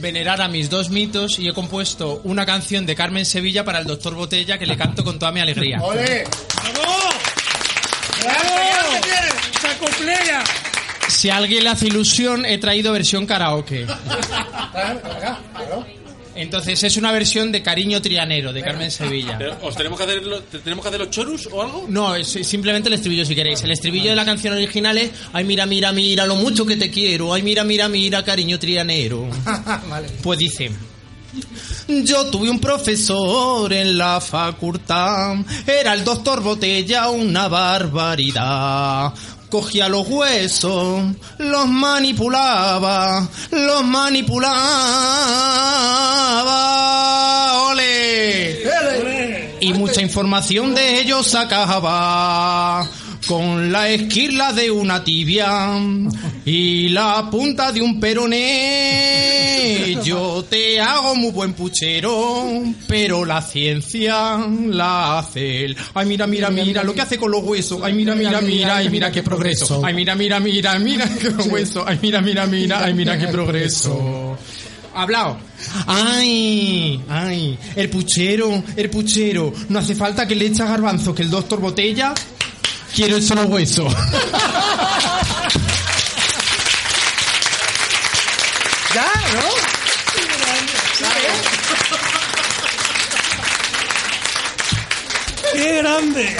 venerar 0.00 0.40
a 0.40 0.48
mis 0.48 0.70
dos 0.70 0.90
mitos 0.90 1.38
y 1.38 1.48
he 1.48 1.52
compuesto 1.52 2.20
una 2.24 2.46
canción 2.46 2.86
de 2.86 2.94
Carmen 2.94 3.26
Sevilla 3.26 3.64
para 3.64 3.78
el 3.78 3.86
doctor 3.86 4.14
Botella 4.14 4.58
que 4.58 4.66
le 4.66 4.76
canto 4.76 5.04
con 5.04 5.18
toda 5.18 5.32
mi 5.32 5.40
alegría. 5.40 5.80
¡Ole! 5.82 6.24
Si 11.08 11.30
a 11.30 11.36
alguien 11.36 11.64
le 11.64 11.70
hace 11.70 11.86
ilusión, 11.86 12.44
he 12.44 12.58
traído 12.58 12.92
versión 12.92 13.26
karaoke. 13.26 13.86
Entonces 16.36 16.82
es 16.82 16.96
una 16.96 17.12
versión 17.12 17.52
de 17.52 17.62
Cariño 17.62 18.00
Trianero 18.02 18.52
de 18.52 18.62
Carmen 18.62 18.90
Sevilla. 18.90 19.36
Pero, 19.38 19.56
¿Os 19.62 19.76
tenemos 19.76 19.98
que 19.98 20.04
hacer, 20.04 20.22
lo- 20.24 20.42
te- 20.42 20.58
tenemos 20.58 20.82
que 20.82 20.88
hacer 20.88 21.00
los 21.00 21.10
chorus 21.10 21.48
o 21.52 21.62
algo? 21.62 21.86
No, 21.88 22.14
es 22.14 22.28
simplemente 22.28 22.88
el 22.88 22.94
estribillo 22.94 23.24
si 23.24 23.34
queréis. 23.34 23.62
El 23.62 23.70
estribillo 23.70 24.10
de 24.10 24.16
la 24.16 24.24
canción 24.24 24.54
original 24.54 24.98
es 24.98 25.10
Ay, 25.32 25.44
mira, 25.44 25.66
mira, 25.66 25.92
mira, 25.92 26.26
lo 26.26 26.36
mucho 26.36 26.66
que 26.66 26.76
te 26.76 26.90
quiero. 26.90 27.32
Ay, 27.32 27.42
mira, 27.42 27.64
mira, 27.64 27.88
mira, 27.88 28.24
cariño 28.24 28.58
trianero. 28.58 29.28
vale. 29.88 30.08
Pues 30.22 30.38
dice... 30.38 30.70
Yo 31.88 32.26
tuve 32.30 32.48
un 32.48 32.60
profesor 32.60 33.72
en 33.72 33.98
la 33.98 34.20
facultad, 34.20 35.34
era 35.66 35.92
el 35.92 36.04
doctor 36.04 36.40
Botella, 36.40 37.08
una 37.10 37.48
barbaridad. 37.48 39.12
Cogía 39.54 39.88
los 39.88 40.08
huesos, 40.08 41.14
los 41.38 41.68
manipulaba, 41.68 43.28
los 43.52 43.84
manipulaba. 43.84 44.50
¡Ole! 47.70 48.58
Y 49.60 49.72
mucha 49.74 50.02
información 50.02 50.74
de 50.74 50.98
ellos 50.98 51.28
sacaba 51.28 52.84
con 53.26 53.72
la 53.72 53.88
esquirla 53.88 54.52
de 54.52 54.70
una 54.70 55.02
tibia 55.02 55.72
y 56.44 56.88
la 56.90 57.28
punta 57.30 57.72
de 57.72 57.80
un 57.80 57.98
peroné. 57.98 59.24
Yo 60.04 60.44
te 60.48 60.80
hago 60.80 61.14
muy 61.14 61.30
buen 61.30 61.54
puchero, 61.54 62.62
pero 62.86 63.24
la 63.24 63.40
ciencia 63.40 64.38
la 64.68 65.18
hace 65.18 65.64
él. 65.64 65.76
Ay, 65.94 66.06
mira, 66.06 66.26
mira, 66.26 66.50
mira 66.50 66.82
lo 66.82 66.92
que 66.94 67.00
hace 67.02 67.16
con 67.18 67.30
los 67.30 67.42
huesos. 67.42 67.80
Ay, 67.82 67.94
mira, 67.94 68.14
mira, 68.14 68.40
mira, 68.40 68.76
ay, 68.76 68.88
mira 68.90 69.10
qué 69.10 69.22
progreso. 69.22 69.80
Ay, 69.84 69.94
mira, 69.94 70.14
mira, 70.14 70.40
mira, 70.40 70.78
mira 70.78 71.08
qué 71.08 71.28
hueso. 71.28 71.84
Ay, 71.86 71.98
mira, 72.02 72.20
mira, 72.20 72.46
mira, 72.46 72.84
ay, 72.84 72.94
mira 72.94 73.18
qué 73.18 73.28
progreso. 73.28 74.36
Hablado. 74.94 75.38
Ay, 75.86 77.00
ay, 77.08 77.58
el 77.74 77.90
puchero, 77.90 78.62
el 78.76 78.90
puchero. 78.90 79.52
No 79.68 79.80
hace 79.80 79.94
falta 79.94 80.26
que 80.26 80.36
le 80.36 80.46
echa 80.46 80.66
garbanzo, 80.66 81.12
que 81.14 81.22
el 81.22 81.30
doctor 81.30 81.60
Botella 81.60 82.14
quiero 82.94 83.20
solo 83.20 83.42
hueso. 83.46 83.88
¿Ya? 88.94 89.12
¿No? 89.34 89.40
¡Qué 95.52 95.78
grande! 95.78 96.36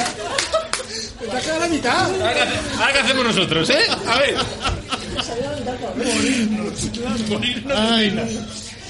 Te 1.18 1.36
ha 1.36 1.40
quedado 1.40 1.60
la 1.60 1.68
mitad. 1.68 2.10
Ahora, 2.22 2.48
ahora 2.78 2.93
qué 2.93 2.98
hacemos 2.98 3.24
nosotros, 3.24 3.70
¿eh? 3.70 3.86
A 4.06 4.18
ver. 4.18 4.36
Ay, 7.74 8.14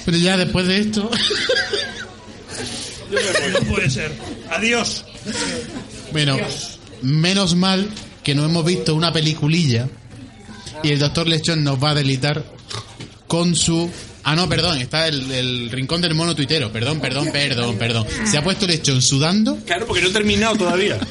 pero 0.04 0.16
ya 0.18 0.36
después 0.36 0.66
de 0.66 0.80
esto. 0.80 1.10
No 3.10 3.60
puede 3.70 3.88
ser. 3.88 4.12
Adiós. 4.50 5.04
Bueno, 6.12 6.36
menos 7.04 7.54
mal 7.54 7.88
que 8.22 8.34
no 8.34 8.44
hemos 8.44 8.64
visto 8.64 8.94
una 8.94 9.12
peliculilla 9.12 9.88
y 10.82 10.90
el 10.90 10.98
doctor 10.98 11.28
Lechón 11.28 11.62
nos 11.62 11.82
va 11.82 11.90
a 11.90 11.94
delitar 11.94 12.44
con 13.26 13.54
su 13.54 13.90
Ah, 14.26 14.34
no, 14.34 14.48
perdón, 14.48 14.78
está 14.78 15.06
el, 15.06 15.30
el 15.30 15.70
rincón 15.70 16.00
del 16.00 16.14
mono 16.14 16.34
tuitero. 16.34 16.72
Perdón, 16.72 16.98
perdón, 16.98 17.28
perdón, 17.30 17.76
perdón. 17.76 18.06
Se 18.24 18.38
ha 18.38 18.42
puesto 18.42 18.66
lechón 18.66 19.02
sudando. 19.02 19.58
Claro, 19.66 19.86
porque 19.86 20.00
no 20.00 20.08
he 20.08 20.12
terminado 20.12 20.56
todavía. 20.56 20.98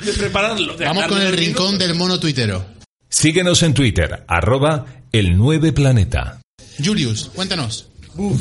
De 0.00 0.12
prepararlo. 0.14 0.74
de 0.78 0.86
Vamos 0.86 1.04
con 1.04 1.20
el 1.20 1.32
rincón 1.36 1.76
del 1.76 1.94
mono 1.94 2.18
tuitero. 2.18 2.64
Síguenos 3.10 3.62
en 3.62 3.74
Twitter, 3.74 4.24
arroba 4.26 4.86
el 5.12 5.36
9 5.36 5.72
planeta. 5.72 6.40
Julius, 6.82 7.30
cuéntanos. 7.34 7.88
Uf. 8.16 8.40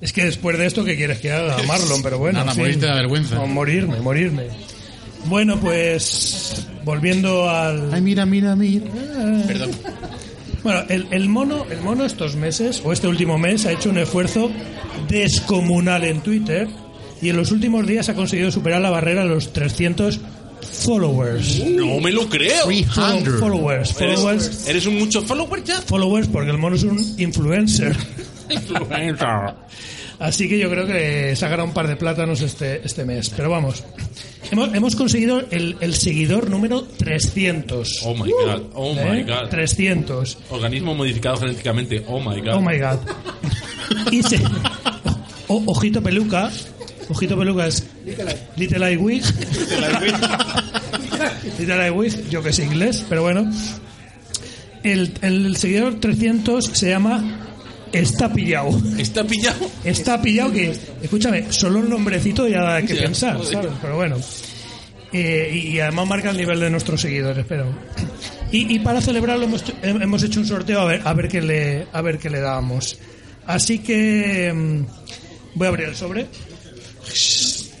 Es 0.00 0.12
que 0.12 0.24
después 0.24 0.58
de 0.58 0.66
esto, 0.66 0.84
¿qué 0.84 0.96
quieres 0.96 1.20
que 1.20 1.30
haga, 1.30 1.62
Marlon? 1.62 2.02
Pero 2.02 2.18
bueno. 2.18 2.40
Nada, 2.40 2.52
fin. 2.52 2.62
morirte 2.62 2.86
de 2.86 2.94
vergüenza. 2.94 3.38
Morirme, 3.46 4.00
morirme. 4.00 4.48
Bueno, 5.26 5.58
pues. 5.60 6.66
Volviendo 6.84 7.48
al. 7.50 7.92
Ay, 7.92 8.00
mira, 8.00 8.24
mira, 8.26 8.54
mira. 8.56 8.86
Perdón. 9.46 9.70
Bueno, 10.62 10.82
el, 10.88 11.06
el 11.10 11.28
mono, 11.28 11.66
el 11.70 11.80
mono 11.80 12.04
estos 12.04 12.34
meses, 12.34 12.82
o 12.84 12.92
este 12.92 13.06
último 13.08 13.38
mes, 13.38 13.64
ha 13.66 13.72
hecho 13.72 13.90
un 13.90 13.98
esfuerzo 13.98 14.50
descomunal 15.08 16.04
en 16.04 16.20
Twitter 16.20 16.68
y 17.22 17.28
en 17.28 17.36
los 17.36 17.52
últimos 17.52 17.86
días 17.86 18.08
ha 18.08 18.14
conseguido 18.14 18.50
superar 18.50 18.80
la 18.80 18.90
barrera 18.90 19.22
de 19.22 19.28
los 19.28 19.52
300 19.52 20.18
followers. 20.84 21.64
No 21.64 22.00
me 22.00 22.10
lo 22.10 22.28
creo. 22.28 22.66
Follow- 22.66 23.38
Followers. 23.38 24.00
¿Eres, 24.00 24.20
Followers. 24.20 24.68
eres 24.68 24.86
un 24.86 24.98
mucho 24.98 25.22
follower 25.22 25.62
ya? 25.64 25.80
Followers 25.82 26.26
porque 26.28 26.50
el 26.50 26.58
mono 26.58 26.76
es 26.76 26.82
un 26.82 26.98
influencer. 27.18 27.96
Así 30.18 30.48
que 30.48 30.58
yo 30.58 30.68
creo 30.68 30.86
que 30.86 31.36
sacará 31.36 31.62
un 31.62 31.72
par 31.72 31.86
de 31.86 31.96
plátanos 31.96 32.40
este, 32.40 32.84
este 32.84 33.04
mes. 33.04 33.30
Pero 33.30 33.48
vamos, 33.50 33.84
hemos, 34.50 34.74
hemos 34.74 34.96
conseguido 34.96 35.42
el, 35.50 35.76
el 35.80 35.94
seguidor 35.94 36.50
número 36.50 36.82
300. 36.82 38.00
Oh 38.04 38.14
my 38.14 38.30
god, 38.30 38.62
oh 38.74 38.94
my 38.94 39.20
¿Eh? 39.20 39.24
god. 39.26 39.48
300. 39.50 40.38
Organismo 40.50 40.94
modificado 40.94 41.36
genéticamente, 41.38 42.04
oh 42.08 42.20
my 42.20 42.40
god. 42.40 42.54
Oh 42.54 42.60
my 42.60 42.78
god. 42.78 42.98
Y 44.12 44.22
se, 44.22 44.40
o- 45.48 45.62
ojito 45.66 46.02
peluca. 46.02 46.50
Ojito 47.10 47.38
peluca 47.38 47.66
es 47.66 47.84
Little 48.56 48.86
Eye 48.86 48.96
Wig. 48.98 49.22
Little 51.58 51.82
Eye 51.86 51.90
Wig, 51.90 52.28
yo 52.28 52.42
que 52.42 52.52
sé 52.52 52.64
inglés, 52.64 53.04
pero 53.08 53.22
bueno. 53.22 53.50
El, 54.82 55.12
el 55.22 55.56
seguidor 55.56 55.98
300 56.00 56.64
se 56.66 56.88
llama 56.90 57.47
Está 57.92 58.32
pillado. 58.32 58.70
¿Está 58.98 59.24
pillado? 59.24 59.70
Está 59.84 60.20
pillado 60.22 60.52
que, 60.52 60.74
escúchame, 61.02 61.50
solo 61.52 61.80
el 61.80 61.88
nombrecito 61.88 62.46
ya 62.48 62.62
da 62.62 62.82
que 62.82 62.94
Ya, 62.94 63.02
pensar, 63.02 63.36
joder. 63.36 63.52
¿sabes? 63.52 63.70
Pero 63.80 63.96
bueno. 63.96 64.16
Eh, 65.12 65.50
y, 65.54 65.58
y 65.76 65.80
además 65.80 66.06
marca 66.06 66.30
el 66.30 66.36
nivel 66.36 66.60
de 66.60 66.68
nuestros 66.70 67.00
seguidores, 67.00 67.44
pero. 67.48 67.66
Y, 68.52 68.74
y 68.74 68.78
para 68.80 69.00
celebrarlo 69.00 69.44
hemos, 69.44 69.64
hemos 69.82 70.22
hecho 70.22 70.40
un 70.40 70.46
sorteo 70.46 70.80
a 70.80 70.84
ver, 70.84 71.00
a 71.04 71.12
ver 71.14 71.28
qué 71.28 71.40
le 71.40 71.86
a 71.92 72.02
ver 72.02 72.18
qué 72.18 72.28
le 72.30 72.40
dábamos. 72.40 72.98
Así 73.46 73.78
que 73.78 74.52
mm, 74.54 74.80
voy 75.54 75.66
a 75.66 75.68
abrir 75.70 75.88
el 75.88 75.96
sobre. 75.96 76.26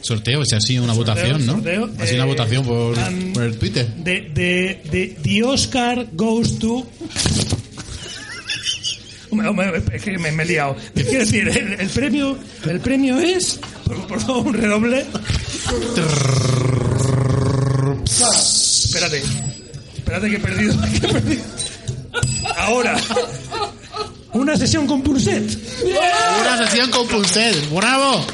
Sorteo, 0.00 0.42
si 0.44 0.54
ha 0.54 0.60
sido 0.60 0.84
una 0.84 0.94
votación, 0.94 1.44
¿no? 1.44 1.52
sorteo. 1.54 1.90
Ha 1.98 2.06
sido 2.06 2.16
una 2.16 2.24
Eh, 2.24 2.34
votación 2.34 2.64
por, 2.64 2.98
han- 2.98 3.32
por 3.34 3.42
el 3.42 3.58
Twitter. 3.58 3.86
De, 3.96 4.20
de, 4.32 4.80
de 4.90 5.16
The 5.22 5.42
Oscar 5.44 6.06
Goes 6.12 6.58
to. 6.58 6.86
Es 9.92 10.02
que 10.02 10.18
me, 10.18 10.32
me 10.32 10.42
he 10.42 10.46
liado. 10.46 10.76
Quiero 10.94 11.18
decir, 11.20 11.48
el, 11.48 11.80
el 11.80 11.88
premio, 11.88 12.38
el 12.66 12.80
premio 12.80 13.18
es. 13.18 13.60
Por, 13.84 14.06
por 14.06 14.20
favor, 14.20 14.46
un 14.46 14.54
redoble. 14.54 15.06
Espérate. 18.04 19.22
Espérate 19.96 20.30
que 20.30 20.36
he 20.36 20.40
perdido. 20.40 20.74
que 21.00 21.06
he 21.06 21.10
perdido. 21.10 21.44
Ahora. 22.56 22.96
Una 24.32 24.56
sesión 24.56 24.86
con 24.86 25.02
Pulset. 25.02 25.58
Una 25.84 26.58
sesión 26.66 26.90
con 26.90 27.06
Pulset. 27.08 27.70
¡Bravo! 27.70 28.24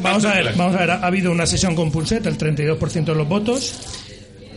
Vamos 0.00 0.24
a 0.24 0.34
ver, 0.34 0.54
vamos 0.56 0.74
a 0.74 0.78
ver. 0.78 0.90
Ha 0.90 1.06
habido 1.06 1.30
una 1.30 1.46
sesión 1.46 1.74
con 1.74 1.90
Pulset, 1.90 2.24
el 2.26 2.38
32% 2.38 3.04
de 3.04 3.14
los 3.14 3.28
votos. 3.28 3.74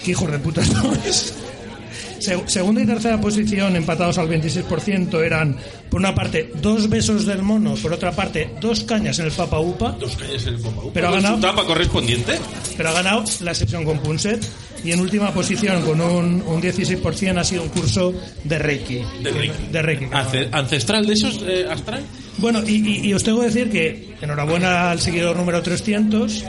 ¿Qué 0.03 0.11
hijos 0.11 0.31
de 0.31 0.39
puta 0.39 0.64
sois? 0.65 1.34
Se- 2.22 2.48
Segunda 2.48 2.81
y 2.81 2.85
tercera 2.85 3.19
posición, 3.19 3.76
empatados 3.76 4.18
al 4.18 4.30
26%, 4.30 5.23
eran, 5.23 5.57
por 5.89 5.99
una 5.99 6.14
parte, 6.14 6.52
dos 6.61 6.88
besos 6.89 7.26
del 7.26 7.41
mono, 7.41 7.73
por 7.76 7.91
otra 7.93 8.11
parte, 8.11 8.52
dos 8.61 8.84
cañas 8.84 9.18
en 9.19 9.26
el 9.26 9.31
Papa 9.31 9.60
Upa. 9.60 9.91
Dos 9.99 10.15
calles 10.15 10.45
en 10.48 10.53
el 10.56 10.60
Papa 10.61 10.81
Upa. 10.84 10.91
Pero 10.93 11.07
ha 11.07 11.11
¿Con 11.11 11.19
ganado- 11.22 11.35
su 11.35 11.41
tapa 11.41 11.65
correspondiente? 11.65 12.34
Pero 12.77 12.89
ha 12.89 12.93
ganado 12.93 13.23
la 13.41 13.53
sesión 13.53 13.84
con 13.84 13.99
Punset. 13.99 14.45
Y 14.84 14.91
en 14.91 14.99
última 14.99 15.31
posición, 15.31 15.81
con 15.84 16.02
un, 16.02 16.41
un 16.41 16.61
16%, 16.61 17.38
ha 17.38 17.43
sido 17.43 17.61
un 17.64 17.69
curso 17.69 18.14
de 18.43 18.57
Reiki. 18.57 18.99
De 19.23 19.31
Reiki. 19.31 19.64
De 19.72 19.81
Reiki. 19.81 20.06
Ance- 20.06 20.49
¿Ancestral 20.52 21.06
de 21.06 21.14
esos, 21.14 21.39
eh, 21.48 21.68
astral? 21.69 22.03
Bueno, 22.38 22.61
y, 22.65 22.76
y- 22.77 23.07
y 23.10 23.14
os 23.14 23.23
tengo 23.23 23.41
que 23.41 23.48
decir 23.48 23.69
que 23.69 24.15
enhorabuena 24.22 24.89
al 24.89 24.99
seguidor 24.99 25.35
número 25.38 25.61
300, 25.61 26.43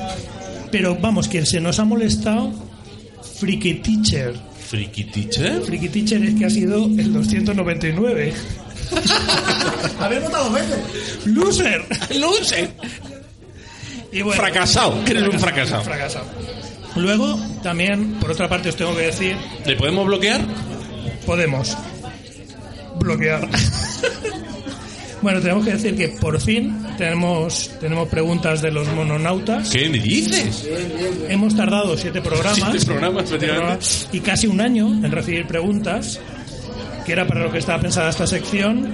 pero 0.70 0.96
vamos, 0.98 1.28
quien 1.28 1.44
se 1.44 1.60
nos 1.60 1.78
ha 1.78 1.84
molestado, 1.84 2.52
Teacher. 3.40 4.34
Freaky 4.72 5.04
Teacher. 5.04 5.60
Freaky 5.66 5.88
Teacher 5.90 6.24
es 6.24 6.34
que 6.34 6.46
ha 6.46 6.50
sido 6.50 6.86
el 6.86 7.12
299. 7.12 8.32
Habéis 10.00 10.22
votado 10.22 10.44
dos 10.44 10.54
veces. 10.54 11.26
¡Loser! 11.26 11.84
¡Loser! 12.18 12.70
Y 14.12 14.22
bueno, 14.22 14.40
Fracasado. 14.40 14.98
Eres 15.06 15.28
un 15.28 15.38
fracasado. 15.38 15.82
Fracasado. 15.82 16.24
Luego, 16.96 17.38
también, 17.62 18.14
por 18.14 18.30
otra 18.30 18.48
parte, 18.48 18.70
os 18.70 18.76
tengo 18.76 18.96
que 18.96 19.02
decir, 19.02 19.36
¿Le 19.66 19.76
podemos 19.76 20.06
bloquear? 20.06 20.40
podemos 21.26 21.76
bloquear. 22.98 23.46
bueno, 25.22 25.40
tenemos 25.40 25.64
que 25.64 25.72
decir 25.72 25.96
que 25.96 26.08
por 26.08 26.40
fin 26.40 26.76
tenemos, 26.98 27.70
tenemos 27.80 28.08
preguntas 28.08 28.60
de 28.60 28.70
los 28.70 28.86
mononautas. 28.88 29.70
¿Qué 29.70 29.88
me 29.88 29.98
dices? 30.00 30.66
Hemos 31.28 31.56
tardado 31.56 31.96
siete 31.96 32.20
programas, 32.20 32.70
Siete 32.72 32.86
programas, 32.86 33.28
Siete 33.28 33.46
programas, 33.46 34.08
y 34.12 34.20
casi 34.20 34.46
un 34.48 34.60
año 34.60 34.88
en 34.88 35.10
recibir 35.12 35.46
preguntas, 35.46 36.20
que 37.06 37.12
era 37.12 37.26
para 37.26 37.40
lo 37.44 37.52
que 37.52 37.58
estaba 37.58 37.80
pensada 37.80 38.10
esta 38.10 38.26
sección. 38.26 38.88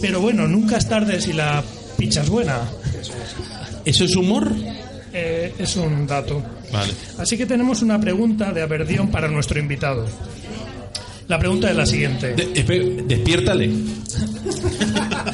Pero 0.00 0.20
bueno, 0.20 0.46
nunca 0.48 0.76
es 0.78 0.88
tarde 0.88 1.20
si 1.20 1.32
la 1.32 1.62
picha 1.96 2.22
es 2.22 2.28
buena. 2.30 2.60
¿Eso 3.84 4.04
es 4.04 4.16
humor? 4.16 4.50
Eh, 5.12 5.54
es 5.58 5.76
un 5.76 6.06
dato. 6.06 6.42
Vale. 6.72 6.92
Así 7.18 7.36
que 7.36 7.46
tenemos 7.46 7.82
una 7.82 8.00
pregunta 8.00 8.52
de 8.52 8.62
Averdión 8.62 9.08
para 9.10 9.28
nuestro 9.28 9.58
invitado. 9.58 10.06
La 11.28 11.38
pregunta 11.38 11.70
es 11.70 11.76
la 11.76 11.86
siguiente. 11.86 12.32
De- 12.34 13.02
despiértale. 13.06 13.70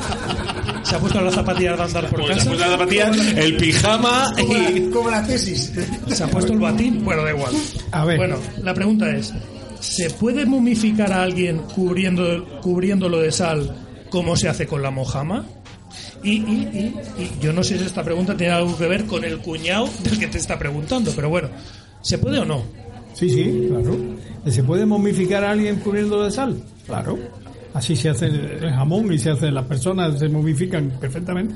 ¿Se 0.97 0.99
ha 0.99 1.01
puesto 1.03 1.21
las 1.21 1.35
zapatillas 1.35 1.77
de 1.77 1.85
andar 1.85 2.09
por 2.09 2.21
Pues 2.21 2.31
casa? 2.31 2.41
se 2.43 2.47
ha 2.49 2.51
puesto 2.53 2.65
la 2.67 2.73
zapatilla, 2.79 3.11
el 3.43 3.57
pijama 3.59 4.33
Como 4.41 4.53
y... 4.57 4.79
la, 4.81 4.91
como 4.95 5.11
la 5.11 5.27
tesis. 5.27 5.73
¿Se 6.09 6.25
ha 6.25 6.27
puesto 6.29 6.53
el 6.55 6.59
batín? 6.59 7.05
Bueno, 7.05 7.23
da 7.23 7.31
igual. 7.33 7.53
A 7.93 8.05
ver. 8.07 8.17
Bueno, 8.17 8.37
la 8.63 8.73
pregunta 8.73 9.15
es, 9.15 9.35
¿se 9.81 10.09
puede 10.11 10.47
momificar 10.47 11.13
a 11.13 11.23
alguien 11.23 11.59
cubriendo, 11.75 12.61
cubriéndolo 12.63 13.21
de 13.21 13.31
sal 13.31 13.77
como 14.09 14.37
se 14.37 14.49
hace 14.49 14.67
con 14.67 14.81
la 14.83 14.91
mojama? 14.91 15.45
Y, 16.23 16.31
y- 16.33 16.95
y- 17.19 17.23
y 17.23 17.31
yo 17.43 17.53
no 17.53 17.63
sé 17.63 17.79
si 17.79 17.85
esta 17.85 18.03
pregunta 18.03 18.35
tiene 18.37 18.55
algo 18.55 18.77
que 18.79 18.87
ver 18.89 19.05
con 19.05 19.23
el 19.25 19.39
cuñado 19.39 19.89
del 20.03 20.19
que 20.19 20.27
te 20.29 20.39
está 20.39 20.59
preguntando, 20.59 21.13
pero 21.15 21.29
bueno, 21.29 21.51
¿se 22.01 22.17
puede 22.19 22.39
o 22.39 22.45
no? 22.47 22.63
Sí, 23.13 23.29
sí, 23.31 23.67
claro. 23.69 23.97
¿Se 24.51 24.63
puede 24.63 24.87
momificar 24.87 25.45
a 25.45 25.51
alguien 25.51 25.77
cubriendo 25.77 26.25
de 26.25 26.31
sal? 26.31 26.57
Claro. 26.87 27.19
Así 27.77 27.95
se 27.95 28.09
hace 28.09 28.27
el 28.27 28.71
jamón 28.71 29.13
y 29.13 29.19
se 29.19 29.31
hace 29.31 29.51
las 29.51 29.65
personas, 29.67 30.19
se 30.19 30.29
momifican 30.29 30.91
perfectamente. 31.01 31.55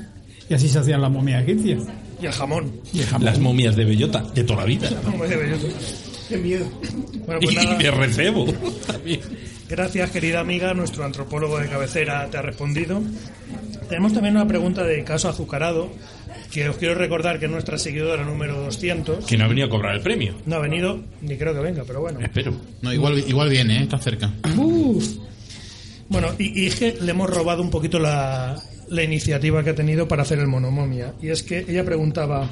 Y 0.49 0.53
así 0.53 0.67
se 0.69 0.79
hacían 0.79 1.01
las 1.01 1.09
momias 1.11 1.41
egipcias. 1.43 1.81
Y 2.21 2.25
el 2.27 2.31
jamón. 2.31 2.71
Y 2.93 2.99
el 2.99 3.05
jamón. 3.07 3.25
Las 3.25 3.39
momias 3.39 3.75
de 3.75 3.85
bellota, 3.85 4.21
de 4.35 4.43
toda 4.43 4.59
la 4.59 4.65
vida. 4.65 4.89
Como 5.03 5.23
de 5.25 5.35
belloso. 5.35 5.67
Qué 6.29 6.37
miedo. 6.37 6.65
Bueno, 7.25 7.39
pues 7.41 7.51
Y 7.53 7.55
nada. 7.55 7.77
de 7.77 7.91
recebo. 7.91 8.45
también. 8.85 9.19
Gracias, 9.67 10.11
querida 10.11 10.41
amiga. 10.41 10.73
Nuestro 10.75 11.03
antropólogo 11.05 11.57
de 11.57 11.67
cabecera 11.69 12.27
te 12.29 12.37
ha 12.37 12.41
respondido. 12.43 13.01
Tenemos 13.89 14.13
también 14.13 14.35
una 14.35 14.47
pregunta 14.47 14.83
de 14.83 15.03
caso 15.03 15.27
azucarado, 15.27 15.89
que 16.51 16.69
os 16.69 16.77
quiero 16.77 16.95
recordar 16.95 17.39
que 17.39 17.45
es 17.45 17.51
nuestra 17.51 17.77
seguidora 17.77 18.23
número 18.23 18.61
200. 18.61 19.25
Que 19.25 19.37
no 19.37 19.45
ha 19.45 19.47
venido 19.47 19.67
a 19.67 19.69
cobrar 19.69 19.95
el 19.95 20.01
premio. 20.01 20.35
No 20.45 20.57
ha 20.57 20.59
venido, 20.59 20.99
ni 21.21 21.35
creo 21.37 21.53
que 21.53 21.61
venga, 21.61 21.83
pero 21.87 22.01
bueno. 22.01 22.19
Espero. 22.19 22.53
No, 22.81 22.93
igual, 22.93 23.17
igual 23.27 23.49
viene, 23.49 23.79
¿eh? 23.79 23.83
está 23.83 23.97
cerca. 23.97 24.31
Uf. 24.57 25.05
Bueno, 26.11 26.27
y, 26.37 26.63
y 26.63 26.67
es 26.67 26.75
que 26.75 26.97
le 27.01 27.11
hemos 27.11 27.29
robado 27.29 27.61
un 27.61 27.69
poquito 27.69 27.97
la, 27.97 28.61
la 28.89 29.03
iniciativa 29.03 29.63
que 29.63 29.71
ha 29.71 29.75
tenido 29.75 30.07
para 30.07 30.23
hacer 30.23 30.39
el 30.39 30.47
monomomia. 30.47 31.13
Y 31.21 31.29
es 31.29 31.41
que 31.41 31.65
ella 31.67 31.83
preguntaba, 31.85 32.49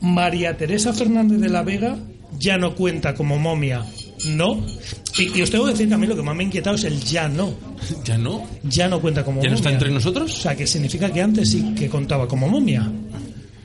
¿María 0.00 0.56
Teresa 0.56 0.92
Fernández 0.92 1.40
de 1.40 1.48
la 1.48 1.62
Vega 1.62 1.96
ya 2.38 2.58
no 2.58 2.74
cuenta 2.74 3.14
como 3.14 3.38
momia? 3.38 3.84
¿No? 4.28 4.64
Y, 5.18 5.38
y 5.38 5.42
os 5.42 5.50
tengo 5.50 5.64
que 5.66 5.72
decir 5.72 5.88
que 5.88 5.94
a 5.94 5.98
mí 5.98 6.06
lo 6.06 6.16
que 6.16 6.22
más 6.22 6.34
me 6.36 6.42
ha 6.42 6.46
inquietado 6.46 6.76
es 6.76 6.84
el 6.84 7.00
ya 7.00 7.28
no. 7.28 7.54
¿Ya 8.04 8.18
no? 8.18 8.46
Ya 8.64 8.88
no 8.88 9.00
cuenta 9.00 9.24
como 9.24 9.40
¿Ya 9.40 9.48
no 9.48 9.54
momia. 9.54 9.56
está 9.56 9.70
entre 9.72 9.90
nosotros? 9.90 10.32
O 10.32 10.42
sea, 10.42 10.56
que 10.56 10.66
significa 10.66 11.10
que 11.12 11.22
antes 11.22 11.50
sí 11.50 11.74
que 11.74 11.88
contaba 11.88 12.26
como 12.26 12.48
momia. 12.48 12.90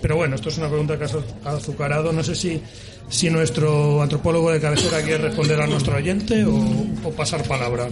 Pero 0.06 0.18
bueno, 0.18 0.36
esto 0.36 0.50
es 0.50 0.58
una 0.60 0.68
pregunta 0.68 1.00
que 1.00 1.06
has 1.06 1.16
azucarado. 1.46 2.14
No 2.14 2.22
sé 2.22 2.36
si, 2.36 2.62
si 3.10 3.28
nuestro 3.32 4.04
antropólogo 4.04 4.52
de 4.52 4.62
cabecera 4.62 5.02
quiere 5.02 5.18
responder 5.18 5.60
a 5.60 5.66
nuestro 5.66 5.96
oyente 5.96 6.46
o, 6.46 6.56
o 7.04 7.10
pasar 7.12 7.42
palabra. 7.42 7.88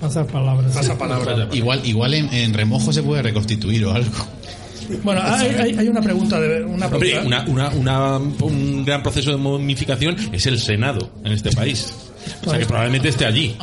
Pasar 0.00 0.26
palabras. 0.26 0.72
Pasa 0.74 0.96
palabra. 0.96 1.48
Igual, 1.52 1.82
igual 1.84 2.14
en, 2.14 2.32
en 2.32 2.54
remojo 2.54 2.94
se 2.94 3.02
puede 3.02 3.20
reconstituir 3.20 3.84
o 3.84 3.92
algo. 3.92 4.10
Bueno, 5.02 5.20
hay, 5.22 5.48
hay- 5.48 5.76
hay 5.80 5.88
una 5.88 6.00
pregunta 6.00 6.40
de 6.40 6.64
una 6.64 6.86
Hombre, 6.86 7.10
pregunta. 7.10 7.44
una, 7.46 7.68
una- 7.68 8.16
una- 8.16 8.16
un 8.16 8.82
gran 8.86 9.02
proceso 9.02 9.32
de 9.32 9.36
momificación 9.36 10.16
es 10.32 10.46
el 10.46 10.58
Senado 10.58 11.10
en 11.26 11.32
este 11.32 11.50
país. 11.52 11.92
O 12.46 12.48
sea 12.48 12.58
que 12.58 12.64
probablemente 12.64 13.10
esté 13.10 13.26
allí. 13.26 13.54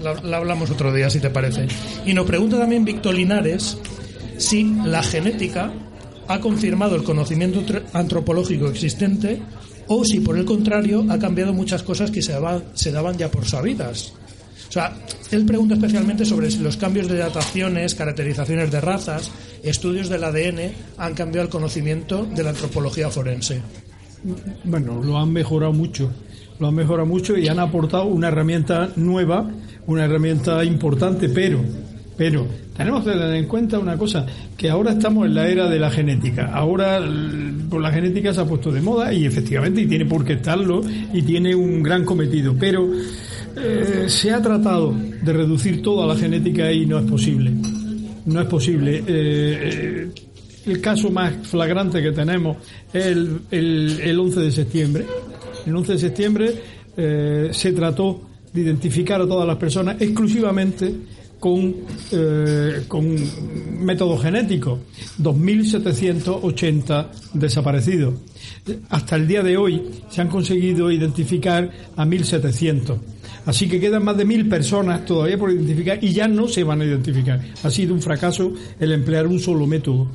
La, 0.00 0.14
la 0.22 0.38
hablamos 0.38 0.70
otro 0.70 0.90
día, 0.90 1.10
si 1.10 1.20
te 1.20 1.28
parece. 1.28 1.68
Y 2.06 2.14
nos 2.14 2.24
pregunta 2.24 2.58
también 2.58 2.86
Víctor 2.86 3.14
Linares 3.14 3.76
si 4.38 4.64
la 4.86 5.02
genética 5.02 5.70
ha 6.32 6.40
confirmado 6.40 6.96
el 6.96 7.04
conocimiento 7.04 7.60
tr- 7.62 7.82
antropológico 7.92 8.68
existente 8.68 9.40
o 9.88 10.04
si, 10.04 10.20
por 10.20 10.38
el 10.38 10.44
contrario, 10.44 11.04
ha 11.10 11.18
cambiado 11.18 11.52
muchas 11.52 11.82
cosas 11.82 12.10
que 12.10 12.22
se 12.22 12.32
daban 12.92 13.18
ya 13.18 13.30
por 13.30 13.44
sabidas. 13.46 14.12
O 14.68 14.72
sea, 14.72 14.96
él 15.30 15.44
pregunta 15.44 15.74
especialmente 15.74 16.24
sobre 16.24 16.50
si 16.50 16.58
los 16.60 16.78
cambios 16.78 17.06
de 17.06 17.18
dataciones, 17.18 17.94
caracterizaciones 17.94 18.70
de 18.70 18.80
razas, 18.80 19.30
estudios 19.62 20.08
del 20.08 20.24
ADN 20.24 20.72
han 20.96 21.12
cambiado 21.12 21.44
el 21.46 21.52
conocimiento 21.52 22.24
de 22.24 22.42
la 22.42 22.50
antropología 22.50 23.10
forense. 23.10 23.60
Bueno, 24.64 25.02
lo 25.02 25.18
han 25.18 25.30
mejorado 25.30 25.74
mucho. 25.74 26.10
Lo 26.58 26.68
han 26.68 26.74
mejorado 26.74 27.06
mucho 27.06 27.36
y 27.36 27.48
han 27.48 27.58
aportado 27.58 28.06
una 28.06 28.28
herramienta 28.28 28.92
nueva, 28.96 29.50
una 29.86 30.04
herramienta 30.04 30.64
importante, 30.64 31.28
pero, 31.28 31.60
pero 32.16 32.46
tenemos 32.76 33.04
que 33.04 33.10
tener 33.12 33.34
en 33.34 33.46
cuenta 33.46 33.78
una 33.78 33.96
cosa, 33.96 34.26
que 34.56 34.68
ahora 34.70 34.92
estamos 34.92 35.26
en 35.26 35.34
la 35.34 35.48
era 35.48 35.68
de 35.68 35.78
la 35.78 35.90
genética. 35.90 36.50
Ahora 36.52 36.98
l- 36.98 37.52
pues, 37.70 37.82
la 37.82 37.90
genética 37.92 38.32
se 38.34 38.40
ha 38.40 38.44
puesto 38.44 38.70
de 38.70 38.80
moda 38.80 39.12
y 39.12 39.24
efectivamente 39.26 39.80
y 39.82 39.86
tiene 39.86 40.04
por 40.06 40.24
qué 40.24 40.34
estarlo 40.34 40.82
y 41.12 41.22
tiene 41.22 41.54
un 41.54 41.82
gran 41.82 42.04
cometido, 42.04 42.54
pero 42.58 42.88
eh, 43.56 44.04
se 44.08 44.30
ha 44.30 44.40
tratado 44.42 44.94
de 45.22 45.32
reducir 45.32 45.82
toda 45.82 46.06
la 46.06 46.16
genética 46.18 46.70
y 46.72 46.86
no 46.86 46.98
es 46.98 47.04
posible. 47.10 47.50
No 48.26 48.40
es 48.40 48.46
posible. 48.46 48.98
Eh, 48.98 49.04
eh, 49.08 50.08
el 50.66 50.80
caso 50.80 51.10
más 51.10 51.32
flagrante 51.46 52.00
que 52.02 52.12
tenemos 52.12 52.56
es 52.92 53.06
el, 53.06 53.40
el- 53.50 54.00
el 54.00 54.18
11 54.20 54.40
de 54.40 54.52
septiembre. 54.52 55.06
El 55.66 55.74
11 55.76 55.92
de 55.92 55.98
septiembre 55.98 56.54
se 57.52 57.72
trató 57.72 58.28
de 58.52 58.60
identificar 58.60 59.20
a 59.20 59.26
todas 59.26 59.46
las 59.48 59.56
personas 59.56 59.96
exclusivamente 60.00 60.92
con, 61.42 61.74
eh, 62.12 62.84
con 62.86 63.16
métodos 63.84 64.22
genéticos. 64.22 64.78
2.780 65.20 67.08
desaparecidos. 67.34 68.14
Hasta 68.90 69.16
el 69.16 69.26
día 69.26 69.42
de 69.42 69.56
hoy 69.56 69.82
se 70.08 70.20
han 70.20 70.28
conseguido 70.28 70.88
identificar 70.88 71.68
a 71.96 72.04
1.700. 72.04 72.96
Así 73.44 73.68
que 73.68 73.80
quedan 73.80 74.04
más 74.04 74.16
de 74.16 74.24
1.000 74.24 74.48
personas 74.48 75.04
todavía 75.04 75.36
por 75.36 75.50
identificar 75.50 75.98
y 76.00 76.12
ya 76.12 76.28
no 76.28 76.46
se 76.46 76.62
van 76.62 76.80
a 76.80 76.84
identificar. 76.84 77.40
Ha 77.64 77.70
sido 77.70 77.92
un 77.92 78.00
fracaso 78.00 78.52
el 78.78 78.92
emplear 78.92 79.26
un 79.26 79.40
solo 79.40 79.66
método 79.66 80.12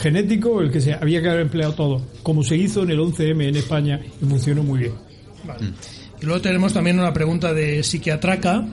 genético, 0.00 0.62
el 0.62 0.72
que 0.72 0.80
se 0.80 0.94
había 0.94 1.22
que 1.22 1.28
haber 1.28 1.42
empleado 1.42 1.74
todo, 1.74 2.02
como 2.24 2.42
se 2.42 2.56
hizo 2.56 2.82
en 2.82 2.90
el 2.90 2.98
11M 2.98 3.50
en 3.50 3.54
España 3.54 4.00
y 4.20 4.24
funcionó 4.24 4.64
muy 4.64 4.80
bien. 4.80 4.94
Y 6.20 6.26
luego 6.26 6.40
tenemos 6.40 6.72
también 6.72 6.98
una 6.98 7.12
pregunta 7.12 7.54
de 7.54 7.84
psiquiatraca. 7.84 8.66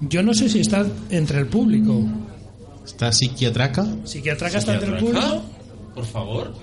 Yo 0.00 0.22
no 0.22 0.32
sé 0.34 0.48
si 0.48 0.60
está 0.60 0.86
entre 1.10 1.38
el 1.38 1.46
público. 1.46 2.02
¿Está 2.84 3.12
psiquiatraca? 3.12 3.86
¿Psiquiatraca 4.04 4.58
está 4.58 4.74
entre 4.74 4.90
el 4.94 4.98
público? 4.98 5.42
Por 5.94 6.06
favor. 6.06 6.54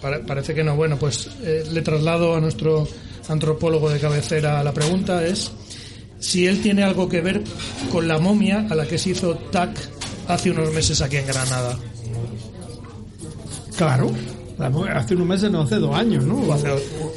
Pare- 0.00 0.20
parece 0.20 0.54
que 0.54 0.62
no. 0.62 0.76
Bueno, 0.76 0.98
pues 0.98 1.28
eh, 1.42 1.64
le 1.72 1.80
traslado 1.82 2.34
a 2.36 2.40
nuestro 2.40 2.86
antropólogo 3.28 3.88
de 3.88 3.98
cabecera 3.98 4.62
la 4.62 4.72
pregunta 4.74 5.24
es 5.24 5.50
si 6.18 6.46
él 6.46 6.60
tiene 6.60 6.82
algo 6.82 7.08
que 7.08 7.20
ver 7.22 7.42
con 7.90 8.06
la 8.06 8.18
momia 8.18 8.66
a 8.70 8.74
la 8.74 8.86
que 8.86 8.98
se 8.98 9.10
hizo 9.10 9.34
TAC 9.34 9.70
hace 10.28 10.50
unos 10.50 10.72
meses 10.72 11.00
aquí 11.00 11.16
en 11.16 11.26
Granada. 11.26 11.78
Claro, 13.76 14.10
hace 14.58 15.14
unos 15.14 15.26
meses, 15.26 15.50
no 15.50 15.62
hace 15.62 15.76
dos 15.76 15.94
años, 15.94 16.24
¿no? 16.24 16.52
Hace, 16.52 16.68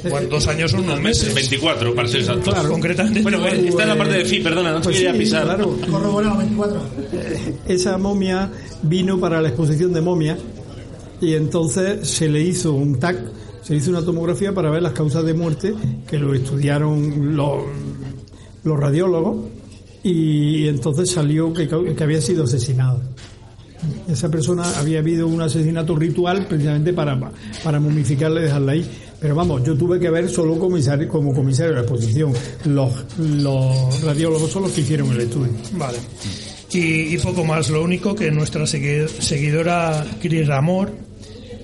bueno, 0.08 0.28
dos 0.28 0.46
años 0.48 0.70
son 0.70 0.80
unos 0.84 1.00
meses. 1.00 1.34
24, 1.34 1.94
para 1.94 2.08
ser 2.08 2.20
exactos. 2.20 2.52
Claro. 2.54 2.70
Concretamente. 2.70 3.22
Bueno, 3.22 3.46
eh, 3.46 3.68
está 3.68 3.82
en 3.84 3.88
la 3.90 3.96
parte 3.98 4.14
de 4.14 4.24
FI, 4.24 4.40
perdona, 4.40 4.72
no 4.72 4.78
te 4.78 4.84
Pues 4.84 4.96
quería 4.96 5.12
sí, 5.12 5.18
pisar. 5.18 5.44
claro. 5.44 5.76
Corroborado 5.90 6.38
24. 6.38 6.80
Esa 7.68 7.98
momia 7.98 8.50
vino 8.82 9.18
para 9.20 9.40
la 9.40 9.48
exposición 9.48 9.92
de 9.92 10.00
momia 10.00 10.36
y 11.20 11.34
entonces 11.34 12.08
se 12.08 12.28
le 12.28 12.40
hizo 12.42 12.72
un 12.72 12.98
TAC, 12.98 13.18
se 13.62 13.74
hizo 13.76 13.90
una 13.90 14.02
tomografía 14.02 14.52
para 14.52 14.70
ver 14.70 14.82
las 14.82 14.92
causas 14.92 15.24
de 15.24 15.34
muerte 15.34 15.74
que 16.08 16.18
lo 16.18 16.34
estudiaron 16.34 17.36
los, 17.36 17.64
los 18.64 18.78
radiólogos 18.80 19.36
y 20.02 20.68
entonces 20.68 21.10
salió 21.10 21.52
que, 21.52 21.68
que 21.68 22.04
había 22.04 22.20
sido 22.20 22.44
asesinado. 22.44 23.00
Esa 24.08 24.28
persona 24.28 24.64
había 24.78 24.98
habido 24.98 25.26
un 25.26 25.40
asesinato 25.40 25.94
ritual 25.96 26.46
precisamente 26.46 26.92
para, 26.92 27.18
para 27.62 27.78
momificarla 27.80 28.40
y 28.40 28.44
dejarla 28.44 28.72
ahí. 28.72 28.90
Pero 29.20 29.34
vamos, 29.34 29.62
yo 29.64 29.76
tuve 29.76 29.98
que 29.98 30.10
ver 30.10 30.28
solo 30.28 30.58
comisario, 30.58 31.08
como 31.08 31.34
comisario 31.34 31.70
de 31.70 31.74
la 31.76 31.80
exposición. 31.82 32.32
Los, 32.64 32.92
los 33.18 34.02
radiólogos 34.02 34.50
son 34.50 34.62
los 34.64 34.72
que 34.72 34.80
hicieron 34.82 35.10
el 35.12 35.20
estudio. 35.22 35.52
Vale. 35.72 35.98
Y, 36.72 37.14
y 37.14 37.18
poco 37.18 37.44
más. 37.44 37.70
Lo 37.70 37.82
único 37.82 38.14
que 38.14 38.30
nuestra 38.30 38.62
segui- 38.64 39.08
seguidora 39.08 40.04
Cris 40.20 40.46
Ramor 40.46 40.92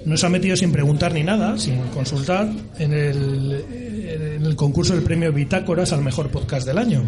nos 0.04 0.22
ha 0.24 0.28
metido 0.28 0.56
sin 0.56 0.72
preguntar 0.72 1.14
ni 1.14 1.22
nada, 1.22 1.56
sin 1.58 1.78
consultar, 1.94 2.50
en 2.78 2.92
el, 2.92 3.64
en 4.36 4.44
el 4.46 4.56
concurso 4.56 4.94
del 4.94 5.02
premio 5.02 5.32
Bitácoras 5.32 5.92
al 5.92 6.02
mejor 6.02 6.30
podcast 6.30 6.66
del 6.66 6.78
año. 6.78 7.02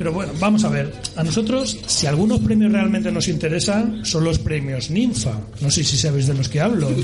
Pero 0.00 0.14
bueno, 0.14 0.32
vamos 0.40 0.64
a 0.64 0.70
ver. 0.70 0.90
A 1.14 1.22
nosotros, 1.22 1.76
si 1.86 2.06
algunos 2.06 2.40
premios 2.40 2.72
realmente 2.72 3.12
nos 3.12 3.28
interesan, 3.28 4.02
son 4.02 4.24
los 4.24 4.38
premios 4.38 4.88
Ninfa. 4.88 5.38
No 5.60 5.70
sé 5.70 5.84
si 5.84 5.98
sabéis 5.98 6.26
de 6.26 6.32
los 6.32 6.48
que 6.48 6.58
hablo. 6.58 6.88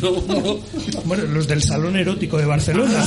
Bueno, 1.04 1.24
los 1.24 1.46
del 1.46 1.62
Salón 1.62 1.94
Erótico 1.96 2.38
de 2.38 2.46
Barcelona. 2.46 3.04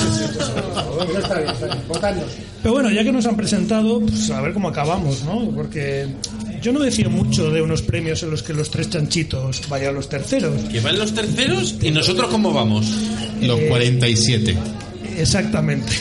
Pero 2.61 2.73
bueno, 2.73 2.91
ya 2.91 3.03
que 3.03 3.11
nos 3.11 3.25
han 3.25 3.35
presentado, 3.35 3.99
pues 3.99 4.29
a 4.29 4.41
ver 4.41 4.53
cómo 4.53 4.67
acabamos, 4.67 5.23
¿no? 5.23 5.49
Porque 5.49 6.07
yo 6.61 6.71
no 6.71 6.81
decía 6.81 7.09
mucho 7.09 7.49
de 7.49 7.61
unos 7.61 7.81
premios 7.81 8.21
en 8.21 8.29
los 8.29 8.43
que 8.43 8.53
los 8.53 8.69
tres 8.69 8.91
chanchitos 8.91 9.63
vayan 9.69 9.95
los 9.95 10.07
terceros. 10.07 10.53
Que 10.71 10.81
van 10.81 10.99
los 10.99 11.13
terceros 11.13 11.75
y 11.81 11.89
nosotros 11.89 12.29
cómo 12.29 12.53
vamos. 12.53 12.85
Los 13.41 13.59
47. 13.61 14.55
Exactamente. 15.17 15.91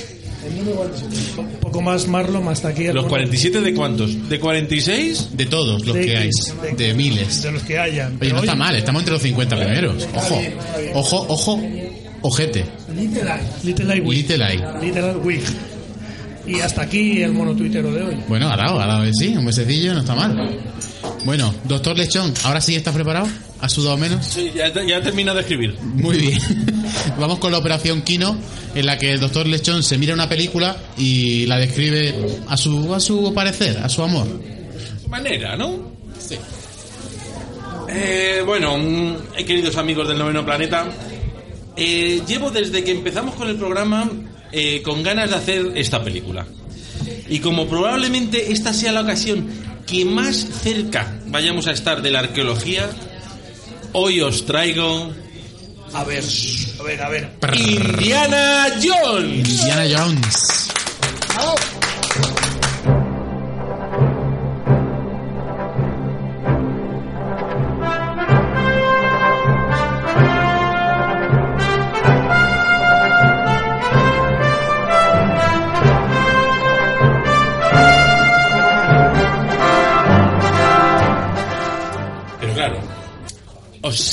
Poco 1.78 1.90
más 1.92 2.08
Marlon, 2.08 2.48
hasta 2.48 2.68
aquí. 2.68 2.86
¿Los 2.86 2.94
gordo. 3.04 3.08
47 3.10 3.60
de 3.60 3.72
cuántos? 3.72 4.28
¿De 4.28 4.40
46? 4.40 5.28
De 5.34 5.46
todos 5.46 5.86
los 5.86 5.94
De 5.94 6.06
que 6.06 6.16
hay. 6.16 6.30
De- 6.76 6.86
De 6.88 6.94
miles. 6.94 7.40
De 7.42 7.52
los 7.52 7.62
que 7.62 7.78
hayan. 7.78 8.18
Oye, 8.20 8.30
no 8.32 8.38
está 8.40 8.52
oye, 8.52 8.58
mal, 8.58 8.74
estamos 8.74 9.02
entre 9.02 9.12
los 9.12 9.22
50 9.22 9.56
primeros. 9.56 10.08
Ojo, 10.12 10.42
ojo, 10.94 11.26
ojo, 11.28 11.62
ojete. 12.22 12.64
Little 12.96 13.20
Eye. 13.22 13.40
Little 13.62 13.94
Eye 13.94 14.00
Wig. 14.00 14.28
Little 14.28 14.44
Eye. 14.44 14.64
Little. 14.82 15.14
Y 16.48 16.58
hasta 16.60 16.82
aquí 16.82 17.22
el 17.22 17.32
mono 17.32 17.54
tuitero 17.54 17.92
de 17.92 18.02
hoy. 18.02 18.16
Bueno, 18.26 18.48
ha 18.50 18.56
dado, 18.56 18.80
ha 18.80 18.86
dado 18.86 19.04
sí, 19.12 19.36
un 19.36 19.44
mesecillo, 19.44 19.94
no 19.94 20.00
está 20.00 20.16
mal. 20.16 20.58
Bueno, 21.24 21.54
doctor 21.64 21.96
Lechón, 21.96 22.32
¿ahora 22.44 22.60
sí 22.60 22.74
estás 22.74 22.94
preparado? 22.94 23.26
¿Has 23.60 23.72
sudado 23.72 23.96
menos? 23.96 24.24
Sí, 24.24 24.52
ya, 24.54 24.72
ya 24.84 25.02
termino 25.02 25.34
de 25.34 25.40
escribir. 25.40 25.76
Muy 25.80 26.16
bien. 26.16 26.38
Vamos 27.18 27.38
con 27.38 27.52
la 27.52 27.58
operación 27.58 28.02
Kino, 28.02 28.36
en 28.74 28.86
la 28.86 28.98
que 28.98 29.12
el 29.12 29.20
doctor 29.20 29.46
Lechón 29.46 29.82
se 29.82 29.98
mira 29.98 30.14
una 30.14 30.28
película 30.28 30.76
y 30.96 31.44
la 31.46 31.58
describe 31.58 32.14
a 32.48 32.56
su, 32.56 32.94
a 32.94 33.00
su 33.00 33.32
parecer, 33.34 33.78
a 33.78 33.88
su 33.88 34.02
amor. 34.02 34.26
manera, 35.08 35.56
¿no? 35.56 35.92
Sí. 36.18 36.36
Eh, 37.90 38.42
bueno, 38.44 38.76
mm, 38.78 39.16
eh, 39.36 39.44
queridos 39.44 39.76
amigos 39.76 40.08
del 40.08 40.18
noveno 40.18 40.44
planeta, 40.44 40.86
eh, 41.76 42.22
llevo 42.26 42.50
desde 42.50 42.84
que 42.84 42.92
empezamos 42.92 43.34
con 43.34 43.48
el 43.48 43.56
programa 43.56 44.10
eh, 44.52 44.82
con 44.82 45.02
ganas 45.02 45.30
de 45.30 45.36
hacer 45.36 45.72
esta 45.74 46.02
película. 46.02 46.46
Y 47.28 47.40
como 47.40 47.66
probablemente 47.66 48.52
esta 48.52 48.72
sea 48.72 48.92
la 48.92 49.02
ocasión 49.02 49.46
que 49.88 50.04
más 50.04 50.46
cerca 50.62 51.12
vayamos 51.26 51.66
a 51.66 51.72
estar 51.72 52.02
de 52.02 52.10
la 52.10 52.20
arqueología, 52.20 52.90
hoy 53.92 54.20
os 54.20 54.44
traigo 54.44 55.12
A 55.94 56.04
ver, 56.04 56.22
a 56.78 56.82
ver, 56.82 57.02
a 57.02 57.08
ver. 57.08 57.30
Indiana 57.54 58.66
Jones. 58.82 59.48
Indiana 59.48 59.84
Jones. 59.90 60.68
Pero 61.34 61.77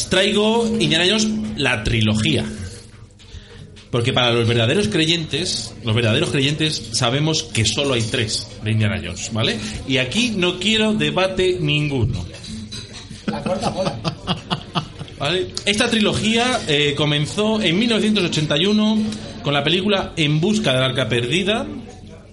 os 0.05 0.11
traigo 0.11 0.67
Indiana 0.79 1.05
Jones 1.09 1.27
la 1.57 1.83
trilogía. 1.83 2.45
Porque 3.89 4.13
para 4.13 4.31
los 4.31 4.47
verdaderos 4.47 4.87
creyentes, 4.87 5.73
los 5.83 5.95
verdaderos 5.95 6.29
creyentes 6.29 6.89
sabemos 6.91 7.41
que 7.41 7.65
solo 7.65 7.95
hay 7.95 8.03
tres 8.03 8.47
de 8.63 8.71
Indiana 8.71 9.01
Jones, 9.03 9.33
¿vale? 9.33 9.57
Y 9.87 9.97
aquí 9.97 10.33
no 10.35 10.59
quiero 10.59 10.93
debate 10.93 11.57
ninguno. 11.59 12.23
¿Vale? 15.17 15.47
Esta 15.65 15.89
trilogía 15.89 16.61
eh, 16.67 16.93
comenzó 16.95 17.59
en 17.61 17.79
1981 17.79 18.97
con 19.41 19.53
la 19.53 19.63
película 19.63 20.11
En 20.17 20.39
busca 20.41 20.73
del 20.73 20.83
arca 20.83 21.09
perdida, 21.09 21.65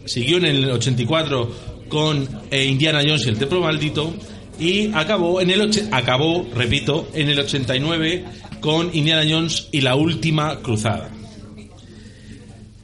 siguió 0.04 0.36
en 0.38 0.44
el 0.44 0.70
84 0.70 1.72
con 1.88 2.28
eh, 2.50 2.64
Indiana 2.64 3.00
Jones 3.00 3.24
y 3.24 3.30
el 3.30 3.38
templo 3.38 3.60
maldito 3.60 4.12
y 4.62 4.90
acabó 4.94 5.40
en 5.40 5.50
el 5.50 5.88
acabó, 5.90 6.48
repito, 6.54 7.08
en 7.14 7.28
el 7.28 7.38
89 7.40 8.24
con 8.60 8.94
Indiana 8.94 9.22
Jones 9.28 9.68
y 9.72 9.80
la 9.80 9.96
última 9.96 10.60
cruzada. 10.60 11.10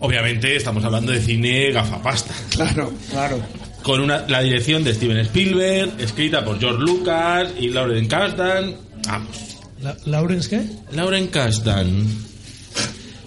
Obviamente 0.01 0.55
estamos 0.57 0.85
hablando 0.85 1.13
de 1.13 1.21
cine 1.21 1.71
gafapasta. 1.73 2.35
Claro, 2.51 2.93
claro. 3.11 3.41
Con 3.83 4.01
una, 4.01 4.27
la 4.29 4.43
dirección 4.43 4.85
de 4.85 4.95
Steven 4.95 5.19
Spielberg, 5.19 5.93
escrita 6.01 6.45
por 6.45 6.59
George 6.61 6.81
Lucas 6.81 7.49
y 7.59 7.69
Lauren 7.69 8.07
Kasdan. 8.07 8.75
Vamos. 9.07 9.37
La- 9.81 9.97
¿Lawrence 10.07 10.49
qué? 10.51 10.63
Lauren 10.97 11.29
Kasdan. 11.29 12.07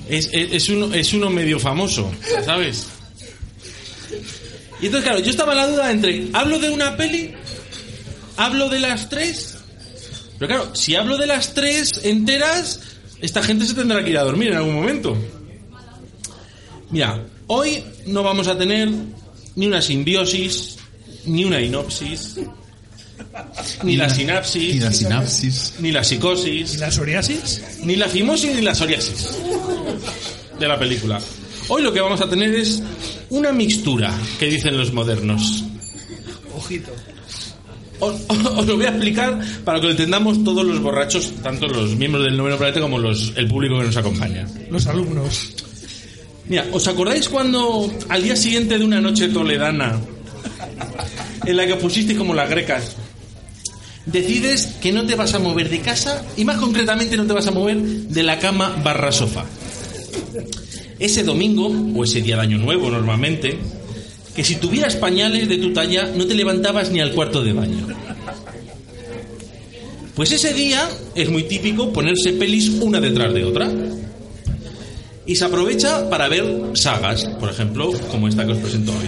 Es, 0.10 0.30
es, 0.34 0.52
es 0.53 0.69
uno, 0.69 0.94
es 0.94 1.14
uno 1.14 1.30
medio 1.30 1.57
famoso, 1.60 2.11
¿sabes? 2.45 2.88
Y 4.82 4.88
entonces, 4.88 5.10
claro, 5.10 5.23
yo 5.23 5.30
estaba 5.32 5.52
en 5.53 5.57
la 5.57 5.68
duda 5.68 5.91
entre, 5.91 6.28
¿hablo 6.34 6.60
de 6.60 6.69
una 6.72 6.98
peli? 6.98 7.32
¿Hablo 8.42 8.70
de 8.70 8.80
las 8.80 9.08
tres? 9.08 9.56
Pero 10.40 10.48
claro, 10.48 10.76
si 10.76 10.96
hablo 10.96 11.16
de 11.20 11.28
las 11.28 11.54
tres 11.54 12.02
enteras, 12.04 12.80
esta 13.22 13.44
gente 13.44 13.68
se 13.68 13.76
tendrá 13.76 14.04
que 14.04 14.10
ir 14.10 14.18
a 14.18 14.24
dormir 14.24 14.50
en 14.50 14.58
algún 14.58 14.74
momento. 14.74 15.16
Mira, 16.90 17.24
hoy 17.46 17.84
no 18.08 18.24
vamos 18.24 18.48
a 18.48 18.58
tener 18.58 18.90
ni 19.56 19.68
una 19.68 19.80
simbiosis, 19.80 20.78
ni 21.26 21.46
una 21.46 21.62
inopsis, 21.62 22.38
ni 23.84 23.96
la 23.96 24.10
sinapsis, 24.10 24.74
Ni 24.74 24.80
la 24.80 24.92
sinapsis. 24.92 25.74
ni 25.78 25.92
la 25.92 26.04
psicosis, 26.04 26.74
¿Y 26.74 26.78
la 26.78 26.90
psoriasis? 26.90 27.62
ni 27.84 27.96
la 27.96 28.08
fimosis 28.08 28.56
ni 28.56 28.64
la 28.64 28.74
psoriasis 28.74 29.38
de 30.60 30.68
la 30.68 30.80
película. 30.80 31.22
Hoy 31.68 31.84
lo 31.84 31.94
que 31.94 32.02
vamos 32.02 32.22
a 32.22 32.28
tener 32.28 32.56
es 32.56 32.82
una 33.30 33.52
mixtura, 33.52 34.12
que 34.40 34.48
dicen 34.48 34.76
los 34.80 34.92
modernos. 34.94 35.64
Ojito. 36.58 36.92
Os, 38.02 38.15
os 38.57 38.68
lo 38.68 38.76
voy 38.76 38.86
a 38.86 38.90
explicar 38.90 39.40
para 39.64 39.80
que 39.80 39.86
lo 39.86 39.91
entendamos 39.91 40.44
todos 40.44 40.65
los 40.65 40.82
borrachos, 40.82 41.32
tanto 41.41 41.68
los 41.68 41.95
miembros 41.95 42.26
del 42.26 42.36
noveno 42.36 42.57
planeta 42.57 42.82
como 42.82 42.98
los, 42.98 43.34
el 43.38 43.48
público 43.48 43.78
que 43.80 43.86
nos 43.86 43.98
acompaña. 43.98 44.45
Los 44.69 44.86
alumnos. 44.88 45.56
Mira, 46.48 46.65
¿os 46.73 46.88
acordáis 46.88 47.30
cuando 47.30 47.90
al 48.10 48.23
día 48.23 48.36
siguiente 48.36 48.78
de 48.78 48.84
una 48.84 48.99
noche 48.99 49.30
toledana 49.30 49.99
en 51.45 51.57
la 51.57 51.65
que 51.65 51.76
pusiste 51.76 52.15
como 52.15 52.34
las 52.34 52.49
grecas, 52.49 52.95
decides 54.06 54.78
que 54.82 54.91
no 54.91 55.06
te 55.06 55.15
vas 55.15 55.34
a 55.34 55.40
mover 55.40 55.69
de 55.69 55.80
casa 55.80 56.26
y 56.36 56.44
más 56.44 56.57
concretamente 56.57 57.15
no 57.15 57.26
te 57.26 57.34
vas 57.34 57.48
a 57.48 57.52
mover 57.52 57.78
de 57.78 58.23
la 58.23 58.40
cama 58.40 58.76
barra 58.84 59.11
sofá? 59.11 59.45
Ese 60.99 61.23
domingo, 61.23 61.72
o 61.95 62.03
ese 62.03 62.22
día 62.22 62.36
de 62.36 62.41
año 62.41 62.57
nuevo 62.57 62.90
normalmente, 62.90 63.57
que 64.42 64.46
si 64.48 64.56
tuvieras 64.56 64.96
pañales 64.96 65.48
de 65.48 65.60
tu 65.60 65.72
talla 65.72 66.12
no 66.18 66.26
te 66.26 66.34
levantabas 66.34 66.90
ni 66.90 67.00
al 67.00 67.12
cuarto 67.12 67.44
de 67.44 67.54
baño. 67.54 67.90
Pues 70.16 70.32
ese 70.32 70.52
día 70.52 70.90
es 71.14 71.30
muy 71.30 71.44
típico 71.44 71.94
ponerse 71.94 72.34
pelis 72.34 72.70
una 72.82 73.00
detrás 73.00 73.32
de 73.36 73.46
otra. 73.46 73.72
Y 75.28 75.36
se 75.36 75.46
aprovecha 75.46 76.10
para 76.10 76.28
ver 76.28 76.72
sagas, 76.74 77.26
por 77.40 77.52
ejemplo, 77.52 77.92
como 78.10 78.28
esta 78.28 78.44
que 78.44 78.54
os 78.54 78.58
presento 78.58 78.92
hoy. 78.92 79.06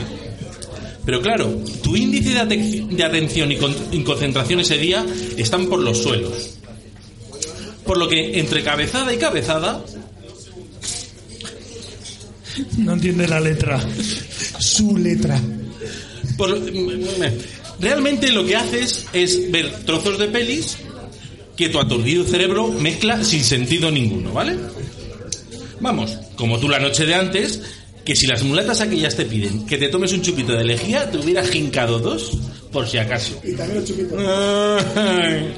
Pero 1.03 1.19
claro, 1.19 1.51
tu 1.81 1.95
índice 1.95 2.29
de, 2.29 3.03
atención 3.03 3.51
y 3.51 4.03
concentración 4.03 4.59
ese 4.59 4.77
día 4.77 5.03
están 5.35 5.65
por 5.65 5.79
los 5.79 5.97
suelos. 5.97 6.59
Por 7.87 7.97
lo 7.97 8.07
que 8.07 8.37
entre 8.39 8.63
cabezada 8.63 9.11
y 9.11 9.17
cabezada, 9.17 9.83
No 12.77 12.93
entiende 12.93 13.27
la 13.27 13.39
letra. 13.39 13.83
Su 14.63 14.97
letra. 14.97 15.39
por 16.37 16.57
realmente 17.79 18.31
lo 18.31 18.45
que 18.45 18.55
haces 18.55 19.05
es 19.13 19.51
ver 19.51 19.83
trozos 19.85 20.17
de 20.17 20.27
pelis 20.27 20.77
que 21.55 21.69
tu 21.69 21.79
aturdido 21.79 22.23
cerebro 22.23 22.69
mezcla 22.69 23.23
sin 23.23 23.43
sentido 23.43 23.91
ninguno, 23.91 24.31
¿vale? 24.31 24.57
Vamos, 25.79 26.17
como 26.35 26.59
tú 26.59 26.69
la 26.69 26.79
noche 26.79 27.05
de 27.05 27.13
antes, 27.13 27.61
que 28.05 28.15
si 28.15 28.25
las 28.25 28.43
mulatas 28.43 28.81
aquellas 28.81 29.15
te 29.15 29.25
piden 29.25 29.65
que 29.65 29.77
te 29.77 29.89
tomes 29.89 30.13
un 30.13 30.21
chupito 30.21 30.53
de 30.53 30.63
lejía, 30.63 31.11
te 31.11 31.17
hubieras 31.17 31.49
jincado 31.49 31.99
dos, 31.99 32.37
por 32.71 32.87
si 32.87 32.97
acaso. 32.97 33.39
Y 33.43 33.53
también 33.53 33.79
los 33.79 33.87
chupitos. 33.87 34.17
Ay, 34.95 35.53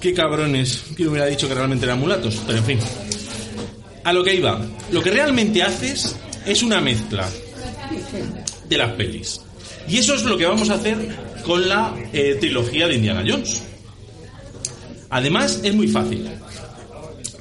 qué 0.00 0.14
cabrones. 0.14 0.82
Que 0.96 1.06
hubiera 1.06 1.26
dicho 1.26 1.48
que 1.48 1.54
realmente 1.54 1.84
eran 1.84 2.00
mulatos, 2.00 2.40
pero 2.46 2.58
en 2.58 2.64
fin. 2.64 2.78
A 4.04 4.12
lo 4.12 4.24
que 4.24 4.34
iba. 4.34 4.64
Lo 4.90 5.02
que 5.02 5.10
realmente 5.10 5.62
haces 5.62 6.16
es 6.46 6.62
una 6.62 6.80
mezcla 6.80 7.28
de 8.68 8.78
las 8.78 8.92
pelis. 8.92 9.40
Y 9.88 9.98
eso 9.98 10.14
es 10.14 10.24
lo 10.24 10.36
que 10.36 10.46
vamos 10.46 10.70
a 10.70 10.74
hacer 10.74 10.96
con 11.44 11.68
la 11.68 11.94
eh, 12.12 12.36
trilogía 12.40 12.88
de 12.88 12.94
Indiana 12.94 13.24
Jones. 13.26 13.62
Además, 15.10 15.60
es 15.62 15.74
muy 15.74 15.88
fácil. 15.88 16.28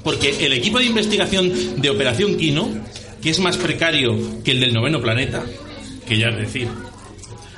Porque 0.03 0.45
el 0.45 0.53
equipo 0.53 0.79
de 0.79 0.85
investigación 0.85 1.81
de 1.81 1.89
Operación 1.89 2.35
Kino, 2.35 2.67
que 3.21 3.29
es 3.29 3.39
más 3.39 3.57
precario 3.57 4.43
que 4.43 4.51
el 4.51 4.59
del 4.59 4.73
noveno 4.73 5.01
planeta, 5.01 5.45
que 6.07 6.17
ya 6.17 6.29
es 6.29 6.37
decir, 6.37 6.67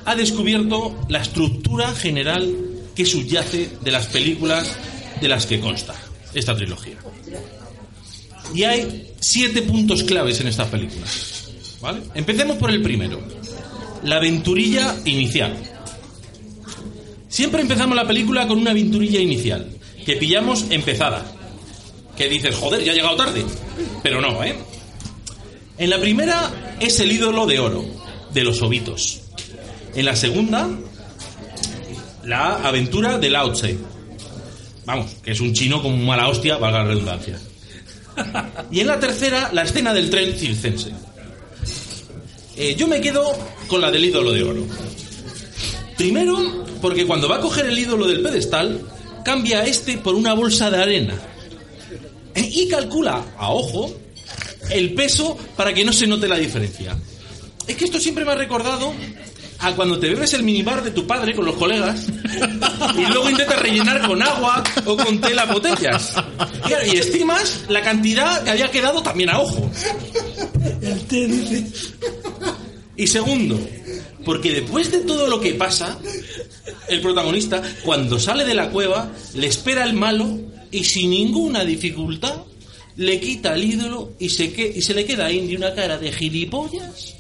ha 0.06 0.16
descubierto 0.16 0.96
la 1.08 1.22
estructura 1.22 1.94
general 1.94 2.54
que 2.96 3.06
subyace 3.06 3.70
de 3.82 3.92
las 3.92 4.08
películas 4.08 4.78
de 5.22 5.28
las 5.30 5.46
que 5.46 5.60
consta 5.60 5.96
esta 6.34 6.56
trilogía. 6.56 6.98
Y 8.54 8.64
hay 8.64 9.14
siete 9.20 9.62
puntos 9.62 10.04
claves 10.04 10.40
en 10.42 10.48
estas 10.48 10.68
películas. 10.68 11.33
Empecemos 12.16 12.58
por 12.58 12.72
el 12.72 12.82
primero. 12.82 13.20
La 14.04 14.18
aventurilla 14.18 14.96
inicial. 15.06 15.58
Siempre 17.28 17.62
empezamos 17.62 17.96
la 17.96 18.08
película 18.08 18.48
con 18.48 18.60
una 18.60 18.72
aventurilla 18.72 19.20
inicial, 19.20 19.68
que 20.06 20.16
pillamos 20.16 20.66
empezada. 20.70 21.26
Que 22.16 22.30
dices, 22.30 22.56
joder, 22.56 22.84
ya 22.84 22.92
ha 22.92 22.96
llegado 22.96 23.16
tarde. 23.16 23.44
Pero 24.04 24.22
no, 24.22 24.44
¿eh? 24.44 24.56
En 25.78 25.90
la 25.90 26.00
primera 26.00 26.76
es 26.80 27.00
el 27.00 27.12
ídolo 27.12 27.46
de 27.48 27.60
oro, 27.60 27.84
de 28.34 28.44
los 28.44 28.62
ovitos. 28.62 29.22
En 29.96 30.06
la 30.06 30.16
segunda, 30.16 30.70
la 32.24 32.56
aventura 32.68 33.18
de 33.18 33.30
Lao 33.30 33.52
Tse. 33.54 33.78
Vamos, 34.86 35.16
que 35.24 35.32
es 35.32 35.42
un 35.42 35.54
chino 35.54 35.82
con 35.82 36.06
mala 36.06 36.28
hostia, 36.28 36.58
valga 36.58 36.80
la 36.80 36.90
redundancia. 36.90 37.40
Y 38.72 38.82
en 38.82 38.88
la 38.88 39.00
tercera, 39.00 39.50
la 39.54 39.64
escena 39.64 39.94
del 39.94 40.10
tren 40.10 40.38
circense. 40.38 40.92
Eh, 42.56 42.76
yo 42.78 42.88
me 42.88 43.02
quedo 43.02 43.24
con 43.68 43.82
la 43.82 43.90
del 43.92 44.06
ídolo 44.06 44.32
de 44.32 44.44
oro. 44.44 44.66
Primero, 45.98 46.66
porque 46.82 47.06
cuando 47.06 47.28
va 47.28 47.38
a 47.38 47.42
coger 47.42 47.66
el 47.66 47.78
ídolo 47.78 48.08
del 48.08 48.22
pedestal, 48.22 48.82
cambia 49.24 49.60
a 49.60 49.66
este 49.66 49.98
por 49.98 50.16
una 50.16 50.34
bolsa 50.34 50.70
de 50.70 50.82
arena. 50.82 51.16
Eh, 52.36 52.50
Y 52.52 52.68
calcula, 52.68 53.24
a 53.38 53.52
ojo, 53.52 53.96
el 54.70 54.94
peso 54.94 55.38
para 55.56 55.74
que 55.74 55.86
no 55.86 55.94
se 55.94 56.08
note 56.08 56.28
la 56.28 56.38
diferencia. 56.38 56.98
Es 57.68 57.76
que 57.76 57.86
esto 57.86 58.00
siempre 58.00 58.26
me 58.26 58.32
ha 58.32 58.36
recordado 58.36 58.94
a 59.60 59.72
cuando 59.74 59.98
te 59.98 60.10
bebes 60.10 60.34
el 60.34 60.44
minibar 60.44 60.84
de 60.84 60.92
tu 60.92 61.08
padre 61.08 61.34
con 61.34 61.46
los 61.46 61.56
colegas 61.56 62.08
y 62.98 63.06
luego 63.06 63.30
intentas 63.30 63.62
rellenar 63.62 64.06
con 64.06 64.22
agua 64.22 64.62
o 64.86 64.98
con 64.98 65.22
tela 65.22 65.46
botellas. 65.46 66.14
Claro, 66.66 66.86
y 66.86 66.98
estimas 66.98 67.62
la 67.70 67.82
cantidad 67.82 68.44
que 68.44 68.50
había 68.50 68.70
quedado 68.70 69.02
también 69.02 69.30
a 69.30 69.40
ojo. 69.40 69.72
El 70.82 71.02
té 71.06 71.28
dice. 71.28 71.68
Y 72.96 73.08
segundo, 73.08 73.60
porque 74.24 74.52
después 74.52 74.92
de 74.92 75.00
todo 75.00 75.28
lo 75.28 75.40
que 75.42 75.54
pasa, 75.56 76.00
el 76.88 77.02
protagonista, 77.02 77.62
cuando 77.84 78.20
sale 78.20 78.46
de 78.46 78.54
la 78.54 78.70
cueva, 78.70 79.12
le 79.34 79.48
espera 79.48 79.84
el 79.84 79.94
malo 79.94 80.40
y 80.72 80.84
sin 80.84 81.10
ninguna 81.12 81.64
dificultad 81.66 82.44
le 82.96 83.20
quita 83.20 83.56
el 83.56 83.64
ídolo 83.64 84.12
y 84.20 84.30
se, 84.30 84.54
que- 84.54 84.72
y 84.76 84.82
se 84.84 84.94
le 84.94 85.04
queda 85.06 85.26
a 85.26 85.32
Indy 85.32 85.56
una 85.56 85.74
cara 85.74 85.98
de 85.98 86.12
gilipollas. 86.12 87.16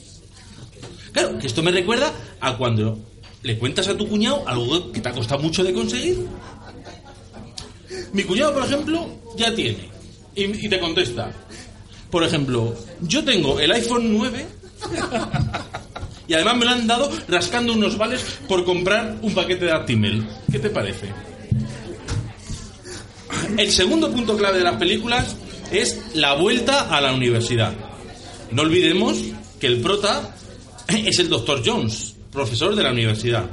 Claro, 1.11 1.39
que 1.39 1.47
esto 1.47 1.63
me 1.63 1.71
recuerda 1.71 2.13
a 2.39 2.55
cuando 2.57 2.99
le 3.41 3.57
cuentas 3.57 3.87
a 3.87 3.97
tu 3.97 4.07
cuñado 4.07 4.47
algo 4.47 4.91
que 4.91 5.01
te 5.01 5.09
ha 5.09 5.13
costado 5.13 5.41
mucho 5.41 5.63
de 5.63 5.73
conseguir. 5.73 6.25
Mi 8.13 8.23
cuñado, 8.23 8.53
por 8.53 8.65
ejemplo, 8.65 9.07
ya 9.35 9.53
tiene. 9.55 9.89
Y, 10.35 10.43
y 10.65 10.69
te 10.69 10.79
contesta. 10.79 11.31
Por 12.11 12.23
ejemplo, 12.23 12.75
yo 13.01 13.23
tengo 13.23 13.59
el 13.59 13.71
iPhone 13.71 14.15
9 14.15 14.45
y 16.27 16.33
además 16.33 16.57
me 16.57 16.65
lo 16.65 16.71
han 16.71 16.87
dado 16.87 17.11
rascando 17.27 17.73
unos 17.73 17.97
vales 17.97 18.23
por 18.47 18.65
comprar 18.65 19.17
un 19.21 19.33
paquete 19.33 19.65
de 19.65 19.71
Actimel. 19.71 20.27
¿Qué 20.51 20.59
te 20.59 20.69
parece? 20.69 21.09
El 23.57 23.71
segundo 23.71 24.11
punto 24.11 24.37
clave 24.37 24.57
de 24.59 24.63
las 24.63 24.77
películas 24.77 25.35
es 25.71 26.15
la 26.15 26.33
vuelta 26.33 26.95
a 26.95 27.01
la 27.01 27.13
universidad. 27.13 27.73
No 28.51 28.61
olvidemos 28.61 29.17
que 29.59 29.67
el 29.67 29.81
prota 29.81 30.35
es 30.87 31.19
el 31.19 31.29
doctor 31.29 31.61
Jones, 31.65 32.15
profesor 32.31 32.75
de 32.75 32.83
la 32.83 32.91
universidad. 32.91 33.45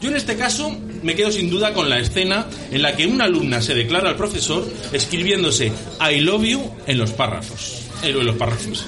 Yo 0.00 0.10
en 0.10 0.16
este 0.16 0.36
caso 0.36 0.76
me 1.02 1.16
quedo 1.16 1.32
sin 1.32 1.50
duda 1.50 1.72
con 1.72 1.88
la 1.90 1.98
escena 1.98 2.46
en 2.70 2.82
la 2.82 2.94
que 2.94 3.06
una 3.06 3.24
alumna 3.24 3.60
se 3.60 3.74
declara 3.74 4.10
al 4.10 4.16
profesor 4.16 4.64
escribiéndose 4.92 5.72
I 6.00 6.20
love 6.20 6.44
you 6.44 6.70
en 6.86 6.98
los 6.98 7.10
párrafos. 7.10 7.87
En 8.02 8.24
los 8.24 8.34
párrafos. 8.36 8.86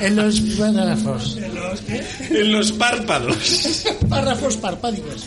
en 0.00 0.14
los 0.14 0.40
párrafos. 0.58 1.36
En 2.30 2.52
los 2.52 2.72
párpados. 2.72 3.84
Párrafos 4.08 4.56
parpádicos. 4.56 5.24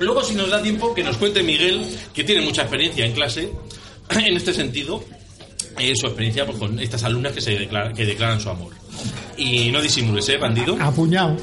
Luego, 0.00 0.22
si 0.24 0.34
nos 0.34 0.50
da 0.50 0.60
tiempo, 0.62 0.92
que 0.94 1.04
nos 1.04 1.16
cuente 1.18 1.42
Miguel, 1.42 1.84
que 2.12 2.24
tiene 2.24 2.42
mucha 2.42 2.62
experiencia 2.62 3.04
en 3.06 3.12
clase, 3.12 3.50
en 4.10 4.36
este 4.36 4.52
sentido, 4.52 5.04
eh, 5.78 5.94
su 5.94 6.06
experiencia 6.06 6.44
pues, 6.46 6.58
con 6.58 6.78
estas 6.80 7.04
alumnas 7.04 7.32
que, 7.32 7.40
se 7.40 7.58
declara- 7.58 7.92
que 7.94 8.04
declaran 8.04 8.40
su 8.40 8.50
amor. 8.50 8.72
Y 9.36 9.70
no 9.70 9.80
disimules, 9.80 10.28
¿eh, 10.28 10.36
bandido? 10.36 10.76
Apuñado. 10.80 11.36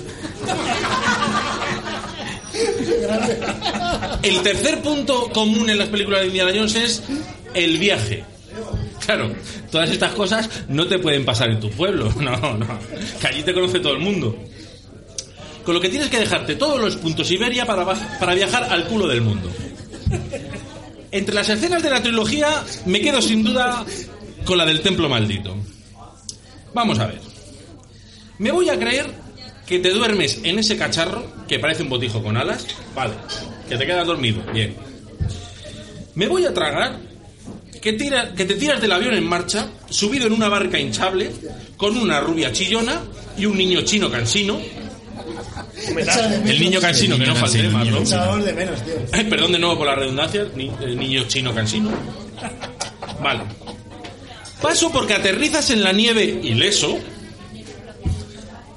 El 4.23 4.41
tercer 4.41 4.81
punto 4.81 5.29
común 5.29 5.69
en 5.69 5.77
las 5.77 5.89
películas 5.89 6.21
de 6.21 6.27
Indiana 6.27 6.51
Jones 6.55 6.75
es 6.75 7.03
el 7.53 7.77
viaje. 7.77 8.23
Claro, 9.11 9.29
todas 9.69 9.89
estas 9.89 10.13
cosas 10.13 10.49
no 10.69 10.87
te 10.87 10.97
pueden 10.97 11.25
pasar 11.25 11.49
en 11.49 11.59
tu 11.59 11.69
pueblo, 11.69 12.09
no, 12.21 12.57
no, 12.57 12.79
que 13.19 13.27
allí 13.27 13.43
te 13.43 13.53
conoce 13.53 13.81
todo 13.81 13.91
el 13.91 13.99
mundo. 13.99 14.37
Con 15.65 15.75
lo 15.75 15.81
que 15.81 15.89
tienes 15.89 16.07
que 16.07 16.17
dejarte 16.17 16.55
todos 16.55 16.79
los 16.79 16.95
puntos 16.95 17.29
Iberia 17.29 17.65
para, 17.65 17.85
para 17.85 18.33
viajar 18.33 18.63
al 18.69 18.85
culo 18.85 19.07
del 19.07 19.19
mundo. 19.19 19.51
Entre 21.11 21.35
las 21.35 21.49
escenas 21.49 21.83
de 21.83 21.89
la 21.89 22.01
trilogía 22.01 22.63
me 22.85 23.01
quedo 23.01 23.21
sin 23.21 23.43
duda 23.43 23.85
con 24.45 24.57
la 24.57 24.65
del 24.65 24.79
templo 24.79 25.09
maldito. 25.09 25.57
Vamos 26.73 26.97
a 26.99 27.07
ver. 27.07 27.19
Me 28.37 28.51
voy 28.51 28.69
a 28.69 28.79
creer 28.79 29.07
que 29.67 29.79
te 29.79 29.89
duermes 29.89 30.39
en 30.43 30.57
ese 30.57 30.77
cacharro 30.77 31.25
que 31.49 31.59
parece 31.59 31.83
un 31.83 31.89
botijo 31.89 32.23
con 32.23 32.37
alas. 32.37 32.65
Vale. 32.95 33.15
Que 33.67 33.77
te 33.77 33.85
quedas 33.85 34.07
dormido. 34.07 34.41
Bien. 34.53 34.73
Me 36.15 36.29
voy 36.29 36.45
a 36.45 36.53
tragar 36.53 37.10
que, 37.81 37.93
tira- 37.93 38.33
que 38.33 38.45
te 38.45 38.53
tiras 38.55 38.79
del 38.81 38.91
avión 38.91 39.13
en 39.15 39.27
marcha, 39.27 39.67
subido 39.89 40.27
en 40.27 40.33
una 40.33 40.47
barca 40.49 40.79
hinchable, 40.79 41.31
con 41.77 41.97
una 41.97 42.19
rubia 42.21 42.51
chillona 42.51 43.01
y 43.37 43.45
un 43.45 43.57
niño 43.57 43.81
chino 43.81 44.09
cansino. 44.09 44.59
El 46.45 46.59
niño 46.59 46.79
cansino, 46.79 47.17
que 47.17 47.25
no 47.25 47.35
falte 47.35 47.63
más, 47.69 47.87
¿no? 47.87 47.97
Echabas 47.97 48.45
de 48.45 48.53
menos, 48.53 48.83
tío. 48.85 48.93
Ay, 49.11 49.23
perdón 49.25 49.51
de 49.53 49.59
nuevo 49.59 49.77
por 49.79 49.87
la 49.87 49.95
redundancia, 49.95 50.45
ni- 50.55 50.71
el 50.81 50.97
niño 50.97 51.23
chino 51.27 51.53
cansino. 51.53 51.89
Vale. 53.21 53.41
Paso 54.61 54.91
porque 54.91 55.15
aterrizas 55.15 55.71
en 55.71 55.83
la 55.83 55.91
nieve 55.91 56.23
ileso, 56.23 56.99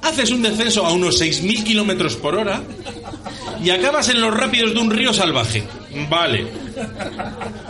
haces 0.02 0.30
un 0.30 0.42
descenso 0.42 0.86
a 0.86 0.92
unos 0.92 1.20
6.000 1.20 1.62
kilómetros 1.64 2.16
por 2.16 2.36
hora 2.36 2.62
y 3.62 3.68
acabas 3.70 4.08
en 4.08 4.20
los 4.20 4.34
rápidos 4.34 4.72
de 4.72 4.80
un 4.80 4.90
río 4.90 5.12
salvaje. 5.12 5.62
Vale. 6.08 6.46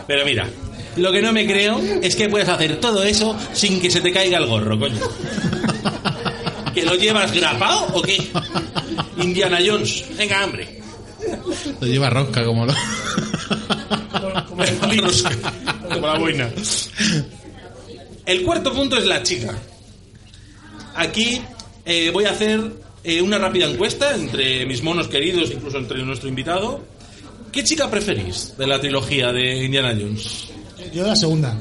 Pero 0.07 0.25
mira, 0.25 0.47
lo 0.97 1.11
que 1.11 1.21
no 1.21 1.33
me 1.33 1.45
creo 1.45 1.81
es 2.01 2.15
que 2.15 2.29
puedes 2.29 2.47
hacer 2.49 2.79
todo 2.79 3.03
eso 3.03 3.37
sin 3.53 3.79
que 3.79 3.91
se 3.91 4.01
te 4.01 4.11
caiga 4.11 4.37
el 4.37 4.45
gorro, 4.45 4.79
coño. 4.79 4.99
¿Que 6.73 6.83
lo 6.83 6.95
llevas 6.95 7.31
grapado 7.31 7.87
o 7.93 8.01
qué? 8.01 8.17
Indiana 9.17 9.59
Jones. 9.65 10.05
Venga, 10.17 10.43
hambre. 10.43 10.81
Lo 11.79 11.87
lleva 11.87 12.09
rosca 12.09 12.43
como 12.43 12.65
lo... 12.65 12.73
Como 15.93 16.07
la 16.07 16.17
boina. 16.17 16.49
El 18.25 18.43
cuarto 18.43 18.73
punto 18.73 18.97
es 18.97 19.05
la 19.05 19.23
chica. 19.23 19.55
Aquí 20.95 21.41
eh, 21.85 22.09
voy 22.11 22.25
a 22.25 22.31
hacer 22.31 22.59
eh, 23.03 23.21
una 23.21 23.37
rápida 23.37 23.67
encuesta 23.67 24.15
entre 24.15 24.65
mis 24.65 24.81
monos 24.81 25.07
queridos, 25.07 25.51
incluso 25.51 25.77
entre 25.77 26.03
nuestro 26.03 26.27
invitado. 26.27 26.83
¿Qué 27.51 27.63
chica 27.63 27.89
preferís 27.89 28.57
de 28.57 28.67
la 28.67 28.79
trilogía 28.79 29.31
de 29.31 29.63
Indiana 29.63 29.95
Jones? 29.97 30.54
Yo 30.93 31.05
la 31.05 31.15
segunda. 31.15 31.55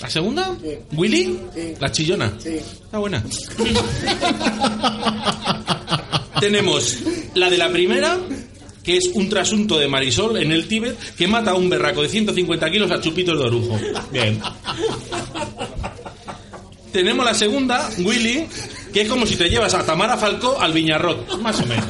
¿La 0.00 0.10
segunda? 0.10 0.56
¿Willy? 0.92 1.38
La 1.80 1.90
chillona. 1.90 2.32
Sí. 2.38 2.56
Está 2.56 2.98
buena. 2.98 3.24
Tenemos 6.40 6.98
la 7.34 7.48
de 7.48 7.56
la 7.56 7.70
primera, 7.70 8.18
que 8.82 8.98
es 8.98 9.10
un 9.14 9.28
trasunto 9.28 9.78
de 9.78 9.88
Marisol 9.88 10.36
en 10.36 10.52
el 10.52 10.68
Tíbet 10.68 10.98
que 11.16 11.26
mata 11.26 11.52
a 11.52 11.54
un 11.54 11.70
berraco 11.70 12.02
de 12.02 12.08
150 12.08 12.70
kilos 12.70 12.90
a 12.90 13.00
chupitos 13.00 13.38
de 13.38 13.44
orujo. 13.44 13.78
Bien. 14.12 14.38
Tenemos 16.92 17.24
la 17.24 17.34
segunda, 17.34 17.90
Willy, 17.98 18.46
que 18.92 19.02
es 19.02 19.08
como 19.08 19.26
si 19.26 19.36
te 19.36 19.48
llevas 19.48 19.74
a 19.74 19.84
Tamara 19.84 20.16
Falcó 20.16 20.58
al 20.60 20.72
Viñarrot, 20.72 21.38
más 21.40 21.60
o 21.60 21.66
menos. 21.66 21.86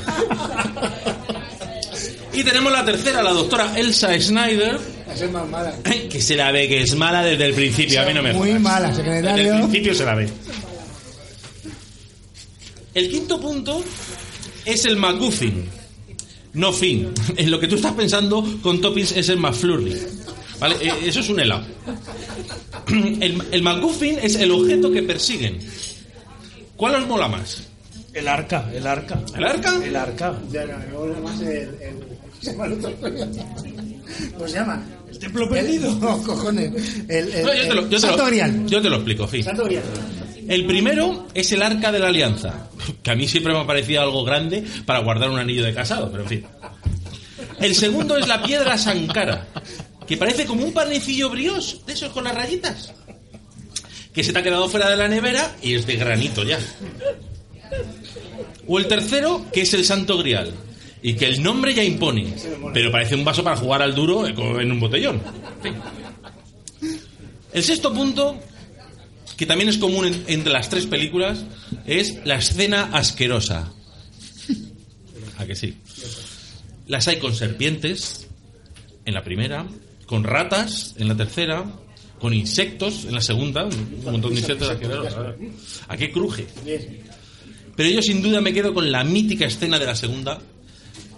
Y 2.32 2.44
tenemos 2.44 2.72
la 2.72 2.84
tercera, 2.84 3.22
la 3.22 3.32
doctora 3.32 3.78
Elsa 3.78 4.18
Schneider, 4.20 4.78
Esa 4.78 4.95
es 5.24 5.30
más 5.32 5.48
mala. 5.48 5.74
que 6.10 6.20
se 6.20 6.36
la 6.36 6.50
ve 6.52 6.68
que 6.68 6.82
es 6.82 6.94
mala 6.94 7.22
desde 7.24 7.46
el 7.46 7.54
principio. 7.54 8.00
A 8.02 8.04
mí 8.06 8.12
no 8.14 8.22
me 8.22 8.32
Muy 8.32 8.48
jodas. 8.48 8.62
mala, 8.62 8.88
Desde 8.88 9.00
el 9.02 9.06
secretario. 9.24 9.54
principio 9.68 9.94
se 9.94 10.04
la 10.04 10.14
ve. 10.14 10.28
El 12.94 13.10
quinto 13.10 13.40
punto 13.40 13.82
es 14.64 14.84
el 14.84 14.96
McGuffin. 14.96 15.64
No 16.54 16.72
fin. 16.72 17.10
En 17.36 17.50
lo 17.50 17.60
que 17.60 17.68
tú 17.68 17.76
estás 17.76 17.92
pensando 17.92 18.44
con 18.62 18.80
toppings 18.80 19.12
es 19.12 19.28
el 19.28 19.38
McFlurry. 19.38 19.96
¿Vale? 20.58 20.76
Eh, 20.80 20.92
Eso 21.04 21.20
es 21.20 21.28
un 21.28 21.38
helado. 21.40 21.64
El, 22.88 23.42
el 23.50 23.62
McGuffin 23.62 24.18
es 24.22 24.36
el 24.36 24.50
objeto 24.52 24.90
que 24.92 25.02
persiguen. 25.02 25.58
¿Cuál 26.76 26.94
os 26.94 27.06
mola 27.08 27.26
más? 27.28 27.62
El 28.14 28.28
arca, 28.28 28.70
el 28.72 28.86
arca. 28.86 29.20
¿El 29.36 29.44
arca? 29.44 29.80
El 29.84 29.96
arca. 29.96 30.38
Ya, 30.50 30.64
no, 30.64 30.78
me 30.78 30.86
mola 30.86 31.18
más 31.20 31.40
el, 31.40 31.48
el- 31.48 32.16
¿Cómo 34.34 34.46
se 34.48 34.54
llama 34.54 34.82
el 35.20 35.98
cojones. 36.22 36.72
El, 37.08 37.32
el, 37.32 37.44
No, 37.46 37.54
yo, 37.54 37.68
te 37.68 37.74
lo, 37.74 37.88
yo 37.88 38.00
te 38.00 38.06
lo- 38.06 38.16
yo 38.66 38.82
te 38.82 38.88
lo 38.90 38.96
explico, 38.96 39.26
Grial. 39.64 39.82
El 40.48 40.64
primero 40.66 41.26
es 41.34 41.50
el 41.52 41.62
arca 41.62 41.90
de 41.90 41.98
la 41.98 42.08
alianza, 42.08 42.68
que 43.02 43.10
a 43.10 43.16
mí 43.16 43.26
siempre 43.26 43.52
me 43.52 43.60
ha 43.60 43.66
parecido 43.66 44.02
algo 44.02 44.24
grande 44.24 44.64
para 44.84 45.00
guardar 45.00 45.30
un 45.30 45.38
anillo 45.38 45.64
de 45.64 45.74
casado, 45.74 46.10
pero 46.10 46.22
en 46.22 46.28
fin. 46.28 46.44
El 47.60 47.74
segundo 47.74 48.16
es 48.16 48.28
la 48.28 48.42
piedra 48.42 48.78
Sankara, 48.78 49.48
que 50.06 50.16
parece 50.16 50.44
como 50.46 50.64
un 50.64 50.72
panecillo 50.72 51.30
brioche, 51.30 51.78
de 51.86 51.92
esos 51.94 52.12
con 52.12 52.24
las 52.24 52.34
rayitas, 52.34 52.92
que 54.12 54.22
se 54.22 54.32
te 54.32 54.38
ha 54.38 54.42
quedado 54.42 54.68
fuera 54.68 54.88
de 54.88 54.96
la 54.96 55.08
nevera 55.08 55.56
y 55.62 55.74
es 55.74 55.86
de 55.86 55.96
granito 55.96 56.44
ya. 56.44 56.58
O 58.68 58.78
el 58.78 58.86
tercero, 58.88 59.46
que 59.52 59.62
es 59.62 59.74
el 59.74 59.84
Santo 59.84 60.18
Grial, 60.18 60.52
y 61.02 61.14
que 61.14 61.26
el 61.26 61.42
nombre 61.42 61.74
ya 61.74 61.84
impone, 61.84 62.34
pero 62.74 62.90
parece 62.90 63.14
un 63.14 63.24
vaso 63.24 63.44
para 63.44 63.56
jugar 63.56 63.82
al 63.82 63.94
duro 63.94 64.26
en 64.26 64.72
un 64.72 64.80
botellón. 64.80 65.20
El 67.52 67.62
sexto 67.62 67.92
punto 67.92 68.38
que 69.36 69.44
también 69.46 69.68
es 69.68 69.76
común 69.76 70.06
en- 70.06 70.24
entre 70.28 70.50
las 70.52 70.70
tres 70.70 70.86
películas, 70.86 71.44
es 71.86 72.24
la 72.24 72.36
escena 72.36 72.84
asquerosa. 72.92 73.70
¿A 75.36 75.44
que 75.44 75.54
sí? 75.54 75.76
Las 76.88 77.06
hay 77.08 77.18
con 77.18 77.34
serpientes 77.34 78.26
en 79.04 79.12
la 79.12 79.22
primera, 79.22 79.66
con 80.06 80.24
ratas 80.24 80.94
en 80.96 81.08
la 81.08 81.16
tercera, 81.16 81.64
con 82.18 82.32
insectos 82.32 83.04
en 83.04 83.14
la 83.14 83.20
segunda, 83.20 83.66
un 83.66 84.02
montón 84.04 84.32
de 84.32 84.40
insectos 84.40 84.70
asquerosos. 84.70 85.14
¿A 85.88 85.96
qué 85.98 86.10
cruje? 86.10 86.46
Pero 87.76 87.90
yo 87.90 88.00
sin 88.00 88.22
duda 88.22 88.40
me 88.40 88.54
quedo 88.54 88.72
con 88.72 88.90
la 88.90 89.04
mítica 89.04 89.44
escena 89.44 89.78
de 89.78 89.84
la 89.84 89.94
segunda, 89.94 90.40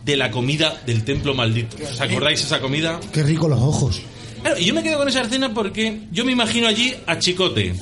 de 0.04 0.16
la 0.16 0.30
comida 0.30 0.80
del 0.86 1.04
templo 1.04 1.34
maldito. 1.34 1.76
¿Os 1.82 2.00
acordáis 2.00 2.42
esa 2.42 2.60
comida? 2.60 2.98
Qué 3.12 3.22
rico 3.22 3.48
los 3.48 3.60
ojos. 3.60 4.00
Claro, 4.42 4.58
y 4.58 4.64
yo 4.66 4.74
me 4.74 4.82
quedo 4.82 4.98
con 4.98 5.08
esa 5.08 5.22
escena 5.22 5.52
porque 5.52 6.02
yo 6.12 6.24
me 6.24 6.32
imagino 6.32 6.68
allí 6.68 6.94
a 7.06 7.18
Chicote. 7.18 7.74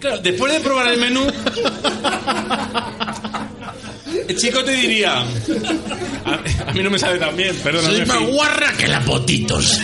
Claro, 0.00 0.18
después 0.18 0.52
de 0.52 0.60
probar 0.60 0.88
el 0.88 1.00
menú, 1.00 1.26
el 4.28 4.36
Chicote 4.36 4.72
diría: 4.72 5.20
A, 5.20 6.68
a 6.68 6.72
mí 6.72 6.82
no 6.82 6.90
me 6.90 6.98
sabe 6.98 7.18
tan 7.18 7.36
bien, 7.36 7.56
perdón. 7.56 7.84
Soy 7.84 8.04
más 8.06 8.20
guarra 8.20 8.72
que 8.76 8.88
la 8.88 9.00
potitos. 9.00 9.78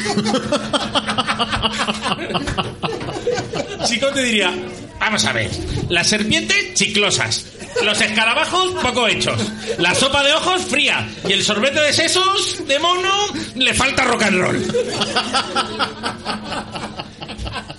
Chicote 3.86 4.22
diría: 4.22 4.52
Vamos 5.00 5.24
a 5.24 5.32
ver, 5.32 5.50
las 5.88 6.06
serpientes 6.08 6.74
chiclosas, 6.74 7.46
los 7.82 7.98
escarabajos 8.00 8.72
poco 8.82 9.08
hechos, 9.08 9.40
la 9.78 9.94
sopa 9.94 10.22
de 10.22 10.34
ojos 10.34 10.62
fría 10.66 11.08
y 11.26 11.32
el 11.32 11.42
sorbete 11.42 11.80
de 11.80 11.90
sesos 11.92 12.66
de 12.68 12.78
mono 12.78 13.10
le 13.56 13.72
falta 13.72 14.04
rock 14.04 14.22
and 14.24 14.36
roll. 14.40 14.62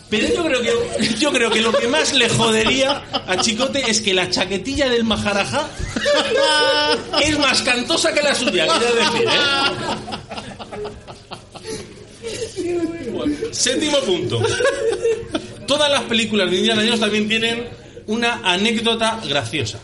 Pero 0.10 0.28
yo 0.28 0.44
creo 0.44 0.62
que 0.62 0.72
yo 1.20 1.32
creo 1.32 1.50
que 1.52 1.62
lo 1.62 1.72
que 1.72 1.88
más 1.88 2.12
le 2.14 2.28
jodería 2.28 3.02
a 3.28 3.38
Chicote 3.38 3.90
es 3.90 4.02
que 4.02 4.14
la 4.14 4.30
chaquetilla 4.30 4.90
del 4.90 5.06
Maharajá 5.06 5.70
es 7.24 7.40
más 7.40 7.62
cantosa 7.62 8.14
que 8.14 8.22
la 8.22 8.36
suya, 8.36 8.68
quiero 8.68 8.96
decir, 8.96 9.26
¿eh? 9.30 9.32
Séptimo 13.52 14.00
punto. 14.00 14.42
Todas 15.72 15.90
las 15.90 16.04
películas 16.04 16.52
de 16.52 16.58
Indiana 16.58 16.82
Jones 16.84 17.00
también 17.00 17.30
tienen 17.30 17.64
una 18.08 18.42
anécdota 18.44 19.22
graciosa. 19.26 19.80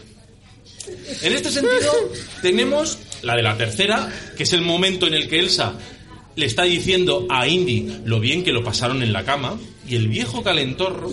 En 1.21 1.31
este 1.31 1.49
sentido, 1.49 1.93
tenemos 2.41 2.97
la 3.21 3.37
de 3.37 3.41
la 3.41 3.55
tercera, 3.55 4.13
que 4.35 4.43
es 4.43 4.51
el 4.51 4.63
momento 4.63 5.07
en 5.07 5.13
el 5.13 5.29
que 5.29 5.39
Elsa 5.39 5.75
le 6.35 6.45
está 6.45 6.63
diciendo 6.63 7.25
a 7.29 7.47
Indy 7.47 8.01
lo 8.03 8.19
bien 8.19 8.43
que 8.43 8.51
lo 8.51 8.65
pasaron 8.65 9.01
en 9.01 9.13
la 9.13 9.23
cama, 9.23 9.57
y 9.87 9.95
el 9.95 10.09
viejo 10.09 10.43
calentorro, 10.43 11.09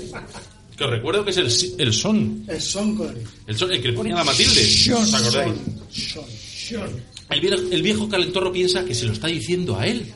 que 0.76 0.82
os 0.82 0.90
recuerdo 0.90 1.24
que 1.24 1.30
es 1.30 1.36
el, 1.36 1.46
el 1.78 1.92
son, 1.94 2.44
El 2.48 2.60
son 2.60 3.00
el... 3.46 3.56
son, 3.56 3.70
el 3.70 3.80
que 3.80 3.88
le 3.88 3.94
ponía 3.94 4.16
la 4.16 4.24
Matilde, 4.24 4.92
¿os 4.92 5.14
acordáis? 5.14 5.54
El 7.30 7.40
viejo, 7.40 7.62
el 7.70 7.82
viejo 7.82 8.08
calentorro 8.08 8.50
piensa 8.50 8.84
que 8.84 8.96
se 8.96 9.06
lo 9.06 9.12
está 9.12 9.28
diciendo 9.28 9.78
a 9.78 9.86
él. 9.86 10.12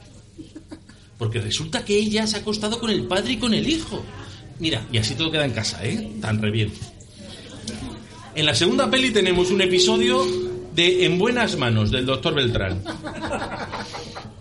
Porque 1.17 1.41
resulta 1.41 1.85
que 1.85 1.97
ella 1.97 2.27
se 2.27 2.39
ha 2.39 2.41
acostado 2.41 2.81
con 2.81 2.91
el 2.91 3.05
padre 3.05 3.35
y 3.35 3.37
con 3.37 3.55
el 3.55 3.69
hijo. 3.69 4.05
Mira, 4.59 4.85
y 4.93 4.99
así 4.99 5.15
todo 5.15 5.31
queda 5.31 5.45
en 5.45 5.53
casa, 5.53 5.85
¿eh? 5.85 6.13
Tan 6.21 6.43
re 6.43 6.51
bien. 6.51 6.73
En 8.35 8.47
la 8.47 8.55
segunda 8.55 8.91
peli 8.91 9.11
tenemos 9.11 9.51
un 9.51 9.61
episodio 9.61 10.25
de 10.75 11.05
En 11.05 11.19
buenas 11.19 11.57
manos 11.57 11.91
del 11.91 12.07
doctor 12.07 12.35
Beltrán. 12.35 12.83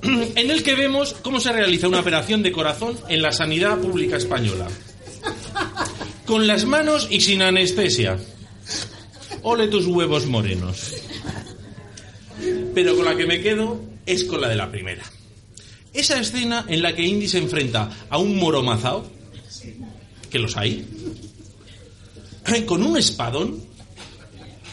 En 0.03 0.52
el 0.52 0.64
que 0.64 0.76
vemos 0.76 1.15
cómo 1.23 1.39
se 1.39 1.52
realiza 1.52 1.88
una 1.88 1.99
operación 1.99 2.44
de 2.44 2.52
corazón 2.52 2.95
en 3.10 3.22
la 3.22 3.31
sanidad 3.31 3.77
pública 3.80 4.18
española. 4.18 4.68
Con 6.26 6.45
las 6.45 6.65
manos 6.65 7.07
y 7.10 7.22
sin 7.22 7.41
anestesia. 7.41 8.18
Ole 9.41 9.68
tus 9.68 9.88
huevos 9.88 10.26
morenos. 10.27 10.94
Pero 12.76 12.95
con 12.95 13.06
la 13.06 13.15
que 13.15 13.26
me 13.26 13.41
quedo 13.41 13.81
es 14.06 14.23
con 14.23 14.41
la 14.41 14.49
de 14.49 14.56
la 14.56 14.69
primera. 14.69 15.03
Esa 15.94 16.19
escena 16.19 16.65
en 16.68 16.84
la 16.84 16.94
que 16.94 17.02
Indy 17.02 17.27
se 17.27 17.39
enfrenta 17.39 17.89
a 18.10 18.19
un 18.19 18.38
moro 18.38 18.61
mazao, 18.61 19.10
que 20.30 20.40
los 20.40 20.58
hay, 20.58 20.86
con 22.66 22.84
un 22.84 22.98
espadón, 22.98 23.62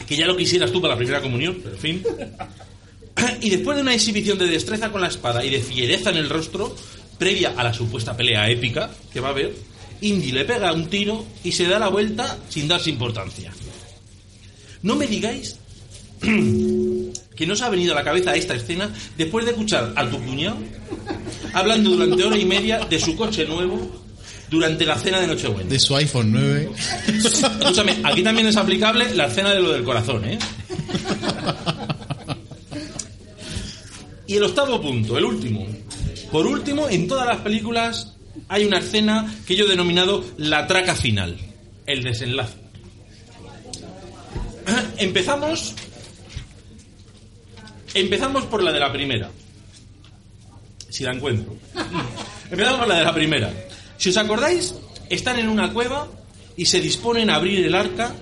que 0.07 0.15
ya 0.15 0.27
lo 0.27 0.37
quisieras 0.37 0.71
tú 0.71 0.81
para 0.81 0.93
la 0.93 0.97
primera 0.97 1.21
comunión, 1.21 1.57
pero 1.61 1.75
en 1.75 1.81
fin. 1.81 2.03
Y 3.41 3.49
después 3.49 3.75
de 3.75 3.81
una 3.81 3.93
exhibición 3.93 4.37
de 4.37 4.45
destreza 4.45 4.91
con 4.91 5.01
la 5.01 5.07
espada 5.07 5.43
y 5.43 5.49
de 5.49 5.61
fiereza 5.61 6.09
en 6.09 6.17
el 6.17 6.29
rostro, 6.29 6.75
previa 7.17 7.53
a 7.55 7.63
la 7.63 7.73
supuesta 7.73 8.15
pelea 8.15 8.49
épica 8.49 8.91
que 9.11 9.19
va 9.19 9.29
a 9.29 9.31
haber, 9.31 9.55
Indy 10.01 10.31
le 10.31 10.45
pega 10.45 10.73
un 10.73 10.87
tiro 10.87 11.25
y 11.43 11.51
se 11.51 11.65
da 11.65 11.79
la 11.79 11.87
vuelta 11.87 12.37
sin 12.49 12.67
darse 12.67 12.89
importancia. 12.89 13.51
No 14.81 14.95
me 14.95 15.07
digáis 15.07 15.57
que 16.21 17.47
no 17.47 17.53
os 17.53 17.61
ha 17.61 17.69
venido 17.69 17.93
a 17.93 17.95
la 17.95 18.03
cabeza 18.03 18.35
esta 18.35 18.53
escena 18.53 18.93
después 19.17 19.45
de 19.45 19.51
escuchar 19.51 19.93
a 19.95 20.09
tu 20.09 20.19
cuñado 20.23 20.57
hablando 21.53 21.91
durante 21.91 22.23
hora 22.23 22.37
y 22.37 22.45
media 22.45 22.79
de 22.79 22.99
su 22.99 23.15
coche 23.15 23.45
nuevo 23.45 24.04
durante 24.49 24.85
la 24.85 24.97
cena 24.97 25.19
de 25.19 25.27
Nochebuena. 25.27 25.69
De 25.69 25.79
su 25.79 25.95
iPhone 25.95 26.31
9. 26.31 26.71
Escúchame, 27.07 27.97
aquí 28.03 28.23
también 28.23 28.47
es 28.47 28.57
aplicable 28.57 29.13
la 29.15 29.25
escena 29.25 29.53
de 29.53 29.59
lo 29.61 29.71
del 29.71 29.83
corazón, 29.83 30.25
¿eh? 30.25 30.39
Y 34.27 34.35
el 34.35 34.43
octavo 34.43 34.81
punto, 34.81 35.17
el 35.17 35.25
último. 35.25 35.67
Por 36.31 36.47
último, 36.47 36.89
en 36.89 37.07
todas 37.07 37.27
las 37.27 37.37
películas 37.37 38.13
hay 38.47 38.65
una 38.65 38.79
escena 38.79 39.33
que 39.45 39.55
yo 39.55 39.65
he 39.65 39.69
denominado 39.69 40.23
la 40.37 40.67
traca 40.67 40.95
final, 40.95 41.37
el 41.85 42.03
desenlace. 42.03 42.55
Empezamos. 44.97 45.73
Empezamos 47.93 48.43
por 48.45 48.63
la 48.63 48.71
de 48.71 48.79
la 48.79 48.91
primera. 48.91 49.29
Si 50.89 51.03
la 51.03 51.13
encuentro. 51.13 51.55
Empezamos 52.49 52.79
por 52.79 52.87
la 52.87 52.95
de 52.95 53.03
la 53.03 53.13
primera. 53.13 53.53
Si 53.97 54.09
os 54.09 54.17
acordáis, 54.17 54.75
están 55.09 55.39
en 55.39 55.49
una 55.49 55.71
cueva 55.71 56.07
y 56.57 56.65
se 56.65 56.81
disponen 56.81 57.29
a 57.29 57.35
abrir 57.35 57.65
el 57.65 57.75
arca 57.75 58.13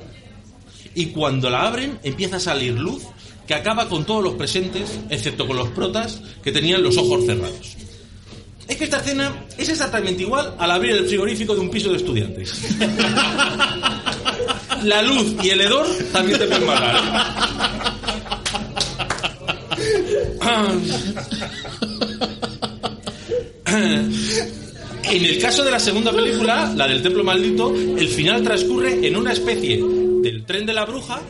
y 0.96 1.08
cuando 1.08 1.50
la 1.50 1.68
abren 1.68 2.00
empieza 2.04 2.38
a 2.38 2.40
salir 2.40 2.74
luz 2.74 3.04
que 3.48 3.56
acaba 3.56 3.90
con 3.90 4.06
todos 4.06 4.24
los 4.24 4.36
presentes, 4.36 5.00
excepto 5.10 5.48
con 5.48 5.58
los 5.58 5.70
protas 5.70 6.22
que 6.44 6.52
tenían 6.52 6.84
los 6.84 6.98
ojos 6.98 7.26
cerrados. 7.26 7.76
Es 8.68 8.78
que 8.78 8.86
esta 8.86 8.98
escena 8.98 9.46
es 9.58 9.68
exactamente 9.68 10.24
igual 10.24 10.56
al 10.58 10.72
abrir 10.72 10.92
el 10.92 11.06
frigorífico 11.06 11.54
de 11.54 11.60
un 11.62 11.70
piso 11.70 11.90
de 11.90 11.98
estudiantes. 11.98 12.54
La 14.84 15.02
luz 15.02 15.36
y 15.42 15.50
el 15.50 15.62
hedor 15.62 15.88
también 16.12 16.40
te 16.40 16.46
pueden 16.46 16.66
matar. 16.66 17.02
En 25.04 25.26
el 25.26 25.38
caso 25.40 25.64
de 25.64 25.72
la 25.72 25.80
segunda 25.80 26.12
película, 26.12 26.74
la 26.76 26.88
del 26.88 27.02
templo 27.02 27.24
maldito, 27.24 27.74
el 27.76 28.08
final 28.08 28.44
transcurre 28.44 29.06
en 29.06 29.16
una 29.16 29.34
especie 29.34 29.78
del 30.22 30.46
tren 30.46 30.66
de 30.66 30.74
la 30.74 30.86
bruja. 30.86 31.22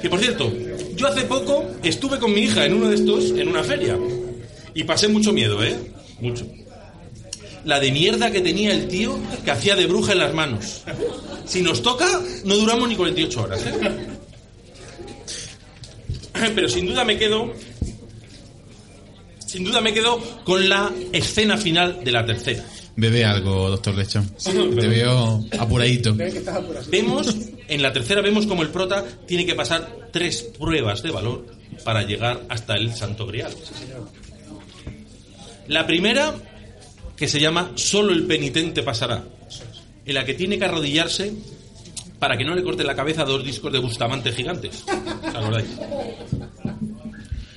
Que 0.00 0.08
por 0.08 0.18
cierto, 0.18 0.52
yo 0.96 1.06
hace 1.06 1.22
poco 1.22 1.64
estuve 1.82 2.18
con 2.18 2.32
mi 2.32 2.42
hija 2.42 2.64
en 2.64 2.74
uno 2.74 2.88
de 2.88 2.96
estos, 2.96 3.30
en 3.30 3.48
una 3.48 3.62
feria. 3.62 3.98
Y 4.74 4.84
pasé 4.84 5.08
mucho 5.08 5.32
miedo, 5.32 5.62
¿eh? 5.62 5.76
Mucho. 6.20 6.46
La 7.64 7.78
de 7.78 7.92
mierda 7.92 8.30
que 8.30 8.40
tenía 8.40 8.72
el 8.72 8.88
tío 8.88 9.18
que 9.44 9.50
hacía 9.50 9.76
de 9.76 9.86
bruja 9.86 10.12
en 10.12 10.18
las 10.18 10.32
manos. 10.32 10.82
Si 11.44 11.60
nos 11.60 11.82
toca, 11.82 12.20
no 12.44 12.56
duramos 12.56 12.88
ni 12.88 12.96
48 12.96 13.42
horas, 13.42 13.66
¿eh? 13.66 13.74
Pero 16.54 16.68
sin 16.68 16.86
duda 16.86 17.04
me 17.04 17.18
quedo. 17.18 17.52
Sin 19.50 19.64
duda 19.64 19.80
me 19.80 19.92
quedo 19.92 20.16
con 20.44 20.68
la 20.68 20.92
escena 21.12 21.56
final 21.56 22.04
de 22.04 22.12
la 22.12 22.24
tercera. 22.24 22.64
Bebe 22.94 23.24
algo, 23.24 23.68
doctor 23.68 23.96
Lechón. 23.96 24.28
Te 24.44 24.86
veo 24.86 25.44
apuradito. 25.58 26.14
Vemos, 26.88 27.34
en 27.66 27.82
la 27.82 27.92
tercera 27.92 28.20
vemos 28.20 28.46
como 28.46 28.62
el 28.62 28.68
prota 28.68 29.04
tiene 29.26 29.44
que 29.44 29.56
pasar 29.56 30.08
tres 30.12 30.44
pruebas 30.56 31.02
de 31.02 31.10
valor 31.10 31.46
para 31.82 32.04
llegar 32.04 32.44
hasta 32.48 32.76
el 32.76 32.94
Santo 32.94 33.26
Grial. 33.26 33.52
La 35.66 35.84
primera, 35.84 36.32
que 37.16 37.26
se 37.26 37.40
llama 37.40 37.72
Solo 37.74 38.12
el 38.12 38.26
penitente 38.26 38.84
pasará, 38.84 39.24
en 40.06 40.14
la 40.14 40.24
que 40.24 40.34
tiene 40.34 40.60
que 40.60 40.66
arrodillarse 40.66 41.34
para 42.20 42.36
que 42.36 42.44
no 42.44 42.54
le 42.54 42.62
corte 42.62 42.84
la 42.84 42.94
cabeza 42.94 43.22
a 43.22 43.24
dos 43.24 43.44
discos 43.44 43.72
de 43.72 43.80
Bustamante 43.80 44.30
gigantes. 44.30 44.84
¿Os 45.28 45.34
acordáis? 45.34 45.66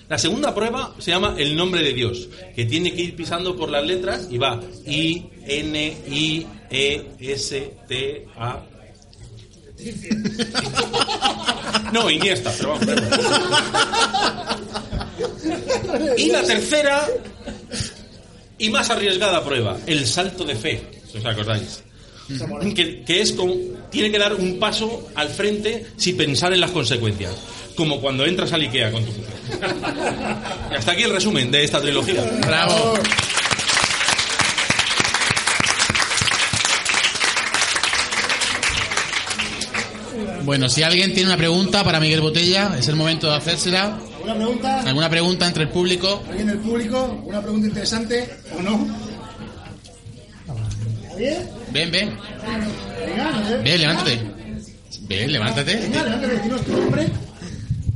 La 0.10 0.18
segunda 0.18 0.54
prueba 0.54 0.94
se 1.00 1.12
llama 1.12 1.36
el 1.38 1.56
nombre 1.56 1.82
de 1.82 1.94
Dios, 1.94 2.28
que 2.56 2.66
tiene 2.66 2.94
que 2.94 3.02
ir 3.02 3.16
pisando 3.16 3.56
por 3.56 3.70
las 3.70 3.86
letras 3.86 4.28
y 4.30 4.38
va 4.38 4.60
I, 4.86 5.26
N, 5.46 5.98
I, 6.08 6.46
E, 6.70 7.06
S, 7.20 7.74
T, 7.88 8.28
A. 8.38 8.62
No, 11.92 12.10
Iniesta, 12.10 12.54
pero 12.58 12.70
vamos. 12.72 12.88
Y 16.18 16.32
la 16.32 16.44
tercera 16.44 17.08
y 18.58 18.70
más 18.70 18.90
arriesgada 18.90 19.44
prueba, 19.44 19.78
el 19.86 20.08
salto 20.08 20.44
de 20.44 20.56
fe, 20.56 20.82
si 21.12 21.18
os 21.18 21.26
acordáis. 21.26 21.84
Que, 22.76 23.04
que 23.04 23.22
es 23.22 23.34
como, 23.34 23.56
tiene 23.92 24.10
que 24.10 24.18
dar 24.18 24.34
un 24.34 24.58
paso 24.58 25.10
al 25.16 25.30
frente 25.30 25.86
sin 25.98 26.16
pensar 26.16 26.54
en 26.54 26.62
las 26.62 26.72
consecuencias. 26.72 27.34
Como 27.76 28.00
cuando 28.00 28.26
entras 28.26 28.54
al 28.54 28.62
Ikea 28.62 28.92
con 28.92 29.04
tu 29.04 29.12
mujer. 29.12 29.34
Y 30.72 30.76
hasta 30.76 30.92
aquí 30.92 31.04
el 31.04 31.12
resumen 31.12 31.52
de 31.52 31.64
esta 31.64 31.82
trilogía. 31.82 32.24
Bravo. 32.46 32.94
Bueno, 40.44 40.68
si 40.68 40.84
alguien 40.84 41.14
tiene 41.14 41.30
una 41.30 41.38
pregunta 41.38 41.84
para 41.84 42.00
Miguel 42.02 42.20
Botella, 42.20 42.76
es 42.78 42.88
el 42.90 42.96
momento 42.96 43.30
de 43.30 43.38
hacérsela. 43.38 43.98
¿Alguna 44.16 44.36
pregunta? 44.36 44.80
¿Alguna 44.82 45.10
pregunta 45.10 45.48
entre 45.48 45.64
el 45.64 45.70
público? 45.70 46.24
¿Alguien 46.30 46.48
del 46.48 46.60
público? 46.60 47.24
¿Una 47.26 47.42
pregunta 47.42 47.68
interesante 47.68 48.30
o 48.58 48.62
no? 48.62 48.88
¿Nadie? 51.10 51.40
Ven, 51.72 51.92
ven. 51.92 52.18
Venga, 53.06 53.44
¿eh? 53.50 53.62
Ven, 53.64 53.82
levántate. 53.82 54.20
Ven, 55.02 55.32
levántate. 55.32 55.76
Venga, 55.76 56.04
levántate, 56.04 56.40
dinos 56.40 56.62
tu 56.66 56.72
nombre. 56.74 57.08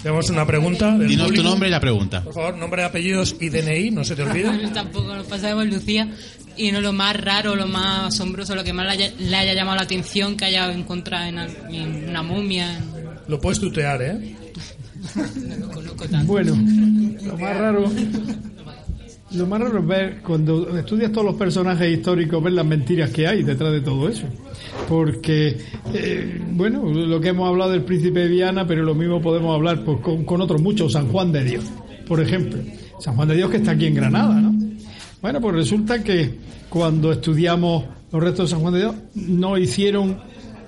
Tenemos 0.01 0.29
una 0.29 0.45
pregunta. 0.45 0.97
del 0.97 1.07
Dinos 1.07 1.27
tu 1.27 1.33
público. 1.33 1.49
nombre 1.49 1.67
y 1.69 1.71
la 1.71 1.79
pregunta. 1.79 2.23
Por 2.23 2.33
favor, 2.33 2.57
nombre, 2.57 2.83
apellidos 2.83 3.35
y 3.39 3.49
DNI, 3.49 3.91
no 3.91 4.03
se 4.03 4.15
te 4.15 4.23
olvide. 4.23 4.67
Tampoco 4.73 5.15
nos 5.15 5.25
pasamos 5.27 5.65
Lucía. 5.67 6.07
Y 6.55 6.71
no 6.71 6.81
lo 6.81 6.91
más 6.91 7.15
raro, 7.15 7.55
lo 7.55 7.67
más 7.67 8.13
asombroso, 8.15 8.55
lo 8.55 8.63
que 8.63 8.73
más 8.73 8.85
le 8.87 8.91
haya, 8.91 9.11
le 9.19 9.35
haya 9.35 9.53
llamado 9.53 9.77
la 9.77 9.83
atención 9.83 10.35
que 10.35 10.45
haya 10.45 10.71
encontrado 10.71 11.25
en, 11.25 11.37
en 11.75 12.09
una 12.09 12.23
momia. 12.23 12.79
Lo 13.27 13.39
puedes 13.39 13.59
tutear, 13.59 14.01
¿eh? 14.01 14.35
No 15.15 15.55
lo 15.57 15.69
conozco 15.71 16.07
tanto. 16.07 16.25
Bueno, 16.27 16.55
lo 17.23 17.37
más 17.37 17.57
raro. 17.57 17.91
Lo 19.31 19.45
más 19.45 19.59
raro 19.59 19.79
es 19.79 19.87
ver, 19.87 20.21
cuando 20.21 20.77
estudias 20.77 21.11
todos 21.11 21.25
los 21.25 21.35
personajes 21.35 21.97
históricos, 21.97 22.41
ver 22.41 22.53
las 22.53 22.65
mentiras 22.65 23.09
que 23.09 23.27
hay 23.27 23.43
detrás 23.43 23.73
de 23.73 23.81
todo 23.81 24.07
eso. 24.07 24.25
Porque, 24.87 25.57
eh, 25.93 26.41
bueno, 26.51 26.85
lo 26.85 27.19
que 27.19 27.29
hemos 27.29 27.49
hablado 27.49 27.71
del 27.71 27.83
príncipe 27.83 28.21
de 28.21 28.27
Viana, 28.29 28.65
pero 28.65 28.83
lo 28.83 28.95
mismo 28.95 29.21
podemos 29.21 29.53
hablar 29.53 29.83
pues, 29.83 29.99
con, 29.99 30.23
con 30.23 30.39
otros 30.39 30.61
muchos, 30.61 30.93
San 30.93 31.09
Juan 31.09 31.33
de 31.33 31.43
Dios, 31.43 31.65
por 32.07 32.21
ejemplo. 32.21 32.59
San 32.99 33.15
Juan 33.15 33.27
de 33.27 33.35
Dios 33.35 33.51
que 33.51 33.57
está 33.57 33.71
aquí 33.71 33.87
en 33.87 33.95
Granada, 33.95 34.39
¿no? 34.39 34.55
Bueno, 35.21 35.41
pues 35.41 35.55
resulta 35.55 36.03
que 36.03 36.35
cuando 36.69 37.11
estudiamos 37.11 37.83
los 38.11 38.23
restos 38.23 38.49
de 38.49 38.55
San 38.55 38.61
Juan 38.61 38.73
de 38.73 38.79
Dios, 38.79 38.95
no 39.15 39.57
hicieron 39.57 40.19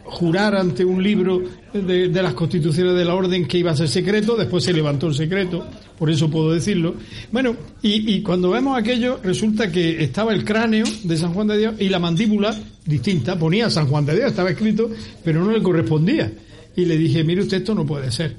jurar 0.04 0.56
ante 0.56 0.84
un 0.84 1.02
libro 1.02 1.44
de, 1.74 2.10
las 2.10 2.34
constituciones 2.34 2.96
de 2.96 3.06
la 3.06 3.14
orden 3.14 3.48
que 3.48 3.58
iba 3.58 3.72
a 3.72 3.76
ser 3.76 3.88
secreto, 3.88 4.36
después 4.36 4.64
se 4.64 4.74
levantó 4.74 5.08
el 5.08 5.16
secreto, 5.16 5.66
por 5.98 6.10
eso 6.10 6.30
puedo 6.30 6.52
decirlo. 6.52 6.96
Bueno, 7.32 7.56
y, 7.82 8.16
y 8.16 8.22
cuando 8.22 8.50
vemos 8.50 8.78
aquello, 8.78 9.20
resulta 9.24 9.72
que 9.72 10.04
estaba 10.04 10.34
el 10.34 10.44
cráneo 10.44 10.86
de 11.04 11.18
San 11.18 11.34
Juan 11.34 11.48
de 11.48 11.58
Dios 11.58 11.76
y 11.80 11.90
la 11.90 12.00
mandíbula 12.00 12.58
distinta, 12.86 13.38
ponía 13.38 13.70
San 13.70 13.88
Juan 13.88 14.06
de 14.06 14.16
Dios, 14.16 14.30
estaba 14.30 14.50
escrito, 14.50 14.90
pero 15.24 15.44
no 15.44 15.52
le 15.52 15.62
correspondía. 15.62 16.32
Y 16.76 16.86
le 16.86 16.98
dije, 16.98 17.24
mire 17.24 17.42
usted, 17.42 17.58
esto 17.58 17.76
no 17.76 17.86
puede 17.86 18.12
ser. 18.12 18.36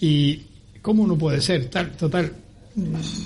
Y, 0.00 0.40
¿cómo 0.80 1.06
no 1.06 1.16
puede 1.16 1.40
ser? 1.40 1.66
Tal, 1.66 1.92
total, 1.92 2.32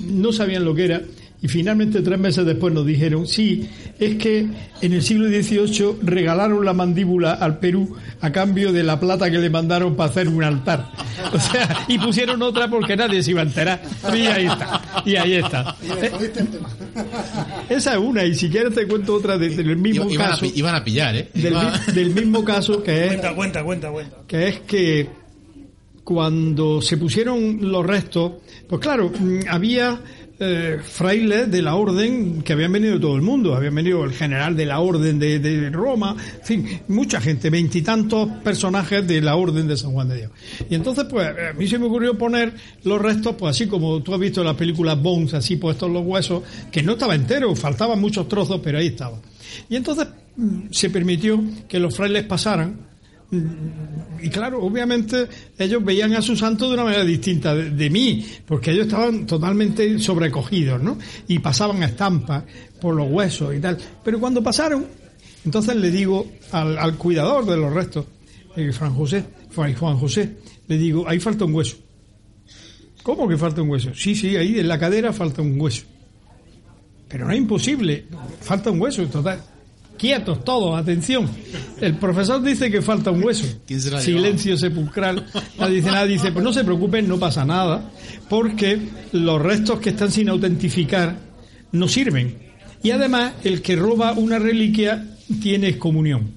no 0.07 0.33
sabían 0.33 0.65
lo 0.65 0.75
que 0.75 0.85
era 0.85 1.03
y 1.41 1.47
finalmente 1.49 2.01
tres 2.03 2.19
meses 2.19 2.45
después 2.45 2.75
nos 2.75 2.85
dijeron, 2.85 3.27
sí, 3.27 3.69
es 3.99 4.17
que 4.17 4.47
en 4.81 4.93
el 4.93 5.03
siglo 5.03 5.29
XVIII 5.29 5.99
regalaron 6.03 6.65
la 6.65 6.73
mandíbula 6.73 7.35
al 7.35 7.59
Perú 7.59 7.95
a 8.21 8.33
cambio 8.33 8.73
de 8.73 8.83
la 8.83 8.99
plata 8.99 9.31
que 9.31 9.39
le 9.39 9.49
mandaron 9.49 9.95
para 9.95 10.11
hacer 10.11 10.29
un 10.29 10.43
altar. 10.43 10.91
O 11.33 11.39
sea, 11.39 11.85
y 11.89 11.99
pusieron 11.99 12.41
otra 12.43 12.71
porque 12.71 12.97
nadie 12.97 13.23
se 13.23 13.33
iba 13.33 13.41
a 13.41 13.45
enterar. 13.45 13.83
Y 14.15 14.21
ahí 14.27 14.47
está, 14.47 15.03
y 15.05 15.17
ahí 15.17 15.35
está. 15.35 15.77
Eh, 16.01 16.11
Esa 17.69 17.93
es 17.95 17.99
una, 17.99 18.25
y 18.25 18.35
si 18.35 18.49
quieres 18.49 18.73
te 18.75 18.87
cuento 18.87 19.15
otra 19.15 19.37
de- 19.37 19.51
del 19.51 19.77
mismo 19.77 20.09
Iban 20.11 20.31
caso. 20.31 20.47
iban 20.55 20.75
a 20.75 20.83
pillar, 20.85 21.17
¿eh? 21.17 21.29
Del, 21.35 21.55
del 21.95 22.11
mismo 22.15 22.45
caso 22.45 22.83
que 22.83 23.03
es 23.05 23.09
Cuenta, 23.09 23.35
cuenta, 23.35 23.65
cuenta, 23.65 23.91
cuenta. 23.91 24.17
que 24.27 24.49
es 24.49 24.61
que 24.61 25.09
cuando 26.05 26.81
se 26.81 26.97
pusieron 26.97 27.59
los 27.61 27.85
restos, 27.85 28.33
pues 28.69 28.81
claro, 28.81 29.11
mm, 29.19 29.41
había 29.51 30.01
eh, 30.41 30.79
frailes 30.83 31.51
de 31.51 31.63
la 31.63 31.75
orden 31.75 32.43
que 32.43 32.53
habían 32.53 32.73
venido 32.73 32.95
de 32.95 33.01
todo 33.01 33.17
el 33.17 33.23
mundo, 33.23 33.57
habían 33.57 33.75
venido 33.75 34.05
el 34.05 34.13
general 34.13 34.57
de 34.57 34.67
la 34.67 34.79
orden 34.81 35.19
de, 35.19 35.39
de 35.41 35.71
Roma, 35.71 36.17
en 36.41 36.45
fin, 36.45 36.81
mucha 36.89 37.21
gente, 37.21 37.51
veintitantos 37.51 38.29
personajes 38.45 39.07
de 39.07 39.21
la 39.21 39.37
orden 39.37 39.67
de 39.67 39.77
San 39.77 39.93
Juan 39.93 40.09
de 40.09 40.17
Dios. 40.17 40.31
Y 40.71 40.75
entonces, 40.77 41.07
pues, 41.11 41.29
a 41.29 41.53
mí 41.55 41.67
se 41.67 41.79
me 41.79 41.87
ocurrió 41.87 42.17
poner 42.17 42.55
los 42.85 43.01
restos, 43.01 43.35
pues 43.37 43.57
así 43.57 43.67
como 43.67 44.03
tú 44.03 44.15
has 44.15 44.21
visto 44.21 44.41
en 44.41 44.47
las 44.47 44.57
películas 44.57 45.01
Bones, 45.03 45.35
así 45.35 45.57
puestos 45.57 45.91
los 45.91 46.05
huesos, 46.05 46.43
que 46.71 46.83
no 46.83 46.93
estaba 46.93 47.15
entero, 47.15 47.55
faltaban 47.57 48.01
muchos 48.01 48.29
trozos, 48.29 48.61
pero 48.63 48.79
ahí 48.79 48.89
estaba. 48.89 49.19
Y 49.69 49.77
entonces 49.77 50.09
mm, 50.37 50.69
se 50.71 50.91
permitió 50.91 51.43
que 51.69 51.81
los 51.81 51.97
frailes 51.97 52.25
pasaran 52.25 52.88
y 53.31 54.31
claro, 54.31 54.63
obviamente 54.63 55.29
ellos 55.59 55.85
veían 55.85 56.15
a 56.15 56.23
su 56.23 56.35
santo 56.35 56.67
de 56.67 56.75
una 56.75 56.85
manera 56.85 57.05
distinta 57.05 57.55
de, 57.55 57.91
mí, 57.91 58.25
porque 58.47 58.71
ellos 58.71 58.87
estaban 58.87 59.27
totalmente 59.27 59.99
sobrecogidos, 59.99 60.83
¿no? 60.83 60.99
Y 61.27 61.39
pasaban 61.39 61.83
a 61.83 61.87
estampas 61.87 62.45
por 62.81 62.95
los 62.95 63.11
huesos 63.11 63.55
y 63.55 63.61
tal. 63.61 63.77
Pero 64.03 64.19
cuando 64.19 64.43
pasaron, 64.43 64.87
entonces 65.45 65.77
le 65.77 65.91
digo 65.91 66.27
al, 66.53 66.79
al 66.79 66.97
cuidador 66.97 67.45
de 67.45 67.57
los 67.59 67.73
restos, 67.73 68.07
eh, 68.57 68.73
Juan 68.73 68.95
José, 68.95 69.25
Juan 69.55 69.99
José, 69.99 70.37
le 70.67 70.79
digo, 70.79 71.07
ahí 71.07 71.21
falta 71.21 71.45
un 71.45 71.55
hueso. 71.55 71.77
¿Cómo 73.03 73.29
que 73.29 73.37
falta 73.37 73.63
un 73.63 73.69
hueso? 73.69 73.95
Sí, 73.95 74.15
sí, 74.15 74.37
ahí 74.37 74.59
en 74.59 74.69
la 74.69 74.79
cadera 74.79 75.13
falta 75.13 75.43
un 75.43 75.61
hueso. 75.61 75.85
Pero 77.09 77.27
no 77.27 77.33
es 77.33 77.39
imposible, 77.39 78.07
falta 78.41 78.71
un 78.71 78.81
hueso, 78.81 79.07
total. 79.07 79.43
Quietos 79.99 80.45
todos, 80.45 80.79
atención. 80.79 81.29
El 81.81 81.97
profesor 81.97 82.43
dice 82.43 82.71
que 82.71 82.81
falta 82.81 83.11
un 83.11 83.23
hueso. 83.23 83.45
¿Quién 83.67 83.81
se 83.81 83.91
lo 83.91 83.97
ha 83.97 84.01
Silencio 84.01 84.57
sepulcral. 84.57 85.27
Nadie 85.59 85.77
dice 85.77 85.91
nada, 85.91 86.07
dice, 86.07 86.33
pues 86.33 86.45
no 86.45 86.53
se 86.53 86.65
preocupen, 86.65 87.09
no 87.09 87.19
pasa 87.19 87.45
nada, 87.45 87.91
porque 88.29 88.79
los 89.13 89.43
restos 89.43 89.81
que 89.81 89.91
están 89.91 90.13
sin 90.13 90.29
autentificar 90.29 91.17
no 91.73 91.89
sirven. 91.89 92.37
Y 92.83 92.93
además, 92.93 93.33
el 93.43 93.61
que 93.61 93.75
roba 93.75 94.13
una 94.13 94.39
reliquia 94.39 95.05
tiene 95.43 95.69
excomunión. 95.69 96.31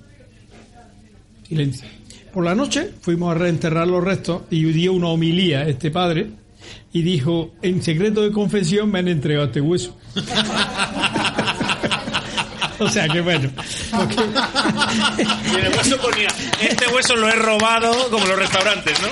Silencio. 1.48 1.88
Por 2.34 2.46
la 2.46 2.56
noche 2.56 2.90
fuimos 3.02 3.36
a 3.36 3.38
reenterrar 3.38 3.88
los 3.88 4.04
restos 4.04 4.44
y 4.50 4.64
dio 4.64 4.94
una 4.94 5.10
homilía 5.10 5.68
este 5.68 5.92
padre 5.92 6.32
y 6.94 7.02
dijo, 7.02 7.54
en 7.62 7.82
secreto 7.82 8.22
de 8.22 8.32
confesión 8.32 8.90
me 8.90 9.00
han 9.00 9.08
entregado 9.08 9.48
este 9.48 9.62
hueso. 9.62 9.98
o 12.82 12.90
sea 12.90 13.08
que 13.08 13.22
bueno. 13.22 13.50
Y 15.46 15.56
en 15.56 15.66
el 15.66 15.74
hueso 15.78 15.98
ponía, 15.98 16.28
este 16.62 16.88
hueso 16.88 17.16
lo 17.16 17.30
he 17.30 17.36
robado 17.36 18.10
como 18.10 18.26
los 18.26 18.38
restaurantes, 18.38 19.00
¿no? 19.02 19.08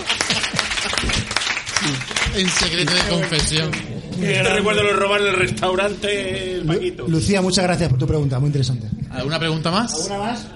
En 2.35 2.49
secreto 2.49 2.93
de 2.93 3.01
confesión. 3.09 3.71
Te 4.19 4.43
recuerdo 4.43 4.83
lo 4.83 4.93
robar 4.93 5.21
en 5.21 5.27
el 5.27 5.35
restaurante 5.35 6.55
el 6.55 6.65
Paquito. 6.65 7.07
Lucía, 7.07 7.41
muchas 7.41 7.63
gracias 7.63 7.89
por 7.89 7.97
tu 7.97 8.05
pregunta, 8.05 8.39
muy 8.39 8.47
interesante. 8.47 8.87
¿Alguna 9.11 9.39
pregunta 9.39 9.71
más? 9.71 9.93
¿Alguna 9.93 10.17
más? 10.17 10.47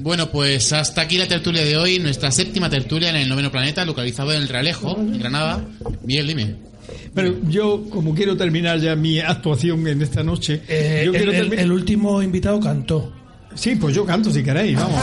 Bueno, 0.00 0.30
pues 0.30 0.72
hasta 0.72 1.02
aquí 1.02 1.18
la 1.18 1.26
tertulia 1.26 1.64
de 1.64 1.76
hoy, 1.76 1.98
nuestra 1.98 2.30
séptima 2.30 2.70
tertulia 2.70 3.10
en 3.10 3.16
el 3.16 3.28
noveno 3.28 3.50
planeta, 3.50 3.84
localizado 3.84 4.32
en 4.32 4.42
el 4.42 4.48
Realejo, 4.48 4.96
en 4.96 5.18
Granada. 5.18 5.64
Miguel, 6.02 6.28
dime. 6.28 6.67
Pero 7.14 7.36
yo, 7.48 7.84
como 7.90 8.14
quiero 8.14 8.36
terminar 8.36 8.78
ya 8.78 8.94
mi 8.96 9.20
actuación 9.20 9.86
en 9.86 10.02
esta 10.02 10.22
noche, 10.22 10.62
Eh, 10.68 11.02
yo 11.04 11.10
el, 11.12 11.16
quiero 11.16 11.32
el- 11.32 11.38
terminar. 11.38 11.64
el 11.64 11.72
último 11.72 12.22
invitado 12.22 12.60
cantó. 12.60 13.12
Sí, 13.54 13.76
pues 13.76 13.94
yo 13.94 14.04
canto 14.04 14.30
si 14.30 14.42
queréis, 14.42 14.76
vamos. 14.76 15.00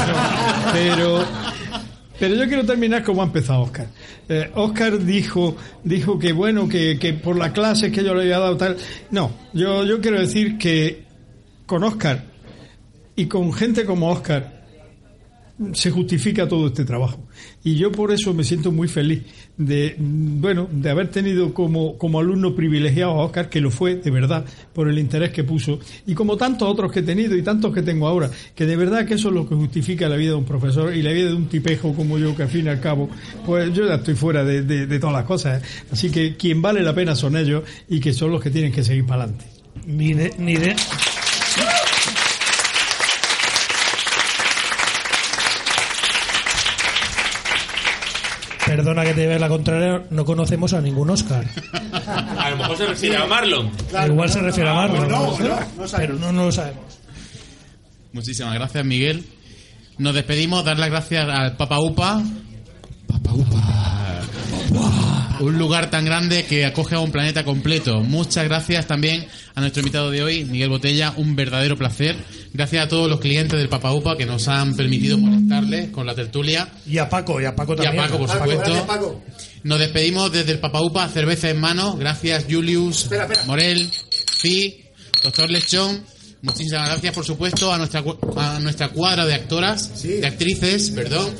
Pero, 0.71 1.25
pero 2.19 2.35
yo 2.35 2.47
quiero 2.47 2.65
terminar 2.65 3.03
como 3.03 3.21
ha 3.21 3.25
empezado 3.25 3.63
Oscar. 3.63 3.87
Eh, 4.29 4.49
Oscar 4.55 5.03
dijo, 5.03 5.55
dijo 5.83 6.17
que 6.17 6.31
bueno, 6.31 6.67
que, 6.69 6.97
que 6.99 7.13
por 7.13 7.37
la 7.37 7.51
clase 7.51 7.91
que 7.91 8.03
yo 8.03 8.13
le 8.15 8.21
había 8.21 8.39
dado 8.39 8.55
tal. 8.57 8.77
No, 9.11 9.31
yo, 9.53 9.83
yo 9.85 9.99
quiero 9.99 10.19
decir 10.19 10.57
que 10.57 11.03
con 11.65 11.83
Oscar 11.83 12.23
y 13.15 13.25
con 13.25 13.51
gente 13.53 13.85
como 13.85 14.09
Oscar 14.09 14.63
se 15.73 15.89
justifica 15.91 16.47
todo 16.47 16.67
este 16.67 16.85
trabajo. 16.85 17.19
Y 17.63 17.75
yo 17.75 17.91
por 17.91 18.11
eso 18.11 18.33
me 18.33 18.43
siento 18.43 18.71
muy 18.71 18.87
feliz 18.87 19.23
de, 19.57 19.95
bueno, 19.97 20.67
de 20.71 20.89
haber 20.89 21.09
tenido 21.11 21.53
como, 21.53 21.97
como 21.97 22.19
alumno 22.19 22.55
privilegiado 22.55 23.11
a 23.11 23.25
Oscar, 23.25 23.49
que 23.49 23.61
lo 23.61 23.71
fue 23.71 23.95
de 23.95 24.11
verdad, 24.11 24.45
por 24.73 24.89
el 24.89 24.99
interés 24.99 25.31
que 25.31 25.43
puso, 25.43 25.79
y 26.05 26.13
como 26.13 26.35
tantos 26.37 26.67
otros 26.67 26.91
que 26.91 26.99
he 26.99 27.03
tenido 27.03 27.35
y 27.37 27.41
tantos 27.41 27.73
que 27.73 27.81
tengo 27.81 28.07
ahora, 28.07 28.29
que 28.53 28.65
de 28.65 28.75
verdad 28.75 29.05
que 29.05 29.13
eso 29.13 29.29
es 29.29 29.33
lo 29.35 29.47
que 29.47 29.55
justifica 29.55 30.09
la 30.09 30.15
vida 30.17 30.31
de 30.31 30.35
un 30.37 30.45
profesor 30.45 30.93
y 30.95 31.01
la 31.01 31.11
vida 31.11 31.29
de 31.29 31.35
un 31.35 31.47
tipejo 31.47 31.93
como 31.93 32.17
yo, 32.17 32.35
que 32.35 32.43
al 32.43 32.49
fin 32.49 32.65
y 32.65 32.69
al 32.69 32.79
cabo, 32.81 33.09
pues 33.45 33.73
yo 33.73 33.87
ya 33.87 33.95
estoy 33.95 34.15
fuera 34.15 34.43
de, 34.43 34.63
de- 34.63 34.99
todas 34.99 35.13
las 35.15 35.25
cosas. 35.25 35.61
¿eh? 35.61 35.65
Así 35.91 36.09
que 36.09 36.35
quien 36.35 36.61
vale 36.61 36.81
la 36.83 36.93
pena 36.93 37.15
son 37.15 37.37
ellos 37.37 37.63
y 37.87 37.99
que 37.99 38.11
son 38.13 38.31
los 38.31 38.41
que 38.41 38.49
tienen 38.49 38.71
que 38.71 38.83
seguir 38.83 39.05
para 39.05 39.23
adelante. 39.23 39.45
Perdona 48.75 49.05
que 49.05 49.13
te 49.13 49.21
lleves 49.21 49.39
la 49.39 49.47
contraria, 49.47 50.03
no 50.09 50.25
conocemos 50.25 50.73
a 50.73 50.81
ningún 50.81 51.09
Oscar. 51.09 51.45
A 52.37 52.49
lo 52.49 52.57
mejor 52.57 52.77
se 52.77 52.85
refiere 52.85 53.15
a 53.15 53.25
Marlon. 53.25 53.71
Igual 54.05 54.29
se 54.29 54.41
refiere 54.41 54.69
a 54.69 54.73
Marlon. 54.73 55.07
no, 55.07 55.33
pero, 55.37 55.55
no, 55.55 55.85
pero 55.95 56.13
no, 56.15 56.31
no 56.33 56.45
lo 56.45 56.51
sabemos. 56.51 56.83
Muchísimas 58.11 58.53
gracias, 58.53 58.83
Miguel. 58.83 59.23
Nos 59.97 60.13
despedimos, 60.13 60.65
dar 60.65 60.77
las 60.77 60.89
gracias 60.89 61.25
al 61.27 61.55
Papa 61.55 61.79
Upa. 61.79 62.21
Papa 63.07 63.33
Upa. 63.33 64.21
Un 65.39 65.57
lugar 65.57 65.89
tan 65.89 66.03
grande 66.03 66.43
que 66.45 66.65
acoge 66.65 66.95
a 66.95 66.99
un 66.99 67.11
planeta 67.11 67.45
completo. 67.45 68.01
Muchas 68.01 68.43
gracias 68.43 68.87
también 68.87 69.25
a 69.53 69.61
nuestro 69.61 69.79
invitado 69.79 70.11
de 70.11 70.21
hoy, 70.21 70.43
Miguel 70.43 70.69
Botella. 70.69 71.13
Un 71.15 71.35
verdadero 71.35 71.77
placer. 71.77 72.17
Gracias 72.57 72.85
a 72.85 72.87
todos 72.87 73.09
los 73.09 73.19
clientes 73.19 73.59
del 73.59 73.67
Papa 73.67 73.91
Upa 73.91 74.15
que 74.15 74.25
nos 74.25 74.47
han 74.47 74.75
permitido 74.75 75.17
molestarles 75.17 75.89
con 75.89 76.05
la 76.05 76.15
tertulia. 76.15 76.69
Y 76.87 76.97
a 76.99 77.09
Paco, 77.09 77.41
y 77.41 77.45
a 77.45 77.53
Paco 77.53 77.73
Y 77.77 77.81
a 77.81 77.83
también. 77.83 78.03
Paco, 78.05 78.17
por 78.17 78.29
supuesto. 78.29 78.87
Nos 79.63 79.79
despedimos 79.79 80.31
desde 80.31 80.53
el 80.53 80.59
Papa 80.59 80.81
Upa, 80.81 81.09
cerveza 81.09 81.49
en 81.49 81.59
mano. 81.59 81.97
Gracias, 81.97 82.45
Julius, 82.49 83.09
Morel, 83.45 83.89
Fi, 84.39 84.85
Doctor 85.21 85.49
Lechón. 85.49 86.03
Muchísimas 86.41 86.87
gracias, 86.89 87.13
por 87.13 87.25
supuesto, 87.25 87.73
a 87.73 87.77
nuestra, 87.79 88.03
cu- 88.03 88.17
a 88.37 88.59
nuestra 88.59 88.89
cuadra 88.89 89.25
de 89.25 89.33
actoras, 89.33 90.03
de 90.03 90.25
actrices, 90.27 90.91
perdón. 90.91 91.33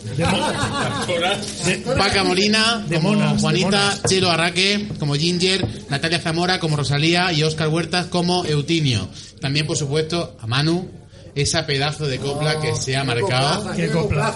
Paca 1.98 2.24
Molina, 2.24 2.84
De 2.90 2.96
como 2.98 3.14
monas, 3.14 3.40
Juanita. 3.42 4.00
Chelo 4.08 4.30
Arraque, 4.32 4.88
como 5.00 5.14
Ginger, 5.16 5.66
Natalia 5.90 6.20
Zamora, 6.20 6.60
como 6.60 6.76
Rosalía 6.76 7.32
y 7.32 7.44
Óscar 7.44 7.68
Huertas 7.70 8.08
como 8.08 8.46
Eutinio. 8.46 9.08
También, 9.40 9.68
por 9.68 9.78
supuesto, 9.78 10.38
a 10.42 10.48
Manu, 10.48 10.90
esa 11.36 11.66
pedazo 11.66 12.08
de 12.08 12.18
copla 12.18 12.60
que 12.62 12.76
se 12.76 12.96
ha 12.96 13.04
marcado. 13.04 13.72
Qué 13.76 13.90
copla. 13.90 14.34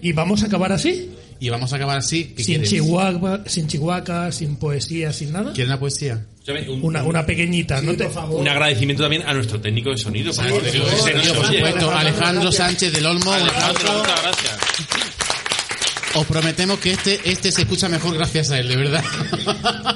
¿Y 0.00 0.12
vamos 0.12 0.42
a 0.42 0.46
acabar 0.46 0.72
así? 0.72 1.10
Y 1.40 1.50
vamos 1.50 1.72
a 1.72 1.76
acabar 1.76 1.98
así. 1.98 2.32
¿Qué 2.36 2.42
Sin 2.42 2.54
quieres? 2.54 2.70
chihuahua, 2.70 3.40
sin 3.46 3.68
chihuahua, 3.68 4.32
sin 4.32 4.56
poesía, 4.56 5.12
sin 5.12 5.32
nada. 5.32 5.52
¿Quieres 5.52 5.68
una 5.68 5.78
poesía? 5.78 6.24
Una, 6.82 7.04
una 7.04 7.26
pequeñita, 7.26 7.82
¿no? 7.82 7.94
Te... 7.94 8.06
Un 8.30 8.48
agradecimiento 8.48 9.02
también 9.02 9.22
a 9.26 9.34
nuestro 9.34 9.60
técnico 9.60 9.90
de 9.90 9.98
sonido. 9.98 10.32
por 10.32 11.46
supuesto, 11.46 11.90
Alejandro 11.92 12.50
Sánchez 12.50 12.92
del 12.92 13.06
Olmo, 13.06 13.30
Alejandro, 13.32 13.98
muchas 13.98 14.22
gracias. 14.22 14.97
Os 16.14 16.26
prometemos 16.26 16.78
que 16.80 16.92
este, 16.92 17.20
este 17.24 17.52
se 17.52 17.62
escucha 17.62 17.88
mejor 17.88 18.14
gracias 18.14 18.50
a 18.50 18.58
él, 18.58 18.68
de 18.68 18.76
verdad. 18.76 19.04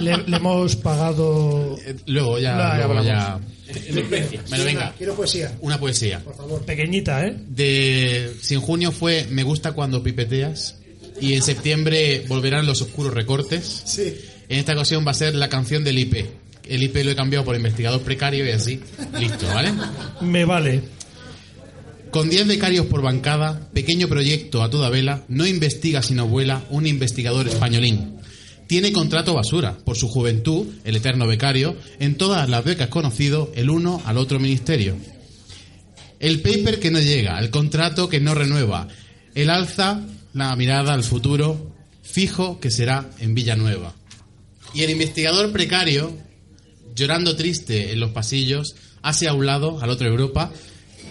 Le, 0.00 0.16
le 0.18 0.36
hemos 0.36 0.76
pagado. 0.76 1.76
Luego 2.06 2.38
ya, 2.38 2.52
No, 2.54 2.58
ya 2.78 2.86
luego 2.86 3.02
ya. 3.02 3.40
Bueno, 4.48 4.64
venga, 4.64 4.94
Quiero 4.98 5.14
poesía. 5.14 5.52
una 5.60 5.78
poesía. 5.80 6.20
Por 6.20 6.36
favor. 6.36 6.62
Pequeñita, 6.64 7.26
¿eh? 7.26 7.34
De, 7.48 8.34
si 8.42 8.54
en 8.54 8.60
junio 8.60 8.92
fue 8.92 9.26
Me 9.30 9.42
gusta 9.44 9.72
cuando 9.72 10.02
pipeteas 10.02 10.76
y 11.20 11.34
en 11.34 11.42
septiembre 11.42 12.24
volverán 12.28 12.66
los 12.66 12.82
oscuros 12.82 13.14
recortes, 13.14 13.82
Sí. 13.86 14.14
en 14.48 14.58
esta 14.58 14.74
ocasión 14.74 15.06
va 15.06 15.12
a 15.12 15.14
ser 15.14 15.34
la 15.34 15.48
canción 15.48 15.82
del 15.84 15.98
IP. 15.98 16.26
El 16.68 16.82
IP 16.82 16.96
lo 17.04 17.10
he 17.10 17.16
cambiado 17.16 17.44
por 17.44 17.56
investigador 17.56 18.02
precario 18.02 18.46
y 18.46 18.50
así, 18.50 18.80
listo, 19.18 19.46
¿vale? 19.48 19.72
Me 20.20 20.44
vale. 20.44 20.82
Con 22.12 22.28
10 22.28 22.46
becarios 22.46 22.84
por 22.84 23.00
bancada, 23.00 23.70
pequeño 23.72 24.06
proyecto 24.06 24.62
a 24.62 24.68
toda 24.68 24.90
vela, 24.90 25.24
no 25.28 25.46
investiga 25.46 26.02
sino 26.02 26.28
vuela 26.28 26.62
un 26.68 26.86
investigador 26.86 27.48
españolín. 27.48 28.18
Tiene 28.66 28.92
contrato 28.92 29.32
basura, 29.32 29.78
por 29.78 29.96
su 29.96 30.08
juventud, 30.08 30.66
el 30.84 30.96
eterno 30.96 31.26
becario, 31.26 31.74
en 32.00 32.16
todas 32.16 32.50
las 32.50 32.66
becas 32.66 32.88
conocido, 32.88 33.50
el 33.54 33.70
uno 33.70 34.02
al 34.04 34.18
otro 34.18 34.38
ministerio. 34.38 34.94
El 36.20 36.42
paper 36.42 36.80
que 36.80 36.90
no 36.90 37.00
llega, 37.00 37.38
el 37.38 37.48
contrato 37.48 38.10
que 38.10 38.20
no 38.20 38.34
renueva, 38.34 38.88
el 39.34 39.48
alza, 39.48 40.02
la 40.34 40.54
mirada 40.54 40.92
al 40.92 41.04
futuro, 41.04 41.74
fijo 42.02 42.60
que 42.60 42.70
será 42.70 43.08
en 43.20 43.34
Villanueva. 43.34 43.94
Y 44.74 44.82
el 44.82 44.90
investigador 44.90 45.50
precario, 45.50 46.14
llorando 46.94 47.36
triste 47.36 47.92
en 47.92 48.00
los 48.00 48.10
pasillos, 48.10 48.74
hace 49.00 49.28
a 49.28 49.32
un 49.32 49.46
lado, 49.46 49.80
al 49.80 49.88
otro 49.88 50.08
Europa, 50.08 50.52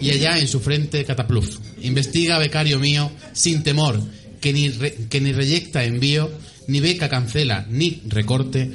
y 0.00 0.10
allá 0.10 0.38
en 0.38 0.48
su 0.48 0.60
frente 0.60 1.04
catapluf. 1.04 1.58
Investiga, 1.82 2.38
becario 2.38 2.78
mío, 2.78 3.10
sin 3.32 3.62
temor, 3.62 4.00
que 4.40 4.52
ni, 4.52 4.68
re- 4.70 4.96
que 5.08 5.20
ni 5.20 5.32
reyecta 5.32 5.84
envío, 5.84 6.30
ni 6.66 6.80
beca 6.80 7.08
cancela, 7.08 7.66
ni 7.68 8.02
recorte, 8.06 8.72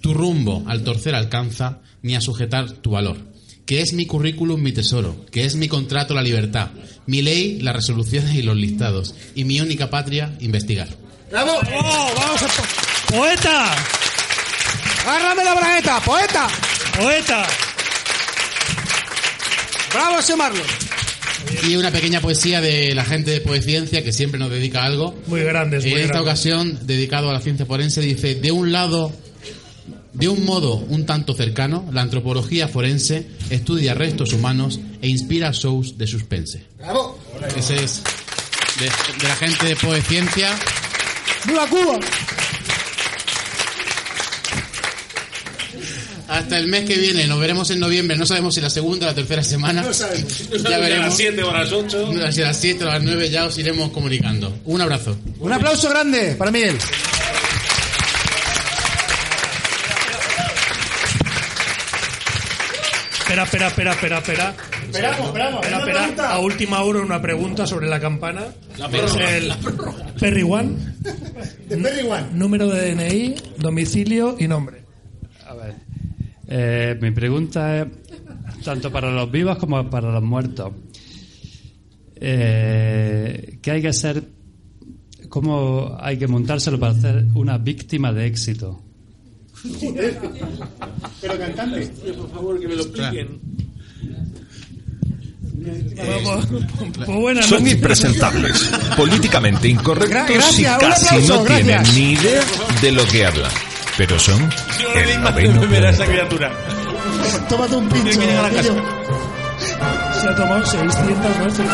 tu 0.00 0.14
rumbo 0.14 0.64
al 0.66 0.82
torcer 0.82 1.14
alcanza, 1.14 1.80
ni 2.02 2.16
a 2.16 2.20
sujetar 2.20 2.70
tu 2.72 2.90
valor. 2.90 3.18
Que 3.66 3.80
es 3.80 3.92
mi 3.92 4.06
currículum 4.06 4.60
mi 4.60 4.72
tesoro, 4.72 5.24
que 5.30 5.44
es 5.44 5.54
mi 5.54 5.68
contrato 5.68 6.14
la 6.14 6.22
libertad, 6.22 6.70
mi 7.06 7.22
ley 7.22 7.60
las 7.60 7.76
resoluciones 7.76 8.34
y 8.34 8.42
los 8.42 8.56
listados, 8.56 9.14
y 9.36 9.44
mi 9.44 9.60
única 9.60 9.88
patria 9.90 10.36
investigar. 10.40 10.88
¡Bravo! 11.30 11.60
¡Vamos 11.62 12.42
a 12.42 13.12
¡Poeta! 13.12 13.74
¡Agárrame 15.06 15.44
la 15.44 15.54
bragueta! 15.54 16.00
¡Poeta! 16.00 16.48
¡Poeta! 16.98 17.46
¡Bravo 19.92 20.18
ese 20.20 20.36
Marlon! 20.36 20.62
Y 21.68 21.76
una 21.76 21.90
pequeña 21.90 22.20
poesía 22.20 22.60
de 22.60 22.94
la 22.94 23.04
gente 23.04 23.30
de 23.32 23.40
Poesciencia 23.40 24.02
que 24.02 24.12
siempre 24.12 24.38
nos 24.38 24.50
dedica 24.50 24.82
a 24.82 24.86
algo. 24.86 25.14
Muy 25.26 25.42
grandes, 25.42 25.82
muy 25.84 25.92
En 25.92 25.98
esta 25.98 26.12
grandes. 26.14 26.30
ocasión, 26.30 26.78
dedicado 26.86 27.30
a 27.30 27.32
la 27.32 27.40
ciencia 27.40 27.66
forense, 27.66 28.00
dice, 28.00 28.36
de 28.36 28.52
un 28.52 28.70
lado, 28.72 29.12
de 30.12 30.28
un 30.28 30.44
modo 30.44 30.76
un 30.76 31.04
tanto 31.04 31.34
cercano, 31.34 31.88
la 31.92 32.02
antropología 32.02 32.68
forense 32.68 33.26
estudia 33.50 33.94
restos 33.94 34.32
humanos 34.32 34.80
e 35.00 35.08
inspira 35.08 35.50
shows 35.52 35.98
de 35.98 36.06
suspense. 36.06 36.62
¡Bravo! 36.78 37.18
Ese 37.56 37.82
es 37.82 38.02
de, 38.78 38.84
de 39.20 39.28
la 39.28 39.36
gente 39.36 39.66
de 39.66 39.76
Poesciencia. 39.76 40.50
¡Viva 41.46 41.66
Cuba! 41.66 41.98
Hasta 46.32 46.58
el 46.58 46.66
mes 46.66 46.84
que 46.86 46.96
viene, 46.96 47.26
nos 47.26 47.38
veremos 47.38 47.70
en 47.70 47.78
noviembre, 47.78 48.16
no 48.16 48.24
sabemos 48.24 48.54
si 48.54 48.62
la 48.62 48.70
segunda 48.70 49.06
o 49.06 49.10
la 49.10 49.14
tercera 49.14 49.42
semana. 49.44 49.82
No 49.82 49.92
sabemos. 49.92 50.48
Ya 50.62 50.76
A 50.76 50.78
veremos. 50.78 51.06
las 51.06 51.16
7 51.18 51.42
o 51.42 51.50
a 51.50 51.58
las 51.58 51.72
8. 51.72 52.12
Si 52.32 52.40
a 52.40 52.44
las 52.46 52.56
7 52.56 52.84
o 52.84 52.88
a 52.88 52.94
las 52.94 53.02
9 53.02 53.28
ya 53.30 53.44
os 53.44 53.58
iremos 53.58 53.90
comunicando. 53.90 54.58
Un 54.64 54.80
abrazo. 54.80 55.14
Un 55.40 55.52
aplauso 55.52 55.90
grande 55.90 56.34
para 56.36 56.50
Miguel. 56.50 56.78
Espera, 63.20 63.44
espera, 63.44 63.66
espera, 63.68 63.92
espera, 63.92 64.18
espera. 64.18 64.54
Esperamos, 64.86 65.26
esperamos. 65.26 65.66
Espera, 65.66 66.06
espera. 66.06 66.30
A 66.30 66.38
última 66.40 66.82
hora 66.82 67.00
una 67.00 67.22
pregunta 67.22 67.66
sobre 67.66 67.88
la 67.88 67.98
campana. 68.00 68.46
La 68.76 68.88
prórroga, 68.88 69.36
el 69.36 69.48
la 69.48 69.56
Perry 70.20 70.42
One. 70.42 70.70
De 71.68 71.76
Perry 71.78 72.06
One. 72.06 72.26
Número 72.32 72.68
de 72.68 72.94
DNI, 72.94 73.34
domicilio 73.58 74.36
y 74.38 74.48
nombre. 74.48 74.82
A 75.46 75.54
ver, 75.54 75.74
eh, 76.54 76.98
mi 77.00 77.10
pregunta 77.12 77.80
es 77.80 77.86
tanto 78.62 78.92
para 78.92 79.10
los 79.10 79.30
vivos 79.30 79.56
como 79.56 79.88
para 79.88 80.12
los 80.12 80.22
muertos. 80.22 80.70
Eh, 82.16 83.58
¿Qué 83.62 83.70
hay 83.70 83.80
que 83.80 83.88
hacer? 83.88 84.22
¿Cómo 85.30 85.96
hay 85.98 86.18
que 86.18 86.26
montárselo 86.28 86.78
para 86.78 86.92
hacer 86.92 87.24
una 87.34 87.56
víctima 87.56 88.12
de 88.12 88.26
éxito? 88.26 88.82
Pero 91.22 91.38
cantante. 91.38 91.86
Por 92.12 92.30
favor, 92.30 92.60
que 92.60 92.68
me 92.68 92.76
lo 92.76 92.82
expliquen. 92.82 93.40
Pues 95.62 97.06
buenas 97.06 97.46
Son 97.46 97.64
impresentables, 97.64 98.68
políticamente 98.96 99.68
incorrectos 99.68 100.28
gracias, 100.28 100.58
y 100.58 100.64
casi 100.64 101.14
aplauso, 101.14 101.36
no 101.38 101.44
gracias. 101.44 101.92
tienen 101.94 101.94
ni 101.94 102.20
idea 102.20 102.42
de 102.82 102.90
lo 102.90 103.04
que 103.06 103.24
hablan 103.24 103.50
pero 103.96 104.18
son 104.18 104.50
Yo 104.80 104.88
no 104.94 105.00
el 105.00 105.22
noveno 105.22 105.68
me 105.68 105.78
a 105.78 105.90
esa 105.90 106.06
criatura. 106.06 106.50
Tómate 107.48 107.76
un 107.76 107.88
pincho. 107.88 108.20
Que 108.20 108.36
a 108.36 108.42
la 108.42 108.50
casa. 108.50 108.72
Se 110.20 110.28
ha 110.28 110.34
tomado 110.34 110.66
600 110.66 111.38
veces. 111.44 111.66